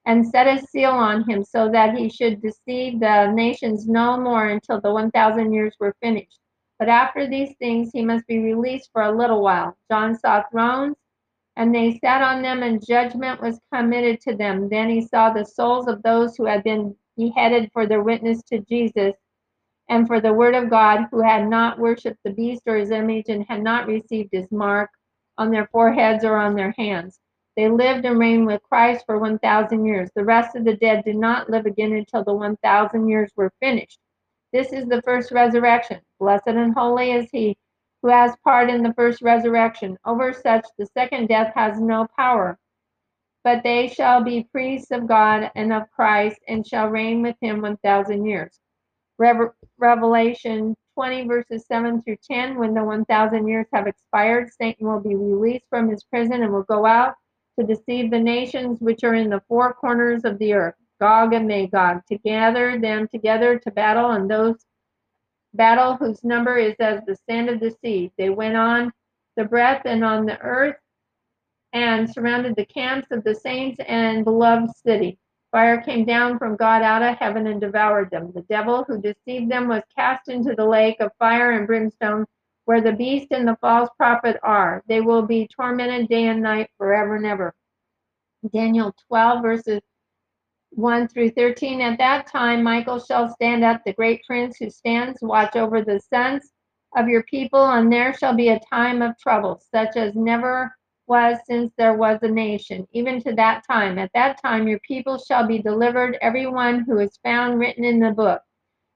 and 0.06 0.28
set 0.28 0.48
a 0.48 0.66
seal 0.66 0.92
on 0.92 1.30
him 1.30 1.44
so 1.44 1.70
that 1.70 1.96
he 1.96 2.10
should 2.10 2.42
deceive 2.42 3.00
the 3.00 3.32
nations 3.32 3.88
no 3.88 4.18
more 4.18 4.48
until 4.48 4.82
the 4.82 4.92
1,000 4.92 5.54
years 5.54 5.76
were 5.80 5.96
finished. 6.02 6.40
But 6.78 6.90
after 6.90 7.28
these 7.28 7.56
things, 7.58 7.92
he 7.94 8.04
must 8.04 8.28
be 8.28 8.40
released 8.40 8.90
for 8.92 9.04
a 9.04 9.18
little 9.18 9.42
while. 9.42 9.78
John 9.90 10.18
saw 10.18 10.44
thrones, 10.52 10.98
and 11.56 11.74
they 11.74 12.00
sat 12.00 12.22
on 12.22 12.42
them, 12.42 12.64
and 12.64 12.86
judgment 12.86 13.42
was 13.42 13.60
committed 13.74 14.22
to 14.22 14.36
them. 14.36 14.70
Then 14.70 14.90
he 14.90 15.02
saw 15.02 15.32
the 15.32 15.46
souls 15.46 15.88
of 15.88 16.04
those 16.04 16.36
who 16.36 16.46
had 16.46 16.64
been 16.64 16.96
beheaded 17.16 17.70
for 17.72 17.88
their 17.88 18.04
witness 18.04 18.44
to 18.44 18.60
Jesus 18.60 19.14
and 19.90 20.08
for 20.08 20.20
the 20.20 20.34
word 20.34 20.56
of 20.56 20.70
God, 20.70 21.08
who 21.12 21.22
had 21.22 21.48
not 21.48 21.80
worshipped 21.80 22.20
the 22.24 22.32
beast 22.32 22.64
or 22.68 22.76
his 22.78 22.92
image 22.92 23.30
and 23.30 23.46
had 23.48 23.64
not 23.64 23.88
received 23.88 24.30
his 24.32 24.52
mark 24.52 24.90
on 25.38 25.52
their 25.52 25.68
foreheads 25.68 26.24
or 26.26 26.38
on 26.38 26.56
their 26.56 26.74
hands. 26.78 27.20
They 27.56 27.70
lived 27.70 28.06
and 28.06 28.20
reigned 28.20 28.46
with 28.46 28.62
Christ 28.64 29.06
for 29.06 29.18
1,000 29.18 29.86
years. 29.86 30.12
The 30.16 30.24
rest 30.24 30.56
of 30.56 30.64
the 30.64 30.76
dead 30.76 31.04
did 31.06 31.16
not 31.16 31.50
live 31.50 31.66
again 31.66 31.94
until 31.94 32.24
the 32.24 32.34
1,000 32.34 33.08
years 33.08 33.32
were 33.36 33.52
finished. 33.60 34.00
This 34.54 34.72
is 34.72 34.86
the 34.88 35.02
first 35.02 35.32
resurrection. 35.32 36.00
Blessed 36.20 36.48
and 36.48 36.74
holy 36.74 37.12
is 37.12 37.30
he 37.32 37.58
who 38.02 38.10
has 38.10 38.36
part 38.44 38.70
in 38.70 38.84
the 38.84 38.94
first 38.94 39.22
resurrection. 39.22 39.98
Over 40.06 40.34
such, 40.34 40.66
the 40.78 40.86
second 40.86 41.28
death 41.28 41.54
has 41.56 41.80
no 41.80 42.08
power. 42.16 42.60
But 43.44 43.64
they 43.64 43.88
shall 43.88 44.24
be 44.24 44.48
priests 44.52 44.92
of 44.92 45.08
God 45.08 45.52
and 45.56 45.74
of 45.74 45.90
Christ 45.92 46.40
and 46.48 46.66
shall 46.66 46.90
reign 46.90 47.22
with 47.22 47.36
him 47.42 47.62
1,000 47.62 48.26
years. 48.26 48.60
Revelation 49.18 50.76
20, 50.96 51.28
verses 51.28 51.66
7 51.68 52.02
through 52.02 52.18
10. 52.30 52.58
When 52.58 52.74
the 52.74 52.84
1,000 52.84 53.48
years 53.48 53.68
have 53.74 53.88
expired, 53.88 54.50
Satan 54.52 54.88
will 54.88 55.00
be 55.00 55.16
released 55.16 55.66
from 55.70 55.90
his 55.90 56.04
prison 56.04 56.44
and 56.44 56.52
will 56.52 56.64
go 56.64 56.86
out 56.86 57.16
to 57.60 57.66
deceive 57.66 58.12
the 58.12 58.20
nations 58.20 58.80
which 58.80 59.04
are 59.04 59.16
in 59.16 59.30
the 59.30 59.42
four 59.48 59.74
corners 59.74 60.24
of 60.26 60.38
the 60.40 60.54
earth 60.54 60.76
Gog 61.00 61.34
and 61.34 61.48
Magog, 61.48 62.06
to 62.08 62.18
gather 62.18 62.80
them 62.80 63.08
together 63.08 63.60
to 63.60 63.72
battle, 63.72 64.12
and 64.12 64.30
those 64.30 64.66
battle 65.54 65.96
whose 65.96 66.24
number 66.24 66.58
is 66.58 66.76
as 66.80 67.02
the 67.06 67.16
sand 67.30 67.50
of 67.50 67.60
the 67.60 67.76
sea. 67.82 68.12
They 68.18 68.30
went 68.30 68.56
on 68.56 68.92
the 69.36 69.46
breath 69.46 69.84
and 69.86 70.04
on 70.04 70.26
the 70.26 70.40
earth 70.40 70.78
and 71.74 72.12
surrounded 72.12 72.56
the 72.56 72.66
camps 72.66 73.08
of 73.12 73.24
the 73.24 73.36
saints 73.36 73.80
and 73.88 74.26
beloved 74.26 74.72
city. 74.76 75.20
Fire 75.52 75.82
came 75.82 76.04
down 76.04 76.38
from 76.38 76.58
God 76.58 76.82
out 76.82 77.02
of 77.02 77.18
heaven 77.18 77.48
and 77.48 77.62
devoured 77.62 78.12
them. 78.12 78.32
The 78.34 78.42
devil 78.44 78.84
who 78.84 79.02
deceived 79.02 79.50
them 79.50 79.68
was 79.68 79.84
cast 79.96 80.28
into 80.28 80.54
the 80.56 80.66
lake 80.66 80.98
of 81.00 81.12
fire 81.18 81.52
and 81.52 81.66
brimstone, 81.66 82.26
where 82.66 82.82
the 82.82 82.92
beast 82.92 83.28
and 83.32 83.48
the 83.48 83.58
false 83.62 83.90
prophet 83.98 84.38
are. 84.44 84.84
They 84.88 85.00
will 85.00 85.22
be 85.22 85.48
tormented 85.48 86.10
day 86.10 86.28
and 86.28 86.42
night 86.42 86.70
forever 86.78 87.16
and 87.16 87.26
ever. 87.26 87.56
Daniel 88.54 88.94
12, 89.08 89.42
verses 89.42 89.82
1 90.72 91.08
through 91.08 91.32
13. 91.32 91.82
At 91.82 91.98
that 91.98 92.28
time, 92.28 92.62
Michael 92.62 93.00
shall 93.00 93.30
stand 93.30 93.64
up, 93.64 93.82
the 93.86 93.94
great 93.94 94.24
prince 94.26 94.58
who 94.58 94.70
stands 94.70 95.20
watch 95.22 95.56
over 95.56 95.82
the 95.82 96.02
sons 96.14 96.52
of 96.96 97.08
your 97.08 97.24
people, 97.24 97.66
and 97.66 97.92
there 97.92 98.14
shall 98.14 98.36
be 98.36 98.50
a 98.50 98.60
time 98.60 99.02
of 99.02 99.18
trouble, 99.18 99.62
such 99.74 99.96
as 99.96 100.14
never 100.14 100.76
was 101.08 101.38
since 101.46 101.72
there 101.78 101.96
was 101.96 102.20
a 102.22 102.28
nation, 102.28 102.88
even 102.92 103.22
to 103.24 103.34
that 103.34 103.64
time. 103.70 103.98
At 103.98 104.12
that 104.14 104.42
time, 104.42 104.68
your 104.68 104.80
people 104.80 105.18
shall 105.18 105.48
be 105.48 105.60
delivered, 105.60 106.18
every 106.22 106.48
one 106.48 106.84
who 106.86 107.00
is 107.00 107.20
found 107.24 107.60
written 107.60 107.84
in 107.84 108.00
the 108.00 108.12
book. 108.12 108.42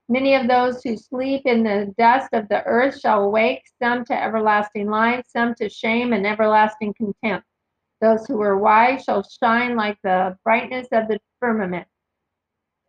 Many 0.09 0.35
of 0.35 0.47
those 0.47 0.83
who 0.83 0.97
sleep 0.97 1.43
in 1.45 1.63
the 1.63 1.93
dust 1.97 2.29
of 2.33 2.49
the 2.49 2.63
earth 2.65 2.99
shall 2.99 3.23
awake, 3.23 3.63
some 3.81 4.03
to 4.05 4.13
everlasting 4.13 4.89
life, 4.89 5.25
some 5.27 5.55
to 5.55 5.69
shame 5.69 6.11
and 6.11 6.27
everlasting 6.27 6.93
contempt. 6.95 7.47
Those 8.01 8.25
who 8.25 8.41
are 8.41 8.57
wise 8.57 9.03
shall 9.03 9.23
shine 9.23 9.75
like 9.75 9.97
the 10.03 10.37
brightness 10.43 10.87
of 10.91 11.07
the 11.07 11.19
firmament. 11.39 11.87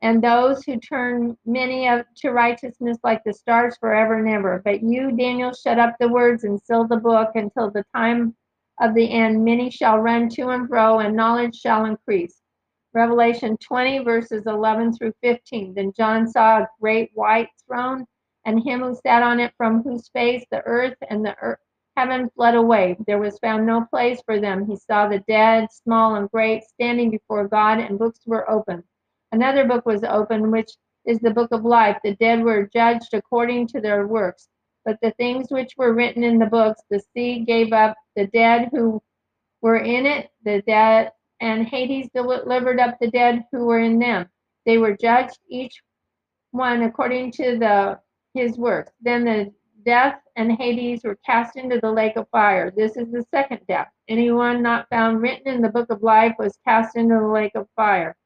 And 0.01 0.21
those 0.21 0.65
who 0.65 0.81
turn 0.81 1.37
many 1.47 1.87
of, 1.87 2.05
to 2.17 2.31
righteousness 2.33 2.99
like 3.05 3.23
the 3.23 3.33
stars 3.33 3.77
forever 3.79 4.19
and 4.19 4.29
ever. 4.29 4.61
But 4.65 4.83
you, 4.83 5.13
Daniel, 5.13 5.53
shut 5.53 5.79
up 5.79 5.95
the 6.01 6.09
words 6.09 6.43
and 6.43 6.61
seal 6.61 6.89
the 6.89 6.97
book 6.97 7.31
until 7.37 7.71
the 7.71 7.85
time 7.95 8.35
of 8.83 8.95
the 8.95 9.11
end. 9.11 9.45
Many 9.45 9.71
shall 9.71 9.99
run 9.99 10.29
to 10.31 10.49
and 10.49 10.69
fro, 10.69 10.99
and 10.99 11.17
knowledge 11.17 11.55
shall 11.55 11.85
increase. 11.85 12.43
Revelation 12.93 13.57
20, 13.57 14.01
verses 14.01 14.43
11 14.47 14.95
through 14.95 15.15
15. 15.23 15.73
Then 15.73 15.93
John 15.97 16.29
saw 16.29 16.59
a 16.59 16.69
great 16.81 17.11
white 17.15 17.49
throne, 17.67 18.05
and 18.45 18.63
him 18.63 18.81
who 18.81 18.95
sat 18.95 19.23
on 19.23 19.39
it, 19.39 19.55
from 19.57 19.83
whose 19.83 20.09
face 20.09 20.45
the 20.51 20.63
earth 20.67 20.97
and 21.09 21.25
the 21.25 21.37
earth, 21.41 21.61
heaven 21.97 22.29
fled 22.35 22.57
away. 22.57 22.97
There 23.07 23.21
was 23.21 23.39
found 23.39 23.65
no 23.65 23.87
place 23.89 24.21
for 24.27 24.41
them. 24.41 24.67
He 24.67 24.77
saw 24.77 25.07
the 25.07 25.23
dead, 25.29 25.69
small 25.71 26.17
and 26.17 26.29
great, 26.31 26.65
standing 26.65 27.11
before 27.11 27.47
God, 27.47 27.79
and 27.79 27.99
books 27.99 28.21
were 28.27 28.51
opened. 28.51 28.83
Another 29.31 29.65
book 29.65 29.87
was 29.87 30.03
opened, 30.03 30.51
which 30.51 30.73
is 31.07 31.21
the 31.21 31.31
book 31.31 31.53
of 31.53 31.65
life. 31.65 31.99
The 32.03 32.17
dead 32.17 32.43
were 32.43 32.69
judged 32.73 33.15
according 33.15 33.69
to 33.69 33.81
their 33.81 34.09
works. 34.09 34.49
But 34.85 34.99
the 35.01 35.13
things 35.13 35.47
which 35.51 35.75
were 35.77 35.95
written 35.95 36.25
in 36.25 36.39
the 36.39 36.47
books, 36.47 36.83
the 36.91 37.01
sea 37.15 37.45
gave 37.45 37.73
up 37.73 37.97
the 38.17 38.27
dead 38.29 38.69
who 38.73 39.03
were 39.61 39.79
in 39.79 40.07
it, 40.07 40.31
the 40.45 40.63
dead 40.63 41.13
and 41.41 41.67
Hades 41.67 42.09
delivered 42.15 42.79
up 42.79 42.99
the 43.01 43.11
dead 43.11 43.45
who 43.51 43.65
were 43.65 43.81
in 43.81 43.99
them. 43.99 44.29
They 44.65 44.79
were 44.79 44.97
judged 44.97 45.39
each 45.49 45.83
one 46.53 46.83
according 46.83 47.33
to 47.33 47.59
the 47.59 47.99
his 48.35 48.57
works. 48.57 48.93
Then 49.01 49.25
the 49.25 49.53
death 49.85 50.21
and 50.37 50.53
Hades 50.53 51.03
were 51.05 51.19
cast 51.27 51.57
into 51.57 51.81
the 51.81 51.91
lake 51.91 52.17
of 52.17 52.29
fire. 52.31 52.71
This 52.71 52.97
is 52.97 53.11
the 53.11 53.25
second 53.31 53.61
death. 53.69 53.89
Anyone 54.09 54.63
not 54.63 54.89
found 54.89 55.21
written 55.21 55.53
in 55.53 55.61
the 55.61 55.69
book 55.69 55.91
of 55.91 56.03
life 56.03 56.35
was 56.39 56.59
cast 56.65 56.97
into 56.97 57.15
the 57.15 57.27
lake 57.27 57.55
of 57.55 57.69
fire. 57.77 58.17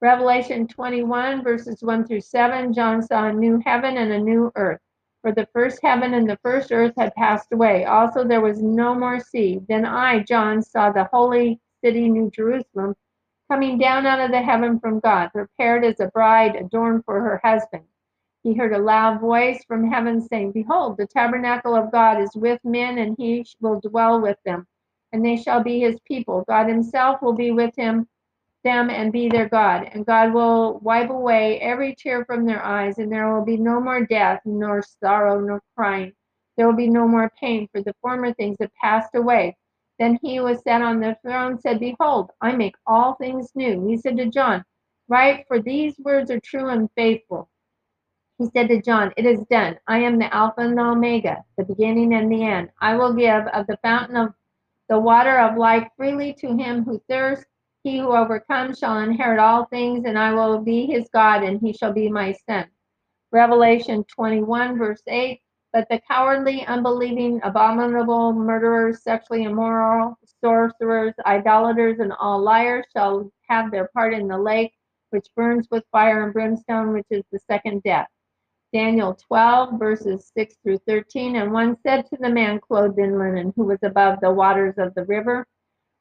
Revelation 0.00 0.66
21, 0.66 1.44
verses 1.44 1.82
1 1.82 2.06
through 2.06 2.20
7 2.20 2.72
John 2.72 3.02
saw 3.02 3.28
a 3.28 3.32
new 3.32 3.62
heaven 3.64 3.98
and 3.98 4.12
a 4.12 4.18
new 4.18 4.50
earth. 4.56 4.80
For 5.22 5.32
the 5.32 5.46
first 5.52 5.80
heaven 5.82 6.14
and 6.14 6.28
the 6.28 6.38
first 6.42 6.72
earth 6.72 6.94
had 6.98 7.14
passed 7.14 7.52
away. 7.52 7.84
Also, 7.84 8.24
there 8.24 8.40
was 8.40 8.60
no 8.60 8.94
more 8.94 9.20
sea. 9.20 9.60
Then 9.68 9.86
I, 9.86 10.20
John, 10.24 10.62
saw 10.62 10.90
the 10.90 11.08
holy 11.12 11.60
city, 11.82 12.08
New 12.08 12.28
Jerusalem, 12.30 12.96
coming 13.48 13.78
down 13.78 14.04
out 14.04 14.18
of 14.20 14.32
the 14.32 14.42
heaven 14.42 14.80
from 14.80 14.98
God, 15.00 15.28
prepared 15.28 15.84
as 15.84 16.00
a 16.00 16.08
bride 16.08 16.56
adorned 16.56 17.04
for 17.04 17.20
her 17.20 17.40
husband. 17.44 17.84
He 18.42 18.54
heard 18.54 18.72
a 18.72 18.78
loud 18.78 19.20
voice 19.20 19.64
from 19.68 19.88
heaven 19.88 20.20
saying, 20.20 20.52
Behold, 20.52 20.96
the 20.96 21.06
tabernacle 21.06 21.76
of 21.76 21.92
God 21.92 22.20
is 22.20 22.34
with 22.34 22.58
men, 22.64 22.98
and 22.98 23.14
he 23.16 23.46
will 23.60 23.78
dwell 23.80 24.20
with 24.20 24.38
them, 24.44 24.66
and 25.12 25.24
they 25.24 25.36
shall 25.36 25.62
be 25.62 25.78
his 25.78 26.00
people. 26.00 26.44
God 26.48 26.66
himself 26.66 27.22
will 27.22 27.34
be 27.34 27.52
with 27.52 27.76
him, 27.76 28.08
them 28.64 28.90
and 28.90 29.12
be 29.12 29.28
their 29.28 29.48
God. 29.48 29.88
And 29.92 30.06
God 30.06 30.32
will 30.32 30.78
wipe 30.80 31.10
away 31.10 31.60
every 31.60 31.94
tear 31.94 32.24
from 32.24 32.44
their 32.44 32.64
eyes, 32.64 32.98
and 32.98 33.10
there 33.10 33.34
will 33.34 33.44
be 33.44 33.56
no 33.56 33.80
more 33.80 34.06
death, 34.06 34.40
nor 34.44 34.82
sorrow, 34.82 35.40
nor 35.40 35.62
crying. 35.76 36.12
There 36.56 36.66
will 36.66 36.76
be 36.76 36.88
no 36.88 37.08
more 37.08 37.30
pain, 37.40 37.68
for 37.72 37.82
the 37.82 37.94
former 38.02 38.32
things 38.34 38.58
have 38.60 38.74
passed 38.74 39.14
away. 39.14 39.56
Then 39.98 40.18
he 40.22 40.36
who 40.36 40.44
was 40.44 40.62
sat 40.62 40.82
on 40.82 41.00
the 41.00 41.16
throne 41.22 41.60
said, 41.60 41.80
Behold, 41.80 42.30
I 42.40 42.52
make 42.52 42.74
all 42.86 43.14
things 43.14 43.52
new. 43.54 43.86
He 43.86 43.96
said 43.96 44.16
to 44.16 44.26
John, 44.26 44.64
Write, 45.08 45.46
for 45.46 45.60
these 45.60 45.94
words 45.98 46.30
are 46.30 46.40
true 46.40 46.68
and 46.68 46.90
faithful. 46.96 47.48
He 48.38 48.46
said 48.46 48.68
to 48.68 48.82
John, 48.82 49.12
It 49.16 49.26
is 49.26 49.44
done. 49.50 49.78
I 49.86 49.98
am 49.98 50.18
the 50.18 50.34
Alpha 50.34 50.62
and 50.62 50.76
the 50.76 50.82
Omega, 50.82 51.44
the 51.56 51.64
beginning 51.64 52.14
and 52.14 52.32
the 52.32 52.42
end. 52.42 52.70
I 52.80 52.96
will 52.96 53.12
give 53.12 53.46
of 53.48 53.66
the 53.66 53.78
fountain 53.82 54.16
of 54.16 54.34
the 54.88 54.98
water 54.98 55.38
of 55.38 55.56
life 55.56 55.86
freely 55.96 56.32
to 56.34 56.56
him 56.56 56.84
who 56.84 57.00
thirsts. 57.08 57.46
He 57.84 57.98
who 57.98 58.14
overcomes 58.14 58.78
shall 58.78 59.00
inherit 59.00 59.40
all 59.40 59.64
things, 59.66 60.04
and 60.04 60.16
I 60.16 60.32
will 60.32 60.60
be 60.60 60.86
his 60.86 61.08
God, 61.12 61.42
and 61.42 61.60
he 61.60 61.72
shall 61.72 61.92
be 61.92 62.08
my 62.08 62.32
son. 62.48 62.66
Revelation 63.32 64.04
21, 64.04 64.78
verse 64.78 65.02
8 65.08 65.40
But 65.72 65.88
the 65.90 66.00
cowardly, 66.08 66.64
unbelieving, 66.66 67.40
abominable, 67.42 68.34
murderers, 68.34 69.02
sexually 69.02 69.44
immoral, 69.44 70.16
sorcerers, 70.40 71.14
idolaters, 71.26 71.98
and 71.98 72.12
all 72.20 72.40
liars 72.40 72.86
shall 72.96 73.32
have 73.48 73.72
their 73.72 73.88
part 73.88 74.14
in 74.14 74.28
the 74.28 74.38
lake, 74.38 74.72
which 75.10 75.26
burns 75.34 75.66
with 75.70 75.82
fire 75.90 76.22
and 76.22 76.32
brimstone, 76.32 76.92
which 76.92 77.06
is 77.10 77.24
the 77.32 77.40
second 77.50 77.82
death. 77.82 78.08
Daniel 78.72 79.14
12, 79.14 79.78
verses 79.78 80.30
6 80.36 80.54
through 80.62 80.78
13. 80.86 81.34
And 81.34 81.52
one 81.52 81.76
said 81.82 82.06
to 82.06 82.16
the 82.16 82.30
man 82.30 82.60
clothed 82.60 82.98
in 82.98 83.18
linen, 83.18 83.52
who 83.56 83.64
was 83.64 83.82
above 83.82 84.20
the 84.20 84.30
waters 84.30 84.74
of 84.78 84.94
the 84.94 85.04
river, 85.04 85.46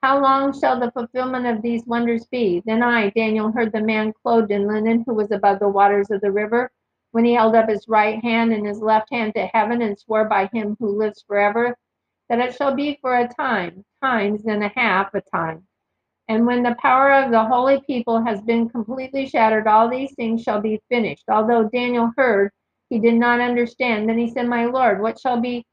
How 0.02 0.20
long 0.20 0.60
shall 0.60 0.80
the 0.80 0.92
fulfillment 0.92 1.46
of 1.46 1.62
these 1.62 1.86
wonders 1.86 2.26
be? 2.26 2.64
Then 2.66 2.82
I, 2.82 3.10
Daniel, 3.12 3.52
heard 3.52 3.72
the 3.72 3.82
man 3.82 4.14
clothed 4.14 4.52
in 4.52 4.68
linen, 4.68 5.04
who 5.06 5.14
was 5.14 5.30
above 5.32 5.60
the 5.60 5.70
waters 5.70 6.10
of 6.10 6.22
the 6.22 6.32
river, 6.32 6.72
when 7.12 7.24
he 7.24 7.34
held 7.34 7.56
up 7.56 7.70
his 7.70 7.88
right 7.88 8.20
hand 8.24 8.52
and 8.52 8.66
his 8.66 8.82
left 8.82 9.12
hand 9.12 9.36
to 9.36 9.46
heaven 9.54 9.82
and 9.84 10.00
swore 10.00 10.26
by 10.26 10.50
him 10.54 10.76
who 10.80 10.98
lives 10.98 11.24
forever, 11.28 11.78
that 12.30 12.40
it 12.40 12.56
shall 12.56 12.74
be 12.74 12.98
for 13.02 13.16
a 13.16 13.28
time, 13.28 13.86
times 14.02 14.46
and 14.46 14.64
a 14.64 14.70
half 14.70 15.14
a 15.14 15.22
time. 15.22 15.68
And 16.28 16.48
when 16.48 16.64
the 16.64 16.78
power 16.82 17.12
of 17.14 17.30
the 17.30 17.44
holy 17.44 17.82
people 17.82 18.24
has 18.24 18.42
been 18.42 18.70
completely 18.70 19.28
shattered, 19.28 19.68
all 19.68 19.90
these 19.90 20.14
things 20.16 20.42
shall 20.42 20.62
be 20.62 20.82
finished. 20.90 21.26
Although 21.30 21.70
Daniel 21.70 22.12
heard, 22.18 22.52
he 22.90 23.00
did 23.00 23.16
not 23.16 23.40
understand. 23.40 24.10
Then 24.10 24.18
he 24.18 24.30
said, 24.32 24.48
My 24.48 24.66
Lord, 24.66 25.02
what 25.02 25.20
shall 25.20 25.40
be 25.40 25.66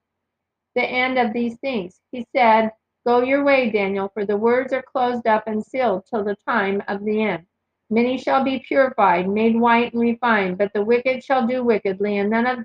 the 0.75 0.85
end 0.85 1.19
of 1.19 1.33
these 1.33 1.57
things? 1.59 2.01
He 2.13 2.27
said, 2.35 2.73
Go 3.07 3.23
your 3.23 3.45
way, 3.45 3.71
Daniel, 3.71 4.11
for 4.13 4.25
the 4.25 4.37
words 4.37 4.73
are 4.73 4.83
closed 4.83 5.27
up 5.27 5.45
and 5.47 5.65
sealed 5.65 6.05
till 6.07 6.25
the 6.25 6.37
time 6.47 6.83
of 6.89 7.05
the 7.05 7.23
end. 7.23 7.47
Many 7.91 8.19
shall 8.19 8.45
be 8.45 8.59
purified, 8.59 9.29
made 9.29 9.59
white 9.59 9.93
and 9.93 10.03
refined, 10.03 10.59
but 10.59 10.73
the 10.75 10.85
wicked 10.85 11.25
shall 11.25 11.47
do 11.47 11.65
wickedly, 11.65 12.19
and 12.19 12.31
none 12.31 12.47
of 12.47 12.59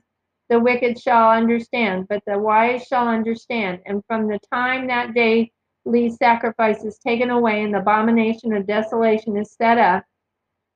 the 0.50 0.60
wicked 0.60 1.00
shall 1.00 1.30
understand, 1.30 2.08
but 2.10 2.22
the 2.28 2.38
wise 2.38 2.86
shall 2.86 3.08
understand. 3.08 3.80
And 3.86 4.04
from 4.06 4.28
the 4.28 4.40
time 4.52 4.88
that 4.88 5.14
day 5.14 5.52
Lee's 5.86 6.18
sacrifice 6.18 6.84
is 6.84 6.98
taken 7.00 7.30
away, 7.30 7.64
and 7.64 7.74
the 7.74 7.80
abomination 7.80 8.54
of 8.54 8.68
desolation 8.68 9.38
is 9.38 9.52
set 9.52 9.78
up, 9.78 10.04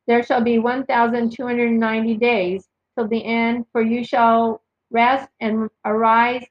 there 0.08 0.24
shall 0.24 0.42
be 0.42 0.60
1,290 0.60 2.16
days 2.16 2.68
till 2.96 3.08
the 3.08 3.24
end, 3.24 3.66
for 3.72 3.82
you 3.82 4.04
shall 4.04 4.62
rest 4.90 5.30
and 5.42 5.70
arise. 5.84 6.46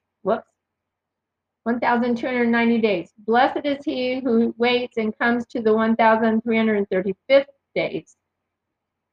Whoops. 1.67 1.81
1,290 1.83 2.79
days. 2.81 3.13
Blessed 3.19 3.65
is 3.65 3.85
he 3.85 4.21
who 4.21 4.55
waits 4.57 4.99
and 4.99 5.17
comes 5.19 5.47
to 5.47 5.61
the 5.61 5.71
1,335th 5.71 7.45
days. 7.75 8.17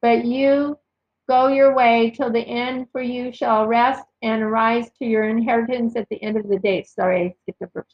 But 0.00 0.24
you 0.24 0.78
go 1.28 1.48
your 1.48 1.74
way 1.74 2.12
till 2.14 2.30
the 2.30 2.46
end, 2.46 2.86
for 2.92 3.00
you 3.02 3.32
shall 3.32 3.66
rest 3.66 4.04
and 4.22 4.40
arise 4.40 4.88
to 5.00 5.04
your 5.04 5.24
inheritance 5.24 5.96
at 5.96 6.08
the 6.10 6.22
end 6.22 6.36
of 6.36 6.46
the 6.46 6.60
days. 6.60 6.92
Sorry, 6.92 7.36
skipped 7.42 7.62
a 7.62 7.66
verse. 7.74 7.92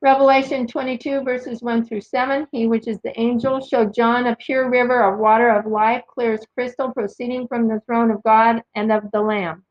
Revelation 0.00 0.66
22, 0.66 1.20
verses 1.20 1.60
1 1.60 1.84
through 1.84 2.00
7. 2.00 2.48
He, 2.52 2.66
which 2.66 2.88
is 2.88 3.00
the 3.04 3.18
angel, 3.20 3.60
showed 3.60 3.92
John 3.92 4.28
a 4.28 4.36
pure 4.36 4.70
river 4.70 5.02
of 5.02 5.20
water 5.20 5.50
of 5.50 5.66
life, 5.66 6.04
clear 6.08 6.32
as 6.32 6.46
crystal, 6.54 6.90
proceeding 6.90 7.46
from 7.48 7.68
the 7.68 7.82
throne 7.86 8.10
of 8.10 8.22
God 8.22 8.62
and 8.74 8.90
of 8.90 9.10
the 9.12 9.20
Lamb. 9.20 9.64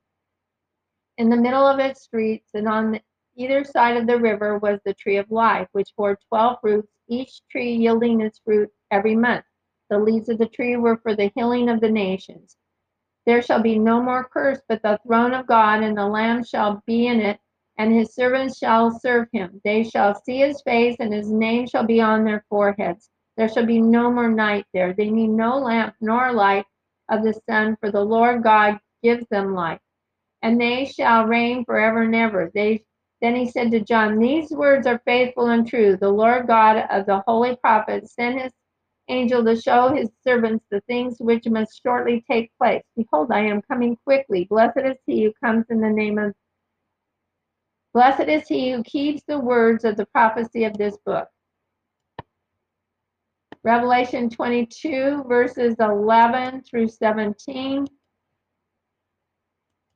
In 1.18 1.30
the 1.30 1.36
middle 1.36 1.66
of 1.68 1.80
its 1.80 2.04
streets 2.04 2.52
and 2.54 2.68
on 2.68 3.00
either 3.44 3.64
side 3.64 3.98
of 3.98 4.08
the 4.08 4.18
river 4.18 4.58
was 4.60 4.80
the 4.86 4.94
tree 4.94 5.18
of 5.18 5.32
life, 5.32 5.68
which 5.72 5.96
bore 5.98 6.20
twelve 6.30 6.60
fruits, 6.62 6.92
each 7.08 7.42
tree 7.50 7.74
yielding 7.74 8.22
its 8.22 8.40
fruit 8.46 8.70
every 8.92 9.16
month. 9.16 9.46
The 9.90 10.00
leaves 10.00 10.30
of 10.30 10.38
the 10.38 10.48
tree 10.48 10.78
were 10.78 10.98
for 10.98 11.16
the 11.16 11.32
healing 11.36 11.68
of 11.70 11.82
the 11.82 11.92
nations. 11.92 12.56
There 13.26 13.42
shall 13.42 13.62
be 13.62 13.78
no 13.78 14.02
more 14.02 14.24
curse, 14.24 14.62
but 14.68 14.82
the 14.82 15.00
throne 15.06 15.34
of 15.34 15.48
God 15.48 15.84
and 15.84 15.98
the 15.98 16.08
Lamb 16.08 16.44
shall 16.44 16.82
be 16.88 17.08
in 17.08 17.20
it, 17.20 17.40
and 17.78 17.94
his 17.94 18.14
servants 18.16 18.58
shall 18.58 18.92
serve 18.92 19.28
him. 19.32 19.62
They 19.64 19.84
shall 19.84 20.16
see 20.16 20.40
his 20.40 20.62
face, 20.62 20.96
and 21.00 21.14
his 21.14 21.32
name 21.32 21.68
shall 21.68 21.86
be 21.86 22.02
on 22.02 22.24
their 22.24 22.46
foreheads. 22.50 23.10
There 23.38 23.50
shall 23.50 23.66
be 23.66 23.82
no 23.82 24.12
more 24.12 24.30
night 24.30 24.66
there. 24.74 24.94
They 24.94 25.10
need 25.10 25.30
no 25.30 25.58
lamp 25.58 25.96
nor 26.02 26.32
light 26.32 26.66
of 27.10 27.24
the 27.24 27.40
sun, 27.50 27.78
for 27.80 27.92
the 27.92 28.04
Lord 28.04 28.44
God 28.44 28.80
gives 29.04 29.26
them 29.30 29.54
light. 29.54 29.80
And 30.42 30.60
they 30.60 30.86
shall 30.86 31.26
reign 31.26 31.66
forever 31.66 32.02
and 32.02 32.16
ever. 32.16 32.52
They 32.54 32.84
then 33.22 33.36
he 33.36 33.50
said 33.50 33.72
to 33.72 33.80
John, 33.80 34.18
These 34.18 34.50
words 34.52 34.88
are 34.88 35.02
faithful 35.06 35.48
and 35.48 35.68
true. 35.68 35.96
The 35.96 36.10
Lord 36.10 36.48
God 36.48 36.88
of 36.90 37.06
the 37.06 37.24
holy 37.28 37.56
prophets 37.56 38.16
sent 38.16 38.42
his 38.42 38.52
angel 39.10 39.44
to 39.46 39.56
show 39.56 39.94
his 39.94 40.10
servants 40.24 40.66
the 40.72 40.82
things 40.82 41.18
which 41.20 41.48
must 41.48 41.82
shortly 41.84 42.24
take 42.30 42.52
place. 42.58 42.84
Behold, 42.96 43.32
I 43.32 43.42
am 43.42 43.62
coming 43.62 43.98
quickly. 44.06 44.46
Blessed 44.46 44.80
is 44.84 44.98
he 45.06 45.24
who 45.24 45.34
comes 45.44 45.66
in 45.70 45.82
the 45.82 45.90
name 45.90 46.18
of 46.18 46.34
Blessed 47.94 48.30
is 48.30 48.48
he 48.48 48.72
who 48.72 48.84
keeps 48.84 49.22
the 49.28 49.38
words 49.38 49.84
of 49.84 49.98
the 49.98 50.06
prophecy 50.08 50.64
of 50.64 50.78
this 50.78 50.98
book. 51.06 51.28
Revelation 53.64 54.30
22, 54.30 55.26
verses 55.28 55.76
11 55.80 56.64
through 56.64 56.88
17. 56.88 57.86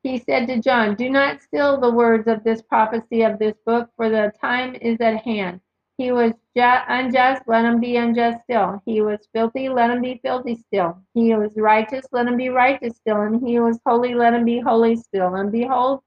He 0.05 0.19
said 0.19 0.45
to 0.49 0.61
John, 0.61 0.93
Do 0.93 1.09
not 1.09 1.41
still 1.41 1.79
the 1.79 1.89
words 1.89 2.27
of 2.27 2.43
this 2.43 2.61
prophecy 2.61 3.23
of 3.23 3.39
this 3.39 3.55
book, 3.65 3.89
for 3.95 4.07
the 4.07 4.31
time 4.39 4.75
is 4.75 5.01
at 5.01 5.23
hand. 5.23 5.61
He 5.97 6.11
was 6.11 6.33
unjust, 6.55 7.41
let 7.47 7.65
him 7.65 7.79
be 7.79 7.97
unjust 7.97 8.43
still. 8.43 8.83
He 8.85 9.01
was 9.01 9.27
filthy, 9.33 9.67
let 9.67 9.89
him 9.89 10.03
be 10.03 10.19
filthy 10.23 10.57
still. 10.57 11.01
He 11.15 11.33
was 11.33 11.57
righteous, 11.57 12.05
let 12.11 12.27
him 12.27 12.37
be 12.37 12.49
righteous 12.49 12.97
still. 12.97 13.21
And 13.21 13.41
he 13.43 13.59
was 13.59 13.79
holy, 13.83 14.13
let 14.13 14.35
him 14.35 14.45
be 14.45 14.59
holy 14.59 14.95
still. 14.95 15.33
And 15.33 15.51
behold, 15.51 16.01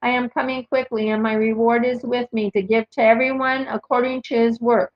I 0.00 0.08
am 0.08 0.30
coming 0.30 0.64
quickly, 0.64 1.10
and 1.10 1.22
my 1.22 1.34
reward 1.34 1.84
is 1.84 2.02
with 2.04 2.32
me 2.32 2.50
to 2.52 2.62
give 2.62 2.88
to 2.92 3.02
everyone 3.02 3.66
according 3.68 4.22
to 4.28 4.34
his 4.34 4.60
work. 4.60 4.90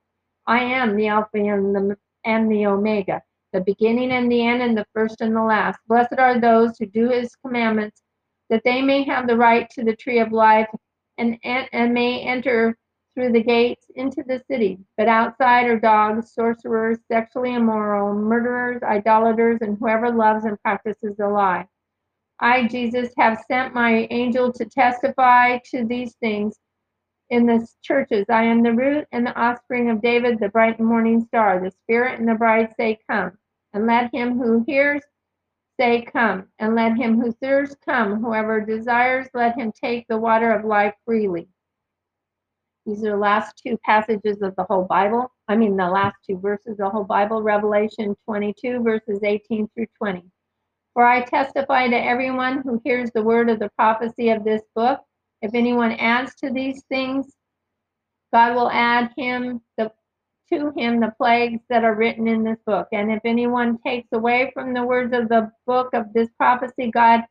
I 0.47 0.63
am 0.63 0.95
the 0.95 1.09
Alpha 1.09 1.37
and 1.37 1.75
the, 1.75 1.95
and 2.25 2.51
the 2.51 2.65
Omega, 2.65 3.21
the 3.53 3.61
beginning 3.61 4.13
and 4.13 4.31
the 4.31 4.47
end, 4.47 4.63
and 4.63 4.75
the 4.75 4.87
first 4.95 5.21
and 5.21 5.35
the 5.35 5.43
last. 5.43 5.77
Blessed 5.87 6.17
are 6.17 6.39
those 6.39 6.79
who 6.79 6.87
do 6.87 7.09
his 7.09 7.35
commandments 7.35 8.01
that 8.49 8.63
they 8.63 8.81
may 8.81 9.03
have 9.03 9.27
the 9.27 9.35
right 9.35 9.69
to 9.71 9.83
the 9.83 9.95
tree 9.95 10.19
of 10.19 10.31
life 10.31 10.69
and, 11.17 11.37
and, 11.43 11.93
may 11.93 12.21
enter 12.21 12.77
through 13.15 13.31
the 13.31 13.41
gates 13.41 13.85
into 13.95 14.23
the 14.27 14.41
city. 14.49 14.77
But 14.95 15.07
outside 15.07 15.65
are 15.67 15.79
dogs, 15.79 16.33
sorcerers, 16.33 16.99
sexually 17.11 17.55
immoral, 17.55 18.13
murderers, 18.13 18.83
idolaters, 18.83 19.59
and 19.61 19.77
whoever 19.79 20.11
loves 20.11 20.45
and 20.45 20.61
practices 20.61 21.15
a 21.19 21.27
lie. 21.27 21.67
I, 22.39 22.67
Jesus, 22.67 23.09
have 23.17 23.43
sent 23.47 23.73
my 23.73 24.07
angel 24.11 24.53
to 24.53 24.65
testify 24.65 25.57
to 25.71 25.85
these 25.85 26.13
things 26.15 26.59
in 27.29 27.45
the 27.45 27.67
churches. 27.81 28.25
I 28.29 28.43
am 28.43 28.61
the 28.61 28.73
root 28.73 29.07
and 29.11 29.25
the 29.25 29.35
offspring 29.35 29.89
of 29.89 30.01
David, 30.01 30.39
the 30.39 30.49
bright 30.49 30.79
morning 30.79 31.25
star. 31.27 31.59
The 31.59 31.71
Spirit 31.71 32.19
and 32.19 32.27
the 32.27 32.35
bride 32.35 32.73
say, 32.77 32.99
Come. 33.09 33.37
And 33.73 33.87
let 33.87 34.13
him 34.13 34.37
who 34.37 34.63
hears 34.65 35.01
say, 35.79 36.01
Come, 36.01 36.47
and 36.59 36.75
let 36.75 36.97
him 36.97 37.19
who 37.19 37.31
thirsts 37.31 37.75
come. 37.85 38.21
Whoever 38.21 38.61
desires, 38.61 39.27
let 39.33 39.57
him 39.57 39.71
take 39.71 40.07
the 40.07 40.17
water 40.17 40.51
of 40.51 40.65
life 40.65 40.93
freely. 41.05 41.47
These 42.85 43.03
are 43.03 43.11
the 43.11 43.17
last 43.17 43.61
two 43.61 43.77
passages 43.83 44.41
of 44.41 44.55
the 44.55 44.63
whole 44.63 44.85
Bible. 44.85 45.31
I 45.47 45.57
mean, 45.57 45.75
the 45.75 45.89
last 45.89 46.15
two 46.25 46.37
verses 46.37 46.71
of 46.71 46.77
the 46.77 46.89
whole 46.89 47.03
Bible, 47.03 47.41
Revelation 47.43 48.15
22, 48.25 48.81
verses 48.81 49.19
18 49.23 49.67
through 49.75 49.87
20. 49.97 50.23
For 50.93 51.05
I 51.05 51.21
testify 51.21 51.89
to 51.89 51.95
everyone 51.95 52.61
who 52.61 52.81
hears 52.83 53.11
the 53.11 53.21
word 53.21 53.49
of 53.49 53.59
the 53.59 53.69
prophecy 53.75 54.29
of 54.29 54.43
this 54.43 54.63
book. 54.73 55.01
If 55.41 55.53
anyone 55.53 55.91
adds 55.91 56.33
to 56.35 56.49
these 56.49 56.83
things, 56.85 57.35
God 58.33 58.55
will 58.55 58.71
add 58.71 59.11
him 59.17 59.61
the 59.77 59.91
to 60.51 60.71
him 60.75 60.99
the 60.99 61.13
plagues 61.17 61.61
that 61.69 61.83
are 61.83 61.95
written 61.95 62.27
in 62.27 62.43
this 62.43 62.59
book. 62.65 62.87
And 62.91 63.11
if 63.11 63.19
anyone 63.25 63.77
takes 63.85 64.07
away 64.13 64.51
from 64.53 64.73
the 64.73 64.83
words 64.83 65.13
of 65.13 65.29
the 65.29 65.51
book 65.65 65.89
of 65.93 66.13
this 66.13 66.29
prophecy, 66.37 66.91
God 66.91 67.23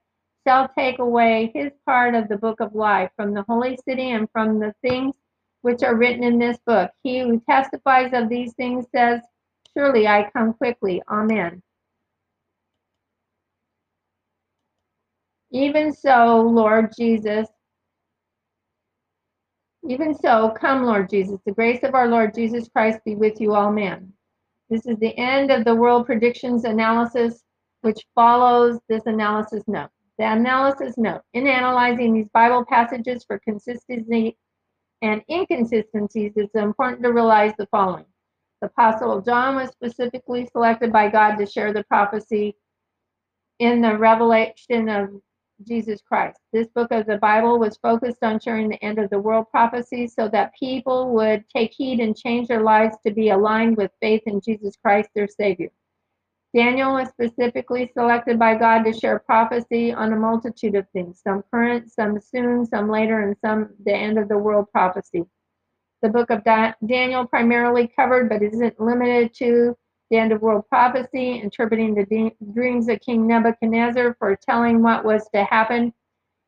shall 0.47 0.69
take 0.79 0.99
away 0.99 1.51
his 1.55 1.73
part 1.85 2.15
of 2.15 2.29
the 2.29 2.37
book 2.37 2.61
of 2.61 2.75
life 2.75 3.11
from 3.17 3.35
the 3.35 3.45
holy 3.49 3.79
city 3.89 4.11
and 4.11 4.29
from 4.33 4.59
the 4.59 4.75
things 4.83 5.15
which 5.63 5.83
are 5.83 5.97
written 5.97 6.23
in 6.23 6.39
this 6.39 6.59
book. 6.67 6.91
He 7.03 7.21
who 7.21 7.43
testifies 7.49 8.13
of 8.13 8.29
these 8.29 8.55
things 8.55 8.87
says, 8.95 9.21
Surely 9.77 10.07
I 10.07 10.31
come 10.33 10.55
quickly. 10.55 11.03
Amen. 11.11 11.63
Even 15.51 15.93
so, 15.93 16.41
Lord 16.41 16.93
Jesus, 16.97 17.49
even 19.89 20.15
so, 20.15 20.51
come, 20.51 20.85
Lord 20.85 21.09
Jesus. 21.09 21.39
The 21.47 21.53
grace 21.53 21.83
of 21.83 21.95
our 21.95 22.09
Lord 22.09 22.35
Jesus 22.35 22.69
Christ 22.69 23.01
be 23.05 23.15
with 23.15 23.41
you 23.41 23.55
all 23.55 23.71
men. 23.71 24.13
This 24.69 24.87
is 24.87 24.99
the 24.99 25.17
end 25.17 25.51
of 25.51 25.65
the 25.65 25.75
world 25.75 26.07
predictions 26.07 26.65
analysis, 26.65 27.45
which 27.83 28.05
follows 28.15 28.81
this 28.89 29.07
analysis 29.07 29.63
note. 29.67 29.91
The 30.19 30.33
analysis 30.33 30.97
note. 30.97 31.23
In 31.35 31.47
analyzing 31.47 32.15
these 32.15 32.29
Bible 32.31 32.65
passages 32.65 33.25
for 33.25 33.39
consistency 33.39 34.37
and 35.03 35.23
inconsistencies, 35.31 36.33
it's 36.37 36.55
important 36.55 37.03
to 37.03 37.13
realize 37.13 37.53
the 37.59 37.67
following. 37.67 38.07
The 38.61 38.69
Apostle 38.69 39.21
John 39.21 39.57
was 39.57 39.71
specifically 39.71 40.49
selected 40.51 40.93
by 40.93 41.11
God 41.11 41.37
to 41.37 41.47
share 41.47 41.73
the 41.73 41.85
prophecy 41.85 42.57
in 43.59 43.81
the 43.81 43.97
revelation 43.97 44.89
of 44.89 45.11
Jesus 45.65 46.01
Christ. 46.03 46.39
This 46.53 46.69
book 46.69 46.89
of 46.91 47.07
the 47.07 47.19
Bible 47.19 47.59
was 47.59 47.77
focused 47.79 48.23
on 48.23 48.41
sharing 48.41 48.69
the 48.69 48.85
end 48.85 48.99
of 48.99 49.11
the 49.11 49.19
world 49.19 49.47
prophecy 49.51 50.07
so 50.07 50.29
that 50.29 50.55
people 50.59 51.15
would 51.15 51.45
take 51.49 51.73
heed 51.73 52.01
and 52.01 52.17
change 52.17 52.49
their 52.49 52.63
lives 52.63 52.97
to 53.07 53.13
be 53.13 53.31
aligned 53.31 53.77
with 53.77 53.91
faith 54.01 54.23
in 54.27 54.41
Jesus 54.41 54.77
Christ, 54.77 55.11
their 55.15 55.29
Savior. 55.29 55.71
Daniel 56.55 56.95
was 56.95 57.09
specifically 57.09 57.91
selected 57.93 58.39
by 58.39 58.55
God 58.55 58.83
to 58.85 58.93
share 58.93 59.19
prophecy 59.19 59.93
on 59.93 60.13
a 60.13 60.17
multitude 60.17 60.75
of 60.75 60.89
things, 60.91 61.21
some 61.23 61.43
current, 61.51 61.91
some 61.91 62.21
soon, 62.21 62.65
some 62.65 62.89
later, 62.89 63.27
and 63.27 63.37
some 63.45 63.71
the 63.85 63.95
end 63.95 64.19
of 64.19 64.29
the 64.29 64.39
world 64.39 64.67
prophecy. 64.73 65.25
The 66.03 66.09
book 66.09 66.31
of 66.31 66.45
Daniel 66.45 67.27
primarily 67.27 67.89
covered, 67.89 68.29
but 68.29 68.43
isn't 68.43 68.81
limited 68.81 69.35
to, 69.35 69.77
the 70.11 70.17
end 70.17 70.33
of 70.33 70.43
world 70.43 70.65
prophecy, 70.69 71.41
interpreting 71.41 71.95
the 71.95 72.05
de- 72.07 72.37
dreams 72.53 72.89
of 72.89 73.01
King 73.01 73.27
Nebuchadnezzar, 73.27 74.17
foretelling 74.19 74.83
what 74.83 75.05
was 75.05 75.29
to 75.35 75.45
happen, 75.45 75.93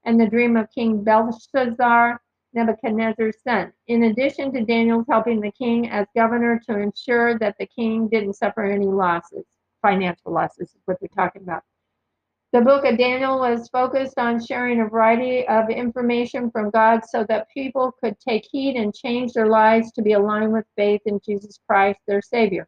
and 0.05 0.21
the 0.21 0.29
dream 0.29 0.57
of 0.57 0.71
King 0.73 1.03
Belshazzar, 1.03 2.21
Nebuchadnezzar's 2.55 3.43
son. 3.43 3.73
In 3.89 4.05
addition 4.05 4.53
to 4.53 4.65
Daniel's 4.65 5.07
helping 5.09 5.41
the 5.41 5.53
king 5.53 5.91
as 5.91 6.07
governor 6.15 6.61
to 6.69 6.79
ensure 6.79 7.39
that 7.39 7.57
the 7.59 7.67
king 7.67 8.09
didn't 8.09 8.35
suffer 8.35 8.65
any 8.65 8.87
losses, 8.87 9.45
financial 9.83 10.33
losses 10.33 10.71
is 10.71 10.83
what 10.87 10.99
they're 11.01 11.09
talking 11.15 11.43
about. 11.43 11.63
The 12.53 12.63
book 12.63 12.87
of 12.87 12.97
Daniel 12.97 13.39
was 13.41 13.69
focused 13.69 14.19
on 14.19 14.43
sharing 14.43 14.81
a 14.81 14.89
variety 14.89 15.47
of 15.49 15.69
information 15.69 16.51
from 16.51 16.71
God 16.71 17.05
so 17.07 17.23
that 17.29 17.51
people 17.53 17.93
could 18.03 18.19
take 18.19 18.49
heed 18.51 18.77
and 18.77 18.95
change 18.95 19.35
their 19.35 19.49
lives 19.49 19.93
to 19.93 20.03
be 20.03 20.15
aligned 20.15 20.55
with 20.55 20.65
faith 20.75 21.03
in 21.05 21.21
Jesus 21.23 21.59
Christ, 21.69 22.01
their 22.07 22.23
Savior. 22.23 22.67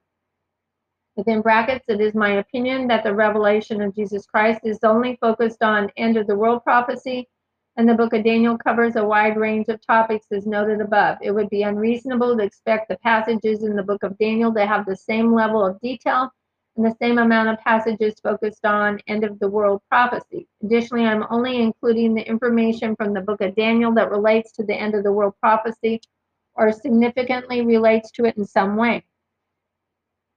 Within 1.21 1.43
brackets, 1.43 1.85
it 1.89 2.01
is 2.01 2.15
my 2.15 2.39
opinion 2.39 2.89
that 2.89 3.05
the 3.05 3.15
revelation 3.15 3.83
of 3.83 3.95
Jesus 3.95 4.25
Christ 4.25 4.63
is 4.65 4.79
only 4.83 5.19
focused 5.21 5.63
on 5.63 5.93
end 5.99 6.17
of 6.17 6.27
the 6.27 6.35
world 6.35 6.65
prophecy, 6.65 7.29
and 7.77 7.87
the 7.87 7.93
book 7.93 8.15
of 8.15 8.25
Daniel 8.25 8.57
covers 8.57 8.97
a 8.97 9.05
wide 9.05 9.37
range 9.37 9.69
of 9.69 9.87
topics 9.87 10.25
as 10.33 10.47
noted 10.47 10.81
above. 10.81 11.19
It 11.21 11.33
would 11.33 11.51
be 11.51 11.63
unreasonable 11.63 12.39
to 12.39 12.43
expect 12.43 12.89
the 12.89 12.97
passages 13.03 13.65
in 13.65 13.77
the 13.77 13.83
book 13.83 14.03
of 14.03 14.17
Daniel 14.17 14.55
to 14.55 14.65
have 14.65 14.87
the 14.87 14.97
same 14.97 15.35
level 15.35 15.63
of 15.63 15.79
detail 15.83 16.31
and 16.79 16.87
the 16.87 16.97
same 16.99 17.19
amount 17.19 17.51
of 17.51 17.59
passages 17.59 18.15
focused 18.23 18.65
on 18.65 18.99
end 19.07 19.23
of 19.23 19.39
the 19.41 19.51
world 19.51 19.83
prophecy. 19.91 20.49
Additionally, 20.63 21.05
I'm 21.05 21.27
only 21.29 21.61
including 21.61 22.15
the 22.15 22.27
information 22.27 22.97
from 22.97 23.13
the 23.13 23.21
book 23.21 23.43
of 23.43 23.55
Daniel 23.57 23.93
that 23.93 24.11
relates 24.11 24.53
to 24.53 24.65
the 24.65 24.75
end 24.75 24.95
of 24.95 25.05
the 25.05 25.13
world 25.13 25.35
prophecy 25.39 26.01
or 26.55 26.73
significantly 26.73 27.61
relates 27.61 28.11
to 28.13 28.25
it 28.25 28.39
in 28.39 28.47
some 28.47 28.77
way 28.77 29.05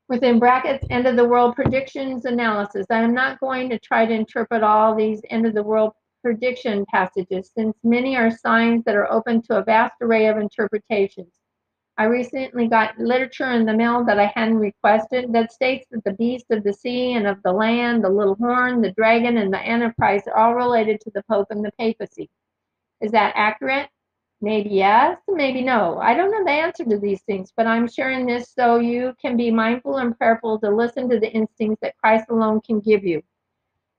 within 0.09 0.39
brackets, 0.39 0.85
end 0.89 1.07
of 1.07 1.15
the 1.15 1.27
world 1.27 1.55
predictions 1.55 2.25
analysis. 2.25 2.85
I 2.89 3.01
am 3.01 3.13
not 3.13 3.39
going 3.39 3.69
to 3.69 3.79
try 3.79 4.05
to 4.05 4.13
interpret 4.13 4.63
all 4.63 4.95
these 4.95 5.21
end 5.29 5.45
of 5.45 5.53
the 5.53 5.63
world 5.63 5.93
prediction 6.23 6.85
passages 6.89 7.51
since 7.55 7.75
many 7.83 8.15
are 8.15 8.31
signs 8.31 8.83
that 8.85 8.95
are 8.95 9.11
open 9.11 9.41
to 9.43 9.57
a 9.57 9.63
vast 9.63 9.95
array 10.01 10.27
of 10.27 10.37
interpretations. 10.37 11.33
I 11.97 12.05
recently 12.05 12.67
got 12.67 12.97
literature 12.97 13.51
in 13.51 13.65
the 13.65 13.73
mail 13.73 14.03
that 14.05 14.17
I 14.17 14.31
hadn't 14.33 14.57
requested 14.57 15.31
that 15.33 15.51
states 15.51 15.85
that 15.91 16.03
the 16.03 16.13
beast 16.13 16.45
of 16.49 16.63
the 16.63 16.73
sea 16.73 17.13
and 17.13 17.27
of 17.27 17.37
the 17.43 17.51
land, 17.51 18.03
the 18.03 18.09
little 18.09 18.35
horn, 18.35 18.81
the 18.81 18.93
dragon, 18.93 19.37
and 19.37 19.53
the 19.53 19.59
Antichrist 19.59 20.27
are 20.27 20.35
all 20.35 20.55
related 20.55 21.01
to 21.01 21.11
the 21.13 21.23
Pope 21.29 21.47
and 21.51 21.63
the 21.63 21.71
papacy. 21.77 22.29
Is 22.99 23.11
that 23.11 23.33
accurate? 23.35 23.89
Maybe 24.43 24.71
yes, 24.71 25.19
maybe 25.29 25.61
no. 25.61 25.99
I 25.99 26.13
don't 26.13 26.29
know 26.29 26.43
the 26.43 26.51
answer 26.51 26.83
to 26.83 26.99
these 26.99 27.21
things, 27.21 27.53
but 27.55 27.65
I'm 27.65 27.87
sharing 27.87 28.25
this 28.25 28.51
so 28.53 28.77
you 28.77 29.13
can 29.21 29.37
be 29.37 29.49
mindful 29.49 29.99
and 29.99 30.17
prayerful 30.17 30.59
to 30.59 30.69
listen 30.69 31.09
to 31.11 31.17
the 31.17 31.31
instincts 31.31 31.79
that 31.81 31.95
Christ 31.95 32.25
alone 32.29 32.59
can 32.59 32.81
give 32.81 33.05
you. 33.05 33.23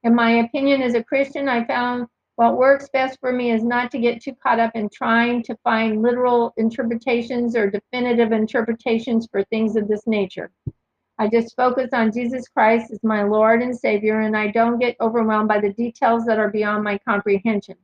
In 0.03 0.15
my 0.15 0.41
opinion, 0.41 0.83
as 0.83 0.93
a 0.93 1.03
Christian, 1.03 1.49
I 1.49 1.65
found 1.65 2.09
what 2.37 2.59
works 2.59 2.91
best 2.93 3.19
for 3.21 3.33
me 3.33 3.53
is 3.53 3.65
not 3.65 3.91
to 3.93 3.99
get 3.99 4.21
too 4.21 4.35
caught 4.35 4.61
up 4.61 4.73
in 4.75 4.91
trying 4.91 5.43
to 5.45 5.57
find 5.65 6.03
literal 6.03 6.53
interpretations 6.59 7.57
or 7.57 7.71
definitive 7.71 8.33
interpretations 8.33 9.27
for 9.33 9.45
things 9.45 9.77
of 9.77 9.89
this 9.89 10.07
nature. 10.07 10.51
I 11.19 11.29
just 11.29 11.57
focus 11.57 11.89
on 11.95 12.13
Jesus 12.13 12.49
Christ 12.49 12.91
as 12.91 13.03
my 13.03 13.23
Lord 13.23 13.63
and 13.63 13.75
Savior, 13.75 14.21
and 14.21 14.37
I 14.37 14.49
don't 14.49 14.79
get 14.79 14.97
overwhelmed 15.01 15.49
by 15.49 15.63
the 15.63 15.73
details 15.73 16.27
that 16.27 16.39
are 16.39 16.51
beyond 16.51 16.85
my 16.85 16.99
comprehension. 16.99 17.77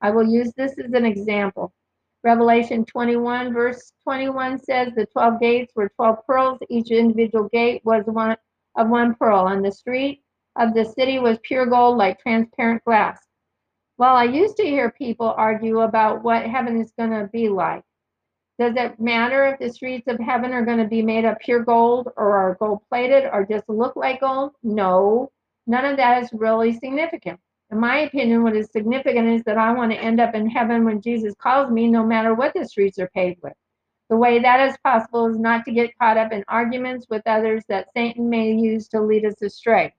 I 0.00 0.10
will 0.10 0.26
use 0.26 0.54
this 0.56 0.72
as 0.78 0.94
an 0.94 1.04
example. 1.04 1.74
Revelation 2.24 2.84
21, 2.84 3.52
verse 3.52 3.92
21 4.02 4.58
says 4.58 4.92
the 4.94 5.06
12 5.06 5.40
gates 5.40 5.72
were 5.76 5.88
12 5.96 6.26
pearls. 6.26 6.58
Each 6.68 6.90
individual 6.90 7.48
gate 7.52 7.80
was 7.84 8.04
one 8.06 8.36
of 8.76 8.88
one 8.88 9.14
pearl, 9.14 9.48
and 9.48 9.64
the 9.64 9.72
street 9.72 10.22
of 10.56 10.74
the 10.74 10.84
city 10.84 11.18
was 11.18 11.38
pure 11.42 11.66
gold 11.66 11.96
like 11.96 12.20
transparent 12.20 12.82
glass. 12.84 13.20
Well, 13.98 14.14
I 14.14 14.24
used 14.24 14.56
to 14.56 14.64
hear 14.64 14.90
people 14.90 15.34
argue 15.36 15.80
about 15.80 16.22
what 16.22 16.46
heaven 16.46 16.80
is 16.80 16.92
going 16.98 17.10
to 17.10 17.28
be 17.32 17.48
like. 17.48 17.82
Does 18.58 18.74
it 18.76 18.98
matter 18.98 19.46
if 19.46 19.60
the 19.60 19.72
streets 19.72 20.08
of 20.08 20.18
heaven 20.18 20.52
are 20.52 20.64
going 20.64 20.78
to 20.78 20.88
be 20.88 21.02
made 21.02 21.24
of 21.24 21.38
pure 21.38 21.62
gold 21.62 22.08
or 22.16 22.36
are 22.36 22.56
gold 22.58 22.80
plated 22.88 23.30
or 23.32 23.46
just 23.46 23.68
look 23.68 23.94
like 23.94 24.20
gold? 24.20 24.52
No, 24.64 25.30
none 25.68 25.84
of 25.84 25.96
that 25.96 26.22
is 26.22 26.30
really 26.32 26.72
significant. 26.72 27.38
In 27.70 27.80
my 27.80 27.98
opinion, 27.98 28.42
what 28.42 28.56
is 28.56 28.70
significant 28.70 29.28
is 29.28 29.42
that 29.44 29.58
I 29.58 29.72
want 29.72 29.92
to 29.92 29.98
end 29.98 30.20
up 30.20 30.34
in 30.34 30.48
heaven 30.48 30.84
when 30.84 31.02
Jesus 31.02 31.34
calls 31.34 31.70
me, 31.70 31.86
no 31.86 32.02
matter 32.02 32.34
what 32.34 32.54
the 32.54 32.66
streets 32.66 32.98
are 32.98 33.10
paved 33.14 33.42
with. 33.42 33.52
The 34.08 34.16
way 34.16 34.38
that 34.38 34.70
is 34.70 34.78
possible 34.82 35.26
is 35.26 35.38
not 35.38 35.66
to 35.66 35.72
get 35.72 35.96
caught 35.98 36.16
up 36.16 36.32
in 36.32 36.44
arguments 36.48 37.06
with 37.10 37.26
others 37.26 37.62
that 37.68 37.92
Satan 37.94 38.30
may 38.30 38.52
use 38.52 38.88
to 38.88 39.02
lead 39.02 39.26
us 39.26 39.42
astray. 39.42 39.92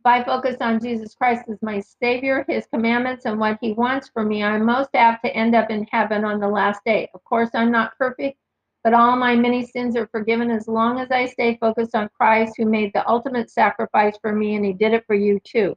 If 0.00 0.06
I 0.06 0.24
focus 0.24 0.56
on 0.60 0.80
Jesus 0.80 1.14
Christ 1.14 1.44
as 1.48 1.62
my 1.62 1.78
Savior, 1.78 2.44
His 2.48 2.66
commandments, 2.66 3.26
and 3.26 3.38
what 3.38 3.58
He 3.60 3.74
wants 3.74 4.08
for 4.08 4.24
me, 4.24 4.42
I'm 4.42 4.64
most 4.64 4.90
apt 4.94 5.24
to 5.24 5.36
end 5.36 5.54
up 5.54 5.70
in 5.70 5.86
heaven 5.92 6.24
on 6.24 6.40
the 6.40 6.48
last 6.48 6.80
day. 6.84 7.08
Of 7.14 7.22
course, 7.22 7.50
I'm 7.54 7.70
not 7.70 7.96
perfect, 7.96 8.38
but 8.82 8.92
all 8.92 9.14
my 9.14 9.36
many 9.36 9.64
sins 9.64 9.94
are 9.94 10.08
forgiven 10.08 10.50
as 10.50 10.66
long 10.66 10.98
as 10.98 11.12
I 11.12 11.26
stay 11.26 11.58
focused 11.60 11.94
on 11.94 12.08
Christ, 12.08 12.54
who 12.56 12.64
made 12.64 12.92
the 12.92 13.08
ultimate 13.08 13.50
sacrifice 13.50 14.16
for 14.20 14.32
me, 14.32 14.56
and 14.56 14.64
He 14.64 14.72
did 14.72 14.94
it 14.94 15.04
for 15.06 15.14
you 15.14 15.38
too. 15.44 15.76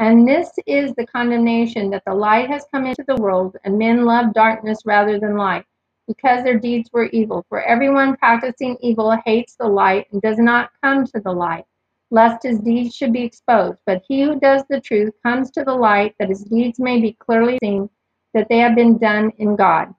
And 0.00 0.26
this 0.26 0.50
is 0.66 0.92
the 0.94 1.06
condemnation 1.06 1.88
that 1.90 2.02
the 2.04 2.14
light 2.14 2.50
has 2.50 2.66
come 2.72 2.84
into 2.84 3.04
the 3.06 3.16
world, 3.16 3.56
and 3.64 3.78
men 3.78 4.04
love 4.04 4.34
darkness 4.34 4.80
rather 4.84 5.20
than 5.20 5.36
light, 5.36 5.64
because 6.08 6.42
their 6.42 6.58
deeds 6.58 6.90
were 6.92 7.06
evil. 7.06 7.46
For 7.48 7.62
everyone 7.62 8.16
practicing 8.16 8.76
evil 8.80 9.16
hates 9.24 9.54
the 9.54 9.68
light 9.68 10.06
and 10.10 10.20
does 10.20 10.38
not 10.38 10.70
come 10.82 11.06
to 11.06 11.20
the 11.20 11.32
light, 11.32 11.64
lest 12.10 12.42
his 12.42 12.58
deeds 12.58 12.94
should 12.94 13.12
be 13.12 13.22
exposed. 13.22 13.78
But 13.86 14.02
he 14.08 14.22
who 14.22 14.40
does 14.40 14.64
the 14.68 14.80
truth 14.80 15.12
comes 15.22 15.52
to 15.52 15.62
the 15.62 15.74
light, 15.74 16.16
that 16.18 16.28
his 16.28 16.42
deeds 16.42 16.80
may 16.80 17.00
be 17.00 17.16
clearly 17.20 17.58
seen, 17.62 17.88
that 18.34 18.48
they 18.48 18.58
have 18.58 18.74
been 18.74 18.98
done 18.98 19.30
in 19.38 19.54
God. 19.54 19.94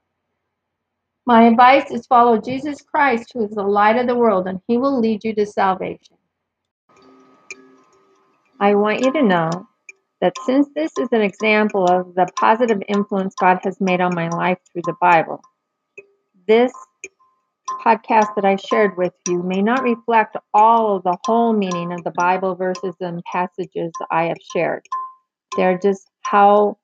My 1.25 1.43
advice 1.43 1.89
is 1.89 2.05
follow 2.05 2.37
Jesus 2.37 2.81
Christ, 2.81 3.31
who 3.33 3.45
is 3.45 3.51
the 3.51 3.63
light 3.63 3.97
of 3.97 4.07
the 4.07 4.15
world, 4.15 4.47
and 4.47 4.59
he 4.67 4.77
will 4.77 4.99
lead 4.99 5.23
you 5.23 5.33
to 5.35 5.45
salvation. 5.45 6.17
I 8.59 8.75
want 8.75 8.99
you 8.99 9.11
to 9.13 9.23
know 9.23 9.49
that 10.21 10.33
since 10.45 10.67
this 10.75 10.91
is 10.97 11.09
an 11.11 11.21
example 11.21 11.85
of 11.85 12.15
the 12.15 12.27
positive 12.39 12.81
influence 12.87 13.35
God 13.39 13.59
has 13.63 13.79
made 13.79 14.01
on 14.01 14.15
my 14.15 14.29
life 14.29 14.57
through 14.71 14.83
the 14.85 14.95
Bible, 14.99 15.41
this 16.47 16.71
podcast 17.83 18.35
that 18.35 18.45
I 18.45 18.55
shared 18.55 18.97
with 18.97 19.13
you 19.27 19.43
may 19.43 19.61
not 19.61 19.83
reflect 19.83 20.37
all 20.53 20.97
of 20.97 21.03
the 21.03 21.17
whole 21.25 21.53
meaning 21.53 21.91
of 21.91 22.03
the 22.03 22.11
Bible 22.11 22.55
verses 22.55 22.95
and 22.99 23.23
passages 23.31 23.91
I 24.11 24.25
have 24.25 24.37
shared. 24.55 24.85
They're 25.57 25.77
just 25.77 26.09
how 26.21 26.77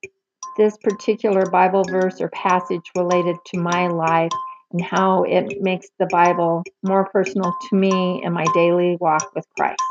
this 0.58 0.78
particular 0.78 1.50
Bible 1.50 1.84
verse 1.90 2.22
or 2.22 2.30
passage 2.30 2.92
related 2.96 3.38
to 3.48 3.60
my 3.60 3.88
life 3.88 4.32
and 4.72 4.82
how 4.82 5.24
it 5.24 5.62
makes 5.62 5.88
the 6.00 6.08
Bible 6.12 6.64
more 6.84 7.06
personal 7.10 7.54
to 7.70 7.76
me 7.76 8.22
in 8.24 8.34
my 8.34 8.46
daily 8.54 8.98
walk 9.00 9.34
with 9.36 9.46
Christ. 9.58 9.82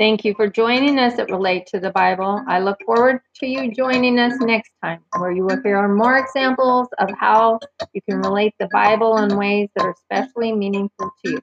Thank 0.00 0.24
you 0.24 0.32
for 0.32 0.48
joining 0.48 0.98
us 0.98 1.18
at 1.18 1.30
Relate 1.30 1.66
to 1.66 1.78
the 1.78 1.90
Bible. 1.90 2.42
I 2.48 2.58
look 2.58 2.78
forward 2.86 3.20
to 3.34 3.46
you 3.46 3.70
joining 3.70 4.18
us 4.18 4.32
next 4.40 4.70
time, 4.82 5.00
where 5.18 5.30
you 5.30 5.44
will 5.44 5.60
hear 5.62 5.86
more 5.88 6.16
examples 6.16 6.88
of 6.98 7.10
how 7.20 7.58
you 7.92 8.00
can 8.08 8.22
relate 8.22 8.54
the 8.58 8.68
Bible 8.72 9.18
in 9.18 9.36
ways 9.36 9.68
that 9.76 9.84
are 9.84 9.90
especially 9.90 10.54
meaningful 10.54 11.10
to 11.22 11.32
you. 11.32 11.38